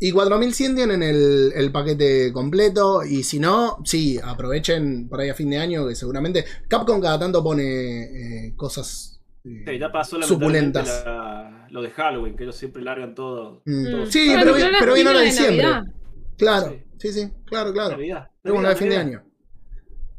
Y 0.09 0.13
4100 0.13 0.75
tienen 0.77 1.03
el, 1.03 1.53
el 1.55 1.73
paquete 1.73 2.33
completo. 2.33 3.03
Y 3.05 3.23
si 3.23 3.39
no, 3.39 3.79
sí, 3.85 4.19
aprovechen 4.23 5.09
por 5.09 5.21
ahí 5.21 5.29
a 5.31 5.35
fin 5.35 5.51
de 5.51 5.59
año, 5.59 5.87
que 5.87 5.95
seguramente 5.95 6.45
Capcom 6.69 7.01
cada 7.01 7.19
tanto 7.19 7.43
pone 7.43 8.47
eh, 8.49 8.53
cosas. 8.57 9.21
eh, 9.45 9.65
Sí, 9.67 9.79
ya 9.79 9.91
pasó 9.93 10.21
Supulentas. 10.23 10.87
lamentablemente 10.87 11.61
la- 11.61 11.69
lo 11.71 11.83
de 11.83 11.91
Halloween, 11.91 12.37
que 12.37 12.45
ellos 12.45 12.57
siempre 12.57 12.83
largan 12.83 13.15
todo. 13.15 13.63
Mm. 13.65 13.91
todo. 13.91 14.07
Sí, 14.07 14.29
pero, 14.39 14.53
pero 14.53 14.55
viene 14.55 14.77
ahora 14.79 14.93
película 14.93 15.19
de 15.21 15.25
diciembre. 15.27 15.63
Navidad. 15.63 15.93
Claro, 16.39 16.69
Sí. 16.71 16.85
sí, 16.99 17.13
sí, 17.13 17.33
claro, 17.47 17.73
claro. 17.73 17.91
Navidad. 17.93 18.29
Tenemos 18.43 18.63
la 18.63 18.69
de 18.71 18.77
fin 18.77 18.89
de 18.91 18.97
Navidad. 18.97 19.19
año. 19.21 19.31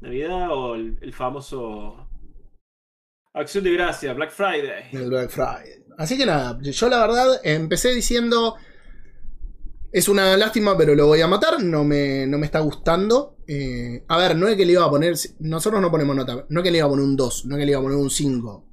Navidad 0.01 0.47
o 0.51 0.75
el, 0.75 0.97
el 1.01 1.13
famoso 1.13 2.09
Acción 3.33 3.63
de 3.63 3.71
Gracia, 3.73 4.13
Black 4.13 4.31
Friday. 4.31 4.89
El 4.93 5.09
Black 5.09 5.29
Friday. 5.29 5.83
Así 5.97 6.17
que 6.17 6.25
nada, 6.25 6.57
yo 6.61 6.89
la 6.89 6.99
verdad 7.05 7.39
empecé 7.43 7.93
diciendo. 7.93 8.55
Es 9.95 10.09
una 10.09 10.35
lástima, 10.35 10.77
pero 10.77 10.93
lo 10.93 11.07
voy 11.07 11.21
a 11.21 11.27
matar. 11.27 11.63
No 11.63 11.83
me, 11.85 12.27
no 12.27 12.37
me 12.37 12.45
está 12.45 12.59
gustando. 12.59 13.37
Eh, 13.47 14.03
a 14.09 14.17
ver, 14.17 14.35
no 14.35 14.47
es 14.47 14.57
que 14.57 14.65
le 14.65 14.73
iba 14.73 14.83
a 14.83 14.89
poner. 14.89 15.15
Nosotros 15.39 15.81
no 15.81 15.89
ponemos 15.89 16.15
nota. 16.15 16.45
No 16.49 16.59
es 16.59 16.63
que 16.65 16.71
le 16.71 16.79
iba 16.79 16.87
a 16.87 16.89
poner 16.89 17.05
un 17.05 17.15
2, 17.15 17.45
no 17.45 17.55
es 17.55 17.59
que 17.59 17.65
le 17.65 17.71
iba 17.71 17.79
a 17.79 17.83
poner 17.83 17.97
un 17.97 18.09
5. 18.09 18.69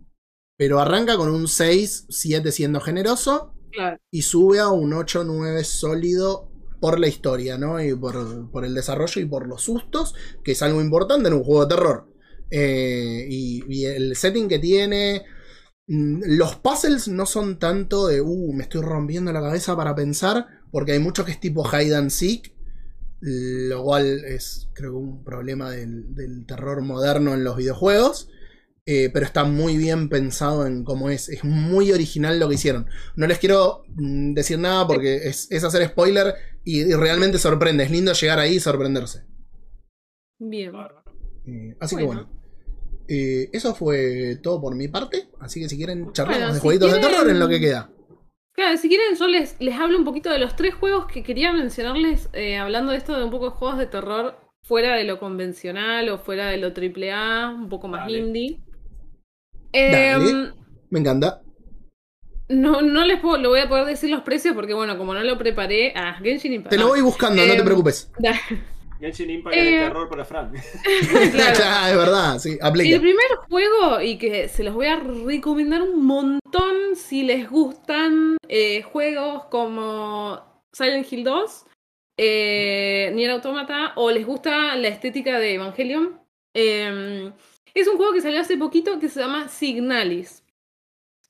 Pero 0.57 0.81
arranca 0.81 1.17
con 1.17 1.29
un 1.31 1.47
6, 1.47 2.07
7 2.09 2.51
siendo 2.51 2.81
generoso. 2.81 3.55
Claro. 3.71 3.99
Y 4.11 4.23
sube 4.23 4.59
a 4.59 4.69
un 4.69 4.93
8, 4.93 5.23
9 5.25 5.63
sólido 5.65 6.51
por 6.81 6.99
la 6.99 7.07
historia, 7.07 7.57
¿no? 7.57 7.81
Y 7.83 7.95
por, 7.95 8.51
por 8.51 8.65
el 8.65 8.75
desarrollo 8.75 9.21
y 9.23 9.27
por 9.27 9.47
los 9.47 9.63
sustos, 9.63 10.15
que 10.43 10.53
es 10.53 10.63
algo 10.63 10.81
importante 10.83 11.29
en 11.29 11.35
un 11.35 11.45
juego 11.45 11.67
de 11.67 11.75
terror. 11.77 12.09
Eh, 12.51 13.27
y, 13.31 13.63
y 13.69 13.85
el 13.87 14.17
setting 14.17 14.49
que 14.49 14.59
tiene. 14.59 15.25
mm, 15.87 16.23
Los 16.37 16.57
puzzles 16.57 17.09
no 17.09 17.27
son 17.27 17.59
tanto 17.59 18.07
de, 18.09 18.21
uh, 18.21 18.53
me 18.53 18.65
estoy 18.65 18.83
rompiendo 18.83 19.33
la 19.33 19.41
cabeza 19.41 19.77
para 19.77 19.95
pensar, 19.95 20.47
porque 20.73 20.93
hay 20.93 20.99
mucho 21.01 21.25
que 21.25 21.33
es 21.33 21.41
tipo 21.41 21.65
hide 21.69 21.95
and 21.97 22.11
seek, 22.11 22.55
lo 23.21 23.85
cual 23.85 24.25
es, 24.25 24.69
creo 24.75 24.93
que, 24.93 24.99
un 24.99 25.25
problema 25.25 25.71
del, 25.71 26.15
del 26.15 26.47
terror 26.47 26.83
moderno 26.83 27.35
en 27.35 27.45
los 27.45 27.57
videojuegos. 27.57 28.29
eh, 28.87 29.11
pero 29.15 29.25
está 29.27 29.45
muy 29.45 29.77
bien 29.79 30.09
pensado 30.09 30.67
en 30.67 30.85
cómo 30.85 31.11
es. 31.11 31.29
Es 31.29 31.45
muy 31.45 31.93
original 31.93 32.41
lo 32.41 32.49
que 32.49 32.57
hicieron. 32.57 32.87
No 33.17 33.27
les 33.29 33.39
quiero 33.39 33.85
mm, 33.95 34.35
decir 34.35 34.59
nada 34.59 34.87
porque 34.89 35.29
es, 35.29 35.49
es 35.53 35.65
hacer 35.65 35.87
spoiler 35.89 36.35
y, 36.65 36.81
y 36.83 36.95
realmente 36.95 37.39
sorprende. 37.39 37.85
Es 37.85 37.91
lindo 37.93 38.13
llegar 38.13 38.41
ahí 38.41 38.57
y 38.57 38.61
sorprenderse. 38.61 39.25
Bien. 40.39 40.73
Eh, 41.47 41.77
así 41.81 41.97
Bueno. 41.97 41.97
que 41.97 42.05
bueno. 42.05 42.43
Eh, 43.09 43.51
eso 43.53 43.75
fue 43.75 44.39
todo 44.43 44.61
por 44.61 44.75
mi 44.75 44.89
parte. 44.89 45.29
Así 45.41 45.61
que 45.61 45.69
si 45.69 45.77
quieren 45.77 46.13
charlar 46.13 46.37
Bueno, 46.39 46.55
de 46.55 46.61
si 46.61 46.61
jueguitos 46.61 46.93
de 46.93 47.01
terror 47.01 47.29
en 47.31 47.39
lo 47.39 47.49
que 47.49 47.61
queda. 47.61 47.91
Claro, 48.55 48.77
si 48.77 48.89
quieren 48.89 49.17
yo 49.19 49.27
les, 49.29 49.57
les 49.61 49.75
hablo 49.79 49.97
un 49.99 50.05
poquito 50.05 50.31
de 50.31 50.39
los 50.39 50.57
tres 50.57 50.75
juegos 50.75 51.07
que 51.07 51.23
quería 51.23 51.53
mencionarles, 51.53 52.29
eh, 52.35 52.59
hablando 52.59 52.93
de 52.93 52.99
esto 52.99 53.17
de 53.17 53.25
un 53.25 53.31
poco 53.31 53.47
de 53.51 53.57
juegos 53.57 53.79
de 53.79 53.87
terror 53.87 54.39
fuera 54.63 54.95
de 54.95 55.05
lo 55.05 55.19
convencional 55.19 56.09
o 56.11 56.19
fuera 56.19 56.49
de 56.49 56.59
lo 56.59 56.73
triple 56.73 57.13
A, 57.13 57.49
un 57.49 57.69
poco 57.69 57.89
más 57.89 58.03
Dale. 58.03 58.19
indie. 58.19 58.61
Dale. 59.73 60.31
Em, 60.31 60.53
Me 60.91 61.01
encanta. 61.01 61.41
no, 62.49 62.83
no 62.83 63.05
les 63.07 63.21
puedo, 63.21 63.39
lo 63.39 63.49
voy 63.49 63.61
a 63.61 63.69
poder 63.69 63.87
decir 63.87 64.11
los 64.11 64.21
precios 64.23 64.55
porque 64.55 64.75
bueno, 64.75 64.99
como 64.99 65.15
no 65.15 65.23
lo 65.25 65.39
preparé, 65.39 65.95
ah, 65.97 66.19
Genshin 66.23 66.53
Impact. 66.53 66.71
Te 66.75 66.79
lo 66.79 66.89
voy 66.89 67.01
buscando, 67.01 67.41
no 67.47 67.53
te 67.55 67.59
Em, 67.59 67.65
preocupes. 67.65 68.11
Da- 68.19 68.39
Genshin 69.03 69.31
Impact 69.31 69.57
es 69.57 69.63
Eh, 69.63 69.71
de 69.71 69.79
terror 69.81 70.09
para 70.09 70.25
Frank. 70.25 70.53
claro. 71.33 71.57
Claro, 71.57 71.87
es 71.91 71.97
verdad, 71.97 72.39
sí, 72.39 72.59
aplica. 72.63 72.95
El 72.95 73.01
primer 73.01 73.27
juego, 73.49 74.01
y 74.01 74.17
que 74.17 74.49
se 74.49 74.63
los 74.63 74.75
voy 74.75 74.87
a 74.87 74.97
recomendar 74.97 75.83
un 75.83 76.07
montón 76.07 76.95
si 76.95 77.25
les 77.25 77.51
gustan 77.51 78.37
eh, 78.49 78.83
juegos 78.83 79.47
como 79.47 80.65
Silent 80.73 81.13
Hill 81.13 81.25
2, 81.25 81.65
eh, 82.19 83.11
Nier 83.15 83.33
Automata, 83.33 83.93
o 83.97 84.11
les 84.11 84.25
gusta 84.25 84.77
la 84.77 84.89
estética 84.89 85.39
de 85.41 85.55
Evangelion. 85.55 86.21
Eh, 86.55 87.33
es 87.75 87.89
un 87.89 87.97
juego 87.97 88.13
que 88.13 88.21
salió 88.21 88.41
hace 88.41 88.57
poquito 88.57 89.01
que 89.01 89.09
se 89.09 89.21
llama 89.21 89.49
Signalis. 89.49 90.45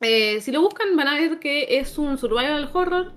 Eh, 0.01 0.41
si 0.41 0.51
lo 0.51 0.61
buscan 0.61 0.97
van 0.97 1.09
a 1.09 1.15
ver 1.15 1.39
que 1.39 1.79
es 1.79 1.97
un 1.97 2.19
survival 2.19 2.69
horror 2.73 3.13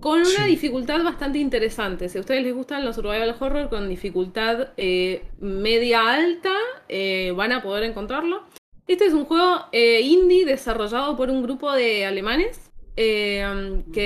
con 0.00 0.20
una 0.20 0.26
Sí. 0.28 0.44
dificultad 0.44 1.02
bastante 1.02 1.38
interesante. 1.38 2.08
Si 2.08 2.18
a 2.18 2.20
ustedes 2.20 2.42
les 2.44 2.54
gustan 2.54 2.84
los 2.84 2.96
survival 2.96 3.34
horror 3.38 3.68
con 3.68 3.88
dificultad 3.88 4.68
eh, 4.76 5.24
media 5.40 6.12
alta, 6.12 6.52
eh, 6.88 7.32
van 7.34 7.52
a 7.52 7.62
poder 7.62 7.84
encontrarlo. 7.84 8.44
Este 8.86 9.06
es 9.06 9.12
un 9.12 9.24
juego 9.24 9.66
eh, 9.72 10.00
indie 10.02 10.44
desarrollado 10.46 11.16
por 11.16 11.30
un 11.30 11.42
grupo 11.42 11.72
de 11.72 12.06
alemanes, 12.06 12.70
que 12.96 13.44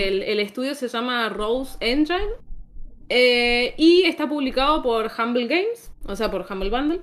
el, 0.09 0.23
el 0.23 0.39
estudio 0.41 0.75
se 0.75 0.89
llama 0.89 1.29
Rose 1.31 1.77
Engine, 1.81 2.33
y 3.79 4.03
está 4.05 4.29
publicado 4.29 4.83
por 4.83 5.11
Humble 5.17 5.47
Games, 5.47 5.93
o 6.07 6.17
sea, 6.17 6.31
por 6.31 6.47
Humble 6.51 6.71
Bundle. 6.71 7.01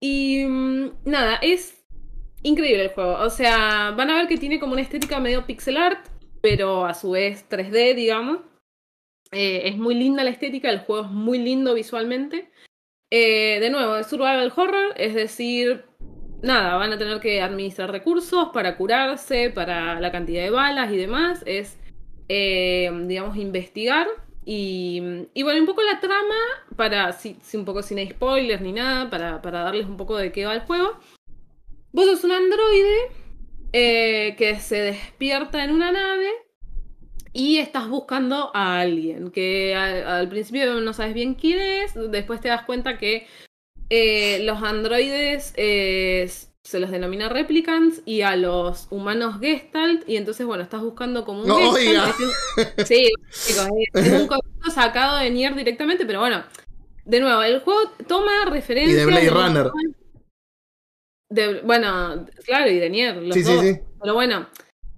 Y 0.00 0.44
mm, 0.44 0.90
nada, 1.04 1.36
es 1.36 1.84
increíble 2.42 2.84
el 2.84 2.90
juego. 2.90 3.16
O 3.20 3.30
sea, 3.30 3.92
van 3.96 4.10
a 4.10 4.16
ver 4.16 4.26
que 4.28 4.36
tiene 4.36 4.58
como 4.58 4.72
una 4.72 4.82
estética 4.82 5.20
medio 5.20 5.46
pixel 5.46 5.76
art. 5.76 6.06
Pero 6.44 6.84
a 6.84 6.92
su 6.92 7.12
vez 7.12 7.48
3D, 7.48 7.94
digamos. 7.94 8.40
Eh, 9.32 9.62
es 9.64 9.78
muy 9.78 9.94
linda 9.94 10.22
la 10.24 10.28
estética, 10.28 10.68
el 10.68 10.80
juego 10.80 11.06
es 11.06 11.10
muy 11.10 11.38
lindo 11.38 11.72
visualmente. 11.72 12.50
Eh, 13.10 13.60
de 13.60 13.70
nuevo, 13.70 13.96
es 13.96 14.08
survival 14.08 14.52
horror, 14.54 14.92
es 14.98 15.14
decir, 15.14 15.86
nada, 16.42 16.76
van 16.76 16.92
a 16.92 16.98
tener 16.98 17.18
que 17.20 17.40
administrar 17.40 17.90
recursos 17.90 18.50
para 18.52 18.76
curarse, 18.76 19.48
para 19.48 19.98
la 20.00 20.12
cantidad 20.12 20.42
de 20.42 20.50
balas 20.50 20.92
y 20.92 20.98
demás. 20.98 21.42
Es, 21.46 21.78
eh, 22.28 22.90
digamos, 23.06 23.38
investigar. 23.38 24.06
Y, 24.44 25.00
bueno, 25.42 25.60
un 25.60 25.66
poco 25.66 25.80
la 25.80 25.98
trama, 25.98 26.34
para, 26.76 27.12
si 27.12 27.38
un 27.54 27.64
poco 27.64 27.80
sin 27.80 28.06
spoilers 28.06 28.60
ni 28.60 28.72
nada, 28.72 29.08
para, 29.08 29.40
para 29.40 29.62
darles 29.62 29.86
un 29.86 29.96
poco 29.96 30.18
de 30.18 30.30
qué 30.30 30.44
va 30.44 30.52
el 30.52 30.60
juego. 30.60 31.00
Vos 31.90 32.04
sos 32.04 32.24
un 32.24 32.32
androide 32.32 33.23
eh, 33.76 34.36
que 34.38 34.60
se 34.60 34.76
despierta 34.80 35.64
en 35.64 35.72
una 35.72 35.90
nave 35.90 36.28
y 37.32 37.56
estás 37.58 37.88
buscando 37.88 38.52
a 38.54 38.78
alguien 38.78 39.32
que 39.32 39.74
al, 39.74 40.06
al 40.06 40.28
principio 40.28 40.80
no 40.80 40.92
sabes 40.92 41.12
bien 41.14 41.34
quién 41.34 41.58
es, 41.58 41.92
después 42.12 42.40
te 42.40 42.46
das 42.48 42.62
cuenta 42.62 42.98
que 42.98 43.26
eh, 43.90 44.38
los 44.44 44.62
androides 44.62 45.52
eh, 45.56 46.30
se 46.62 46.78
los 46.78 46.92
denomina 46.92 47.28
replicants 47.28 48.02
y 48.06 48.20
a 48.22 48.36
los 48.36 48.86
humanos 48.90 49.40
gestalt 49.40 50.08
y 50.08 50.16
entonces 50.18 50.46
bueno, 50.46 50.62
estás 50.62 50.80
buscando 50.80 51.24
como 51.24 51.42
un 51.42 51.48
No, 51.48 51.56
gestalt. 51.72 51.76
oiga. 51.76 52.14
Es- 52.78 52.86
Sí, 52.88 53.10
es, 53.48 54.12
un 54.12 54.28
concepto 54.28 54.70
sacado 54.70 55.18
de 55.18 55.30
Nier 55.30 55.56
directamente, 55.56 56.06
pero 56.06 56.20
bueno, 56.20 56.44
de 57.04 57.18
nuevo, 57.20 57.42
el 57.42 57.58
juego 57.60 57.80
toma 58.06 58.44
referencias 58.46 58.94
Y 58.94 59.00
de 59.00 59.06
Blade 59.06 59.30
Runner. 59.30 59.64
de- 59.64 60.03
bueno, 61.64 62.26
claro, 62.44 62.70
y 62.70 62.78
de 62.78 62.90
Nier, 62.90 63.16
los 63.16 63.34
Sí, 63.34 63.44
sí, 63.44 63.52
dos. 63.52 63.60
sí. 63.62 63.80
Pero 64.00 64.14
bueno, 64.14 64.48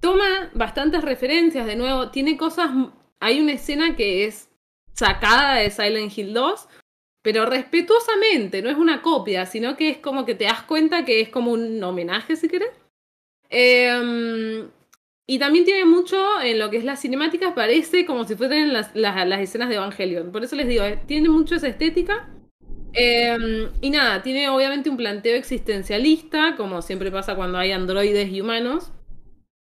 toma 0.01 0.51
bastantes 0.55 1.03
referencias 1.03 1.66
de 1.66 1.77
nuevo. 1.77 2.11
Tiene 2.11 2.36
cosas. 2.36 2.70
Hay 3.20 3.40
una 3.40 3.53
escena 3.53 3.97
que 3.97 4.27
es 4.27 4.48
sacada 4.93 5.57
de 5.57 5.70
Silent 5.70 6.16
Hill 6.16 6.32
2, 6.35 6.69
pero 7.23 7.47
respetuosamente, 7.47 8.62
no 8.62 8.70
es 8.70 8.77
una 8.77 9.03
copia, 9.03 9.47
sino 9.47 9.77
que 9.77 9.89
es 9.90 9.98
como 9.98 10.24
que 10.24 10.35
te 10.35 10.44
das 10.44 10.62
cuenta 10.62 11.05
que 11.05 11.20
es 11.20 11.28
como 11.28 11.53
un 11.53 11.82
homenaje, 11.82 12.36
si 12.36 12.48
querés. 12.48 12.70
Em, 13.48 14.69
y 15.27 15.39
también 15.39 15.65
tiene 15.65 15.85
mucho 15.85 16.40
en 16.40 16.59
lo 16.59 16.70
que 16.70 16.77
es 16.78 16.85
las 16.85 17.01
cinemáticas, 17.01 17.53
parece 17.53 18.07
como 18.07 18.24
si 18.24 18.36
fueran 18.36 18.73
las, 18.73 18.94
las, 18.94 19.27
las 19.27 19.40
escenas 19.40 19.69
de 19.69 19.77
Evangelion. 19.77 20.31
Por 20.32 20.44
eso 20.44 20.57
les 20.57 20.69
digo, 20.69 20.85
eh, 20.85 21.01
tiene 21.07 21.28
mucho 21.28 21.55
esa 21.57 21.69
estética. 21.69 22.28
Eh, 22.98 23.68
y 23.82 23.90
nada, 23.90 24.23
tiene 24.23 24.48
obviamente 24.48 24.89
un 24.89 24.97
planteo 24.97 25.36
existencialista, 25.36 26.55
como 26.56 26.81
siempre 26.81 27.10
pasa 27.10 27.36
cuando 27.36 27.59
hay 27.59 27.73
androides 27.73 28.31
y 28.32 28.40
humanos. 28.40 28.90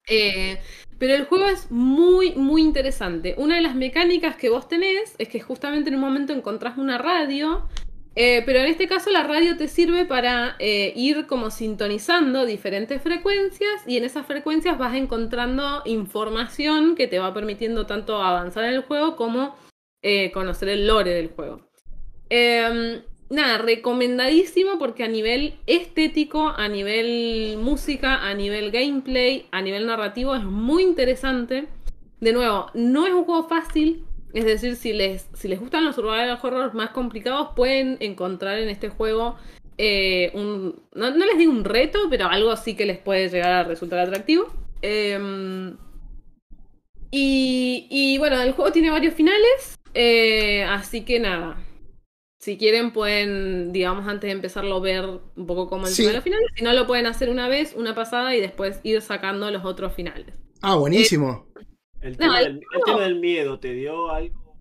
Eh, 0.08 0.58
pero 0.98 1.14
el 1.14 1.24
juego 1.24 1.48
es 1.48 1.70
muy, 1.70 2.34
muy 2.34 2.62
interesante. 2.62 3.34
Una 3.38 3.56
de 3.56 3.62
las 3.62 3.74
mecánicas 3.74 4.36
que 4.36 4.50
vos 4.50 4.68
tenés 4.68 5.14
es 5.18 5.28
que 5.28 5.40
justamente 5.40 5.88
en 5.88 5.96
un 5.96 6.00
momento 6.00 6.32
encontrás 6.32 6.78
una 6.78 6.98
radio, 6.98 7.68
eh, 8.14 8.42
pero 8.44 8.60
en 8.60 8.66
este 8.66 8.86
caso 8.86 9.10
la 9.10 9.22
radio 9.22 9.56
te 9.56 9.68
sirve 9.68 10.04
para 10.04 10.56
eh, 10.58 10.92
ir 10.94 11.26
como 11.26 11.50
sintonizando 11.50 12.44
diferentes 12.44 13.00
frecuencias 13.00 13.82
y 13.86 13.96
en 13.96 14.04
esas 14.04 14.26
frecuencias 14.26 14.78
vas 14.78 14.94
encontrando 14.94 15.82
información 15.86 16.94
que 16.94 17.08
te 17.08 17.18
va 17.18 17.32
permitiendo 17.32 17.86
tanto 17.86 18.22
avanzar 18.22 18.64
en 18.64 18.74
el 18.74 18.82
juego 18.82 19.16
como 19.16 19.56
conocer 20.34 20.68
el 20.68 20.88
lore 20.88 21.14
del 21.14 21.28
juego. 21.28 21.70
Nada, 23.32 23.56
recomendadísimo 23.56 24.78
porque 24.78 25.04
a 25.04 25.08
nivel 25.08 25.54
estético, 25.66 26.48
a 26.48 26.68
nivel 26.68 27.56
música, 27.56 28.28
a 28.28 28.34
nivel 28.34 28.70
gameplay, 28.70 29.46
a 29.52 29.62
nivel 29.62 29.86
narrativo 29.86 30.34
es 30.34 30.44
muy 30.44 30.82
interesante. 30.82 31.66
De 32.20 32.34
nuevo, 32.34 32.66
no 32.74 33.06
es 33.06 33.14
un 33.14 33.24
juego 33.24 33.48
fácil, 33.48 34.04
es 34.34 34.44
decir, 34.44 34.76
si 34.76 34.92
les, 34.92 35.30
si 35.32 35.48
les 35.48 35.58
gustan 35.58 35.82
los 35.82 35.94
survival 35.94 36.38
horror 36.42 36.74
más 36.74 36.90
complicados, 36.90 37.48
pueden 37.56 37.96
encontrar 38.00 38.58
en 38.58 38.68
este 38.68 38.90
juego 38.90 39.36
eh, 39.78 40.30
un. 40.34 40.82
No, 40.94 41.08
les 41.08 41.38
digo 41.38 41.52
un 41.52 41.64
reto, 41.64 42.00
pero 42.10 42.26
algo 42.26 42.54
sí 42.56 42.76
que 42.76 42.84
les 42.84 42.98
puede 42.98 43.30
llegar 43.30 43.52
a 43.52 43.64
resultar 43.64 43.98
atractivo. 43.98 44.52
Eh, 44.82 45.72
y, 47.10 47.86
y 47.88 48.18
bueno, 48.18 48.42
el 48.42 48.52
juego 48.52 48.70
tiene 48.72 48.90
varios 48.90 49.14
finales, 49.14 49.78
eh, 49.94 50.64
así 50.64 51.00
que 51.06 51.18
nada. 51.18 51.56
Si 52.42 52.58
quieren 52.58 52.90
pueden, 52.92 53.72
digamos, 53.72 54.08
antes 54.08 54.26
de 54.26 54.32
empezarlo, 54.32 54.80
ver 54.80 55.04
un 55.36 55.46
poco 55.46 55.68
cómo 55.68 55.86
el 55.86 55.92
Sí. 55.92 56.02
tema 56.02 56.08
de 56.10 56.14
los 56.16 56.24
finales. 56.24 56.46
Si 56.56 56.64
no, 56.64 56.72
lo 56.72 56.88
pueden 56.88 57.06
hacer 57.06 57.30
una 57.30 57.46
vez, 57.46 57.72
una 57.76 57.94
pasada 57.94 58.34
y 58.34 58.40
después 58.40 58.80
ir 58.82 59.00
sacando 59.00 59.48
los 59.52 59.64
otros 59.64 59.92
finales. 59.94 60.34
Ah, 60.60 60.74
buenísimo. 60.74 61.46
El 62.00 62.14
No, 62.14 62.18
tema, 62.18 62.40
el 62.40 62.44
del, 62.46 62.56
el 62.56 62.64
juego- 62.66 62.84
tema 62.84 63.00
del 63.02 63.20
miedo, 63.20 63.60
¿te 63.60 63.72
dio 63.74 64.10
algo 64.10 64.56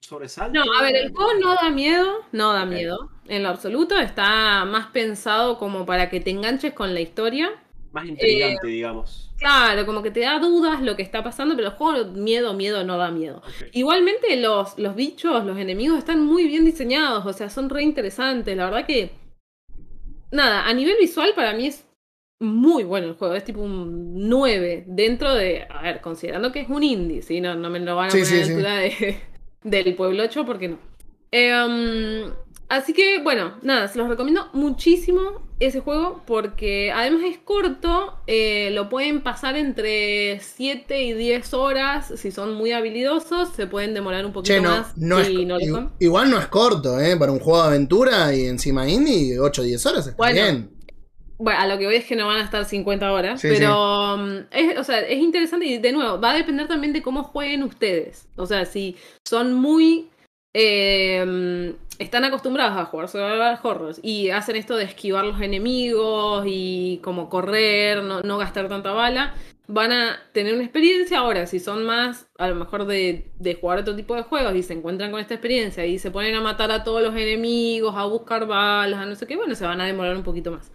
sobresalto? 0.00 0.64
No, 0.64 0.72
a 0.72 0.82
ver, 0.82 0.94
el 0.94 1.10
juego 1.12 1.32
no 1.40 1.56
da 1.60 1.68
miedo, 1.68 2.24
no 2.30 2.52
da 2.52 2.64
miedo, 2.64 3.10
en 3.26 3.42
lo 3.42 3.48
absoluto. 3.48 3.98
Está 3.98 4.64
más 4.64 4.86
pensado 4.92 5.58
como 5.58 5.84
para 5.84 6.08
que 6.08 6.20
te 6.20 6.30
enganches 6.30 6.74
con 6.74 6.94
la 6.94 7.00
historia. 7.00 7.50
Más 7.90 8.04
Eh, 8.04 8.10
intrigante, 8.10 8.68
digamos. 8.68 9.25
Claro, 9.38 9.84
como 9.84 10.02
que 10.02 10.10
te 10.10 10.20
da 10.20 10.38
dudas 10.38 10.80
lo 10.82 10.96
que 10.96 11.02
está 11.02 11.22
pasando, 11.22 11.54
pero 11.56 11.68
el 11.68 11.74
juego 11.74 12.10
miedo, 12.12 12.54
miedo 12.54 12.84
no 12.84 12.96
da 12.96 13.10
miedo. 13.10 13.42
Igualmente 13.72 14.36
los, 14.36 14.78
los 14.78 14.94
bichos, 14.94 15.44
los 15.44 15.58
enemigos 15.58 15.98
están 15.98 16.24
muy 16.24 16.46
bien 16.46 16.64
diseñados, 16.64 17.26
o 17.26 17.32
sea, 17.32 17.50
son 17.50 17.68
re 17.68 17.82
interesantes. 17.82 18.56
La 18.56 18.64
verdad 18.64 18.86
que... 18.86 19.10
Nada, 20.32 20.66
a 20.66 20.72
nivel 20.72 20.96
visual 20.98 21.32
para 21.36 21.52
mí 21.52 21.66
es 21.66 21.86
muy 22.40 22.84
bueno 22.84 23.08
el 23.08 23.14
juego, 23.14 23.34
es 23.34 23.44
tipo 23.44 23.60
un 23.60 24.28
9 24.28 24.84
dentro 24.86 25.34
de... 25.34 25.66
A 25.68 25.82
ver, 25.82 26.00
considerando 26.00 26.50
que 26.50 26.60
es 26.60 26.68
un 26.68 26.82
indie, 26.82 27.22
¿sí? 27.22 27.40
No, 27.40 27.54
no 27.54 27.68
me 27.70 27.78
lo 27.78 27.94
van 27.94 28.08
a 28.08 28.10
Sí, 28.10 28.22
poner 28.22 28.44
sí, 28.46 28.52
a 28.52 28.56
la 28.56 28.90
sí. 28.90 29.04
de, 29.04 29.20
del 29.62 29.94
Pueblo 29.94 30.22
8 30.22 30.46
porque 30.46 30.68
no. 30.68 30.78
Eh, 31.30 31.52
um, 31.54 32.32
así 32.68 32.92
que, 32.94 33.20
bueno, 33.22 33.58
nada, 33.62 33.88
se 33.88 33.98
los 33.98 34.08
recomiendo 34.08 34.48
muchísimo 34.54 35.45
ese 35.58 35.80
juego 35.80 36.22
porque 36.26 36.92
además 36.92 37.22
es 37.24 37.38
corto, 37.38 38.14
eh, 38.26 38.70
lo 38.72 38.88
pueden 38.90 39.22
pasar 39.22 39.56
entre 39.56 40.38
7 40.40 41.02
y 41.02 41.12
10 41.14 41.54
horas 41.54 42.12
si 42.16 42.30
son 42.30 42.54
muy 42.54 42.72
habilidosos, 42.72 43.50
se 43.54 43.66
pueden 43.66 43.94
demorar 43.94 44.26
un 44.26 44.32
poquito 44.32 44.54
Che, 44.54 44.60
no, 44.60 44.70
más 44.70 44.96
no 44.96 45.18
es, 45.20 45.30
no 45.46 45.58
lo 45.58 45.66
son. 45.66 45.92
igual 45.98 46.30
no 46.30 46.38
es 46.38 46.46
corto, 46.48 47.00
¿eh? 47.00 47.16
Para 47.16 47.32
un 47.32 47.38
juego 47.40 47.62
de 47.62 47.68
aventura 47.68 48.34
y 48.34 48.46
encima 48.46 48.88
indie, 48.88 49.38
8 49.38 49.62
o 49.62 49.64
10 49.64 49.86
horas 49.86 50.06
está 50.08 50.16
Bueno, 50.16 50.34
bien. 50.34 50.70
Bueno, 51.38 51.60
a 51.60 51.66
lo 51.66 51.78
que 51.78 51.84
voy 51.86 51.96
es 51.96 52.06
que 52.06 52.16
no 52.16 52.26
van 52.26 52.38
a 52.38 52.44
estar 52.44 52.64
50 52.64 53.12
horas, 53.12 53.40
Sí, 53.40 53.48
pero 53.50 54.16
es, 54.50 54.78
o 54.78 54.84
sea, 54.84 55.00
es 55.00 55.18
interesante 55.18 55.66
y 55.66 55.78
de 55.78 55.92
nuevo, 55.92 56.18
va 56.20 56.30
a 56.32 56.34
depender 56.34 56.66
también 56.66 56.92
de 56.94 57.02
cómo 57.02 57.24
jueguen 57.24 57.62
ustedes. 57.62 58.26
O 58.36 58.46
sea, 58.46 58.64
si 58.66 58.96
son 59.24 59.52
muy... 59.54 60.08
um, 60.56 61.74
están 61.98 62.24
acostumbrados 62.24 62.76
a 62.76 62.84
jugar 62.86 63.08
survival 63.08 63.58
horrors 63.62 64.00
y 64.02 64.30
hacen 64.30 64.56
esto 64.56 64.76
de 64.76 64.84
esquivar 64.84 65.24
los 65.24 65.40
enemigos 65.40 66.44
y 66.46 67.00
como 67.02 67.28
correr, 67.28 68.02
no, 68.02 68.20
no 68.20 68.38
gastar 68.38 68.68
tanta 68.68 68.92
bala, 68.92 69.34
van 69.66 69.92
a 69.92 70.18
tener 70.32 70.54
una 70.54 70.62
experiencia. 70.62 71.18
Ahora, 71.18 71.46
si 71.46 71.58
son 71.58 71.84
más, 71.84 72.28
a 72.38 72.48
lo 72.48 72.54
mejor 72.54 72.86
de, 72.86 73.30
de 73.38 73.54
jugar 73.54 73.78
otro 73.78 73.96
tipo 73.96 74.14
de 74.14 74.22
juegos 74.22 74.54
y 74.54 74.62
se 74.62 74.74
encuentran 74.74 75.10
con 75.10 75.20
esta 75.20 75.34
experiencia 75.34 75.86
y 75.86 75.98
se 75.98 76.10
ponen 76.10 76.34
a 76.34 76.40
matar 76.40 76.70
a 76.70 76.84
todos 76.84 77.02
los 77.02 77.14
enemigos, 77.14 77.94
a 77.96 78.04
buscar 78.04 78.46
balas, 78.46 79.00
a 79.00 79.06
no 79.06 79.14
sé 79.14 79.26
qué, 79.26 79.36
bueno, 79.36 79.54
se 79.54 79.66
van 79.66 79.80
a 79.80 79.86
demorar 79.86 80.16
un 80.16 80.22
poquito 80.22 80.50
más. 80.52 80.70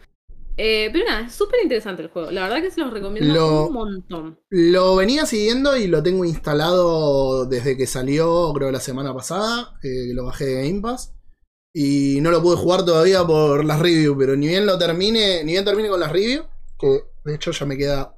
Eh, 0.63 0.89
pero 0.93 1.05
nada, 1.05 1.25
es 1.25 1.33
súper 1.33 1.59
interesante 1.63 2.03
el 2.03 2.09
juego. 2.09 2.29
La 2.29 2.43
verdad 2.43 2.61
que 2.61 2.69
se 2.69 2.81
los 2.81 2.93
recomiendo 2.93 3.33
Lo- 3.33 3.67
un 3.67 3.73
montón. 3.73 4.39
Lo 4.51 4.95
venía 4.95 5.25
siguiendo 5.25 5.75
y 5.75 5.87
lo 5.87 6.03
tengo 6.03 6.23
instalado 6.23 7.45
desde 7.47 7.75
que 7.75 7.87
salió, 7.87 8.51
creo 8.53 8.71
la 8.71 8.79
semana 8.79 9.11
pasada, 9.13 9.79
eh, 9.81 10.13
lo 10.13 10.25
bajé 10.25 10.45
de 10.45 10.67
Game 10.67 10.81
Pass. 10.81 11.13
Y 11.73 12.19
no 12.21 12.31
lo 12.31 12.41
pude 12.43 12.57
jugar 12.57 12.85
todavía 12.85 13.25
por 13.25 13.63
las 13.65 13.79
reviews, 13.79 14.15
pero 14.19 14.35
ni 14.35 14.47
bien 14.47 14.65
lo 14.65 14.77
termine, 14.77 15.43
ni 15.45 15.53
bien 15.53 15.65
termine 15.65 15.89
con 15.89 15.99
las 16.01 16.11
reviews, 16.11 16.45
que 16.77 17.05
de 17.25 17.35
hecho 17.35 17.51
ya 17.51 17.65
me 17.65 17.77
queda, 17.77 18.13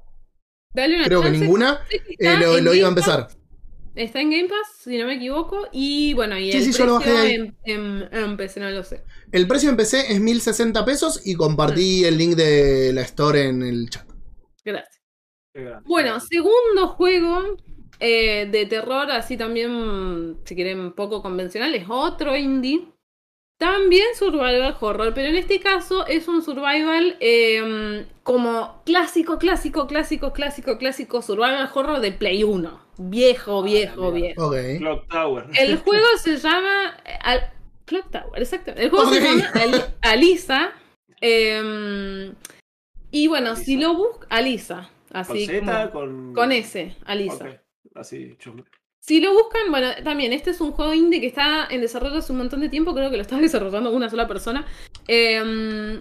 Dale 0.73 0.95
una 0.97 1.05
creo 1.05 1.21
que 1.21 1.29
ninguna, 1.29 1.79
eh, 2.19 2.37
lo, 2.37 2.73
iba 2.73 2.87
a 2.87 2.89
empezar. 2.89 3.27
Está 3.95 4.21
en 4.21 4.31
Game 4.31 4.49
Pass, 4.49 4.79
si 4.83 4.97
no 4.97 5.05
me 5.05 5.15
equivoco. 5.15 5.67
Y 5.71 6.15
bueno, 6.15 6.35
y 6.37 6.51
Sí, 6.51 6.57
el 6.57 6.63
sí, 6.63 6.71
yo 6.71 6.85
lo 6.87 6.93
bajé 6.95 7.11
ahí. 7.15 7.33
en, 7.35 7.55
en- 7.65 8.09
en 8.11 8.37
PC 8.37 8.59
no 8.59 8.69
lo 8.71 8.83
sé. 8.83 9.03
El 9.33 9.47
precio 9.47 9.71
en 9.71 9.77
PC 9.77 10.13
es 10.13 10.19
1060 10.19 10.85
pesos 10.85 11.21
y 11.25 11.33
compartí 11.33 12.05
el 12.05 12.19
link 12.19 12.35
de 12.35 12.93
la 12.93 13.01
store 13.01 13.47
en 13.47 13.63
el 13.63 13.89
chat. 13.89 14.07
Gracias. 14.63 15.01
Bueno, 15.85 16.19
segundo 16.19 16.89
juego 16.89 17.57
eh, 17.99 18.47
de 18.51 18.67
terror, 18.67 19.09
así 19.09 19.35
también, 19.35 20.37
si 20.45 20.53
quieren, 20.53 20.93
poco 20.93 21.23
convencional, 21.23 21.73
es 21.73 21.85
otro 21.89 22.35
indie. 22.37 22.87
También 23.57 24.05
survival 24.15 24.77
horror, 24.79 25.13
pero 25.15 25.29
en 25.29 25.35
este 25.35 25.59
caso 25.59 26.05
es 26.05 26.27
un 26.27 26.43
survival 26.43 27.17
eh, 27.19 28.05
como 28.21 28.83
clásico, 28.85 29.39
clásico, 29.39 29.87
clásico, 29.87 30.31
clásico, 30.31 30.77
clásico 30.77 31.23
survival 31.23 31.71
horror 31.73 32.01
de 32.01 32.11
Play 32.11 32.43
1. 32.43 32.79
Viejo, 32.99 33.63
viejo, 33.63 34.11
mira. 34.11 34.27
viejo. 34.27 34.47
Ok. 34.47 34.55
Clock 34.77 35.07
Tower. 35.09 35.45
El 35.59 35.77
juego 35.83 36.05
se 36.21 36.37
llama 36.37 36.97
eh, 37.03 37.17
Al- 37.23 37.49
Clock 37.85 38.11
Tower, 38.11 38.41
exactamente. 38.41 38.83
El 38.83 38.89
juego 38.89 39.09
se 39.11 39.21
llama 39.21 39.51
Ali- 39.53 39.83
Alisa. 40.01 40.71
eh, 41.21 42.31
y 43.11 43.27
bueno, 43.27 43.55
si 43.55 43.77
lo 43.77 43.93
buscas, 43.95 44.27
Alisa. 44.31 44.89
con 45.11 45.17
Así 45.21 45.45
Z, 45.45 45.61
como- 45.91 45.91
con... 45.91 46.33
con 46.33 46.51
S, 46.51 46.95
Alisa. 47.05 47.45
Ok. 47.45 47.95
así 47.95 48.35
chusme. 48.39 48.63
Si 48.99 49.19
lo 49.19 49.33
buscan, 49.33 49.69
bueno, 49.69 49.89
también 50.03 50.31
este 50.31 50.51
es 50.51 50.61
un 50.61 50.71
juego 50.71 50.93
indie 50.93 51.19
que 51.19 51.27
está 51.27 51.67
en 51.69 51.81
desarrollo 51.81 52.17
hace 52.19 52.31
un 52.31 52.37
montón 52.37 52.61
de 52.61 52.69
tiempo, 52.69 52.93
creo 52.95 53.09
que 53.11 53.17
lo 53.17 53.21
está 53.21 53.37
desarrollando 53.41 53.91
una 53.91 54.09
sola 54.09 54.27
persona. 54.27 54.65
Eh, 55.07 55.99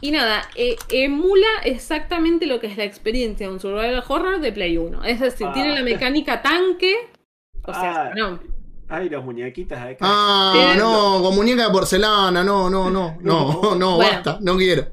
y 0.00 0.10
nada, 0.10 0.42
eh, 0.56 0.76
emula 0.90 1.46
exactamente 1.64 2.46
lo 2.46 2.58
que 2.60 2.66
es 2.66 2.76
la 2.76 2.84
experiencia 2.84 3.46
de 3.46 3.52
un 3.52 3.60
survival 3.60 4.02
horror 4.08 4.40
de 4.40 4.52
Play 4.52 4.76
1. 4.76 5.04
Es 5.04 5.20
decir, 5.20 5.46
Ah. 5.48 5.52
tiene 5.54 5.74
la 5.74 5.82
mecánica 5.82 6.42
tanque. 6.42 6.94
O 7.64 7.72
sea, 7.72 8.10
Ah. 8.10 8.12
no. 8.14 8.40
Ay, 8.88 9.08
las 9.10 9.24
muñequitas 9.24 9.78
acá. 9.80 9.96
Ah, 10.00 10.74
no, 10.78 11.20
con 11.22 11.34
muñeca 11.34 11.64
de 11.66 11.70
porcelana, 11.70 12.44
no, 12.44 12.70
no, 12.70 12.88
no, 12.90 13.16
no, 13.20 13.74
no, 13.76 13.96
Bueno. 13.96 13.98
basta, 13.98 14.38
no 14.40 14.56
quiero. 14.56 14.86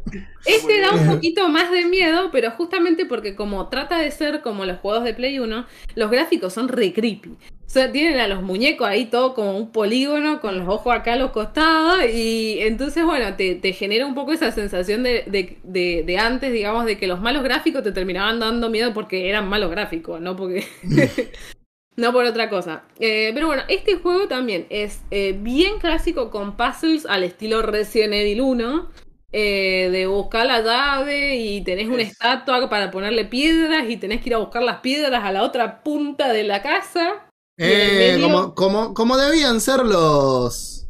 Este 0.45 0.82
da 0.82 0.91
un 0.91 1.07
poquito 1.07 1.48
más 1.48 1.72
de 1.72 1.86
miedo, 1.86 2.30
pero 2.32 2.52
justamente 2.52 3.06
porque 3.06 3.36
como 3.36 3.70
trata 3.70 3.98
de 3.99 4.11
ser 4.11 4.41
como 4.41 4.65
los 4.65 4.80
juegos 4.80 5.03
de 5.06 5.14
Play 5.14 5.40
1, 5.40 5.65
los 5.95 6.11
gráficos 6.11 6.53
son 6.53 6.68
re 6.68 6.91
creepy. 6.91 7.30
O 7.30 7.70
sea, 7.74 7.91
tienen 7.91 8.20
a 8.20 8.28
los 8.28 8.44
muñecos 8.44 8.88
ahí 8.88 9.06
todo 9.06 9.34
como 9.34 9.57
un 9.57 9.72
polígono, 9.72 10.41
con 10.41 10.60
los 10.60 10.68
ojos 10.68 10.94
acá 10.94 11.14
a 11.14 11.15
los 11.15 11.32
costados, 11.32 12.03
y 12.14 12.57
entonces, 12.60 13.03
bueno, 13.06 13.36
te, 13.36 13.56
te 13.56 13.74
genera 13.74 14.06
un 14.06 14.14
poco 14.15 14.32
esa 14.34 14.52
sensación 14.52 15.02
de, 15.02 15.24
de, 15.28 15.57
de- 15.64 16.03
de 16.06 16.18
antes, 16.18 16.52
digamos, 16.52 16.86
de 16.86 16.98
que 16.98 17.07
los 17.07 17.20
malos 17.22 17.41
gráficos 17.44 17.82
te 17.82 17.91
terminaban 17.91 18.40
dando 18.40 18.70
miedo 18.70 18.94
porque 18.94 19.30
eran 19.30 19.48
malos 19.48 19.72
gráficos, 19.72 20.20
no 20.20 20.36
porque... 20.36 20.65
No 21.95 22.11
por 22.11 22.26
otra 22.26 22.49
cosa. 22.49 22.84
Eh, 22.99 23.32
pero 23.34 23.48
bueno, 23.48 23.64
este 23.68 23.98
juego 23.98 24.28
también 24.28 24.65
es 24.70 25.02
eh, 25.11 25.38
bien 25.40 25.78
clásico 25.80 26.32
con 26.32 26.57
puzzles 26.57 27.06
al 27.06 27.24
estilo 27.24 27.61
Resident 27.61 28.14
Evil 28.14 28.41
1. 28.41 28.90
eh, 29.36 29.90
de 29.91 30.06
buscar 30.06 30.45
la 30.45 30.61
llave 30.61 31.38
y 31.38 31.64
tenés 31.64 31.88
una 31.88 32.03
Es- 32.03 32.11
estatua 32.11 32.70
para 32.70 32.91
ponerle 32.91 33.26
piedras 33.26 33.90
y 33.90 33.98
tenés 33.98 34.22
que 34.22 34.30
ir 34.30 34.36
a 34.36 34.38
buscar 34.38 34.61
las 34.61 34.82
piedras 34.82 35.24
a 35.24 35.32
la 35.32 35.41
otra 35.41 35.82
punta 35.82 36.32
de 36.32 36.44
la 36.44 36.61
casa. 36.61 37.28
Eh, 37.57 38.14
medio- 38.15 38.28
como, 38.28 38.53
como, 38.53 38.94
como 38.94 39.18
debían 39.18 39.60
ser 39.60 39.80
los, 39.86 40.88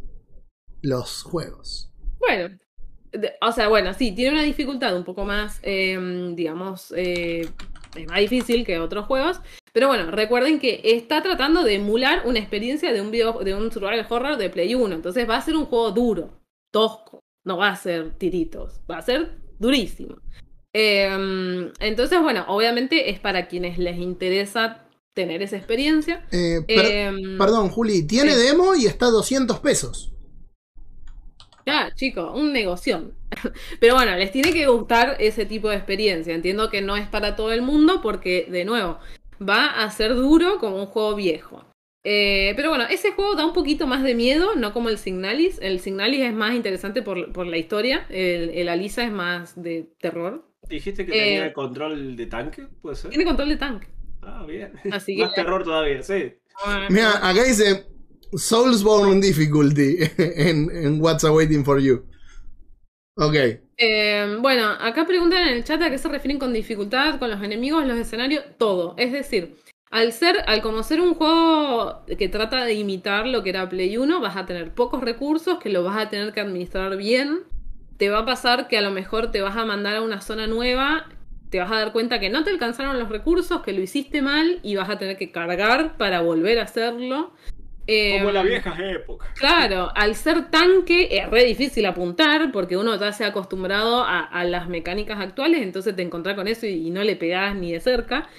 los 0.81 1.23
juegos. 1.23 1.89
Bueno, 2.19 2.57
de- 3.13 3.31
o 3.41 3.51
sea, 3.53 3.69
bueno, 3.69 3.93
sí, 3.93 4.11
tiene 4.11 4.31
una 4.31 4.43
dificultad 4.43 4.93
un 4.97 5.05
poco 5.05 5.23
más, 5.23 5.59
eh, 5.63 5.97
digamos, 6.35 6.93
es 7.95 8.07
más 8.07 8.20
difícil 8.20 8.65
que 8.65 8.80
otros 8.80 9.06
juegos. 9.06 9.40
Pero 9.72 9.88
bueno, 9.88 10.11
recuerden 10.11 10.60
que 10.60 10.82
está 10.84 11.22
tratando 11.24 11.64
de 11.64 11.76
emular 11.76 12.24
una 12.26 12.40
experiencia 12.40 12.94
de 12.94 13.02
un 13.02 13.11
video, 13.11 13.40
de 13.44 13.56
un 13.56 13.72
survival 13.72 14.06
horror 14.10 14.38
de 14.38 14.49
Play 14.49 14.76
1. 14.76 14.95
Entonces 14.95 15.28
va 15.30 15.38
a 15.38 15.41
ser 15.41 15.56
un 15.56 15.65
juego 15.65 15.91
duro, 15.91 16.40
tosco. 16.72 17.20
No 17.45 17.57
va 17.57 17.70
a 17.70 17.76
ser 17.76 18.11
tiritos, 18.18 18.80
va 18.90 18.98
a 18.99 19.02
ser 19.02 19.38
durísimo. 19.60 20.15
Eh, 20.74 21.72
entonces, 21.80 22.22
bueno, 22.22 22.45
obviamente 22.48 23.10
es 23.10 23.20
para 23.20 23.48
quienes 23.48 23.78
les 23.78 23.98
interesa 23.98 24.88
tener 25.14 25.41
esa 25.44 25.57
experiencia. 25.57 26.26
Eh, 26.32 26.61
per- 26.65 26.86
Eh, 26.86 27.11
perdón, 27.38 27.70
Juli, 27.70 28.07
tiene 28.07 28.36
demo 28.36 28.74
y 28.76 28.86
está 28.86 29.07
a 29.07 29.11
200 29.11 29.60
pesos. 29.60 30.12
Ya, 31.65 31.91
chicos, 31.95 32.31
un 32.35 32.52
negocio. 32.52 33.11
Pero 33.80 33.95
bueno, 33.95 34.15
les 34.15 34.31
tiene 34.31 34.52
que 34.52 34.68
gustar 34.68 35.18
ese 35.19 35.45
tipo 35.45 35.69
de 35.69 35.76
experiencia. 35.76 36.34
Entiendo 36.34 36.69
que 36.69 36.81
no 36.81 36.95
es 36.98 37.07
para 37.07 37.35
todo 37.35 37.52
el 37.52 37.61
mundo 37.61 38.02
porque, 38.02 38.48
de 38.49 38.65
nuevo, 38.65 38.99
va 39.41 39.68
a 39.84 39.90
ser 39.91 40.15
duro 40.15 40.57
como 40.60 40.77
un 40.77 40.88
juego 40.88 41.15
viejo. 41.15 41.64
Eh, 42.06 42.52
pero 42.57 42.68
bueno, 42.68 42.84
ese 42.90 43.14
juego 43.14 43.35
da 43.35 43.45
un 43.45 43.53
poquito 43.53 43.88
más 43.88 44.03
de 44.03 44.14
miedo, 44.14 44.56
no 44.56 44.73
como 44.73 44.90
el 44.90 44.98
Signalis. 44.98 45.57
El 45.61 45.80
Signalis 45.80 46.19
es 46.19 46.34
más 46.34 46.53
interesante 46.53 47.02
por, 47.02 47.31
por 47.31 47.48
la 47.48 47.57
historia. 47.57 48.06
El, 48.10 48.49
el 48.49 48.68
Alisa 48.68 49.06
es 49.06 49.11
más 49.11 49.61
de 49.61 49.88
terror. 49.99 50.45
Dijiste 50.68 51.06
que 51.06 51.14
Eh, 51.14 51.23
tenía 51.23 51.45
el 51.45 51.53
control 51.53 52.18
de 52.18 52.26
tanque, 52.26 52.68
¿puede 52.81 52.98
ser? 52.98 53.10
Tiene 53.10 53.23
control 53.23 53.49
de 53.49 53.56
tanque. 53.56 53.88
Ah, 54.22 54.44
bien. 54.45 54.73
Así 54.91 55.15
que. 55.15 55.23
Más 55.23 55.34
terror 55.34 55.64
todavía, 55.64 56.03
sí. 56.03 56.34
Mira, 56.90 57.18
acá 57.26 57.44
dice 57.44 57.85
Soulsborne 58.38 59.22
Difficulty 59.22 59.97
en, 60.18 60.69
en 60.72 61.01
What's 61.01 61.23
Awaiting 61.23 61.64
for 61.64 61.80
You. 61.80 62.05
Ok. 63.15 63.35
Eh, 63.77 64.38
bueno, 64.39 64.69
acá 64.80 65.05
preguntan 65.05 65.47
en 65.47 65.55
el 65.55 65.64
chat 65.64 65.81
a 65.81 65.89
qué 65.89 65.97
se 65.97 66.07
refieren 66.07 66.39
con 66.39 66.53
dificultad, 66.53 67.19
con 67.19 67.30
los 67.30 67.41
enemigos, 67.43 67.85
los 67.85 67.97
escenarios, 67.97 68.43
todo. 68.57 68.95
Es 68.97 69.11
decir, 69.11 69.55
al 69.91 70.11
ser, 70.11 70.43
al 70.47 70.61
como 70.61 70.81
ser 70.81 71.01
un 71.01 71.14
juego 71.14 72.03
que 72.18 72.27
trata 72.27 72.65
de 72.65 72.73
imitar 72.73 73.27
lo 73.27 73.43
que 73.43 73.51
era 73.51 73.69
Play 73.69 73.97
1, 73.97 74.19
vas 74.19 74.35
a 74.35 74.45
tener 74.45 74.73
pocos 74.73 75.01
recursos, 75.01 75.60
que 75.60 75.69
lo 75.69 75.84
vas 75.84 75.97
a 75.97 76.10
tener 76.10 76.34
que 76.34 76.41
administrar 76.41 76.97
bien. 76.97 77.41
Te 77.97 78.10
va 78.10 78.19
a 78.19 78.26
pasar 78.26 78.68
que 78.68 78.77
a 78.77 78.81
lo 78.81 78.89
mejor 78.89 79.31
te 79.31 79.41
vas 79.41 79.55
a 79.55 79.65
mandar 79.65 79.97
a 79.97 80.01
una 80.01 80.22
zona 80.22 80.47
nueva, 80.47 81.05
te 81.51 81.60
vas 81.60 81.72
a 81.72 81.76
dar 81.76 81.91
cuenta 81.93 82.19
que 82.19 82.31
no 82.31 82.43
te 82.43 82.49
alcanzaron 82.49 82.97
los 82.97 83.10
recursos, 83.10 83.61
que 83.61 83.73
lo 83.73 83.81
hiciste 83.81 84.23
mal 84.23 84.60
y 84.64 84.76
vas 84.76 84.89
a 84.89 84.97
tener 84.97 85.18
que 85.18 85.31
cargar 85.31 85.95
para 85.97 86.22
volver 86.22 86.57
a 86.57 86.64
hacerlo. 86.64 87.31
Eh, 87.85 88.18
Como 88.18 88.30
en 88.30 88.34
las 88.35 88.45
viejas 88.45 88.80
épocas. 88.80 89.30
Claro, 89.38 89.91
al 89.95 90.15
ser 90.15 90.49
tanque 90.49 91.10
es 91.11 91.30
re 91.30 91.43
difícil 91.43 91.85
apuntar 91.85 92.51
porque 92.51 92.77
uno 92.77 92.97
ya 92.97 93.11
se 93.11 93.26
ha 93.26 93.27
acostumbrado 93.27 94.03
a, 94.03 94.22
a 94.22 94.45
las 94.45 94.69
mecánicas 94.69 95.19
actuales, 95.19 95.61
entonces 95.61 95.95
te 95.95 96.01
encontrás 96.01 96.35
con 96.35 96.47
eso 96.47 96.65
y, 96.65 96.88
y 96.88 96.89
no 96.91 97.03
le 97.03 97.15
pegás 97.15 97.55
ni 97.55 97.73
de 97.73 97.80
cerca. 97.81 98.30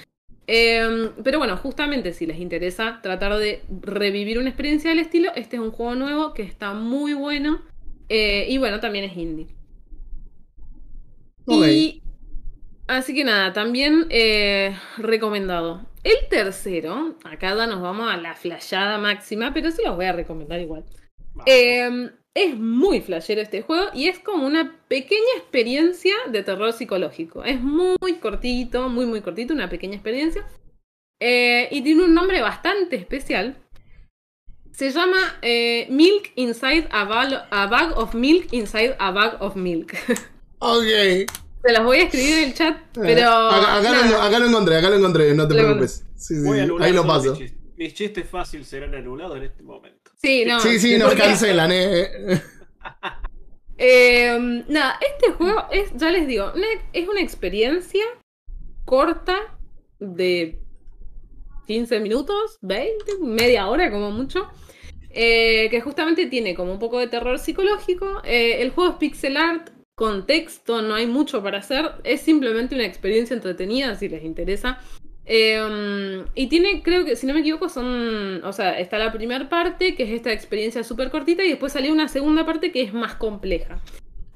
Eh, 0.47 1.11
pero 1.23 1.39
bueno, 1.39 1.57
justamente 1.57 2.13
si 2.13 2.27
les 2.27 2.39
interesa 2.39 3.01
tratar 3.03 3.37
de 3.39 3.63
revivir 3.81 4.39
una 4.39 4.51
experiencia 4.51 4.91
del 4.91 4.99
estilo, 4.99 5.31
este 5.35 5.57
es 5.57 5.63
un 5.63 5.71
juego 5.71 5.95
nuevo 5.95 6.35
que 6.35 6.43
está 6.43 6.75
muy 6.75 7.15
bueno 7.15 7.63
eh, 8.09 8.47
y 8.49 8.59
bueno, 8.59 8.81
también 8.81 9.05
es 9.07 9.17
indie. 9.17 9.47
Ok. 11.47 11.67
Y 11.67 12.03
así 12.87 13.15
que 13.15 13.25
nada, 13.25 13.53
también 13.53 14.07
eh, 14.11 14.77
recomendado. 14.99 15.87
El 16.05 16.29
tercero, 16.29 17.17
acá 17.25 17.57
ya 17.57 17.67
nos 17.67 17.81
vamos 17.81 18.13
a 18.13 18.17
la 18.19 18.35
flashada 18.35 18.99
máxima, 18.99 19.53
pero 19.55 19.71
se 19.71 19.83
los 19.83 19.97
voy 19.97 20.05
a 20.05 20.13
recomendar 20.13 20.61
igual. 20.61 20.85
Eh, 21.47 22.11
es 22.35 22.57
muy 22.57 23.01
flashero 23.01 23.41
este 23.41 23.63
juego 23.63 23.87
y 23.95 24.09
es 24.09 24.19
como 24.19 24.47
una 24.47 24.77
pequeña 24.89 25.33
experiencia 25.39 26.15
de 26.31 26.43
terror 26.43 26.73
psicológico. 26.73 27.43
Es 27.45 27.61
muy 27.61 27.97
cortito, 28.21 28.89
muy 28.89 29.07
muy 29.07 29.21
cortito, 29.23 29.55
una 29.55 29.69
pequeña 29.71 29.95
experiencia. 29.95 30.47
Eh, 31.21 31.69
y 31.71 31.81
tiene 31.83 32.05
un 32.05 32.13
nombre 32.15 32.43
bastante 32.43 32.97
especial. 32.97 33.57
Se 34.73 34.91
llama 34.91 35.39
eh, 35.43 35.87
Milk 35.89 36.33
Inside 36.35 36.89
a, 36.91 37.05
bag- 37.05 37.47
a 37.51 37.67
Bag 37.67 37.97
of 37.97 38.15
Milk 38.15 38.53
Inside 38.53 38.97
a 38.99 39.11
Bag 39.11 39.41
of 39.41 39.57
Milk. 39.57 39.95
Ok. 40.67 41.29
Se 41.65 41.73
los 41.73 41.85
voy 41.85 41.99
a 41.99 42.03
escribir 42.03 42.39
en 42.39 42.45
el 42.45 42.55
chat, 42.55 42.77
pero... 42.95 43.21
Eh, 43.21 43.55
acá, 43.55 43.77
acá 43.79 44.07
lo, 44.11 44.21
acá 44.23 44.39
lo 44.39 44.47
encontré, 44.47 44.77
acá 44.77 44.91
lo 44.91 44.97
encontré, 44.97 45.35
no 45.35 45.49
te 45.49 45.55
Lo 45.55 45.63
preocupes. 45.63 46.05
Sí, 46.15 46.35
sí, 46.37 46.43
Voy 46.45 46.59
a 46.59 46.63
sí, 46.63 46.65
anular 46.65 46.87
ahí 46.89 46.95
lo 46.95 47.07
paso. 47.07 47.31
Mis 47.31 47.39
chistes, 47.39 47.59
mis 47.77 47.95
chistes 47.95 48.29
fáciles 48.29 48.67
serán 48.67 48.95
anulados 48.95 49.37
en 49.39 49.45
este 49.45 49.63
momento. 49.63 50.11
Sí, 50.21 50.45
no. 50.45 50.61
Sí, 50.61 50.79
sí, 50.79 50.99
nos 50.99 51.09
porque- 51.09 51.23
cancelan, 51.23 51.71
eh. 51.73 52.43
Eh, 53.79 54.65
nada, 54.69 54.99
este 55.15 55.33
juego 55.33 55.65
es, 55.73 55.91
ya 55.97 56.11
les 56.11 56.27
digo, 56.29 56.53
una- 56.55 56.67
es 56.93 57.09
una 57.09 57.21
experiencia 57.21 58.05
corta 58.85 59.37
de 59.99 60.61
15 61.67 61.99
minutos, 62.01 62.59
20, 62.63 63.19
media 63.21 63.67
hora 63.67 63.91
como 63.91 64.11
mucho, 64.11 64.49
eh, 65.11 65.69
que 65.71 65.81
justamente 65.81 66.27
tiene 66.27 66.55
como 66.55 66.73
un 66.73 66.79
poco 66.79 66.99
de 67.01 67.09
terror 67.09 67.39
psicológico. 67.39 68.21
Eh, 68.25 68.63
el 68.63 68.71
juego 68.71 68.93
es 68.93 68.97
pixel 68.99 69.37
art, 69.37 69.71
con 69.95 70.27
texto, 70.27 70.83
no 70.83 70.95
hay 70.95 71.07
mucho 71.07 71.43
para 71.43 71.59
hacer, 71.59 71.93
es 72.03 72.21
simplemente 72.21 72.75
una 72.75 72.85
experiencia 72.85 73.35
entretenida 73.35 73.95
si 73.95 74.09
les 74.09 74.25
interesa. 74.25 74.81
Eh, 75.27 76.25
y 76.35 76.49
tiene, 76.49 76.83
creo 76.83 77.05
que, 77.05 77.17
si 77.17 77.27
no 77.27 77.35
me 77.35 77.41
equivoco, 77.41 77.69
son. 77.69 78.43
O 78.45 78.53
sea, 78.53 78.79
está 78.79 78.99
la 78.99 79.13
primera 79.13 79.49
parte, 79.49 79.95
que 79.95 80.03
es 80.03 80.11
esta 80.11 80.33
experiencia 80.33 80.85
súper 80.85 81.11
cortita, 81.11 81.43
y 81.45 81.49
después 81.49 81.73
salió 81.73 81.93
una 81.93 82.09
segunda 82.09 82.45
parte 82.45 82.73
que 82.73 82.83
es 82.83 82.93
más 82.93 83.15
compleja. 83.15 83.81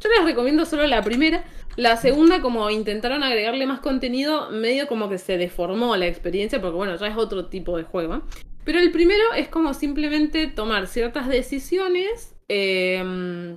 Yo 0.00 0.08
les 0.10 0.24
recomiendo 0.24 0.64
solo 0.64 0.86
la 0.86 1.02
primera. 1.02 1.44
La 1.76 1.96
segunda, 1.96 2.40
como 2.40 2.70
intentaron 2.70 3.22
agregarle 3.22 3.66
más 3.66 3.80
contenido, 3.80 4.50
medio 4.50 4.86
como 4.86 5.08
que 5.08 5.18
se 5.18 5.36
deformó 5.36 5.96
la 5.96 6.06
experiencia, 6.06 6.60
porque 6.60 6.76
bueno, 6.76 6.96
ya 6.96 7.06
es 7.08 7.16
otro 7.16 7.46
tipo 7.46 7.76
de 7.76 7.82
juego. 7.82 8.22
Pero 8.64 8.78
el 8.78 8.92
primero 8.92 9.34
es 9.36 9.48
como 9.48 9.74
simplemente 9.74 10.46
tomar 10.46 10.86
ciertas 10.86 11.28
decisiones. 11.28 12.36
eh, 12.48 13.56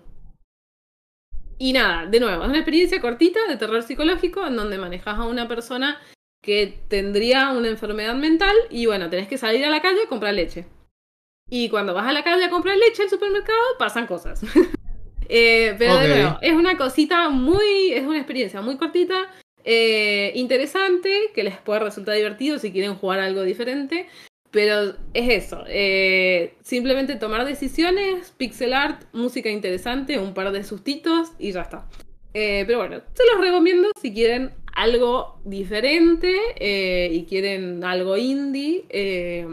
y 1.61 1.73
nada, 1.73 2.07
de 2.07 2.19
nuevo, 2.19 2.41
es 2.41 2.49
una 2.49 2.57
experiencia 2.57 2.99
cortita 2.99 3.39
de 3.47 3.55
terror 3.55 3.83
psicológico 3.83 4.47
en 4.47 4.55
donde 4.55 4.79
manejas 4.79 5.19
a 5.19 5.25
una 5.25 5.47
persona 5.47 6.01
que 6.41 6.79
tendría 6.87 7.51
una 7.51 7.67
enfermedad 7.67 8.15
mental 8.15 8.55
y 8.71 8.87
bueno, 8.87 9.11
tenés 9.11 9.27
que 9.27 9.37
salir 9.37 9.63
a 9.63 9.69
la 9.69 9.79
calle 9.79 10.01
a 10.03 10.09
comprar 10.09 10.33
leche. 10.33 10.65
Y 11.51 11.69
cuando 11.69 11.93
vas 11.93 12.07
a 12.07 12.13
la 12.13 12.23
calle 12.23 12.45
a 12.45 12.49
comprar 12.49 12.77
leche 12.77 13.03
al 13.03 13.11
supermercado, 13.11 13.59
pasan 13.77 14.07
cosas. 14.07 14.41
Eh, 15.33 15.75
pero 15.79 15.95
de 15.95 16.09
nuevo, 16.09 16.39
es 16.41 16.51
una 16.51 16.75
cosita 16.75 17.29
muy, 17.29 17.93
es 17.93 18.03
una 18.03 18.17
experiencia 18.17 18.59
muy 18.61 18.75
cortita, 18.75 19.29
eh, 19.63 20.33
interesante, 20.35 21.29
que 21.33 21.45
les 21.45 21.57
puede 21.57 21.79
resultar 21.79 22.15
divertido 22.15 22.59
si 22.59 22.73
quieren 22.73 22.95
jugar 22.95 23.21
algo 23.21 23.43
diferente. 23.43 24.09
Pero 24.51 24.95
es 25.13 25.45
eso, 25.45 25.63
eh, 25.67 26.55
simplemente 26.61 27.15
tomar 27.15 27.45
decisiones, 27.45 28.31
pixel 28.37 28.73
art, 28.73 29.03
música 29.13 29.49
interesante, 29.49 30.19
un 30.19 30.33
par 30.33 30.51
de 30.51 30.63
sustitos 30.65 31.31
y 31.39 31.53
ya 31.53 31.61
está. 31.61 31.87
Eh, 32.33 32.63
pero 32.67 32.79
bueno, 32.79 33.01
se 33.13 33.23
los 33.33 33.41
recomiendo 33.41 33.89
si 34.01 34.13
quieren 34.13 34.51
algo 34.75 35.39
diferente 35.45 36.33
eh, 36.57 37.09
y 37.11 37.25
quieren 37.25 37.83
algo 37.83 38.17
indie, 38.17 38.85
eh, 38.89 39.47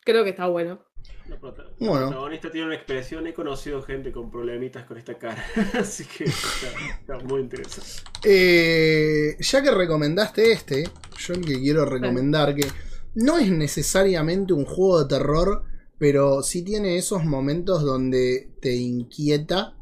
creo 0.00 0.22
que 0.24 0.30
está 0.30 0.46
bueno. 0.48 0.80
La 1.28 1.36
Bueno. 1.36 2.08
protagonista 2.08 2.50
tiene 2.50 2.66
una 2.66 2.76
expresión. 2.76 3.26
He 3.26 3.32
conocido 3.32 3.82
gente 3.82 4.12
con 4.12 4.30
problemitas 4.30 4.84
con 4.84 4.98
esta 4.98 5.14
cara. 5.14 5.42
Así 5.78 6.04
que 6.04 6.24
está, 6.24 7.16
está 7.16 7.24
muy 7.24 7.40
interesante. 7.40 8.02
Eh, 8.24 9.36
ya 9.40 9.62
que 9.62 9.70
recomendaste 9.70 10.52
este, 10.52 10.84
yo 11.18 11.34
el 11.34 11.44
que 11.46 11.58
quiero 11.60 11.86
recomendar 11.86 12.54
que 12.54 12.66
no 13.14 13.38
es 13.38 13.50
necesariamente 13.50 14.52
un 14.52 14.64
juego 14.64 15.02
de 15.02 15.08
terror, 15.08 15.64
pero 15.98 16.42
sí 16.42 16.62
tiene 16.62 16.96
esos 16.96 17.24
momentos 17.24 17.82
donde 17.82 18.52
te 18.60 18.74
inquieta 18.74 19.76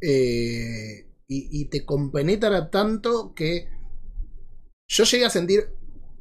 eh, 0.00 1.08
y, 1.28 1.64
te 1.66 1.86
compenetra 1.86 2.70
tanto 2.70 3.32
que 3.34 3.68
yo 4.86 5.04
llegué 5.04 5.24
a 5.24 5.30
sentir, 5.30 5.60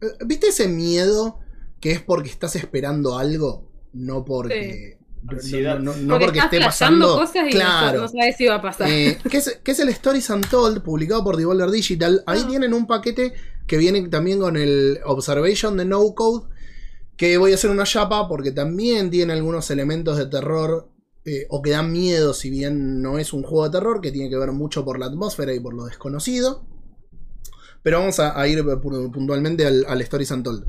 eh, 0.02 0.06
¿viste 0.26 0.48
ese 0.48 0.70
miedo 0.70 1.40
que 1.82 1.92
es 1.92 2.02
porque 2.02 2.30
estás 2.30 2.56
esperando 2.56 3.18
algo? 3.18 3.70
No 3.92 4.24
porque... 4.24 5.01
Ansiedad. 5.28 5.80
No, 5.80 5.96
no- 5.96 6.02
no 6.02 6.20
porque, 6.20 6.40
estás 6.40 6.54
esté 6.54 6.66
pasando. 6.66 7.16
cosas 7.16 7.48
y 7.48 7.52
claro. 7.52 7.98
no, 7.98 8.04
no 8.04 8.08
sabes 8.10 8.36
si 8.38 8.46
va 8.48 8.56
a 8.56 8.62
pasar. 8.62 8.90
Eh, 8.90 9.18
que, 9.30 9.38
es, 9.38 9.80
el 9.80 9.90
Stories 9.90 10.30
Untold, 10.30 10.82
publicado 10.82 11.24
por 11.24 11.38
Devolver 11.38 11.70
Digital. 11.72 12.24
Ahí 12.26 12.42
Ah. 12.44 12.48
tienen 12.48 12.74
un 12.74 12.88
paquete 12.88 13.34
que 13.68 13.78
viene 13.78 14.08
también 14.10 14.40
con 14.40 14.58
el 14.58 15.00
Observation 15.06 15.78
de 15.78 15.86
No 15.86 16.14
Code. 16.16 16.48
Que 17.18 17.38
voy 17.38 17.52
a 17.52 17.56
hacer 17.56 17.70
una 17.70 17.84
chapa 17.84 18.28
porque 18.28 18.52
también 18.52 19.12
tiene 19.12 19.34
algunos 19.34 19.70
elementos 19.72 20.18
de 20.18 20.26
terror. 20.26 20.88
eh, 21.24 21.46
o 21.50 21.62
que 21.62 21.70
dan 21.70 21.92
miedo, 21.92 22.34
si 22.34 22.50
bien 22.50 23.00
no 23.04 23.20
es 23.20 23.32
un 23.32 23.44
juego 23.44 23.66
de 23.66 23.70
terror, 23.78 24.02
que 24.02 24.12
tiene 24.12 24.28
que 24.28 24.38
ver 24.38 24.52
mucho 24.54 24.84
por 24.84 24.98
la 24.98 25.06
atmósfera 25.06 25.54
y 25.54 25.60
por 25.60 25.76
lo 25.76 25.86
desconocido. 25.86 26.66
Pero 27.84 28.00
vamos 28.00 28.20
a, 28.20 28.40
a 28.40 28.48
ir 28.48 28.64
pu- 28.64 29.12
puntualmente 29.12 29.66
al, 29.68 29.86
al 29.88 30.02
Stories 30.02 30.32
Untold. 30.32 30.66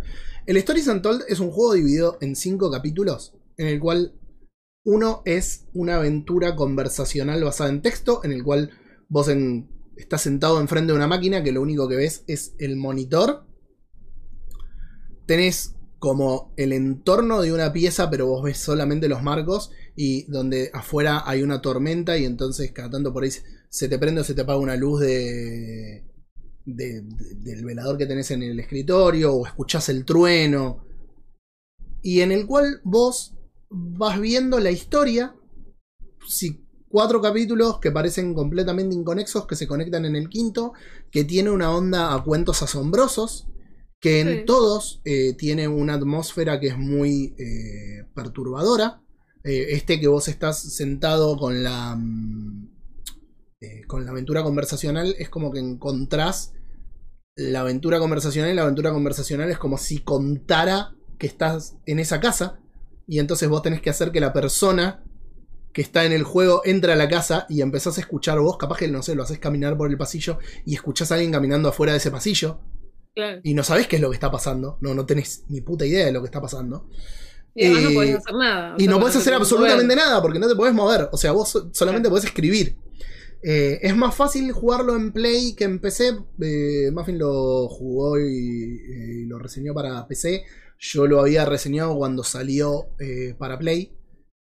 El 0.46 0.58
Stories 0.58 0.88
Untold 0.88 1.22
es 1.28 1.40
un 1.40 1.50
juego 1.50 1.72
dividido 1.72 2.18
en 2.20 2.36
cinco 2.36 2.70
capítulos, 2.70 3.32
en 3.56 3.66
el 3.68 3.80
cual 3.80 4.12
uno 4.84 5.22
es 5.24 5.66
una 5.74 5.96
aventura 5.96 6.56
conversacional 6.56 7.42
basada 7.44 7.70
en 7.70 7.82
texto, 7.82 8.20
en 8.24 8.32
el 8.32 8.42
cual 8.42 8.70
vos 9.08 9.28
estás 9.96 10.22
sentado 10.22 10.60
enfrente 10.60 10.92
de 10.92 10.96
una 10.96 11.06
máquina 11.06 11.42
que 11.42 11.52
lo 11.52 11.62
único 11.62 11.88
que 11.88 11.96
ves 11.96 12.24
es 12.26 12.54
el 12.58 12.76
monitor. 12.76 13.46
Tenés 15.26 15.74
como 15.98 16.52
el 16.56 16.72
entorno 16.72 17.40
de 17.42 17.52
una 17.52 17.72
pieza, 17.72 18.10
pero 18.10 18.26
vos 18.26 18.42
ves 18.42 18.58
solamente 18.58 19.08
los 19.08 19.22
marcos 19.22 19.70
y 19.94 20.24
donde 20.30 20.70
afuera 20.74 21.22
hay 21.24 21.42
una 21.42 21.60
tormenta 21.62 22.18
y 22.18 22.24
entonces 22.24 22.72
cada 22.72 22.90
tanto 22.90 23.12
por 23.12 23.22
ahí 23.22 23.30
se- 23.30 23.44
se 23.68 23.88
te 23.88 23.98
prende 23.98 24.20
o 24.22 24.24
se 24.24 24.34
te 24.34 24.40
apaga 24.42 24.58
una 24.58 24.76
luz 24.76 25.00
de, 25.00 26.04
de- 26.66 27.02
de- 27.02 27.34
del 27.36 27.64
velador 27.64 27.96
que 27.98 28.06
tenés 28.06 28.30
en 28.32 28.42
el 28.42 28.58
escritorio 28.58 29.32
o 29.34 29.46
escuchás 29.46 29.88
el 29.90 30.04
trueno 30.04 30.84
y 32.02 32.20
en 32.20 32.32
el 32.32 32.46
cual 32.46 32.80
vos 32.84 33.31
vas 33.72 34.20
viendo 34.20 34.60
la 34.60 34.70
historia 34.70 35.34
si 36.26 36.66
cuatro 36.88 37.20
capítulos 37.22 37.78
que 37.80 37.90
parecen 37.90 38.34
completamente 38.34 38.94
inconexos 38.94 39.46
que 39.46 39.56
se 39.56 39.66
conectan 39.66 40.04
en 40.04 40.14
el 40.14 40.28
quinto 40.28 40.72
que 41.10 41.24
tiene 41.24 41.50
una 41.50 41.74
onda 41.74 42.14
a 42.14 42.22
cuentos 42.22 42.62
asombrosos 42.62 43.48
que 44.00 44.20
en 44.20 44.28
Sí. 44.40 44.44
todos 44.46 45.00
eh, 45.04 45.34
tiene 45.34 45.68
una 45.68 45.94
atmósfera 45.94 46.60
que 46.60 46.68
es 46.68 46.78
muy 46.78 47.34
eh, 47.38 48.04
perturbadora 48.14 49.00
Eh, 49.44 49.74
este 49.74 49.98
que 49.98 50.06
vos 50.06 50.28
estás 50.28 50.60
sentado 50.76 51.36
con 51.36 51.64
la 51.64 51.96
mm, 51.96 52.68
con 53.88 54.04
la 54.04 54.10
aventura 54.12 54.42
conversacional 54.42 55.14
es 55.18 55.28
como 55.28 55.50
que 55.52 55.60
encontrás 55.60 56.52
la 57.36 57.60
aventura 57.60 57.98
conversacional 57.98 58.50
y 58.52 58.54
la 58.54 58.62
aventura 58.62 58.92
conversacional 58.92 59.50
es 59.50 59.58
como 59.58 59.78
si 59.78 59.98
contara 59.98 60.94
que 61.18 61.26
estás 61.26 61.76
en 61.86 61.98
esa 61.98 62.20
casa 62.20 62.60
y 63.06 63.18
entonces 63.18 63.48
vos 63.48 63.62
tenés 63.62 63.80
que 63.80 63.90
hacer 63.90 64.10
que 64.12 64.20
la 64.20 64.32
persona 64.32 65.02
que 65.72 65.80
está 65.82 66.04
en 66.04 66.12
el 66.12 66.22
juego 66.22 66.60
entre 66.64 66.92
a 66.92 66.96
la 66.96 67.08
casa 67.08 67.46
y 67.48 67.62
empezás 67.62 67.96
a 67.96 68.00
escuchar 68.02 68.38
vos, 68.40 68.58
capaz 68.58 68.76
que 68.78 68.88
no 68.88 69.02
sé, 69.02 69.14
lo 69.14 69.22
haces 69.22 69.38
caminar 69.38 69.76
por 69.76 69.90
el 69.90 69.96
pasillo 69.96 70.38
y 70.66 70.74
escuchás 70.74 71.10
a 71.10 71.14
alguien 71.14 71.32
caminando 71.32 71.68
afuera 71.70 71.92
de 71.92 71.98
ese 71.98 72.10
pasillo 72.10 72.60
Claro. 73.14 73.40
y 73.44 73.54
no 73.54 73.62
sabés 73.64 73.86
qué 73.88 73.96
es 73.96 74.02
lo 74.02 74.10
que 74.10 74.14
está 74.16 74.30
pasando, 74.30 74.78
no, 74.80 74.94
no 74.94 75.04
tenés 75.06 75.44
ni 75.48 75.60
puta 75.60 75.84
idea 75.86 76.06
de 76.06 76.12
lo 76.12 76.20
que 76.20 76.26
está 76.26 76.40
pasando. 76.40 76.88
Y 77.54 77.66
además 77.66 77.82
eh, 77.82 77.84
no 77.88 77.94
podés 77.94 78.16
hacer 78.16 78.34
nada. 78.34 78.74
Y 78.78 78.82
sea, 78.84 78.90
no 78.90 79.00
podés 79.00 79.16
hacer 79.16 79.34
absolutamente 79.34 79.84
mover. 79.94 79.96
nada 79.98 80.22
porque 80.22 80.38
no 80.38 80.48
te 80.48 80.54
podés 80.56 80.72
mover. 80.74 81.08
O 81.12 81.18
sea, 81.18 81.32
vos 81.32 81.50
so- 81.50 81.68
solamente 81.74 82.08
Claro. 82.08 82.10
podés 82.12 82.24
escribir. 82.24 82.76
Eh, 83.42 83.78
es 83.82 83.94
más 83.96 84.14
fácil 84.14 84.50
jugarlo 84.52 84.96
en 84.96 85.12
Play 85.12 85.54
que 85.54 85.64
en 85.64 85.78
PC. 85.78 86.16
Eh, 86.40 86.90
Muffin 86.92 87.18
lo 87.18 87.68
jugó 87.68 88.18
y, 88.18 88.22
y 88.24 89.24
lo 89.26 89.38
reseñó 89.38 89.74
para 89.74 90.06
PC. 90.08 90.44
Yo 90.84 91.06
lo 91.06 91.20
había 91.20 91.44
reseñado 91.44 91.96
cuando 91.96 92.24
salió 92.24 92.88
eh, 92.98 93.36
para 93.38 93.56
Play. 93.56 93.96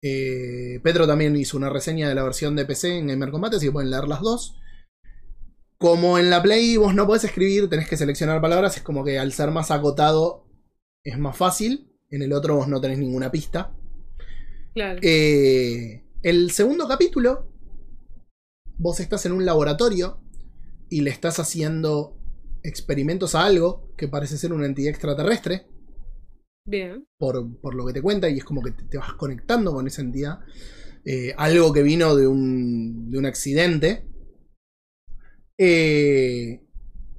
Eh, 0.01 0.79
Pedro 0.81 1.05
también 1.05 1.35
hizo 1.35 1.55
una 1.55 1.69
reseña 1.69 2.09
de 2.09 2.15
la 2.15 2.23
versión 2.23 2.55
de 2.55 2.65
PC 2.65 2.97
en 2.97 3.07
Gamer 3.07 3.29
Combate, 3.29 3.57
así 3.57 3.67
que 3.67 3.71
pueden 3.71 3.91
leer 3.91 4.07
las 4.07 4.21
dos. 4.21 4.55
Como 5.77 6.17
en 6.17 6.31
la 6.31 6.41
Play 6.41 6.75
vos 6.75 6.95
no 6.95 7.05
podés 7.05 7.25
escribir, 7.25 7.69
tenés 7.69 7.87
que 7.87 7.97
seleccionar 7.97 8.41
palabras, 8.41 8.75
es 8.75 8.81
como 8.81 9.05
que 9.05 9.19
al 9.19 9.31
ser 9.31 9.51
más 9.51 9.69
acotado 9.69 10.47
es 11.03 11.19
más 11.19 11.37
fácil. 11.37 11.93
En 12.09 12.23
el 12.23 12.33
otro 12.33 12.55
vos 12.55 12.67
no 12.67 12.81
tenés 12.81 12.97
ninguna 12.97 13.31
pista. 13.31 13.75
Claro. 14.73 14.99
Eh, 15.03 16.03
el 16.23 16.49
segundo 16.49 16.87
capítulo, 16.87 17.47
vos 18.79 18.99
estás 18.99 19.27
en 19.27 19.33
un 19.33 19.45
laboratorio 19.45 20.19
y 20.89 21.01
le 21.01 21.11
estás 21.11 21.39
haciendo 21.39 22.17
experimentos 22.63 23.35
a 23.35 23.45
algo 23.45 23.93
que 23.97 24.07
parece 24.07 24.39
ser 24.39 24.51
una 24.51 24.65
entidad 24.65 24.89
extraterrestre, 24.89 25.67
Bien. 26.65 27.05
por, 27.17 27.59
por 27.59 27.75
lo 27.75 27.85
que 27.85 27.93
te 27.93 28.01
cuenta, 28.01 28.29
y 28.29 28.37
es 28.37 28.43
como 28.43 28.61
que 28.61 28.71
te, 28.71 28.97
vas 28.97 29.13
conectando 29.13 29.73
con 29.73 29.87
esa 29.87 30.01
entidad. 30.01 30.39
Eh, 31.05 31.33
algo 31.37 31.73
que 31.73 31.83
vino 31.83 32.15
de 32.15 32.27
un, 32.27 33.11
de 33.11 33.17
un 33.17 33.25
accidente. 33.25 34.07
Eh, 35.57 36.61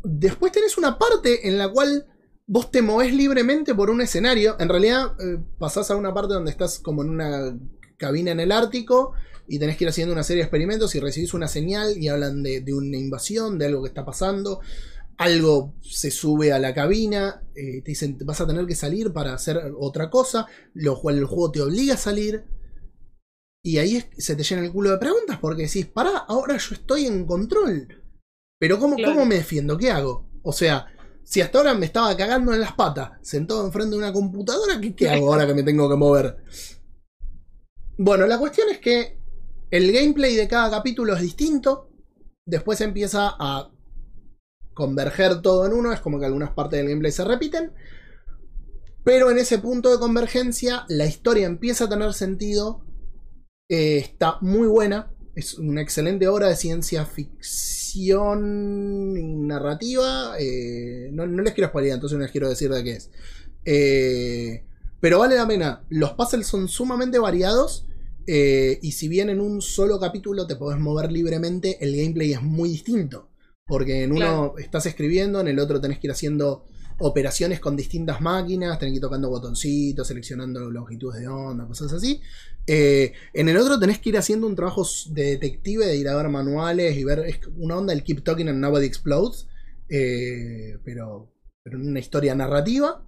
después 0.02 0.52
tenés 0.52 0.78
una 0.78 0.98
parte 0.98 1.46
en 1.48 1.58
la 1.58 1.68
cual 1.68 2.06
vos 2.46 2.70
te 2.70 2.82
movés 2.82 3.14
libremente 3.14 3.74
por 3.74 3.90
un 3.90 4.00
escenario. 4.00 4.56
En 4.58 4.68
realidad, 4.68 5.14
eh, 5.20 5.38
pasás 5.58 5.90
a 5.90 5.96
una 5.96 6.14
parte 6.14 6.34
donde 6.34 6.50
estás 6.50 6.78
como 6.78 7.02
en 7.02 7.10
una 7.10 7.58
cabina 7.98 8.32
en 8.32 8.40
el 8.40 8.52
Ártico 8.52 9.12
y 9.46 9.58
tenés 9.58 9.76
que 9.76 9.84
ir 9.84 9.90
haciendo 9.90 10.14
una 10.14 10.22
serie 10.22 10.42
de 10.42 10.46
experimentos 10.46 10.94
y 10.94 11.00
recibís 11.00 11.34
una 11.34 11.48
señal 11.48 11.98
y 11.98 12.08
hablan 12.08 12.42
de, 12.42 12.60
de 12.62 12.74
una 12.74 12.96
invasión, 12.96 13.58
de 13.58 13.66
algo 13.66 13.82
que 13.82 13.88
está 13.88 14.04
pasando. 14.04 14.60
Algo 15.16 15.74
se 15.80 16.10
sube 16.10 16.52
a 16.52 16.58
la 16.58 16.74
cabina, 16.74 17.42
eh, 17.54 17.82
te 17.82 17.92
dicen 17.92 18.18
vas 18.24 18.40
a 18.40 18.46
tener 18.46 18.66
que 18.66 18.74
salir 18.74 19.12
para 19.12 19.34
hacer 19.34 19.60
otra 19.78 20.10
cosa, 20.10 20.46
lo 20.74 21.00
cual 21.00 21.18
el 21.18 21.24
juego 21.26 21.52
te 21.52 21.62
obliga 21.62 21.94
a 21.94 21.98
salir. 21.98 22.44
Y 23.62 23.78
ahí 23.78 23.96
es- 23.96 24.08
se 24.18 24.34
te 24.36 24.42
llena 24.42 24.62
el 24.64 24.72
culo 24.72 24.90
de 24.90 24.98
preguntas 24.98 25.38
porque 25.40 25.62
decís, 25.62 25.86
pará, 25.86 26.18
ahora 26.18 26.56
yo 26.56 26.74
estoy 26.74 27.06
en 27.06 27.24
control. 27.26 28.02
Pero 28.58 28.78
¿cómo, 28.78 28.96
Claro. 28.96 29.14
¿cómo 29.14 29.26
me 29.26 29.36
defiendo? 29.36 29.78
¿Qué 29.78 29.90
hago? 29.90 30.28
O 30.42 30.52
sea, 30.52 30.86
si 31.22 31.40
hasta 31.40 31.58
ahora 31.58 31.74
me 31.74 31.86
estaba 31.86 32.16
cagando 32.16 32.52
en 32.52 32.60
las 32.60 32.72
patas, 32.74 33.12
sentado 33.22 33.64
enfrente 33.64 33.92
de 33.92 33.98
una 33.98 34.12
computadora, 34.12 34.80
¿qué, 34.80 34.94
qué 34.94 35.08
hago 35.08 35.32
ahora 35.32 35.46
que 35.46 35.54
me 35.54 35.62
tengo 35.62 35.88
que 35.88 35.96
mover? 35.96 36.36
Bueno, 37.96 38.26
la 38.26 38.38
cuestión 38.38 38.68
es 38.70 38.78
que 38.80 39.18
el 39.70 39.92
gameplay 39.92 40.34
de 40.34 40.48
cada 40.48 40.70
capítulo 40.70 41.14
es 41.14 41.22
distinto. 41.22 41.90
Después 42.46 42.80
empieza 42.80 43.34
a 43.38 43.70
converger 44.74 45.40
todo 45.40 45.64
en 45.66 45.72
uno. 45.72 45.92
Es 45.92 46.00
como 46.00 46.20
que 46.20 46.26
algunas 46.26 46.50
partes 46.50 46.78
del 46.78 46.88
gameplay 46.88 47.12
se 47.12 47.24
repiten. 47.24 47.72
Pero 49.04 49.30
en 49.30 49.38
ese 49.38 49.58
punto 49.58 49.90
de 49.92 49.98
convergencia, 49.98 50.84
la 50.88 51.06
historia 51.06 51.46
empieza 51.46 51.84
a 51.84 51.88
tener 51.88 52.14
sentido. 52.14 52.84
Eh, 53.68 53.98
está 53.98 54.38
muy 54.40 54.66
buena. 54.66 55.12
Es 55.34 55.58
una 55.58 55.82
excelente 55.82 56.26
obra 56.26 56.48
de 56.48 56.56
ciencia 56.56 57.04
ficción 57.04 58.38
y 59.16 59.36
narrativa. 59.46 60.36
Eh, 60.38 61.10
no, 61.12 61.26
les 61.26 61.52
quiero 61.52 61.68
spoilear, 61.68 61.96
entonces 61.96 62.16
no 62.16 62.22
les 62.22 62.32
quiero 62.32 62.48
decir 62.48 62.70
de 62.70 62.82
qué 62.82 62.92
es. 62.92 63.10
Eh, 63.66 64.64
pero 65.00 65.18
vale 65.18 65.36
la 65.36 65.46
pena. 65.46 65.84
Los 65.90 66.12
puzzles 66.12 66.46
son 66.46 66.66
sumamente 66.68 67.18
variados. 67.18 67.86
y 68.26 68.92
si 68.92 69.08
bien 69.08 69.28
en 69.28 69.38
un 69.38 69.60
solo 69.60 70.00
capítulo 70.00 70.46
te 70.46 70.56
podés 70.56 70.80
mover 70.80 71.12
libremente, 71.12 71.76
el 71.84 71.94
gameplay 71.94 72.32
es 72.32 72.40
muy 72.40 72.70
distinto. 72.70 73.28
Porque 73.66 74.02
en 74.04 74.10
uno 74.12 74.18
Claro. 74.20 74.54
estás 74.58 74.86
escribiendo, 74.86 75.40
en 75.40 75.48
el 75.48 75.58
otro 75.58 75.80
tenés 75.80 75.98
que 75.98 76.06
ir 76.06 76.10
haciendo 76.10 76.64
operaciones 76.98 77.58
con 77.60 77.76
distintas 77.76 78.20
máquinas, 78.20 78.78
tenés 78.78 78.92
que 78.92 78.96
ir 78.96 79.00
tocando 79.02 79.28
botoncitos, 79.30 80.06
seleccionando 80.06 80.70
longitudes 80.70 81.20
de 81.20 81.28
onda, 81.28 81.66
cosas 81.66 81.92
así. 81.92 82.20
Eh, 82.66 83.12
en 83.32 83.48
el 83.48 83.56
otro 83.56 83.78
tenés 83.80 83.98
que 83.98 84.10
ir 84.10 84.18
haciendo 84.18 84.46
un 84.46 84.54
trabajo 84.54 84.86
de 85.10 85.24
detective, 85.24 85.86
de 85.86 85.96
ir 85.96 86.08
a 86.08 86.14
ver 86.16 86.28
manuales 86.28 86.96
y 86.96 87.04
ver. 87.04 87.20
Es 87.20 87.40
una 87.56 87.78
onda 87.78 87.92
el 87.92 88.04
Keep 88.04 88.22
Talking 88.22 88.48
and 88.48 88.60
Nobody 88.60 88.86
Explodes. 88.86 89.48
eh, 89.90 90.78
pero, 90.84 91.30
pero 91.62 91.78
en 91.78 91.88
una 91.88 92.00
historia 92.00 92.34
narrativa. 92.34 93.04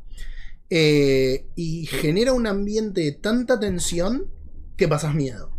eh, 0.68 1.46
y 1.54 1.86
genera 1.86 2.32
un 2.32 2.46
ambiente 2.48 3.00
de 3.02 3.12
tanta 3.12 3.60
tensión 3.60 4.26
que 4.76 4.88
pasas 4.88 5.14
miedo. 5.14 5.52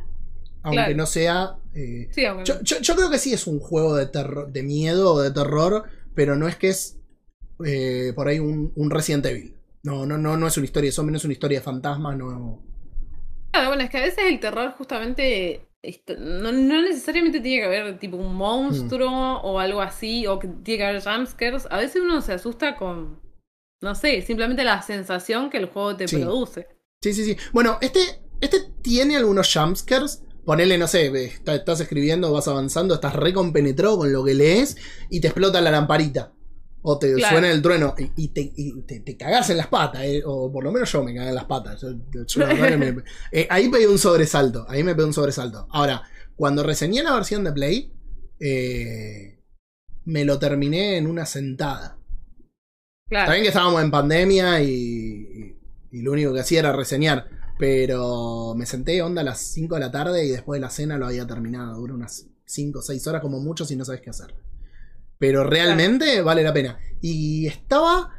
Aunque 0.64 0.76
Claro. 0.82 0.98
no 0.98 1.06
sea. 1.06 1.56
Eh, 1.78 2.10
Sí, 2.12 2.24
yo, 2.24 2.62
yo- 2.62 2.80
yo 2.82 2.96
creo 2.96 3.10
que 3.10 3.20
sí 3.20 3.34
es 3.34 3.46
un 3.48 3.60
juego 3.60 3.96
de, 3.96 4.08
terror, 4.08 4.52
de 4.52 4.64
miedo 4.64 5.14
o 5.14 5.22
de 5.22 5.32
terror, 5.32 5.84
pero 6.16 6.36
no 6.36 6.48
es 6.48 6.56
que 6.56 6.70
es 6.70 6.98
eh, 7.66 8.14
por 8.16 8.28
ahí 8.28 8.40
un, 8.40 8.72
un 8.76 8.90
Resident 8.92 9.26
Evil. 9.26 9.56
No, 9.84 10.06
no, 10.06 10.18
no, 10.18 10.36
no 10.38 10.48
es 10.48 10.58
una 10.58 10.66
historia 10.66 10.88
de 10.90 10.92
zombies, 10.92 11.14
no 11.14 11.18
es 11.18 11.24
una 11.26 11.34
historia 11.34 11.60
de 11.60 11.64
fantasmas, 11.64 12.18
no. 12.18 12.62
Claro, 13.52 13.70
bueno, 13.70 13.84
es 13.84 13.90
que 13.90 13.98
a 13.98 14.02
veces 14.02 14.26
el 14.28 14.40
terror 14.40 14.74
justamente 14.78 15.68
esto- 15.82 16.16
no, 16.18 16.52
no 16.52 16.82
necesariamente 16.82 17.40
tiene 17.40 17.62
que 17.62 17.66
haber 17.66 17.98
tipo 18.00 18.18
un 18.18 18.36
monstruo 18.36 19.10
Mm. 19.10 19.46
o 19.46 19.60
algo 19.60 19.82
así, 19.82 20.28
o 20.28 20.38
que 20.40 20.48
tiene 20.48 20.78
que 20.80 20.86
haber 20.86 21.02
jumpscares. 21.04 21.68
A 21.70 21.78
veces 21.78 22.02
uno 22.02 22.22
se 22.22 22.34
asusta 22.34 22.76
con, 22.76 23.20
no 23.82 23.96
sé, 23.96 24.22
simplemente 24.22 24.64
la 24.64 24.82
sensación 24.82 25.50
que 25.50 25.58
el 25.58 25.68
juego 25.68 25.96
te 25.96 26.08
Sí. 26.08 26.18
produce. 26.18 26.68
Sí, 27.02 27.14
sí, 27.14 27.24
sí. 27.24 27.38
Bueno, 27.54 27.78
este, 27.82 28.00
este 28.42 28.58
tiene 28.82 29.16
algunos 29.18 29.52
jumpscares. 29.54 30.24
Ponele, 30.48 30.78
no 30.78 30.88
sé, 30.88 31.08
está- 31.26 31.56
estás 31.56 31.82
escribiendo, 31.82 32.32
vas 32.32 32.48
avanzando, 32.48 32.94
estás 32.96 33.14
recompenetrado 33.14 33.98
con 33.98 34.14
lo 34.14 34.24
que 34.24 34.34
lees 34.34 34.78
y 35.10 35.20
te 35.20 35.28
explota 35.28 35.60
la 35.60 35.72
lamparita. 35.72 36.32
O 36.84 36.98
te 36.98 37.14
Claro. 37.16 37.34
suena 37.34 37.52
el 37.52 37.62
trueno 37.62 37.96
y, 37.98 38.12
y 38.16 38.28
te, 38.30 38.54
y 38.56 38.82
te, 38.84 39.02
te 39.02 39.18
cagás 39.18 39.50
en 39.50 39.58
las 39.58 39.68
patas, 39.68 40.04
eh, 40.06 40.24
o 40.26 40.50
por 40.50 40.64
lo 40.64 40.72
menos 40.72 40.90
yo 40.90 41.04
me 41.04 41.14
cagué 41.14 41.28
en 41.28 41.36
las 41.36 41.44
patas. 41.44 41.82
Yo- 41.82 42.24
yo 42.26 42.40
la 42.40 42.46
verdad 42.54 42.70
que 42.70 42.78
me- 42.78 43.04
eh, 43.34 43.46
ahí 43.50 43.68
pegué 43.68 43.90
un 43.90 43.98
sobresalto, 43.98 44.66
ahí 44.70 44.84
me 44.86 44.96
pegué 44.96 45.08
un 45.08 45.14
sobresalto. 45.14 45.68
Ahora, 45.70 46.04
cuando 46.38 46.64
reseñé 46.64 47.04
la 47.04 47.14
versión 47.14 47.44
de 47.44 47.52
Play, 47.52 47.92
eh, 48.40 49.44
me 50.06 50.24
lo 50.24 50.40
terminé 50.40 50.96
en 50.96 51.08
una 51.08 51.26
sentada. 51.26 52.00
Claro. 53.10 53.26
También 53.26 53.44
que 53.44 53.50
estábamos 53.50 53.82
en 53.84 53.92
pandemia 53.92 54.62
y, 54.62 54.70
y- 54.72 55.58
y 55.92 56.02
lo 56.04 56.14
único 56.14 56.34
que 56.34 56.40
hacía 56.40 56.60
era 56.60 56.72
reseñar. 56.72 57.30
Pero 57.58 58.54
me 58.56 58.66
senté 58.66 59.02
onda 59.02 59.22
a 59.22 59.26
las 59.26 59.40
5 59.40 59.76
de 59.76 59.82
la 59.82 59.92
tarde 59.92 60.26
y 60.26 60.30
después 60.30 60.60
de 60.60 60.66
la 60.66 60.70
cena 60.70 60.98
lo 60.98 61.08
había 61.08 61.26
terminado. 61.26 61.80
Dura 61.80 61.94
unas 61.94 62.28
5 62.46 62.80
o 62.80 62.82
6 62.82 63.08
horas 63.08 63.22
como 63.22 63.40
mucho 63.40 63.66
si 63.66 63.76
no 63.76 63.86
sabes 63.86 64.02
qué 64.02 64.10
hacer. 64.10 64.36
Pero 65.18 65.44
realmente 65.44 66.22
vale 66.22 66.44
la 66.44 66.54
pena. 66.54 66.80
Y 67.02 67.48
estaba 67.48 68.12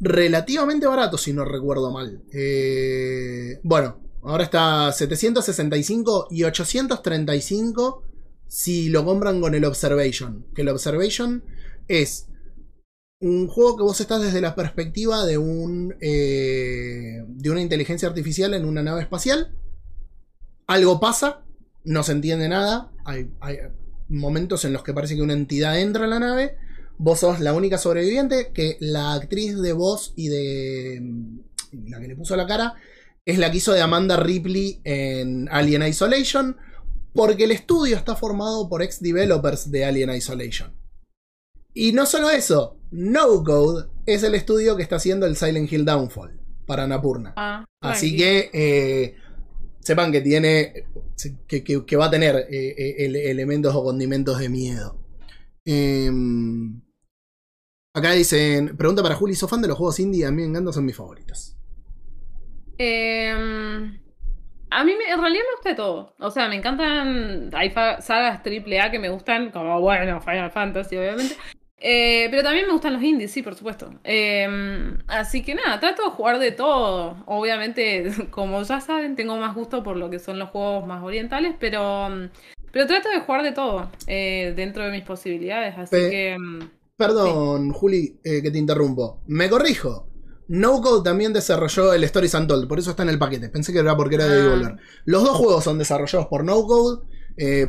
relativamente 0.00 0.86
barato 0.86 1.16
si 1.16 1.32
no 1.32 1.44
recuerdo 1.44 1.90
mal. 1.90 2.22
Eh, 2.32 3.60
bueno, 3.62 4.00
ahora 4.22 4.44
está 4.44 4.92
765 4.92 6.28
y 6.30 6.44
835 6.44 8.02
si 8.48 8.88
lo 8.88 9.04
compran 9.04 9.40
con 9.40 9.54
el 9.54 9.64
Observation. 9.64 10.46
Que 10.54 10.62
el 10.62 10.68
Observation 10.68 11.44
es 11.88 12.28
un 13.20 13.48
juego 13.48 13.76
que 13.76 13.82
vos 13.82 14.00
estás 14.00 14.22
desde 14.22 14.40
la 14.40 14.54
perspectiva 14.54 15.24
de 15.24 15.38
un 15.38 15.94
eh, 16.00 17.22
de 17.26 17.50
una 17.50 17.62
inteligencia 17.62 18.08
artificial 18.08 18.54
en 18.54 18.64
una 18.64 18.82
nave 18.82 19.02
espacial. 19.02 19.54
Algo 20.66 21.00
pasa, 21.00 21.44
no 21.84 22.02
se 22.02 22.12
entiende 22.12 22.48
nada. 22.48 22.92
Hay, 23.04 23.30
hay 23.40 23.58
momentos 24.08 24.64
en 24.64 24.72
los 24.72 24.82
que 24.82 24.92
parece 24.92 25.16
que 25.16 25.22
una 25.22 25.32
entidad 25.32 25.80
entra 25.80 26.04
en 26.04 26.10
la 26.10 26.18
nave. 26.18 26.56
Vos 26.98 27.20
sos 27.20 27.40
la 27.40 27.54
única 27.54 27.78
sobreviviente. 27.78 28.52
Que 28.52 28.76
la 28.80 29.14
actriz 29.14 29.60
de 29.60 29.72
voz 29.72 30.12
y 30.16 30.28
de 30.28 31.00
mm, 31.00 31.38
la 31.88 32.00
que 32.00 32.08
le 32.08 32.16
puso 32.16 32.36
la 32.36 32.46
cara 32.46 32.74
es 33.24 33.38
la 33.38 33.50
que 33.50 33.58
hizo 33.58 33.72
de 33.72 33.80
Amanda 33.80 34.16
Ripley 34.16 34.80
en 34.84 35.48
Alien 35.50 35.86
Isolation. 35.86 36.56
Porque 37.14 37.44
el 37.44 37.52
estudio 37.52 37.96
está 37.96 38.14
formado 38.14 38.68
por 38.68 38.82
ex 38.82 39.00
developers 39.00 39.70
de 39.70 39.86
Alien 39.86 40.10
Isolation. 40.10 40.74
Y 41.72 41.92
no 41.92 42.06
solo 42.06 42.30
eso, 42.30 42.78
No 42.96 43.44
Code 43.44 43.88
es 44.06 44.22
el 44.22 44.34
estudio 44.34 44.74
que 44.76 44.82
está 44.82 44.96
haciendo 44.96 45.26
el 45.26 45.36
Silent 45.36 45.70
Hill 45.70 45.84
Downfall 45.84 46.40
para 46.66 46.84
Annapurna. 46.84 47.34
Ah, 47.36 47.64
Así 47.82 48.16
que 48.16 48.50
eh, 48.52 49.16
sepan 49.80 50.10
que 50.12 50.20
tiene. 50.22 50.72
que, 51.46 51.62
que- 51.62 51.84
que 51.84 51.96
va 51.96 52.06
a 52.06 52.10
tener 52.10 52.36
eh, 52.50 52.74
eh, 52.76 52.94
ele- 53.04 53.30
elementos 53.30 53.74
o 53.74 53.84
condimentos 53.84 54.38
de 54.38 54.48
miedo. 54.48 54.98
Em, 55.64 56.80
acá 57.94 58.12
dicen. 58.12 58.76
Pregunta 58.76 59.02
para 59.02 59.14
Juli: 59.14 59.34
¿sos 59.34 59.50
fan 59.50 59.60
de 59.62 59.68
los 59.68 59.76
juegos 59.76 60.00
indie? 60.00 60.24
A 60.24 60.30
mí 60.30 60.42
me 60.42 60.48
encantan, 60.48 60.72
son 60.72 60.84
mis 60.86 60.96
favoritos. 60.96 61.56
Em, 62.78 63.98
a 64.70 64.84
mí 64.84 64.92
me- 64.96 65.12
en 65.12 65.20
realidad 65.20 65.42
me 65.44 65.54
gusta 65.56 65.68
de 65.70 65.74
todo. 65.74 66.14
O 66.18 66.30
sea, 66.30 66.48
me 66.48 66.56
encantan. 66.56 67.50
Hay 67.54 67.70
fa- 67.70 68.00
sagas 68.00 68.42
AAA 68.42 68.90
que 68.90 68.98
me 68.98 69.08
gustan, 69.10 69.50
como 69.50 69.80
bueno, 69.80 70.20
Final 70.20 70.50
Fantasy, 70.50 70.96
obviamente. 70.96 71.36
Eh, 71.78 72.28
pero 72.30 72.42
también 72.42 72.66
me 72.66 72.72
gustan 72.72 72.94
los 72.94 73.02
indies, 73.02 73.30
sí, 73.30 73.42
por 73.42 73.54
supuesto. 73.54 73.90
Em, 74.02 74.98
así 75.08 75.42
que 75.42 75.54
nada, 75.54 75.78
trato 75.78 76.04
de 76.04 76.10
jugar 76.10 76.38
de 76.38 76.52
todo. 76.52 77.22
Obviamente, 77.26 78.04
como 78.30 78.62
ya 78.62 78.80
saben, 78.80 79.14
tengo 79.16 79.36
más 79.36 79.54
gusto 79.54 79.82
por 79.82 79.96
lo 79.96 80.08
que 80.10 80.18
son 80.18 80.38
los 80.38 80.48
juegos 80.50 80.86
más 80.86 81.02
orientales, 81.02 81.54
pero, 81.60 82.08
mm, 82.08 82.28
pero 82.72 82.86
trato 82.86 83.08
de 83.10 83.20
jugar 83.20 83.42
de 83.42 83.52
todo 83.52 83.90
eh, 84.06 84.54
dentro 84.56 84.84
de 84.84 84.90
mis 84.90 85.02
posibilidades. 85.04 85.76
Así 85.76 85.90
Pe- 85.96 86.10
que. 86.10 86.36
mm, 86.38 86.70
Perdón, 86.96 87.72
Juli, 87.72 88.18
eh, 88.24 88.40
que 88.42 88.50
te 88.50 88.56
interrumpo. 88.58 89.22
Me 89.26 89.50
corrijo. 89.50 90.08
No 90.48 90.80
Code 90.80 91.02
también 91.04 91.32
desarrolló 91.34 91.92
el 91.92 92.04
Stories 92.04 92.32
Untold, 92.32 92.68
por 92.68 92.78
eso 92.78 92.90
está 92.92 93.02
en 93.02 93.10
el 93.10 93.18
paquete. 93.18 93.50
Pensé 93.50 93.72
que 93.72 93.80
era 93.80 93.94
porque 93.96 94.14
era 94.14 94.26
de 94.26 94.38
Ah. 94.40 94.42
Devolver. 94.44 94.76
Los 95.04 95.24
dos 95.24 95.36
juegos 95.36 95.64
son 95.64 95.76
desarrollados 95.76 96.28
por 96.28 96.42
No 96.44 96.64
Code. 96.66 97.02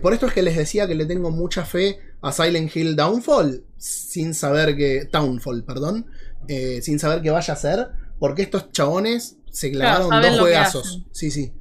por 0.01 0.13
esto 0.13 0.27
es 0.27 0.33
que 0.33 0.43
les 0.43 0.55
decía 0.55 0.87
que 0.87 0.95
le 0.95 1.05
tengo 1.05 1.29
mucha 1.29 1.65
fe 1.65 1.99
a 2.21 2.31
Silent 2.31 2.75
Hill 2.75 2.95
Downfall, 2.95 3.63
sin 3.77 4.33
saber 4.33 4.75
que. 4.75 5.05
Downfall, 5.11 5.63
perdón. 5.63 6.05
eh, 6.47 6.81
sin 6.81 6.97
saber 6.99 7.21
qué 7.21 7.29
vaya 7.31 7.53
a 7.53 7.57
ser. 7.57 7.87
Porque 8.19 8.41
estos 8.41 8.71
chabones 8.71 9.37
se 9.51 9.71
clavaron 9.71 10.09
dos 10.21 10.39
juegazos. 10.39 11.05
Sí, 11.11 11.29
sí. 11.31 11.53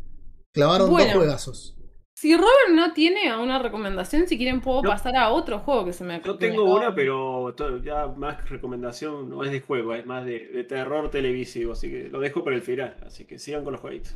Clavaron 0.52 0.90
Bueno. 0.90 1.06
dos 1.08 1.16
juegazos. 1.16 1.72
Si 2.14 2.34
Robert 2.34 2.70
no 2.72 2.94
tiene 2.94 3.36
una 3.36 3.58
recomendación, 3.58 4.26
si 4.26 4.38
quieren 4.38 4.62
puedo 4.62 4.80
pasar 4.82 5.16
a 5.16 5.28
otro 5.30 5.58
juego 5.58 5.84
que 5.84 5.92
se 5.92 6.02
me 6.02 6.22
Yo 6.22 6.32
me 6.32 6.38
tengo 6.38 6.74
una, 6.74 6.94
pero 6.94 7.54
ya 7.84 8.06
más 8.06 8.48
recomendación 8.48 9.28
no 9.28 9.44
es 9.44 9.50
de 9.50 9.60
juego, 9.60 9.94
es 9.94 10.06
más 10.06 10.24
de, 10.24 10.48
de 10.48 10.64
terror 10.64 11.10
televisivo, 11.10 11.72
así 11.72 11.90
que 11.90 12.08
lo 12.08 12.18
dejo 12.20 12.42
para 12.42 12.56
el 12.56 12.62
final. 12.62 12.96
Así 13.04 13.26
que 13.26 13.38
sigan 13.38 13.64
con 13.64 13.72
los 13.74 13.82
jueguitos. 13.82 14.14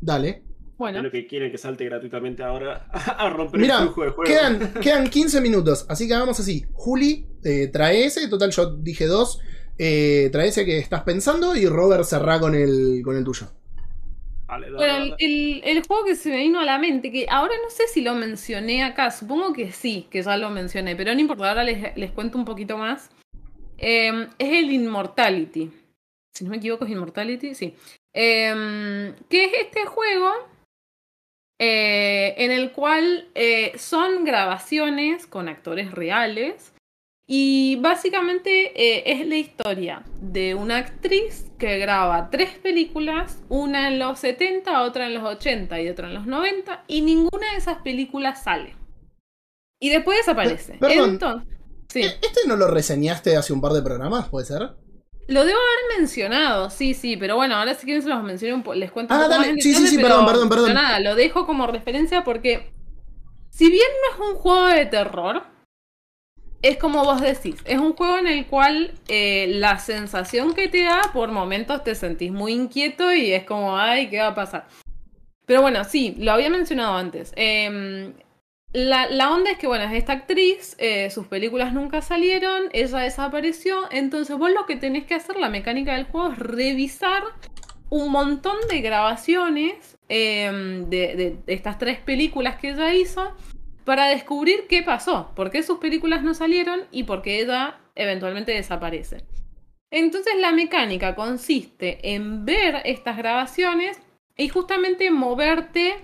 Dale. 0.00 0.42
Bueno, 0.82 0.98
Es 0.98 1.04
lo 1.04 1.10
que 1.10 1.26
quieren 1.26 1.50
que 1.50 1.58
salte 1.58 1.84
gratuitamente 1.84 2.42
ahora 2.42 2.86
a 2.92 3.30
romper 3.30 3.60
Mira, 3.60 3.76
el 3.78 3.82
flujo 3.84 4.02
de 4.04 4.10
juego. 4.10 4.24
quedan, 4.30 4.74
quedan 4.82 5.08
15 5.08 5.40
minutos, 5.40 5.86
así 5.88 6.06
que 6.08 6.14
hagamos 6.14 6.38
así. 6.40 6.64
Juli, 6.72 7.26
eh, 7.44 7.68
trae 7.72 8.04
ese, 8.04 8.26
total 8.28 8.50
yo 8.50 8.76
dije 8.76 9.06
dos. 9.06 9.40
eh, 9.78 10.28
trae 10.32 10.48
ese 10.48 10.64
que 10.64 10.78
estás 10.78 11.02
pensando 11.02 11.54
y 11.56 11.66
Robert 11.66 12.04
cerrá 12.04 12.38
con 12.40 12.54
el, 12.54 13.00
con 13.04 13.16
el 13.16 13.24
tuyo. 13.24 13.46
Dale, 14.48 14.66
dale, 14.70 14.76
bueno, 14.76 14.96
el, 14.96 15.10
dale. 15.10 15.16
el- 15.24 15.62
el 15.64 15.86
juego 15.86 16.04
que 16.04 16.14
se 16.14 16.28
me 16.28 16.36
vino 16.38 16.60
a 16.60 16.64
la 16.64 16.78
mente, 16.78 17.10
que 17.10 17.26
ahora 17.30 17.54
no 17.62 17.70
sé 17.70 17.84
si 17.88 18.02
lo 18.02 18.14
mencioné 18.14 18.82
acá, 18.84 19.10
supongo 19.10 19.52
que 19.54 19.72
sí, 19.72 20.06
que 20.10 20.22
ya 20.22 20.36
lo 20.36 20.50
mencioné, 20.50 20.94
pero 20.94 21.14
no 21.14 21.20
importa, 21.20 21.48
ahora 21.48 21.64
les, 21.64 21.96
les 21.96 22.10
cuento 22.10 22.36
un 22.36 22.44
poquito 22.44 22.76
más. 22.76 23.08
Eh, 23.78 24.28
es 24.38 24.48
el 24.52 24.70
Immortality. 24.72 25.70
Si 26.34 26.44
no 26.44 26.50
me 26.50 26.58
equivoco, 26.58 26.84
es 26.84 26.90
Immortality, 26.90 27.54
sí. 27.54 27.74
Eh, 28.14 29.14
que 29.30 29.44
es 29.46 29.52
este 29.62 29.86
juego 29.86 30.30
eh, 31.58 32.34
en 32.38 32.50
el 32.50 32.72
cual 32.72 33.28
eh, 33.34 33.72
son 33.78 34.24
grabaciones 34.24 35.26
con 35.26 35.48
actores 35.48 35.92
reales 35.92 36.72
y 37.26 37.76
básicamente 37.80 38.72
eh, 38.74 39.04
es 39.06 39.26
la 39.26 39.36
historia 39.36 40.02
de 40.20 40.54
una 40.54 40.78
actriz 40.78 41.50
que 41.58 41.78
graba 41.78 42.30
tres 42.30 42.50
películas, 42.58 43.38
una 43.48 43.88
en 43.88 43.98
los 44.00 44.18
70, 44.18 44.82
otra 44.82 45.06
en 45.06 45.14
los 45.14 45.22
80 45.24 45.80
y 45.80 45.88
otra 45.88 46.08
en 46.08 46.14
los 46.14 46.26
90 46.26 46.84
y 46.88 47.02
ninguna 47.02 47.52
de 47.52 47.58
esas 47.58 47.78
películas 47.78 48.42
sale. 48.42 48.74
Y 49.80 49.90
después 49.90 50.18
desaparece. 50.18 50.74
Pe- 50.74 50.78
perdón. 50.88 51.10
Entonces, 51.10 51.58
sí. 51.88 52.00
¿E- 52.02 52.18
¿Este 52.22 52.40
no 52.46 52.56
lo 52.56 52.66
reseñaste 52.68 53.36
hace 53.36 53.52
un 53.52 53.60
par 53.60 53.72
de 53.72 53.82
programas, 53.82 54.28
puede 54.28 54.46
ser? 54.46 54.70
Lo 55.28 55.44
debo 55.44 55.58
haber 55.58 55.98
mencionado, 56.00 56.68
sí, 56.70 56.94
sí, 56.94 57.16
pero 57.16 57.36
bueno, 57.36 57.56
ahora 57.56 57.74
si 57.74 57.84
quieren 57.84 58.02
se 58.02 58.08
los 58.08 58.22
menciono 58.22 58.56
un 58.56 58.62
po- 58.62 58.74
les 58.74 58.90
cuento 58.90 59.14
un 59.14 59.20
Ah, 59.20 59.22
poco 59.22 59.34
dale, 59.34 59.46
más 59.48 59.62
sí, 59.62 59.74
sí, 59.74 59.86
sí, 59.86 59.98
perdón, 59.98 60.26
perdón, 60.26 60.48
perdón. 60.48 60.72
nada, 60.74 61.00
lo 61.00 61.14
dejo 61.14 61.46
como 61.46 61.66
referencia 61.66 62.24
porque 62.24 62.70
si 63.50 63.70
bien 63.70 63.88
no 64.02 64.24
es 64.26 64.30
un 64.32 64.36
juego 64.38 64.66
de 64.68 64.86
terror, 64.86 65.44
es 66.62 66.76
como 66.78 67.02
vos 67.04 67.20
decís, 67.20 67.56
es 67.64 67.78
un 67.78 67.94
juego 67.94 68.18
en 68.18 68.28
el 68.28 68.46
cual 68.46 68.94
eh, 69.08 69.48
la 69.48 69.78
sensación 69.78 70.54
que 70.54 70.68
te 70.68 70.84
da, 70.84 71.02
por 71.12 71.30
momentos 71.32 71.82
te 71.82 71.94
sentís 71.96 72.30
muy 72.32 72.52
inquieto 72.52 73.12
y 73.12 73.32
es 73.32 73.44
como, 73.44 73.76
ay, 73.76 74.08
¿qué 74.08 74.20
va 74.20 74.28
a 74.28 74.34
pasar? 74.34 74.66
Pero 75.46 75.62
bueno, 75.62 75.84
sí, 75.84 76.14
lo 76.18 76.32
había 76.32 76.50
mencionado 76.50 76.96
antes. 76.96 77.32
Em, 77.36 78.14
la, 78.72 79.30
onda 79.30 79.50
es 79.50 79.58
que, 79.58 79.66
bueno, 79.66 79.84
es 79.84 79.92
esta 79.92 80.14
actriz, 80.14 80.76
eh, 80.78 81.10
sus 81.10 81.26
películas 81.26 81.74
nunca 81.74 82.00
salieron, 82.00 82.70
ella 82.72 82.98
desapareció, 82.98 83.90
entonces 83.90 84.36
vos 84.38 84.50
lo 84.50 84.64
que 84.66 84.76
tenés 84.76 85.04
que 85.04 85.14
hacer, 85.14 85.36
la 85.36 85.50
mecánica 85.50 85.94
del 85.94 86.04
juego, 86.04 86.32
es 86.32 86.38
revisar 86.38 87.22
un 87.90 88.10
montón 88.10 88.56
de 88.70 88.80
grabaciones 88.80 89.98
em, 90.08 90.88
de 90.88 91.36
estas 91.46 91.78
tres 91.78 91.98
películas 91.98 92.56
que 92.56 92.70
ella 92.70 92.94
hizo 92.94 93.36
para 93.84 94.06
descubrir 94.06 94.66
qué 94.68 94.82
pasó, 94.82 95.32
por 95.34 95.50
qué 95.50 95.62
sus 95.62 95.78
películas 95.78 96.22
no 96.22 96.32
salieron 96.32 96.80
y 96.90 97.02
por 97.02 97.20
qué 97.20 97.40
ella 97.40 97.78
eventualmente 97.94 98.52
desaparece. 98.52 99.24
Entonces 99.90 100.32
la 100.38 100.52
mecánica 100.52 101.14
consiste 101.14 102.14
en 102.14 102.46
ver 102.46 102.80
estas 102.86 103.18
grabaciones 103.18 104.00
y 104.38 104.48
justamente 104.48 105.10
moverte 105.10 105.96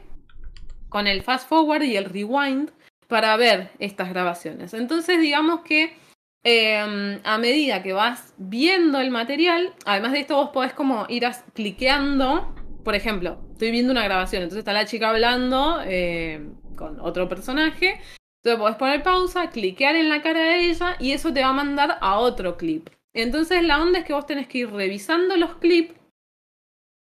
con 0.88 1.06
el 1.06 1.22
fast 1.22 1.48
forward 1.48 1.82
y 1.82 1.96
el 1.96 2.06
rewind 2.06 2.70
para 3.06 3.36
ver 3.36 3.70
estas 3.78 4.10
grabaciones. 4.10 4.74
Entonces 4.74 5.20
digamos 5.20 5.60
que 5.62 5.96
eh, 6.44 7.20
a 7.24 7.38
medida 7.38 7.82
que 7.82 7.92
vas 7.92 8.34
viendo 8.38 9.00
el 9.00 9.10
material, 9.10 9.74
además 9.84 10.12
de 10.12 10.20
esto 10.20 10.36
vos 10.36 10.50
podés 10.50 10.72
como 10.72 11.06
ir 11.08 11.24
cliqueando, 11.54 12.54
por 12.84 12.94
ejemplo, 12.94 13.38
estoy 13.52 13.70
viendo 13.70 13.92
una 13.92 14.04
grabación, 14.04 14.42
entonces 14.42 14.60
está 14.60 14.72
la 14.72 14.86
chica 14.86 15.10
hablando 15.10 15.80
eh, 15.84 16.48
con 16.76 17.00
otro 17.00 17.28
personaje, 17.28 18.00
entonces 18.42 18.60
podés 18.60 18.76
poner 18.76 19.02
pausa, 19.02 19.50
cliquear 19.50 19.96
en 19.96 20.08
la 20.08 20.22
cara 20.22 20.40
de 20.40 20.70
ella 20.70 20.96
y 21.00 21.12
eso 21.12 21.32
te 21.32 21.42
va 21.42 21.48
a 21.48 21.52
mandar 21.52 21.98
a 22.00 22.18
otro 22.18 22.56
clip. 22.56 22.88
Entonces 23.12 23.64
la 23.64 23.82
onda 23.82 23.98
es 23.98 24.04
que 24.04 24.12
vos 24.12 24.26
tenés 24.26 24.46
que 24.46 24.58
ir 24.58 24.70
revisando 24.70 25.36
los 25.36 25.56
clips 25.56 25.94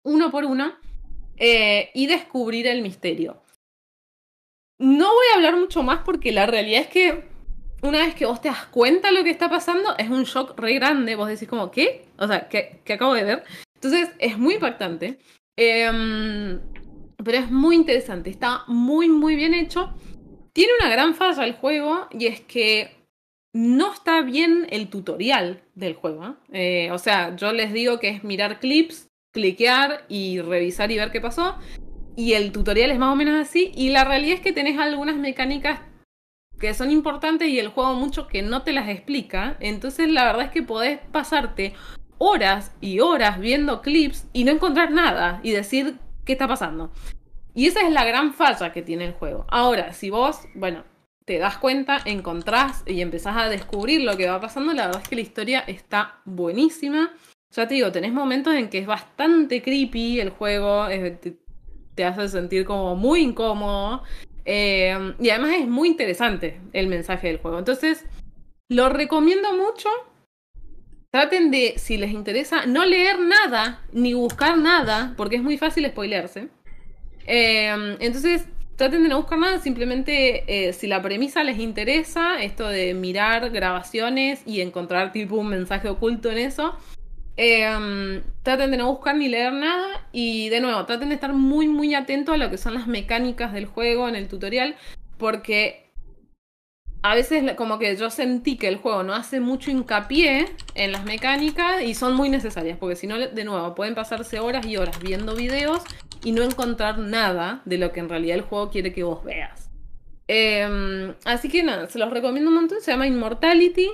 uno 0.05 0.31
por 0.31 0.45
uno 0.47 0.73
eh, 1.37 1.91
y 1.95 2.07
descubrir 2.07 2.67
el 2.67 2.83
misterio. 2.83 3.43
No 4.79 5.07
voy 5.07 5.27
a 5.33 5.37
hablar 5.37 5.57
mucho 5.57 5.83
más 5.83 6.01
porque 6.05 6.33
la 6.33 6.47
realidad 6.47 6.83
es 6.83 6.89
que 6.89 7.25
una 7.83 7.99
vez 7.99 8.15
que 8.15 8.27
vos 8.27 8.41
te 8.41 8.49
das 8.49 8.67
cuenta 8.67 9.09
de 9.09 9.15
lo 9.15 9.25
que 9.25 9.31
está 9.31 9.49
pasando, 9.49 9.97
es 9.99 10.09
un 10.09 10.25
shock 10.25 10.59
re 10.59 10.75
grande. 10.75 11.17
Vos 11.17 11.29
decís 11.29 11.49
como, 11.49 11.71
¿qué? 11.71 12.07
O 12.19 12.27
sea, 12.27 12.49
¿qué, 12.49 12.81
acabo 12.93 13.15
de 13.15 13.25
ver? 13.25 13.45
Entonces, 13.75 14.11
es 14.19 14.39
muy 14.39 14.55
impactante. 14.55 15.19
Em, 15.57 16.61
pero 17.25 17.39
es 17.39 17.51
muy 17.51 17.77
interesante. 17.77 18.31
Está 18.31 18.65
muy, 18.67 19.09
muy 19.09 19.37
bien 19.37 19.55
hecho. 19.55 19.95
Tiene 20.53 20.73
una 20.81 20.91
gran 20.91 21.15
falla 21.15 21.45
el 21.45 21.55
juego 21.55 22.09
y 22.11 22.27
es 22.27 22.41
que 22.41 22.97
no 23.55 23.93
está 23.93 24.23
bien 24.23 24.67
el 24.71 24.89
tutorial 24.89 25.63
del 25.75 25.95
juego. 25.95 26.37
¿eh? 26.53 26.87
Eh, 26.87 26.93
o 26.93 26.99
sea, 26.99 27.37
yo 27.37 27.53
les 27.53 27.73
digo 27.73 27.99
que 27.99 28.09
es 28.09 28.25
mirar 28.25 28.61
clips, 28.61 29.09
cliquear 29.33 30.05
y 30.09 30.41
revisar 30.41 30.91
y 30.91 30.97
ver 30.97 31.11
qué 31.11 31.21
pasó. 31.21 31.57
Y 32.19 32.32
el 32.32 32.51
tutorial 32.51 32.90
es 32.90 32.99
más 32.99 33.12
o 33.12 33.16
menos 33.16 33.40
así. 33.40 33.70
Y 33.77 33.90
la 33.90 34.03
realidad 34.03 34.35
es 34.35 34.40
que 34.40 34.53
tenés 34.53 34.77
algunas 34.77 35.15
mecánicas 35.15 35.78
que 36.59 36.74
son 36.74 36.90
importantes 36.90 37.47
y 37.49 37.61
el 37.61 37.69
juego 37.69 37.95
mucho 37.95 38.27
que 38.27 38.43
no 38.43 38.62
te 38.62 38.73
las 38.73 38.89
explica. 38.89 39.57
Entonces 39.61 40.09
la 40.09 40.24
verdad 40.24 40.47
es 40.47 40.51
que 40.51 40.65
podés 40.65 40.99
pasarte 41.12 41.74
horas 42.19 42.74
y 42.81 42.99
horas 42.99 43.39
viendo 43.39 43.82
clips 43.82 44.27
y 44.32 44.43
no 44.43 44.51
encontrar 44.51 44.90
nada 44.90 45.39
y 45.45 45.53
decir 45.53 45.95
qué 46.24 46.32
está 46.32 46.49
pasando. 46.49 46.90
Y 47.55 47.69
esa 47.69 47.86
es 47.86 47.93
la 47.93 48.05
gran 48.05 48.35
falla 48.35 48.73
que 48.73 48.82
tiene 48.82 49.05
el 49.05 49.12
juego. 49.12 49.47
Ahora, 49.49 49.93
si 49.93 50.11
vos, 50.11 50.40
bueno, 50.57 50.82
te 51.24 51.39
das 51.39 51.59
cuenta, 51.59 52.01
encontrás 52.05 52.82
y 52.85 53.01
empezás 53.01 53.36
a 53.36 53.49
descubrir 53.49 54.01
lo 54.01 54.16
que 54.16 54.28
va 54.28 54.40
pasando, 54.40 54.73
la 54.73 54.86
verdad 54.86 55.03
es 55.03 55.09
que 55.09 55.15
la 55.15 55.23
historia 55.23 55.61
está 55.61 56.20
buenísima. 56.24 57.12
Ya 57.55 57.69
te 57.69 57.77
digo, 57.77 57.93
tenés 57.93 58.12
momentos 58.12 58.57
en 58.57 58.69
que 58.70 58.78
es 58.78 58.89
bastante 58.89 59.62
creepy 59.62 60.19
el 60.19 60.31
juego, 60.31 60.89
te 61.99 62.05
hace 62.05 62.29
sentir 62.29 62.65
como 62.65 62.95
muy 62.95 63.23
incómodo. 63.23 64.05
eh, 64.45 65.15
y 65.19 65.31
además 65.31 65.57
es 65.59 65.66
muy 65.66 65.89
interesante 65.89 66.61
el 66.73 66.87
mensaje 66.87 67.27
del 67.27 67.39
juego. 67.39 67.59
Entonces, 67.59 68.07
lo 68.69 68.89
recomiendo 68.89 69.53
mucho. 69.57 69.89
Traten 71.11 71.51
de, 71.51 71.75
si 71.77 71.97
les 71.97 72.12
interesa, 72.12 72.66
no 72.66 72.85
leer 72.85 73.19
nada, 73.19 73.83
ni 73.93 74.15
buscar 74.15 74.57
nada, 74.57 75.15
porque 75.16 75.37
es 75.37 75.43
muy 75.43 75.59
fácil 75.59 75.87
spoilearse. 75.89 76.49
Eh, 77.27 77.97
entonces, 77.99 78.47
traten 78.77 79.03
de 79.03 79.09
no 79.09 79.16
buscar 79.16 79.41
nada, 79.41 79.59
simplemente 79.59 80.45
eh, 80.47 80.73
si 80.73 80.87
la 80.87 81.03
premisa 81.03 81.43
les 81.43 81.59
interesa, 81.59 82.41
esto 82.41 82.69
de 82.69 82.95
mirar 82.95 83.51
grabaciones 83.51 84.41
y 84.47 84.61
encontrar 84.61 85.11
tipo 85.11 85.35
un 85.35 85.49
mensaje 85.49 85.89
oculto 85.89 86.31
en 86.31 86.39
eso, 86.39 86.79
eh, 87.40 88.20
traten 88.43 88.73
de 88.73 88.77
no 88.77 88.89
buscar 88.89 89.15
ni 89.15 89.28
leer 89.28 89.52
nada 89.52 90.05
y 90.10 90.48
de 90.48 90.60
nuevo, 90.60 90.85
traten 90.86 91.10
de 91.10 91.15
estar 91.15 91.32
muy 91.32 91.69
muy 91.69 91.94
atentos 91.94 92.35
a 92.35 92.36
lo 92.36 92.51
que 92.51 92.59
son 92.59 92.74
las 92.74 92.89
mecánicas 92.89 93.52
del 93.52 93.66
juego 93.66 94.09
en 94.09 94.16
el 94.16 94.27
tutorial, 94.27 94.74
porque 95.19 95.89
a 97.02 97.15
veces 97.15 97.52
como 97.52 97.78
que 97.78 97.97
yo 97.97 98.10
sentí 98.10 98.56
que 98.56 98.66
el 98.66 98.77
juego 98.77 99.05
no 99.05 99.15
hace 99.15 99.39
mucho 99.39 99.70
hincapié 99.70 100.47
en 100.74 100.90
las 100.90 101.05
mecánicas 101.05 101.81
y 101.82 101.94
son 101.94 102.15
muy 102.15 102.28
necesarias, 102.28 102.77
porque 102.77 102.97
si 102.97 103.06
no, 103.06 103.16
de 103.16 103.44
nuevo, 103.44 103.73
pueden 103.77 103.94
pasarse 103.94 104.40
horas 104.40 104.66
y 104.66 104.77
horas 104.77 104.98
viendo 104.98 105.36
videos 105.36 105.85
y 106.24 106.32
no 106.32 106.43
encontrar 106.43 106.98
nada 106.98 107.62
de 107.66 107.78
lo 107.78 107.93
que 107.93 108.01
en 108.01 108.09
realidad 108.09 108.39
el 108.39 108.43
juego 108.43 108.70
quiere 108.70 108.93
que 108.93 109.05
vos 109.05 109.23
veas. 109.23 109.70
Eh, 110.27 111.15
así 111.24 111.48
que 111.48 111.62
nada, 111.62 111.86
se 111.86 112.01
los 112.01 112.10
recomiendo 112.10 112.51
un 112.51 112.56
montón, 112.56 112.81
se 112.81 112.90
llama 112.90 113.06
Immortality. 113.06 113.89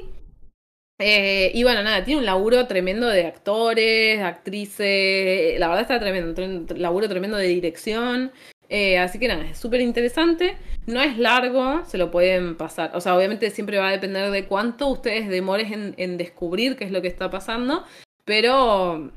Eh, 0.98 1.50
y 1.54 1.64
bueno, 1.64 1.82
nada, 1.82 2.04
tiene 2.04 2.20
un 2.20 2.26
laburo 2.26 2.66
tremendo 2.66 3.08
de 3.08 3.26
actores, 3.26 4.20
actrices, 4.22 5.58
la 5.58 5.66
verdad 5.68 5.82
está 5.82 5.98
tremendo, 6.00 6.34
tre- 6.40 6.76
laburo 6.76 7.08
tremendo 7.08 7.36
de 7.36 7.48
dirección. 7.48 8.32
Eh, 8.68 8.98
así 8.98 9.18
que 9.18 9.28
nada, 9.28 9.44
es 9.44 9.58
súper 9.58 9.80
interesante. 9.80 10.56
No 10.86 11.00
es 11.02 11.18
largo, 11.18 11.84
se 11.84 11.98
lo 11.98 12.10
pueden 12.10 12.56
pasar. 12.56 12.92
O 12.94 13.00
sea, 13.00 13.16
obviamente 13.16 13.50
siempre 13.50 13.78
va 13.78 13.88
a 13.88 13.92
depender 13.92 14.30
de 14.30 14.46
cuánto 14.46 14.88
ustedes 14.88 15.28
demores 15.28 15.70
en, 15.72 16.16
descubrir 16.16 16.76
qué 16.76 16.84
es 16.84 16.90
lo 16.90 17.02
que 17.02 17.08
está 17.08 17.30
pasando. 17.30 17.84
Pero, 18.24 19.12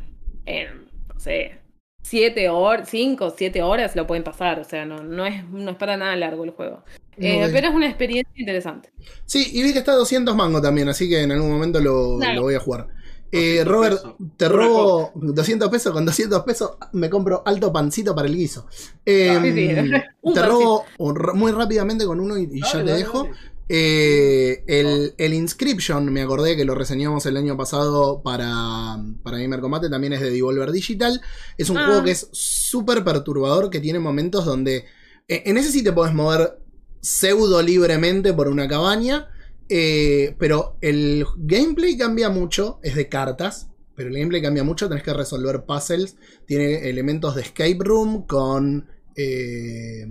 en, 0.46 0.86
no 1.14 1.20
sé, 1.20 1.60
siete 2.04 2.50
horas, 2.50 2.90
cinco, 2.90 3.30
siete 3.30 3.62
horas 3.62 3.96
lo 3.96 4.06
pueden 4.08 4.24
pasar. 4.24 4.60
O 4.60 4.64
sea, 4.64 4.86
no, 4.86 5.02
no, 5.04 5.26
es, 5.26 5.44
no 5.46 5.72
es 5.72 5.78
para 5.78 5.96
nada 5.98 6.16
largo 6.16 6.44
el 6.44 6.52
juego. 6.52 6.84
Eh. 7.20 7.50
Pero 7.52 7.70
es 7.70 7.74
una 7.76 7.88
experiencia 7.88 8.34
interesante. 8.36 8.92
Sí, 9.26 9.50
y 9.54 9.64
vi 9.64 9.74
que 9.74 9.80
está 9.80 9.94
a 9.94 9.96
200 9.96 10.36
mango 10.36 10.62
también, 10.62 10.88
así 10.90 11.10
que 11.10 11.22
en 11.22 11.32
algún 11.32 11.50
momento 11.52 11.80
lo, 11.80 12.18
Claro. 12.18 12.36
lo 12.36 12.42
voy 12.44 12.56
a 12.56 12.60
jugar. 12.60 12.88
Eh, 13.32 13.64
200 13.66 13.68
Robert, 13.68 13.96
pesos. 14.02 14.16
te 14.38 14.50
robo 14.50 15.12
200 15.16 15.70
pesos. 15.70 15.92
Con 15.94 16.06
200 16.06 16.44
pesos 16.44 16.72
me 16.94 17.10
compro 17.10 17.44
alto 17.46 17.74
pancito 17.74 18.16
para 18.16 18.28
el 18.28 18.36
guiso. 18.38 18.68
Eh, 19.06 19.38
Sí, 19.42 19.52
sí. 19.52 19.92
Te 20.34 20.42
robo 20.46 20.86
muy 21.34 21.52
rápidamente 21.52 22.06
con 22.06 22.20
uno 22.20 22.38
y, 22.38 22.44
y 22.52 22.62
ya 22.62 22.72
te 22.72 22.78
dale, 22.80 22.94
dejo. 22.94 23.24
dale. 23.24 23.36
Eh, 23.70 24.64
el, 24.68 25.14
el 25.18 25.34
Inscription, 25.34 26.06
me 26.14 26.22
acordé 26.22 26.56
que 26.56 26.64
lo 26.64 26.74
reseñamos 26.74 27.26
el 27.26 27.36
año 27.36 27.58
pasado 27.58 28.22
para, 28.24 28.98
para 29.24 29.38
Gamer 29.40 29.60
Combate, 29.60 29.90
también 29.90 30.14
es 30.14 30.22
de 30.22 30.32
Devolver 30.32 30.72
Digital. 30.72 31.20
Es 31.58 31.70
un 31.70 31.78
Ah. 31.78 31.86
juego 31.86 32.04
que 32.04 32.12
es 32.12 32.30
súper 32.32 33.04
perturbador, 33.04 33.70
que 33.70 33.82
tiene 33.82 34.00
momentos 34.00 34.46
donde... 34.46 34.86
eh, 35.28 35.44
En 35.46 35.58
ese 35.58 35.72
sí 35.74 35.84
te 35.84 35.92
podés 35.92 36.14
mover 36.14 36.60
pseudo 37.08 37.62
libremente 37.62 38.34
por 38.34 38.50
una 38.50 38.68
cabaña, 38.68 39.30
eh, 39.70 40.36
pero 40.38 40.78
el 40.82 41.26
gameplay 41.38 41.98
cambia 41.98 42.30
mucho, 42.30 42.80
es 42.84 42.96
de 42.96 43.08
cartas, 43.08 43.70
pero 43.96 44.10
el 44.10 44.16
gameplay 44.16 44.42
cambia 44.42 44.66
mucho, 44.66 44.90
tenés 44.90 45.06
que 45.06 45.14
resolver 45.14 45.64
puzzles, 45.66 46.18
tiene 46.46 46.90
elementos 46.90 47.36
de 47.36 47.44
escape 47.44 47.80
room 47.80 48.28
con... 48.28 48.90
eh, 49.16 50.06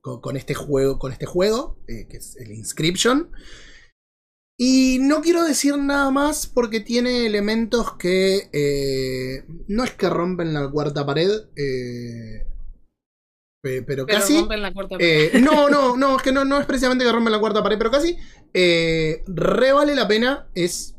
con, 0.00 0.36
este 0.36 0.54
juego, 0.54 0.98
con 0.98 1.12
este 1.12 1.26
juego 1.26 1.78
eh, 1.86 2.08
que 2.08 2.16
es 2.16 2.34
el 2.36 2.50
Inscription. 2.50 3.30
Y 4.58 4.98
no 5.00 5.20
quiero 5.20 5.44
decir 5.44 5.78
nada 5.78 6.10
más 6.10 6.48
porque 6.48 6.80
tiene 6.80 7.24
elementos 7.24 7.96
que 7.96 9.44
no 9.68 9.84
es 9.84 9.92
que 9.92 10.10
rompen 10.10 10.52
la 10.52 10.68
cuarta 10.68 11.06
pared, 11.06 11.30
pero, 13.62 13.84
Pero 13.86 14.06
casi. 14.06 14.38
rompen 14.38 14.60
la 14.60 14.72
cuarta 14.72 14.96
Eh, 14.98 15.38
no, 15.40 15.70
no, 15.70 15.96
no, 15.96 16.16
es 16.16 16.22
que 16.22 16.32
no, 16.32 16.44
no 16.44 16.58
es 16.58 16.66
precisamente 16.66 17.04
que 17.04 17.12
rompen 17.12 17.32
la 17.32 17.38
cuarta 17.38 17.62
pared, 17.62 17.78
pero 17.78 17.92
casi. 17.92 18.18
Eh, 18.52 19.22
re 19.28 19.72
vale 19.72 19.94
la 19.94 20.08
pena. 20.08 20.48
Es. 20.54 20.96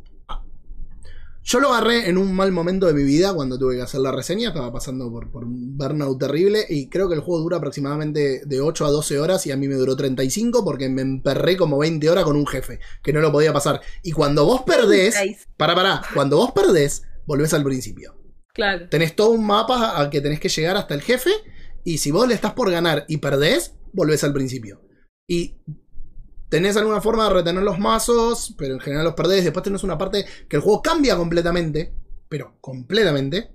Yo 1.46 1.60
lo 1.60 1.74
agarré 1.74 2.08
en 2.08 2.18
un 2.18 2.34
mal 2.34 2.54
momento 2.54 2.88
de 2.88 2.94
mi 2.94 3.04
vida 3.04 3.34
cuando 3.34 3.60
tuve 3.60 3.76
que 3.76 3.82
hacer 3.82 4.00
la 4.00 4.14
reseña. 4.14 4.48
Estaba 4.48 4.72
pasando 4.72 5.12
por, 5.12 5.30
por 5.30 5.44
un 5.44 5.78
burnout 5.78 6.18
terrible. 6.18 6.66
Y 6.70 6.88
creo 6.88 7.10
que 7.10 7.16
el 7.16 7.20
juego 7.20 7.42
dura 7.42 7.58
aproximadamente 7.58 8.44
de 8.46 8.62
8 8.62 8.86
a 8.86 8.92
12 8.92 9.20
horas. 9.20 9.46
Y 9.46 9.52
a 9.52 9.58
mí 9.58 9.68
me 9.68 9.76
duró 9.76 9.98
35 9.98 10.64
porque 10.64 10.88
me 10.88 11.02
emperré 11.02 11.58
como 11.58 11.78
20 11.80 12.10
horas 12.10 12.24
con 12.24 12.38
un 12.38 12.48
jefe. 12.48 12.80
Que 13.04 13.12
no 13.12 13.20
lo 13.20 13.34
podía 13.34 13.52
pasar. 13.52 13.82
Y 14.04 14.14
cuando 14.14 14.46
vos 14.46 14.62
perdés. 14.62 15.18
Para, 15.58 15.76
para. 15.76 16.02
Cuando 16.14 16.38
vos 16.38 16.54
perdés, 16.54 17.04
volvés 17.26 17.54
al 17.54 17.66
principio. 17.66 18.16
Claro. 18.54 18.88
Tenés 18.88 19.14
todo 19.14 19.32
un 19.32 19.46
mapa 19.46 19.98
al 19.98 20.10
que 20.10 20.22
tenés 20.22 20.40
que 20.40 20.48
llegar 20.48 20.78
hasta 20.78 20.94
el 20.94 21.02
jefe. 21.02 21.32
Y 21.84 21.98
si 21.98 22.12
vos 22.12 22.28
le 22.28 22.34
estás 22.34 22.54
por 22.54 22.72
ganar 22.72 23.06
y 23.08 23.18
perdés, 23.18 23.76
volvés 23.92 24.24
al 24.24 24.34
principio. 24.34 24.82
Y 25.28 25.56
tenés 26.50 26.78
alguna 26.78 27.02
forma 27.02 27.26
de 27.26 27.34
retener 27.34 27.64
los 27.64 27.80
mazos, 27.80 28.56
pero 28.58 28.76
en 28.76 28.80
general 28.80 29.06
los 29.06 29.16
perdés. 29.16 29.44
Después 29.44 29.64
tenés 29.64 29.84
una 29.84 29.98
parte 29.98 30.26
que 30.48 30.56
el 30.56 30.62
juego 30.62 30.82
cambia 30.82 31.18
completamente. 31.18 31.94
Pero 32.30 32.58
completamente. 32.62 33.52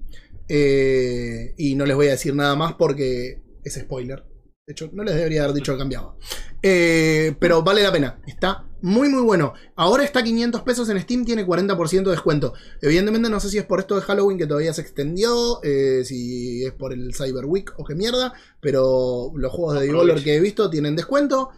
Eh, 0.48 1.54
y 1.56 1.74
no 1.74 1.84
les 1.84 1.96
voy 1.96 2.08
a 2.08 2.12
decir 2.12 2.34
nada 2.34 2.54
más 2.56 2.74
porque 2.74 3.42
es 3.64 3.74
spoiler. 3.74 4.24
De 4.68 4.72
hecho, 4.72 4.90
no 4.92 5.02
les 5.02 5.14
debería 5.14 5.44
haber 5.44 5.54
dicho 5.54 5.72
que 5.72 5.78
cambiaba. 5.78 6.14
Eh, 6.62 7.34
pero 7.40 7.62
vale 7.62 7.82
la 7.82 7.90
pena. 7.90 8.20
Está 8.26 8.66
muy, 8.82 9.08
muy 9.08 9.22
bueno. 9.22 9.54
Ahora 9.76 10.04
está 10.04 10.22
500 10.22 10.60
pesos 10.60 10.90
en 10.90 11.00
Steam, 11.00 11.24
tiene 11.24 11.46
40% 11.46 12.02
de 12.02 12.10
descuento. 12.10 12.52
Evidentemente, 12.82 13.30
no 13.30 13.40
sé 13.40 13.48
si 13.48 13.56
es 13.56 13.64
por 13.64 13.80
esto 13.80 13.96
de 13.96 14.02
Halloween 14.02 14.36
que 14.36 14.46
todavía 14.46 14.74
se 14.74 14.82
extendió, 14.82 15.62
eh, 15.62 16.04
si 16.04 16.66
es 16.66 16.74
por 16.74 16.92
el 16.92 17.14
Cyber 17.14 17.46
Week 17.46 17.72
o 17.78 17.84
qué 17.86 17.94
mierda. 17.94 18.34
Pero 18.60 19.32
los 19.36 19.50
juegos 19.50 19.80
de 19.80 19.86
Devolver 19.86 20.22
que 20.22 20.36
he 20.36 20.40
visto 20.40 20.68
tienen 20.68 20.96
descuento. 20.96 21.48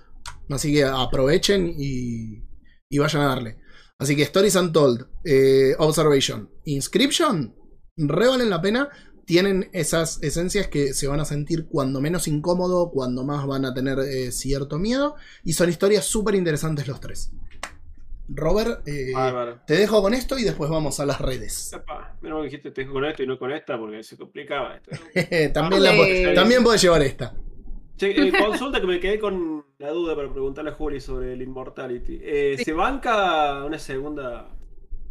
Así 0.49 0.73
que 0.73 0.85
aprovechen 0.85 1.74
y, 1.77 2.45
y 2.89 2.99
vayan 2.99 3.23
a 3.23 3.27
darle. 3.27 3.59
Así 3.99 4.15
que 4.15 4.23
Stories 4.23 4.55
Untold, 4.55 5.05
eh, 5.24 5.74
Observation, 5.78 6.49
Inscription, 6.65 7.57
re 7.97 8.28
valen 8.28 8.51
la 8.51 8.62
pena. 8.62 8.89
Tienen 9.31 9.70
esas 9.73 10.20
esencias 10.24 10.66
que 10.66 10.93
se 10.93 11.07
van 11.07 11.20
a 11.20 11.24
sentir 11.24 11.69
cuando 11.69 12.01
menos 12.01 12.27
incómodo, 12.27 12.90
cuando 12.90 13.23
más 13.23 13.47
van 13.47 13.65
a 13.65 13.73
tener 13.73 14.01
eh, 14.01 14.32
cierto 14.32 14.77
miedo. 14.77 15.15
Y 15.44 15.52
son 15.52 15.69
historias 15.70 16.05
súper 16.05 16.35
interesantes 16.35 16.89
los 16.89 16.98
tres. 16.98 17.32
Robert, 18.28 18.82
eh, 18.89 19.12
te 19.69 19.74
dejo 19.74 20.02
con 20.02 20.15
esto 20.15 20.36
y 20.36 20.43
después 20.43 20.69
vamos 20.69 20.98
a 20.98 21.07
las 21.07 21.20
redes. 21.20 21.73
Epa, 21.73 22.16
menos 22.23 22.39
mal 22.39 22.43
que 22.43 22.51
dijiste 22.51 22.73
te 22.73 22.81
dejo 22.81 22.94
con 22.94 23.05
esto 23.05 23.23
y 23.23 23.28
no 23.28 23.39
con 23.39 23.52
esta 23.52 23.78
porque 23.78 24.02
se 24.02 24.16
complicaba 24.16 24.74
esto. 24.74 24.90
también, 25.55 25.85
la, 25.85 26.35
también 26.35 26.65
podés 26.65 26.82
llevar 26.82 27.02
esta. 27.02 27.32
Che, 27.98 28.11
eh, 28.11 28.32
consulta 28.36 28.81
que 28.81 28.86
me 28.89 28.98
quedé 28.98 29.20
con 29.20 29.65
la 29.78 29.90
duda 29.90 30.16
para 30.16 30.28
preguntarle 30.32 30.73
a 30.73 30.74
Juli 30.74 31.01
sobre 31.01 31.35
el 31.35 31.43
Immortality. 31.43 32.19
Eh, 32.20 32.55
Sí. 32.59 32.65
¿Se 32.65 32.73
banca 32.73 33.65
una 33.65 33.78
segunda 33.78 34.48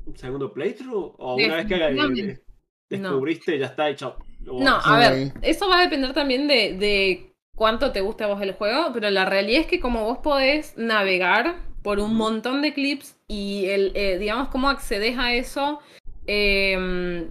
un 0.05 0.17
segundo 0.17 0.51
playthrough? 0.51 1.15
¿O 1.19 1.35
una 1.35 1.55
vez 1.55 1.67
que 1.67 1.75
Definitivamente. 1.75 2.48
Descubriste 2.89 3.57
ya 3.57 3.67
está 3.67 3.89
y 3.89 3.95
chao? 3.95 4.17
Lo 4.43 4.59
No, 4.59 4.79
a 4.83 4.97
ver, 4.97 5.33
eso 5.41 5.69
va 5.69 5.79
a 5.79 5.81
depender 5.81 6.13
también 6.13 6.47
de, 6.47 6.75
de 6.77 7.33
cuánto 7.55 7.91
te 7.91 8.01
guste 8.01 8.23
a 8.23 8.27
vos 8.27 8.41
el 8.41 8.53
juego, 8.53 8.91
pero 8.93 9.09
la 9.09 9.25
realidad 9.25 9.61
es 9.61 9.67
que 9.67 9.79
como 9.79 10.05
vos 10.05 10.19
podés 10.19 10.77
navegar 10.77 11.57
por 11.83 11.99
un 11.99 12.15
montón 12.15 12.61
de 12.61 12.73
clips 12.73 13.17
y 13.27 13.65
el, 13.67 13.91
eh, 13.95 14.17
digamos 14.17 14.49
cómo 14.49 14.69
accedes 14.69 15.17
a 15.17 15.33
eso 15.33 15.79
eh, 16.27 17.27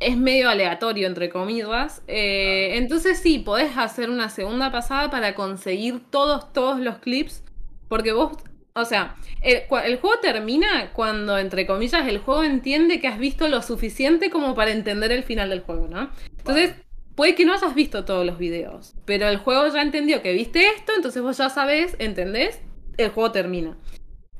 es 0.00 0.16
medio 0.16 0.48
aleatorio, 0.48 1.06
entre 1.06 1.30
comillas. 1.30 2.02
Eh, 2.06 2.76
entonces 2.76 3.18
sí, 3.18 3.38
podés 3.38 3.76
hacer 3.76 4.10
una 4.10 4.28
segunda 4.28 4.70
pasada 4.70 5.10
para 5.10 5.34
conseguir 5.34 6.00
todos, 6.10 6.52
todos 6.52 6.80
los 6.80 6.98
clips, 6.98 7.42
porque 7.88 8.12
vos... 8.12 8.32
O 8.76 8.84
sea, 8.84 9.16
el, 9.40 9.66
juego 9.66 10.18
termina 10.20 10.92
cuando, 10.92 11.38
entre 11.38 11.66
comillas, 11.66 12.06
el 12.06 12.18
juego 12.18 12.44
entiende 12.44 13.00
que 13.00 13.08
has 13.08 13.18
visto 13.18 13.48
lo 13.48 13.62
suficiente 13.62 14.28
como 14.28 14.54
para 14.54 14.70
entender 14.70 15.12
el 15.12 15.22
final 15.22 15.48
del 15.48 15.60
juego, 15.60 15.88
¿no? 15.88 16.10
Entonces, 16.36 16.74
puede 17.14 17.34
que 17.34 17.46
no 17.46 17.54
hayas 17.54 17.74
visto 17.74 18.04
todos 18.04 18.26
los 18.26 18.38
videos, 18.38 18.94
pero 19.06 19.28
el 19.28 19.38
juego 19.38 19.66
ya 19.68 19.80
entendió 19.80 20.20
que 20.20 20.34
viste 20.34 20.68
esto, 20.76 20.92
entonces 20.94 21.22
vos 21.22 21.38
ya 21.38 21.48
sabés, 21.48 21.96
¿entendés? 21.98 22.60
El 22.98 23.08
juego 23.08 23.32
termina. 23.32 23.78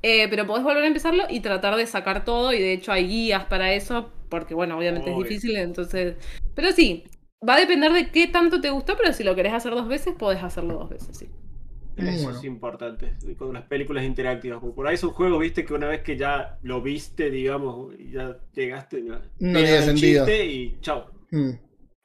Eh, 0.02 0.28
pero 0.28 0.46
podés 0.46 0.64
volver 0.64 0.84
a 0.84 0.86
empezarlo 0.86 1.24
y 1.30 1.40
tratar 1.40 1.74
de 1.76 1.86
sacar 1.86 2.26
todo, 2.26 2.52
y 2.52 2.58
de 2.58 2.74
hecho 2.74 2.92
hay 2.92 3.08
guías 3.08 3.46
para 3.46 3.72
eso, 3.72 4.12
porque 4.28 4.52
bueno, 4.52 4.76
obviamente 4.76 5.10
Obvio. 5.10 5.24
es 5.24 5.30
difícil, 5.30 5.56
entonces... 5.56 6.16
Pero 6.54 6.72
sí, 6.72 7.04
va 7.46 7.54
a 7.54 7.60
depender 7.60 7.90
de 7.94 8.10
qué 8.10 8.26
tanto 8.26 8.60
te 8.60 8.68
gustó, 8.68 8.98
pero 8.98 9.14
si 9.14 9.24
lo 9.24 9.34
querés 9.34 9.54
hacer 9.54 9.72
dos 9.72 9.88
veces, 9.88 10.14
podés 10.14 10.42
hacerlo 10.42 10.74
dos 10.74 10.90
veces, 10.90 11.16
sí. 11.16 11.26
Muy 11.96 12.08
Eso 12.10 12.24
bueno. 12.24 12.38
es 12.38 12.44
importante. 12.44 13.14
Con 13.38 13.54
las 13.54 13.64
películas 13.64 14.04
interactivas. 14.04 14.60
Porque 14.60 14.74
por 14.76 14.86
ahí 14.86 14.96
son 14.96 15.10
juegos, 15.10 15.40
viste, 15.40 15.64
que 15.64 15.72
una 15.74 15.88
vez 15.88 16.02
que 16.02 16.16
ya 16.16 16.58
lo 16.62 16.82
viste, 16.82 17.30
digamos, 17.30 17.94
y 17.98 18.10
ya 18.12 18.38
llegaste, 18.54 19.02
ya 19.04 19.22
No 19.38 19.58
tiene 19.58 19.82
sentido. 19.82 20.26
y 20.28 20.76
chao. 20.80 21.10
Mm. 21.30 21.50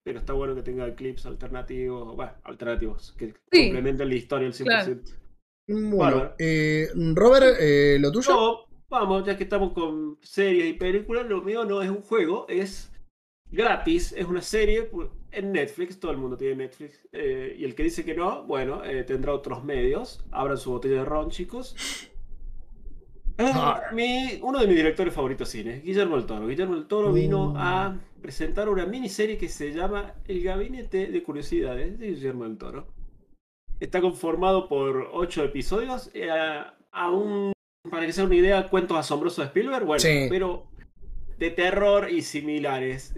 Pero 0.03 0.19
está 0.19 0.33
bueno 0.33 0.55
que 0.55 0.63
tenga 0.63 0.93
clips 0.95 1.25
alternativos, 1.25 2.15
bueno, 2.15 2.31
alternativos, 2.43 3.13
que 3.17 3.33
Sí. 3.51 3.65
complementen 3.65 4.09
la 4.09 4.15
historia 4.15 4.47
al 4.47 4.53
100%. 4.53 4.65
Claro. 4.65 5.01
Bueno, 5.67 5.97
Bárbaro. 5.97 6.35
eh, 6.39 6.87
Robert, 7.13 7.57
eh, 7.59 7.97
lo 7.99 8.11
tuyo. 8.11 8.31
No, 8.31 8.57
vamos, 8.89 9.25
ya 9.25 9.37
que 9.37 9.43
estamos 9.43 9.73
con 9.73 10.17
series 10.21 10.65
y 10.69 10.73
películas, 10.73 11.27
lo 11.27 11.41
mío 11.43 11.65
no 11.65 11.81
es 11.81 11.89
un 11.89 12.01
juego, 12.01 12.45
es 12.49 12.90
gratis, 13.51 14.13
es 14.13 14.25
una 14.25 14.41
serie 14.41 14.89
en 15.31 15.51
Netflix, 15.51 15.99
todo 15.99 16.11
el 16.11 16.17
mundo 16.17 16.37
tiene 16.37 16.55
Netflix, 16.55 16.99
eh, 17.11 17.55
y 17.57 17.63
el 17.65 17.75
que 17.75 17.83
dice 17.83 18.03
que 18.05 18.13
no, 18.13 18.43
bueno, 18.43 18.83
eh, 18.83 19.03
tendrá 19.03 19.33
otros 19.33 19.63
medios, 19.63 20.25
abran 20.31 20.57
su 20.57 20.71
botella 20.71 20.95
de 20.99 21.05
ron, 21.05 21.29
chicos. 21.29 21.75
Ah. 23.37 23.81
mi- 23.93 24.39
uno 24.43 24.59
de 24.59 24.67
mis 24.67 24.75
directores 24.75 25.13
favoritos 25.13 25.51
de 25.51 25.59
cine, 25.59 25.81
Guillermo 25.83 26.15
del 26.17 26.25
Toro. 26.27 26.47
Guillermo 26.47 26.75
del 26.75 26.85
Toro 26.85 27.11
vino 27.11 27.53
a 27.57 27.97
presentar 28.21 28.69
una 28.69 28.85
miniserie 28.85 29.37
que 29.37 29.49
se 29.49 29.73
llama 29.73 30.13
El 30.27 30.43
Gabinete 30.43 31.07
de 31.07 31.23
Curiosidades 31.23 31.97
de 31.97 32.07
Guillermo 32.09 32.43
del 32.43 32.57
Toro. 32.57 32.87
Está 33.79 33.99
conformado 33.99 34.67
por 34.67 35.09
ocho 35.13 35.43
episodios, 35.43 36.11
eh, 36.13 36.29
a 36.29 37.09
un 37.11 37.51
para 37.89 38.05
que 38.05 38.13
sea 38.13 38.25
una 38.25 38.35
idea, 38.35 38.69
cuentos 38.69 38.95
asombrosos 38.95 39.37
de 39.39 39.45
Spielberg, 39.47 39.85
bueno, 39.85 39.99
Sí. 40.01 40.27
pero 40.29 40.67
de 41.39 41.49
terror 41.49 42.11
y 42.11 42.21
similares. 42.21 43.15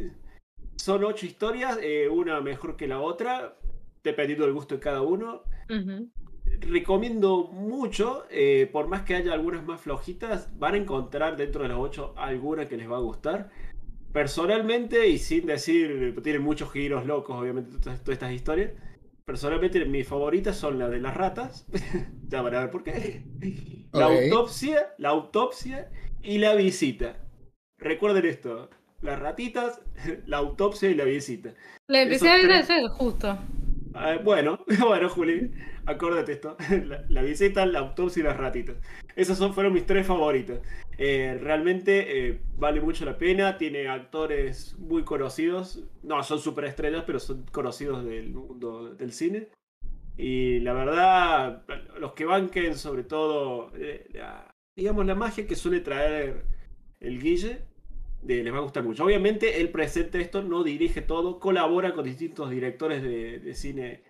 Son 0.75 1.03
ocho 1.03 1.25
historias, 1.25 1.77
eh, 1.81 2.09
una 2.09 2.41
mejor 2.41 2.75
que 2.75 2.87
la 2.87 2.99
otra, 2.99 3.57
dependiendo 4.03 4.45
del 4.45 4.53
gusto 4.53 4.75
de 4.75 4.81
cada 4.81 5.01
uno. 5.01 5.43
Recomiendo 6.59 7.45
mucho, 7.45 8.25
eh, 8.29 8.69
por 8.71 8.87
más 8.87 9.03
que 9.03 9.15
haya 9.15 9.33
algunas 9.33 9.65
más 9.65 9.81
flojitas, 9.81 10.49
van 10.59 10.75
a 10.75 10.77
encontrar 10.77 11.37
dentro 11.37 11.63
de 11.63 11.69
las 11.69 11.77
ocho 11.77 12.13
alguna 12.17 12.67
que 12.67 12.77
les 12.77 12.89
va 12.89 12.97
a 12.97 13.01
gustar. 13.01 13.49
Personalmente, 14.11 15.07
y 15.07 15.17
sin 15.17 15.47
decir, 15.47 16.15
tienen 16.21 16.43
muchos 16.43 16.71
giros 16.71 17.05
locos, 17.05 17.35
obviamente, 17.39 17.71
todas, 17.79 18.03
todas 18.03 18.13
estas 18.15 18.33
historias. 18.33 18.71
Personalmente, 19.25 19.83
mis 19.85 20.07
favoritas 20.07 20.57
son 20.57 20.77
las 20.77 20.91
de 20.91 20.99
las 20.99 21.15
ratas. 21.15 21.65
ya 22.27 22.41
van 22.41 22.55
a 22.55 22.59
ver 22.59 22.71
por 22.71 22.83
qué. 22.83 23.23
La 23.93 24.05
autopsia, 24.05 24.93
la 24.97 25.09
autopsia 25.09 25.89
y 26.21 26.39
la 26.39 26.55
visita. 26.55 27.17
Recuerden 27.77 28.25
esto: 28.25 28.69
las 29.03 29.19
ratitas, 29.19 29.81
la 30.25 30.37
autopsia 30.37 30.89
y 30.89 30.95
la 30.95 31.03
visita. 31.05 31.53
La 31.87 32.01
empecé 32.03 32.25
Esos 32.25 32.27
a 32.29 32.35
ver 32.37 32.45
tres- 32.47 32.69
ayer, 32.69 32.89
justo. 32.89 33.37
Ah, 33.95 34.17
bueno, 34.23 34.57
bueno, 34.79 35.07
Juli, 35.09 35.51
acuérdate 35.85 36.31
esto. 36.31 36.57
La, 36.85 37.03
la 37.09 37.21
visita, 37.21 37.63
la 37.67 37.79
autopsia 37.79 38.21
y 38.21 38.23
las 38.23 38.37
ratitas. 38.37 38.77
Esas 39.15 39.37
son, 39.37 39.53
fueron 39.53 39.73
mis 39.73 39.85
tres 39.85 40.07
favoritas. 40.07 40.59
Eh, 40.97 41.37
realmente 41.39 42.27
eh, 42.29 42.41
vale 42.57 42.81
mucho 42.81 43.05
la 43.05 43.17
pena. 43.19 43.57
Tiene 43.59 43.87
actores 43.87 44.75
muy 44.79 45.03
conocidos. 45.03 45.83
No, 46.01 46.23
son 46.23 46.39
superestrellas, 46.39 47.03
pero 47.05 47.19
son 47.19 47.45
conocidos 47.51 48.03
del 48.05 48.31
mundo 48.33 48.95
del 48.95 49.11
cine. 49.11 49.49
Y 50.17 50.59
la 50.61 50.73
verdad, 50.73 51.63
los 51.99 52.13
que 52.13 52.25
banquen, 52.25 52.75
sobre 52.75 53.03
todo, 53.03 53.71
eh, 53.75 54.07
la- 54.13 54.49
digamos, 54.75 55.05
la 55.05 55.13
magia 55.15 55.45
que 55.45 55.55
suele 55.55 55.81
traer 55.81 56.45
el 56.99 57.21
Guille, 57.21 57.59
de- 58.23 58.43
les 58.43 58.53
va 58.53 58.57
a 58.59 58.61
gustar 58.61 58.83
mucho. 58.83 59.03
Obviamente, 59.05 59.61
él 59.61 59.69
presenta 59.69 60.17
esto, 60.19 60.41
no 60.43 60.63
dirige 60.63 61.01
todo, 61.01 61.39
colabora 61.39 61.93
con 61.93 62.03
distintos 62.05 62.49
directores 62.49 63.01
de, 63.03 63.39
de 63.39 63.53
cine, 63.55 64.03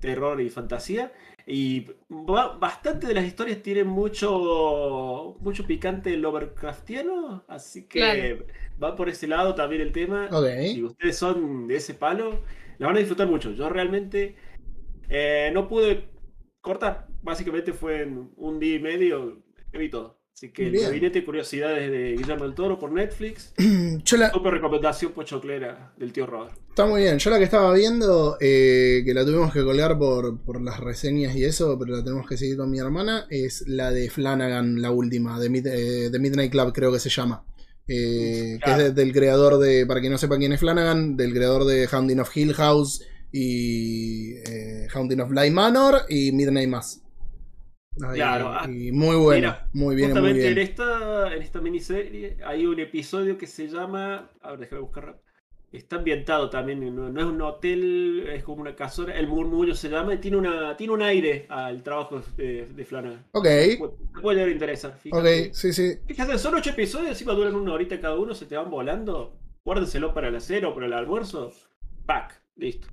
terror 0.00 0.40
y 0.40 0.50
fantasía. 0.50 1.12
Y 1.46 1.86
ba- 2.08 2.56
bastante 2.58 3.06
de 3.06 3.14
las 3.14 3.24
historias 3.26 3.62
tienen 3.62 3.86
mucho, 3.86 5.36
mucho 5.40 5.66
picante 5.66 6.16
Lovecraftiano, 6.16 7.44
así 7.48 7.86
que 7.86 7.98
Claro. 8.00 8.46
va 8.82 8.96
por 8.96 9.08
ese 9.08 9.26
lado 9.26 9.54
también 9.54 9.82
el 9.82 9.92
tema. 9.92 10.28
Si 10.74 10.82
ustedes 10.82 11.16
son 11.18 11.66
de 11.66 11.76
ese 11.76 11.94
palo, 11.94 12.40
la 12.78 12.86
van 12.86 12.96
a 12.96 12.98
disfrutar 13.00 13.28
mucho. 13.28 13.52
Yo 13.52 13.68
realmente 13.68 14.36
eh, 15.08 15.50
no 15.52 15.68
pude 15.68 16.08
cortar. 16.60 17.08
Básicamente 17.22 17.72
fue 17.72 18.02
en 18.02 18.30
un 18.36 18.58
día 18.58 18.76
y 18.76 18.78
medio, 18.80 19.42
vi 19.72 19.88
todo. 19.90 20.18
Así 20.34 20.50
que 20.50 20.66
el 20.66 20.80
gabinete 20.80 21.20
de 21.20 21.24
curiosidades 21.24 21.88
de 21.92 22.16
Guillermo 22.16 22.42
del 22.44 22.54
Toro 22.56 22.76
por 22.76 22.90
Netflix. 22.90 23.52
Yo 24.04 24.16
la, 24.16 24.32
Super 24.32 24.54
recomendación 24.54 25.12
pochoclera 25.12 25.92
del 25.96 26.12
tío 26.12 26.26
Robert. 26.26 26.56
Está 26.70 26.86
muy 26.86 27.02
bien. 27.02 27.18
Yo 27.20 27.30
la 27.30 27.38
que 27.38 27.44
estaba 27.44 27.72
viendo, 27.72 28.36
eh, 28.40 29.02
que 29.04 29.14
la 29.14 29.24
tuvimos 29.24 29.52
que 29.52 29.62
colgar 29.62 29.96
por, 29.96 30.42
por 30.42 30.60
las 30.60 30.80
reseñas 30.80 31.36
y 31.36 31.44
eso, 31.44 31.78
pero 31.78 31.96
la 31.96 32.02
tenemos 32.02 32.26
que 32.28 32.36
seguir 32.36 32.56
con 32.56 32.68
mi 32.68 32.80
hermana, 32.80 33.26
es 33.30 33.62
la 33.68 33.92
de 33.92 34.10
Flanagan, 34.10 34.82
la 34.82 34.90
última, 34.90 35.38
de, 35.38 35.48
Mid- 35.50 35.68
eh, 35.68 36.10
de 36.10 36.18
Midnight 36.18 36.50
Club 36.50 36.72
creo 36.72 36.90
que 36.92 36.98
se 36.98 37.10
llama. 37.10 37.44
Eh, 37.86 38.58
que 38.64 38.70
es 38.72 38.76
de- 38.78 38.90
del 38.92 39.12
creador 39.12 39.58
de, 39.58 39.86
para 39.86 40.00
quien 40.00 40.10
no 40.10 40.18
sepa 40.18 40.36
quién 40.36 40.52
es 40.52 40.58
Flanagan, 40.58 41.16
del 41.16 41.32
creador 41.32 41.64
de 41.64 41.86
Hounding 41.86 42.18
of 42.18 42.36
Hill 42.36 42.54
House 42.54 43.04
y 43.30 44.34
Hounding 44.96 45.20
of 45.20 45.28
Bly 45.30 45.52
Manor 45.52 46.02
y 46.08 46.32
Midnight 46.32 46.68
Mass. 46.68 47.02
Ay, 48.02 48.16
Claro, 48.16 48.48
ah, 48.52 48.66
y 48.66 48.92
muy 48.92 49.16
bueno, 49.16 49.56
Mira, 49.56 49.68
muy 49.72 49.94
bien, 49.96 50.18
muy 50.18 50.32
Justamente 50.32 50.48
en 50.48 50.58
bien. 50.58 50.58
esta, 50.58 51.32
en 51.34 51.42
esta 51.42 51.60
miniserie 51.60 52.36
hay 52.44 52.66
un 52.66 52.78
episodio 52.80 53.38
que 53.38 53.46
se 53.46 53.68
llama. 53.68 54.30
A 54.42 54.50
ver, 54.50 54.60
déjame 54.60 54.82
buscar. 54.82 55.20
Está 55.72 55.96
ambientado 55.96 56.50
también, 56.50 56.94
no, 56.94 57.10
no 57.10 57.20
es 57.20 57.26
un 57.26 57.40
hotel, 57.42 58.28
es 58.28 58.44
como 58.44 58.62
una 58.62 58.76
casona. 58.76 59.14
El 59.14 59.26
murmullo 59.28 59.74
se 59.74 59.88
llama 59.88 60.14
y 60.14 60.18
tiene, 60.18 60.36
una, 60.36 60.76
tiene 60.76 60.92
un 60.92 61.02
aire 61.02 61.46
al 61.48 61.82
trabajo 61.82 62.22
de, 62.36 62.66
de 62.66 62.84
Flanagan. 62.84 63.24
Ok, 63.32 63.46
Pu- 63.76 63.96
puede 64.20 64.36
llegar 64.38 64.50
a 64.50 64.52
interesar. 64.52 64.98
Fíjate. 64.98 65.48
ok, 65.48 65.54
sí, 65.54 65.72
sí. 65.72 65.98
Fíjate, 66.06 66.38
son 66.38 66.54
ocho 66.56 66.70
episodios, 66.70 67.10
encima 67.10 67.32
duran 67.34 67.54
una 67.56 67.72
horita 67.74 68.00
cada 68.00 68.16
uno, 68.18 68.34
se 68.34 68.46
te 68.46 68.56
van 68.56 68.70
volando. 68.70 69.40
Guárdenselo 69.64 70.14
para 70.14 70.30
la 70.30 70.40
cena 70.40 70.68
o 70.68 70.74
para 70.74 70.86
el 70.86 70.92
almuerzo. 70.94 71.52
Pack, 72.06 72.42
listo. 72.56 72.88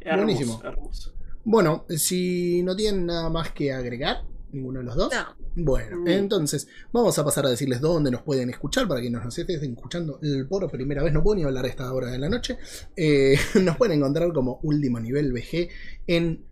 Hermoso, 0.00 0.60
Buenísimo. 0.60 0.62
hermoso. 0.62 1.13
Bueno, 1.44 1.84
si 1.88 2.62
no 2.62 2.74
tienen 2.74 3.06
nada 3.06 3.28
más 3.30 3.52
que 3.52 3.72
agregar, 3.72 4.22
ninguno 4.52 4.78
de 4.80 4.84
los 4.86 4.96
dos. 4.96 5.12
No. 5.12 5.44
Bueno, 5.56 5.98
Mm. 6.00 6.08
entonces 6.08 6.66
vamos 6.92 7.16
a 7.18 7.24
pasar 7.24 7.46
a 7.46 7.50
decirles 7.50 7.80
dónde 7.80 8.10
nos 8.10 8.22
pueden 8.22 8.50
escuchar 8.50 8.88
para 8.88 9.00
que 9.00 9.10
nos 9.10 9.36
estén 9.38 9.62
escuchando 9.72 10.18
por 10.48 10.68
primera 10.70 11.02
vez. 11.02 11.12
No 11.12 11.22
puedo 11.22 11.36
ni 11.36 11.44
hablar 11.44 11.64
a 11.64 11.68
esta 11.68 11.92
hora 11.92 12.10
de 12.10 12.18
la 12.18 12.28
noche. 12.28 12.58
Eh, 12.96 13.36
nos 13.62 13.76
pueden 13.76 13.98
encontrar 13.98 14.32
como 14.32 14.58
Último 14.62 14.98
Nivel 15.00 15.32
VG 15.32 15.68
en 16.06 16.44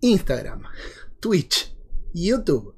Instagram, 0.00 0.62
Twitch, 1.20 1.74
YouTube, 2.14 2.74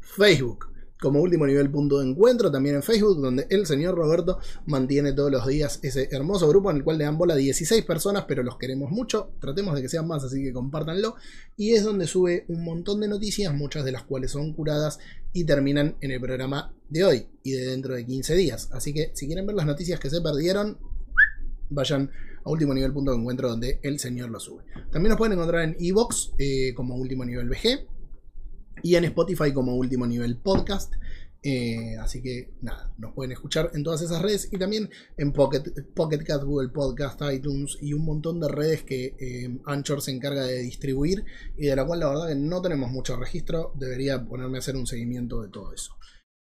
Facebook, 0.00 0.66
como 1.04 1.20
último 1.20 1.46
nivel 1.46 1.70
punto 1.70 2.00
de 2.00 2.08
encuentro, 2.08 2.50
también 2.50 2.76
en 2.76 2.82
Facebook, 2.82 3.20
donde 3.20 3.46
el 3.50 3.66
señor 3.66 3.94
Roberto 3.94 4.38
mantiene 4.66 5.12
todos 5.12 5.30
los 5.30 5.46
días 5.46 5.78
ese 5.82 6.08
hermoso 6.10 6.48
grupo 6.48 6.70
en 6.70 6.78
el 6.78 6.84
cual 6.84 6.98
le 6.98 7.04
dan 7.04 7.18
bola 7.18 7.34
a 7.34 7.36
16 7.36 7.84
personas, 7.84 8.24
pero 8.26 8.42
los 8.42 8.56
queremos 8.56 8.90
mucho. 8.90 9.30
Tratemos 9.38 9.74
de 9.74 9.82
que 9.82 9.88
sean 9.88 10.08
más, 10.08 10.24
así 10.24 10.42
que 10.42 10.52
compártanlo. 10.52 11.16
Y 11.56 11.74
es 11.74 11.84
donde 11.84 12.06
sube 12.06 12.46
un 12.48 12.64
montón 12.64 13.00
de 13.00 13.08
noticias, 13.08 13.52
muchas 13.54 13.84
de 13.84 13.92
las 13.92 14.04
cuales 14.04 14.30
son 14.30 14.54
curadas 14.54 14.98
y 15.32 15.44
terminan 15.44 15.96
en 16.00 16.10
el 16.10 16.20
programa 16.20 16.74
de 16.88 17.04
hoy 17.04 17.26
y 17.42 17.52
de 17.52 17.66
dentro 17.66 17.94
de 17.94 18.06
15 18.06 18.34
días. 18.34 18.70
Así 18.72 18.94
que 18.94 19.10
si 19.14 19.26
quieren 19.26 19.46
ver 19.46 19.56
las 19.56 19.66
noticias 19.66 20.00
que 20.00 20.08
se 20.08 20.22
perdieron, 20.22 20.78
vayan 21.68 22.10
a 22.44 22.50
último 22.50 22.72
nivel 22.72 22.92
punto 22.92 23.12
de 23.12 23.18
encuentro 23.18 23.50
donde 23.50 23.78
el 23.82 23.98
señor 23.98 24.30
lo 24.30 24.40
sube. 24.40 24.62
También 24.90 25.10
nos 25.10 25.18
pueden 25.18 25.34
encontrar 25.34 25.64
en 25.64 25.76
Evox 25.78 26.32
eh, 26.38 26.72
como 26.74 26.96
último 26.96 27.24
nivel 27.24 27.48
VG 27.48 27.93
y 28.82 28.96
en 28.96 29.04
Spotify 29.04 29.52
como 29.52 29.76
último 29.76 30.06
nivel 30.06 30.36
podcast. 30.36 30.94
Eh, 31.46 31.96
así 32.00 32.22
que 32.22 32.54
nada, 32.62 32.90
nos 32.96 33.12
pueden 33.12 33.32
escuchar 33.32 33.70
en 33.74 33.84
todas 33.84 34.00
esas 34.00 34.22
redes 34.22 34.48
y 34.50 34.56
también 34.56 34.88
en 35.18 35.30
Pocket, 35.30 35.62
Pocket 35.94 36.24
Cast, 36.24 36.44
Google 36.44 36.70
Podcast, 36.70 37.20
iTunes 37.30 37.76
y 37.82 37.92
un 37.92 38.02
montón 38.06 38.40
de 38.40 38.48
redes 38.48 38.82
que 38.82 39.14
eh, 39.18 39.58
Anchor 39.66 40.00
se 40.00 40.12
encarga 40.12 40.44
de 40.44 40.60
distribuir 40.60 41.22
y 41.58 41.66
de 41.66 41.76
la 41.76 41.84
cual 41.84 42.00
la 42.00 42.08
verdad 42.08 42.28
que 42.28 42.34
no 42.34 42.62
tenemos 42.62 42.90
mucho 42.90 43.16
registro. 43.16 43.72
Debería 43.74 44.24
ponerme 44.24 44.56
a 44.56 44.60
hacer 44.60 44.74
un 44.74 44.86
seguimiento 44.86 45.42
de 45.42 45.50
todo 45.50 45.74
eso. 45.74 45.94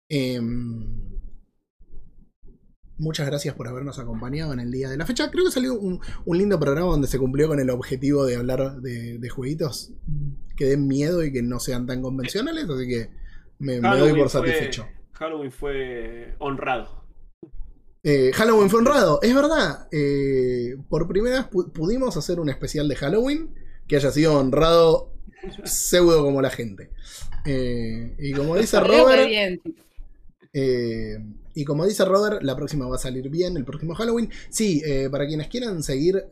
Em, 0.06 1.19
muchas 3.00 3.26
gracias 3.26 3.54
por 3.54 3.66
habernos 3.66 3.98
acompañado 3.98 4.52
en 4.52 4.60
el 4.60 4.70
día 4.70 4.88
de 4.88 4.96
la 4.96 5.06
fecha. 5.06 5.30
Creo 5.30 5.44
que 5.46 5.50
salió 5.50 5.74
un, 5.74 6.00
un 6.24 6.38
lindo 6.38 6.60
programa 6.60 6.90
donde 6.92 7.08
se 7.08 7.18
cumplió 7.18 7.48
con 7.48 7.58
el 7.58 7.70
objetivo 7.70 8.24
de 8.26 8.36
hablar 8.36 8.80
de, 8.80 9.18
de 9.18 9.28
jueguitos 9.28 9.92
que 10.56 10.66
den 10.66 10.86
miedo 10.86 11.24
y 11.24 11.32
que 11.32 11.42
no 11.42 11.58
sean 11.58 11.86
tan 11.86 12.02
convencionales, 12.02 12.68
así 12.68 12.86
que 12.86 13.10
me, 13.58 13.80
me 13.80 13.96
doy 13.96 14.10
por 14.12 14.28
fue- 14.28 14.40
satisfecho. 14.40 14.86
Halloween 15.12 15.50
fue 15.52 16.34
honrado. 16.38 17.00
Eh, 18.02 18.30
Halloween 18.34 18.70
fue 18.70 18.78
honrado, 18.80 19.20
es 19.22 19.34
verdad. 19.34 19.88
eh, 19.92 20.76
por 20.88 21.06
primera 21.06 21.36
vez 21.42 21.50
pu- 21.50 21.70
pudimos 21.72 22.16
hacer 22.16 22.40
un 22.40 22.48
especial 22.48 22.88
de 22.88 22.96
Halloween 22.96 23.54
que 23.86 23.96
haya 23.96 24.10
sido 24.10 24.38
honrado 24.38 25.12
pseudo 25.64 26.22
como 26.22 26.40
la 26.40 26.48
gente. 26.50 26.90
Eh, 27.44 28.14
y 28.18 28.32
como 28.32 28.56
dice 28.56 28.78
Robert. 28.80 29.28
Eh, 30.52 31.18
y 31.60 31.64
como 31.64 31.84
dice 31.86 32.04
Robert, 32.04 32.42
la 32.42 32.56
próxima 32.56 32.86
va 32.88 32.96
a 32.96 32.98
salir 32.98 33.28
bien, 33.28 33.56
el 33.56 33.64
próximo 33.64 33.94
Halloween. 33.94 34.30
Sí, 34.50 34.82
eh, 34.84 35.08
para 35.10 35.26
quienes 35.26 35.48
quieran 35.48 35.82
seguir 35.82 36.24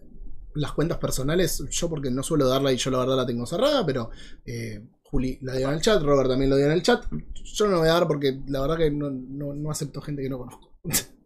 las 0.54 0.72
cuentas 0.72 0.98
personales, 0.98 1.62
yo 1.70 1.88
porque 1.88 2.10
no 2.10 2.22
suelo 2.22 2.48
darla 2.48 2.72
y 2.72 2.76
yo 2.76 2.90
la 2.90 2.98
verdad 2.98 3.16
la 3.16 3.26
tengo 3.26 3.46
cerrada, 3.46 3.84
pero 3.86 4.10
eh, 4.46 4.82
Juli 5.02 5.38
la 5.42 5.54
dio 5.56 5.68
en 5.68 5.74
el 5.74 5.80
chat, 5.80 6.02
Robert 6.02 6.28
también 6.30 6.50
lo 6.50 6.56
dio 6.56 6.66
en 6.66 6.72
el 6.72 6.82
chat. 6.82 7.04
Yo 7.44 7.64
no 7.66 7.72
lo 7.72 7.78
voy 7.80 7.88
a 7.88 7.92
dar 7.92 8.06
porque 8.06 8.40
la 8.46 8.60
verdad 8.60 8.76
que 8.78 8.90
no, 8.90 9.10
no- 9.10 9.54
no 9.54 9.70
acepto 9.70 10.00
gente 10.00 10.22
que 10.22 10.28
no 10.30 10.38
conozco. 10.38 10.72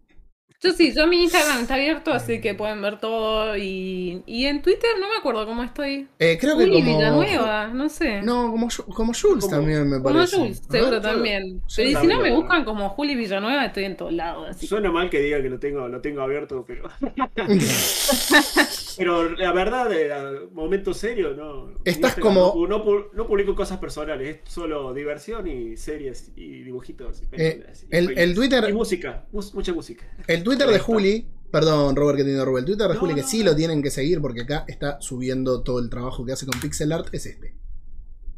Yo 0.63 0.71
sí, 0.73 0.95
yo 0.95 1.09
mi 1.09 1.25
Instagram 1.25 1.63
está 1.63 1.75
abierto, 1.75 2.13
así 2.13 2.41
que 2.41 2.55
pueden 2.55 2.81
ver 2.83 3.01
todo. 3.01 3.57
Y, 3.57 4.23
y 4.27 4.45
en 4.47 4.63
Twitter 4.63 4.91
no 5.01 5.09
me 5.09 5.17
acuerdo 5.17 5.45
cómo 5.45 5.65
estoy. 5.65 6.07
Eh, 6.21 6.39
creo 6.41 6.57
que 6.57 6.67
Juli 6.67 6.83
como... 6.85 6.99
Villanueva, 6.99 7.67
no 7.67 7.89
sé. 7.89 8.23
No, 8.23 8.51
como, 8.53 8.69
como 8.95 9.13
Jules 9.13 9.45
Como- 9.45 9.57
también 9.57 9.91
me 9.91 10.01
como 10.01 10.15
parece. 10.15 10.37
Jules, 10.37 10.63
A 10.69 10.73
seguro 10.73 11.01
también. 11.01 11.63
sí, 11.67 11.83
Pero 11.85 11.91
y 11.91 11.95
si 12.03 12.07
no 12.07 12.21
me 12.21 12.31
buscan 12.33 12.65
como 12.65 12.91
Juli 12.91 13.17
Villanueva, 13.17 13.65
estoy 13.65 13.85
en 13.87 13.97
todos 13.97 14.13
lados. 14.13 14.57
Suena 14.59 14.93
mal 14.93 15.11
que 15.11 15.19
diga 15.19 15.43
que 15.43 15.51
lo 15.51 15.59
tengo, 15.59 15.89
lo 15.89 16.01
tengo 16.01 16.23
abierto, 16.23 16.65
pero. 16.65 16.89
pero 18.99 19.31
la 19.31 19.53
verdad, 19.53 19.89
de 19.89 20.49
momento 20.53 20.93
serio, 20.95 21.35
no. 21.35 21.71
Estás 21.85 22.17
Instagram 22.17 22.23
como- 22.23 22.55
No, 22.69 22.79
no 22.79 22.85
pu- 22.85 23.07
no 23.13 23.27
publico 23.27 23.55
cosas 23.55 23.79
personales, 23.79 24.37
es 24.45 24.53
solo 24.53 24.93
diversión 24.95 25.47
y 25.47 25.77
series 25.77 26.33
y 26.37 26.63
dibujitos. 26.63 27.23
y 27.23 27.27
Eh, 27.33 27.67
el, 27.91 28.35
Twitter, 28.35 28.65
Y 28.69 28.73
música, 28.73 29.27
mucha 29.33 29.73
música. 29.73 30.05
El 30.27 30.43
Twitter 30.43 30.69
de. 30.69 30.79
Juli, 30.79 31.27
perdón 31.51 31.95
Robert 31.97 32.17
que 32.19 32.25
te 32.25 32.31
interrumpo, 32.31 32.59
el 32.59 32.65
Twitter 32.65 32.89
de 32.89 32.95
No, 32.95 33.01
Juli 33.01 33.15
que 33.15 33.23
sí 33.23 33.41
no. 33.41 33.51
lo 33.51 33.57
tienen 33.57 33.83
que 33.83 33.91
seguir 33.91 34.21
porque 34.21 34.43
acá 34.43 34.65
está 34.69 35.01
subiendo 35.01 35.63
todo 35.63 35.79
el 35.81 35.91
trabajo 35.91 36.25
que 36.25 36.33
hace 36.33 36.47
con 36.47 36.59
Pixel 36.61 36.93
Art 36.93 37.09
es 37.13 37.27
este. 37.27 37.55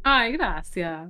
Ay, 0.03 0.33
gracias. 0.33 1.09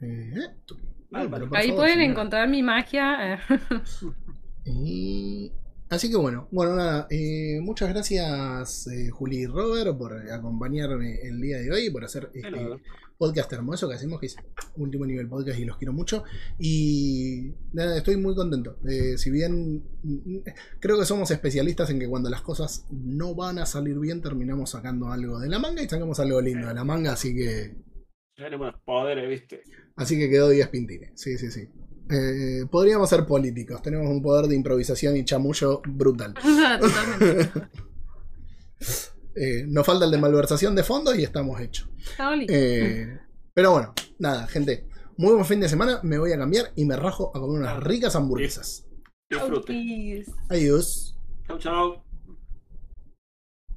Eh, 0.00 0.32
eh, 0.36 0.40
tú- 0.64 0.76
Ahí 1.10 1.26
favor, 1.28 1.48
pueden 1.48 1.94
señora. 1.94 2.04
encontrar 2.04 2.48
mi 2.48 2.62
magia. 2.62 3.34
eh. 3.34 3.38
Y- 4.64 5.52
Así 5.90 6.10
que 6.10 6.16
bueno, 6.16 6.48
bueno 6.50 6.76
nada, 6.76 7.06
eh, 7.10 7.60
muchas 7.62 7.88
gracias 7.88 8.86
eh, 8.88 9.08
Juli 9.08 9.38
y 9.38 9.46
Robert 9.46 9.96
por 9.96 10.30
acompañarme 10.30 11.18
el 11.22 11.40
día 11.40 11.58
de 11.58 11.72
hoy 11.72 11.86
y 11.86 11.90
por 11.90 12.04
hacer 12.04 12.30
este 12.34 12.78
podcast 13.16 13.50
hermoso 13.54 13.88
que 13.88 13.94
hacemos, 13.94 14.20
que 14.20 14.26
es 14.26 14.36
último 14.76 15.06
nivel 15.06 15.28
podcast 15.28 15.58
y 15.58 15.64
los 15.64 15.78
quiero 15.78 15.94
mucho. 15.94 16.24
Y 16.58 17.52
nada, 17.72 17.96
estoy 17.96 18.16
muy 18.16 18.34
contento. 18.34 18.78
Eh, 18.86 19.16
si 19.16 19.30
bien 19.30 19.82
mm, 20.02 20.38
creo 20.78 20.98
que 20.98 21.06
somos 21.06 21.30
especialistas 21.30 21.88
en 21.88 21.98
que 21.98 22.08
cuando 22.08 22.28
las 22.28 22.42
cosas 22.42 22.86
no 22.90 23.34
van 23.34 23.58
a 23.58 23.64
salir 23.64 23.98
bien, 23.98 24.20
terminamos 24.20 24.70
sacando 24.70 25.10
algo 25.10 25.40
de 25.40 25.48
la 25.48 25.58
manga 25.58 25.82
y 25.82 25.88
sacamos 25.88 26.20
algo 26.20 26.40
lindo 26.40 26.68
de 26.68 26.74
la 26.74 26.84
manga, 26.84 27.12
así 27.12 27.34
que. 27.34 27.74
tenemos 28.36 28.74
poderes, 28.84 29.26
¿viste? 29.26 29.62
Así 29.96 30.18
que 30.18 30.28
quedó 30.28 30.50
10 30.50 30.68
pintines. 30.68 31.12
Sí, 31.14 31.38
sí, 31.38 31.50
sí. 31.50 31.68
Eh, 32.10 32.64
podríamos 32.70 33.08
ser 33.10 33.26
políticos, 33.26 33.82
tenemos 33.82 34.08
un 34.08 34.22
poder 34.22 34.46
de 34.46 34.56
improvisación 34.56 35.16
y 35.16 35.24
chamullo 35.24 35.82
brutal. 35.86 36.34
Totalmente. 36.80 37.50
Eh, 39.40 39.64
nos 39.68 39.86
falta 39.86 40.04
el 40.04 40.10
de 40.10 40.18
malversación 40.18 40.74
de 40.74 40.82
fondos 40.82 41.16
y 41.16 41.22
estamos 41.22 41.60
hechos. 41.60 41.88
Eh, 42.48 43.20
pero 43.54 43.70
bueno, 43.70 43.94
nada, 44.18 44.48
gente. 44.48 44.88
Muy 45.16 45.32
buen 45.34 45.44
fin 45.44 45.60
de 45.60 45.68
semana. 45.68 46.00
Me 46.02 46.18
voy 46.18 46.32
a 46.32 46.38
cambiar 46.38 46.72
y 46.74 46.84
me 46.84 46.96
rajo 46.96 47.30
a 47.32 47.40
comer 47.40 47.60
unas 47.60 47.80
ricas 47.82 48.16
hamburguesas. 48.16 48.84
Disfrute. 49.30 50.24
Adiós. 50.48 51.16
Chau, 51.46 51.58
chau. 51.58 52.07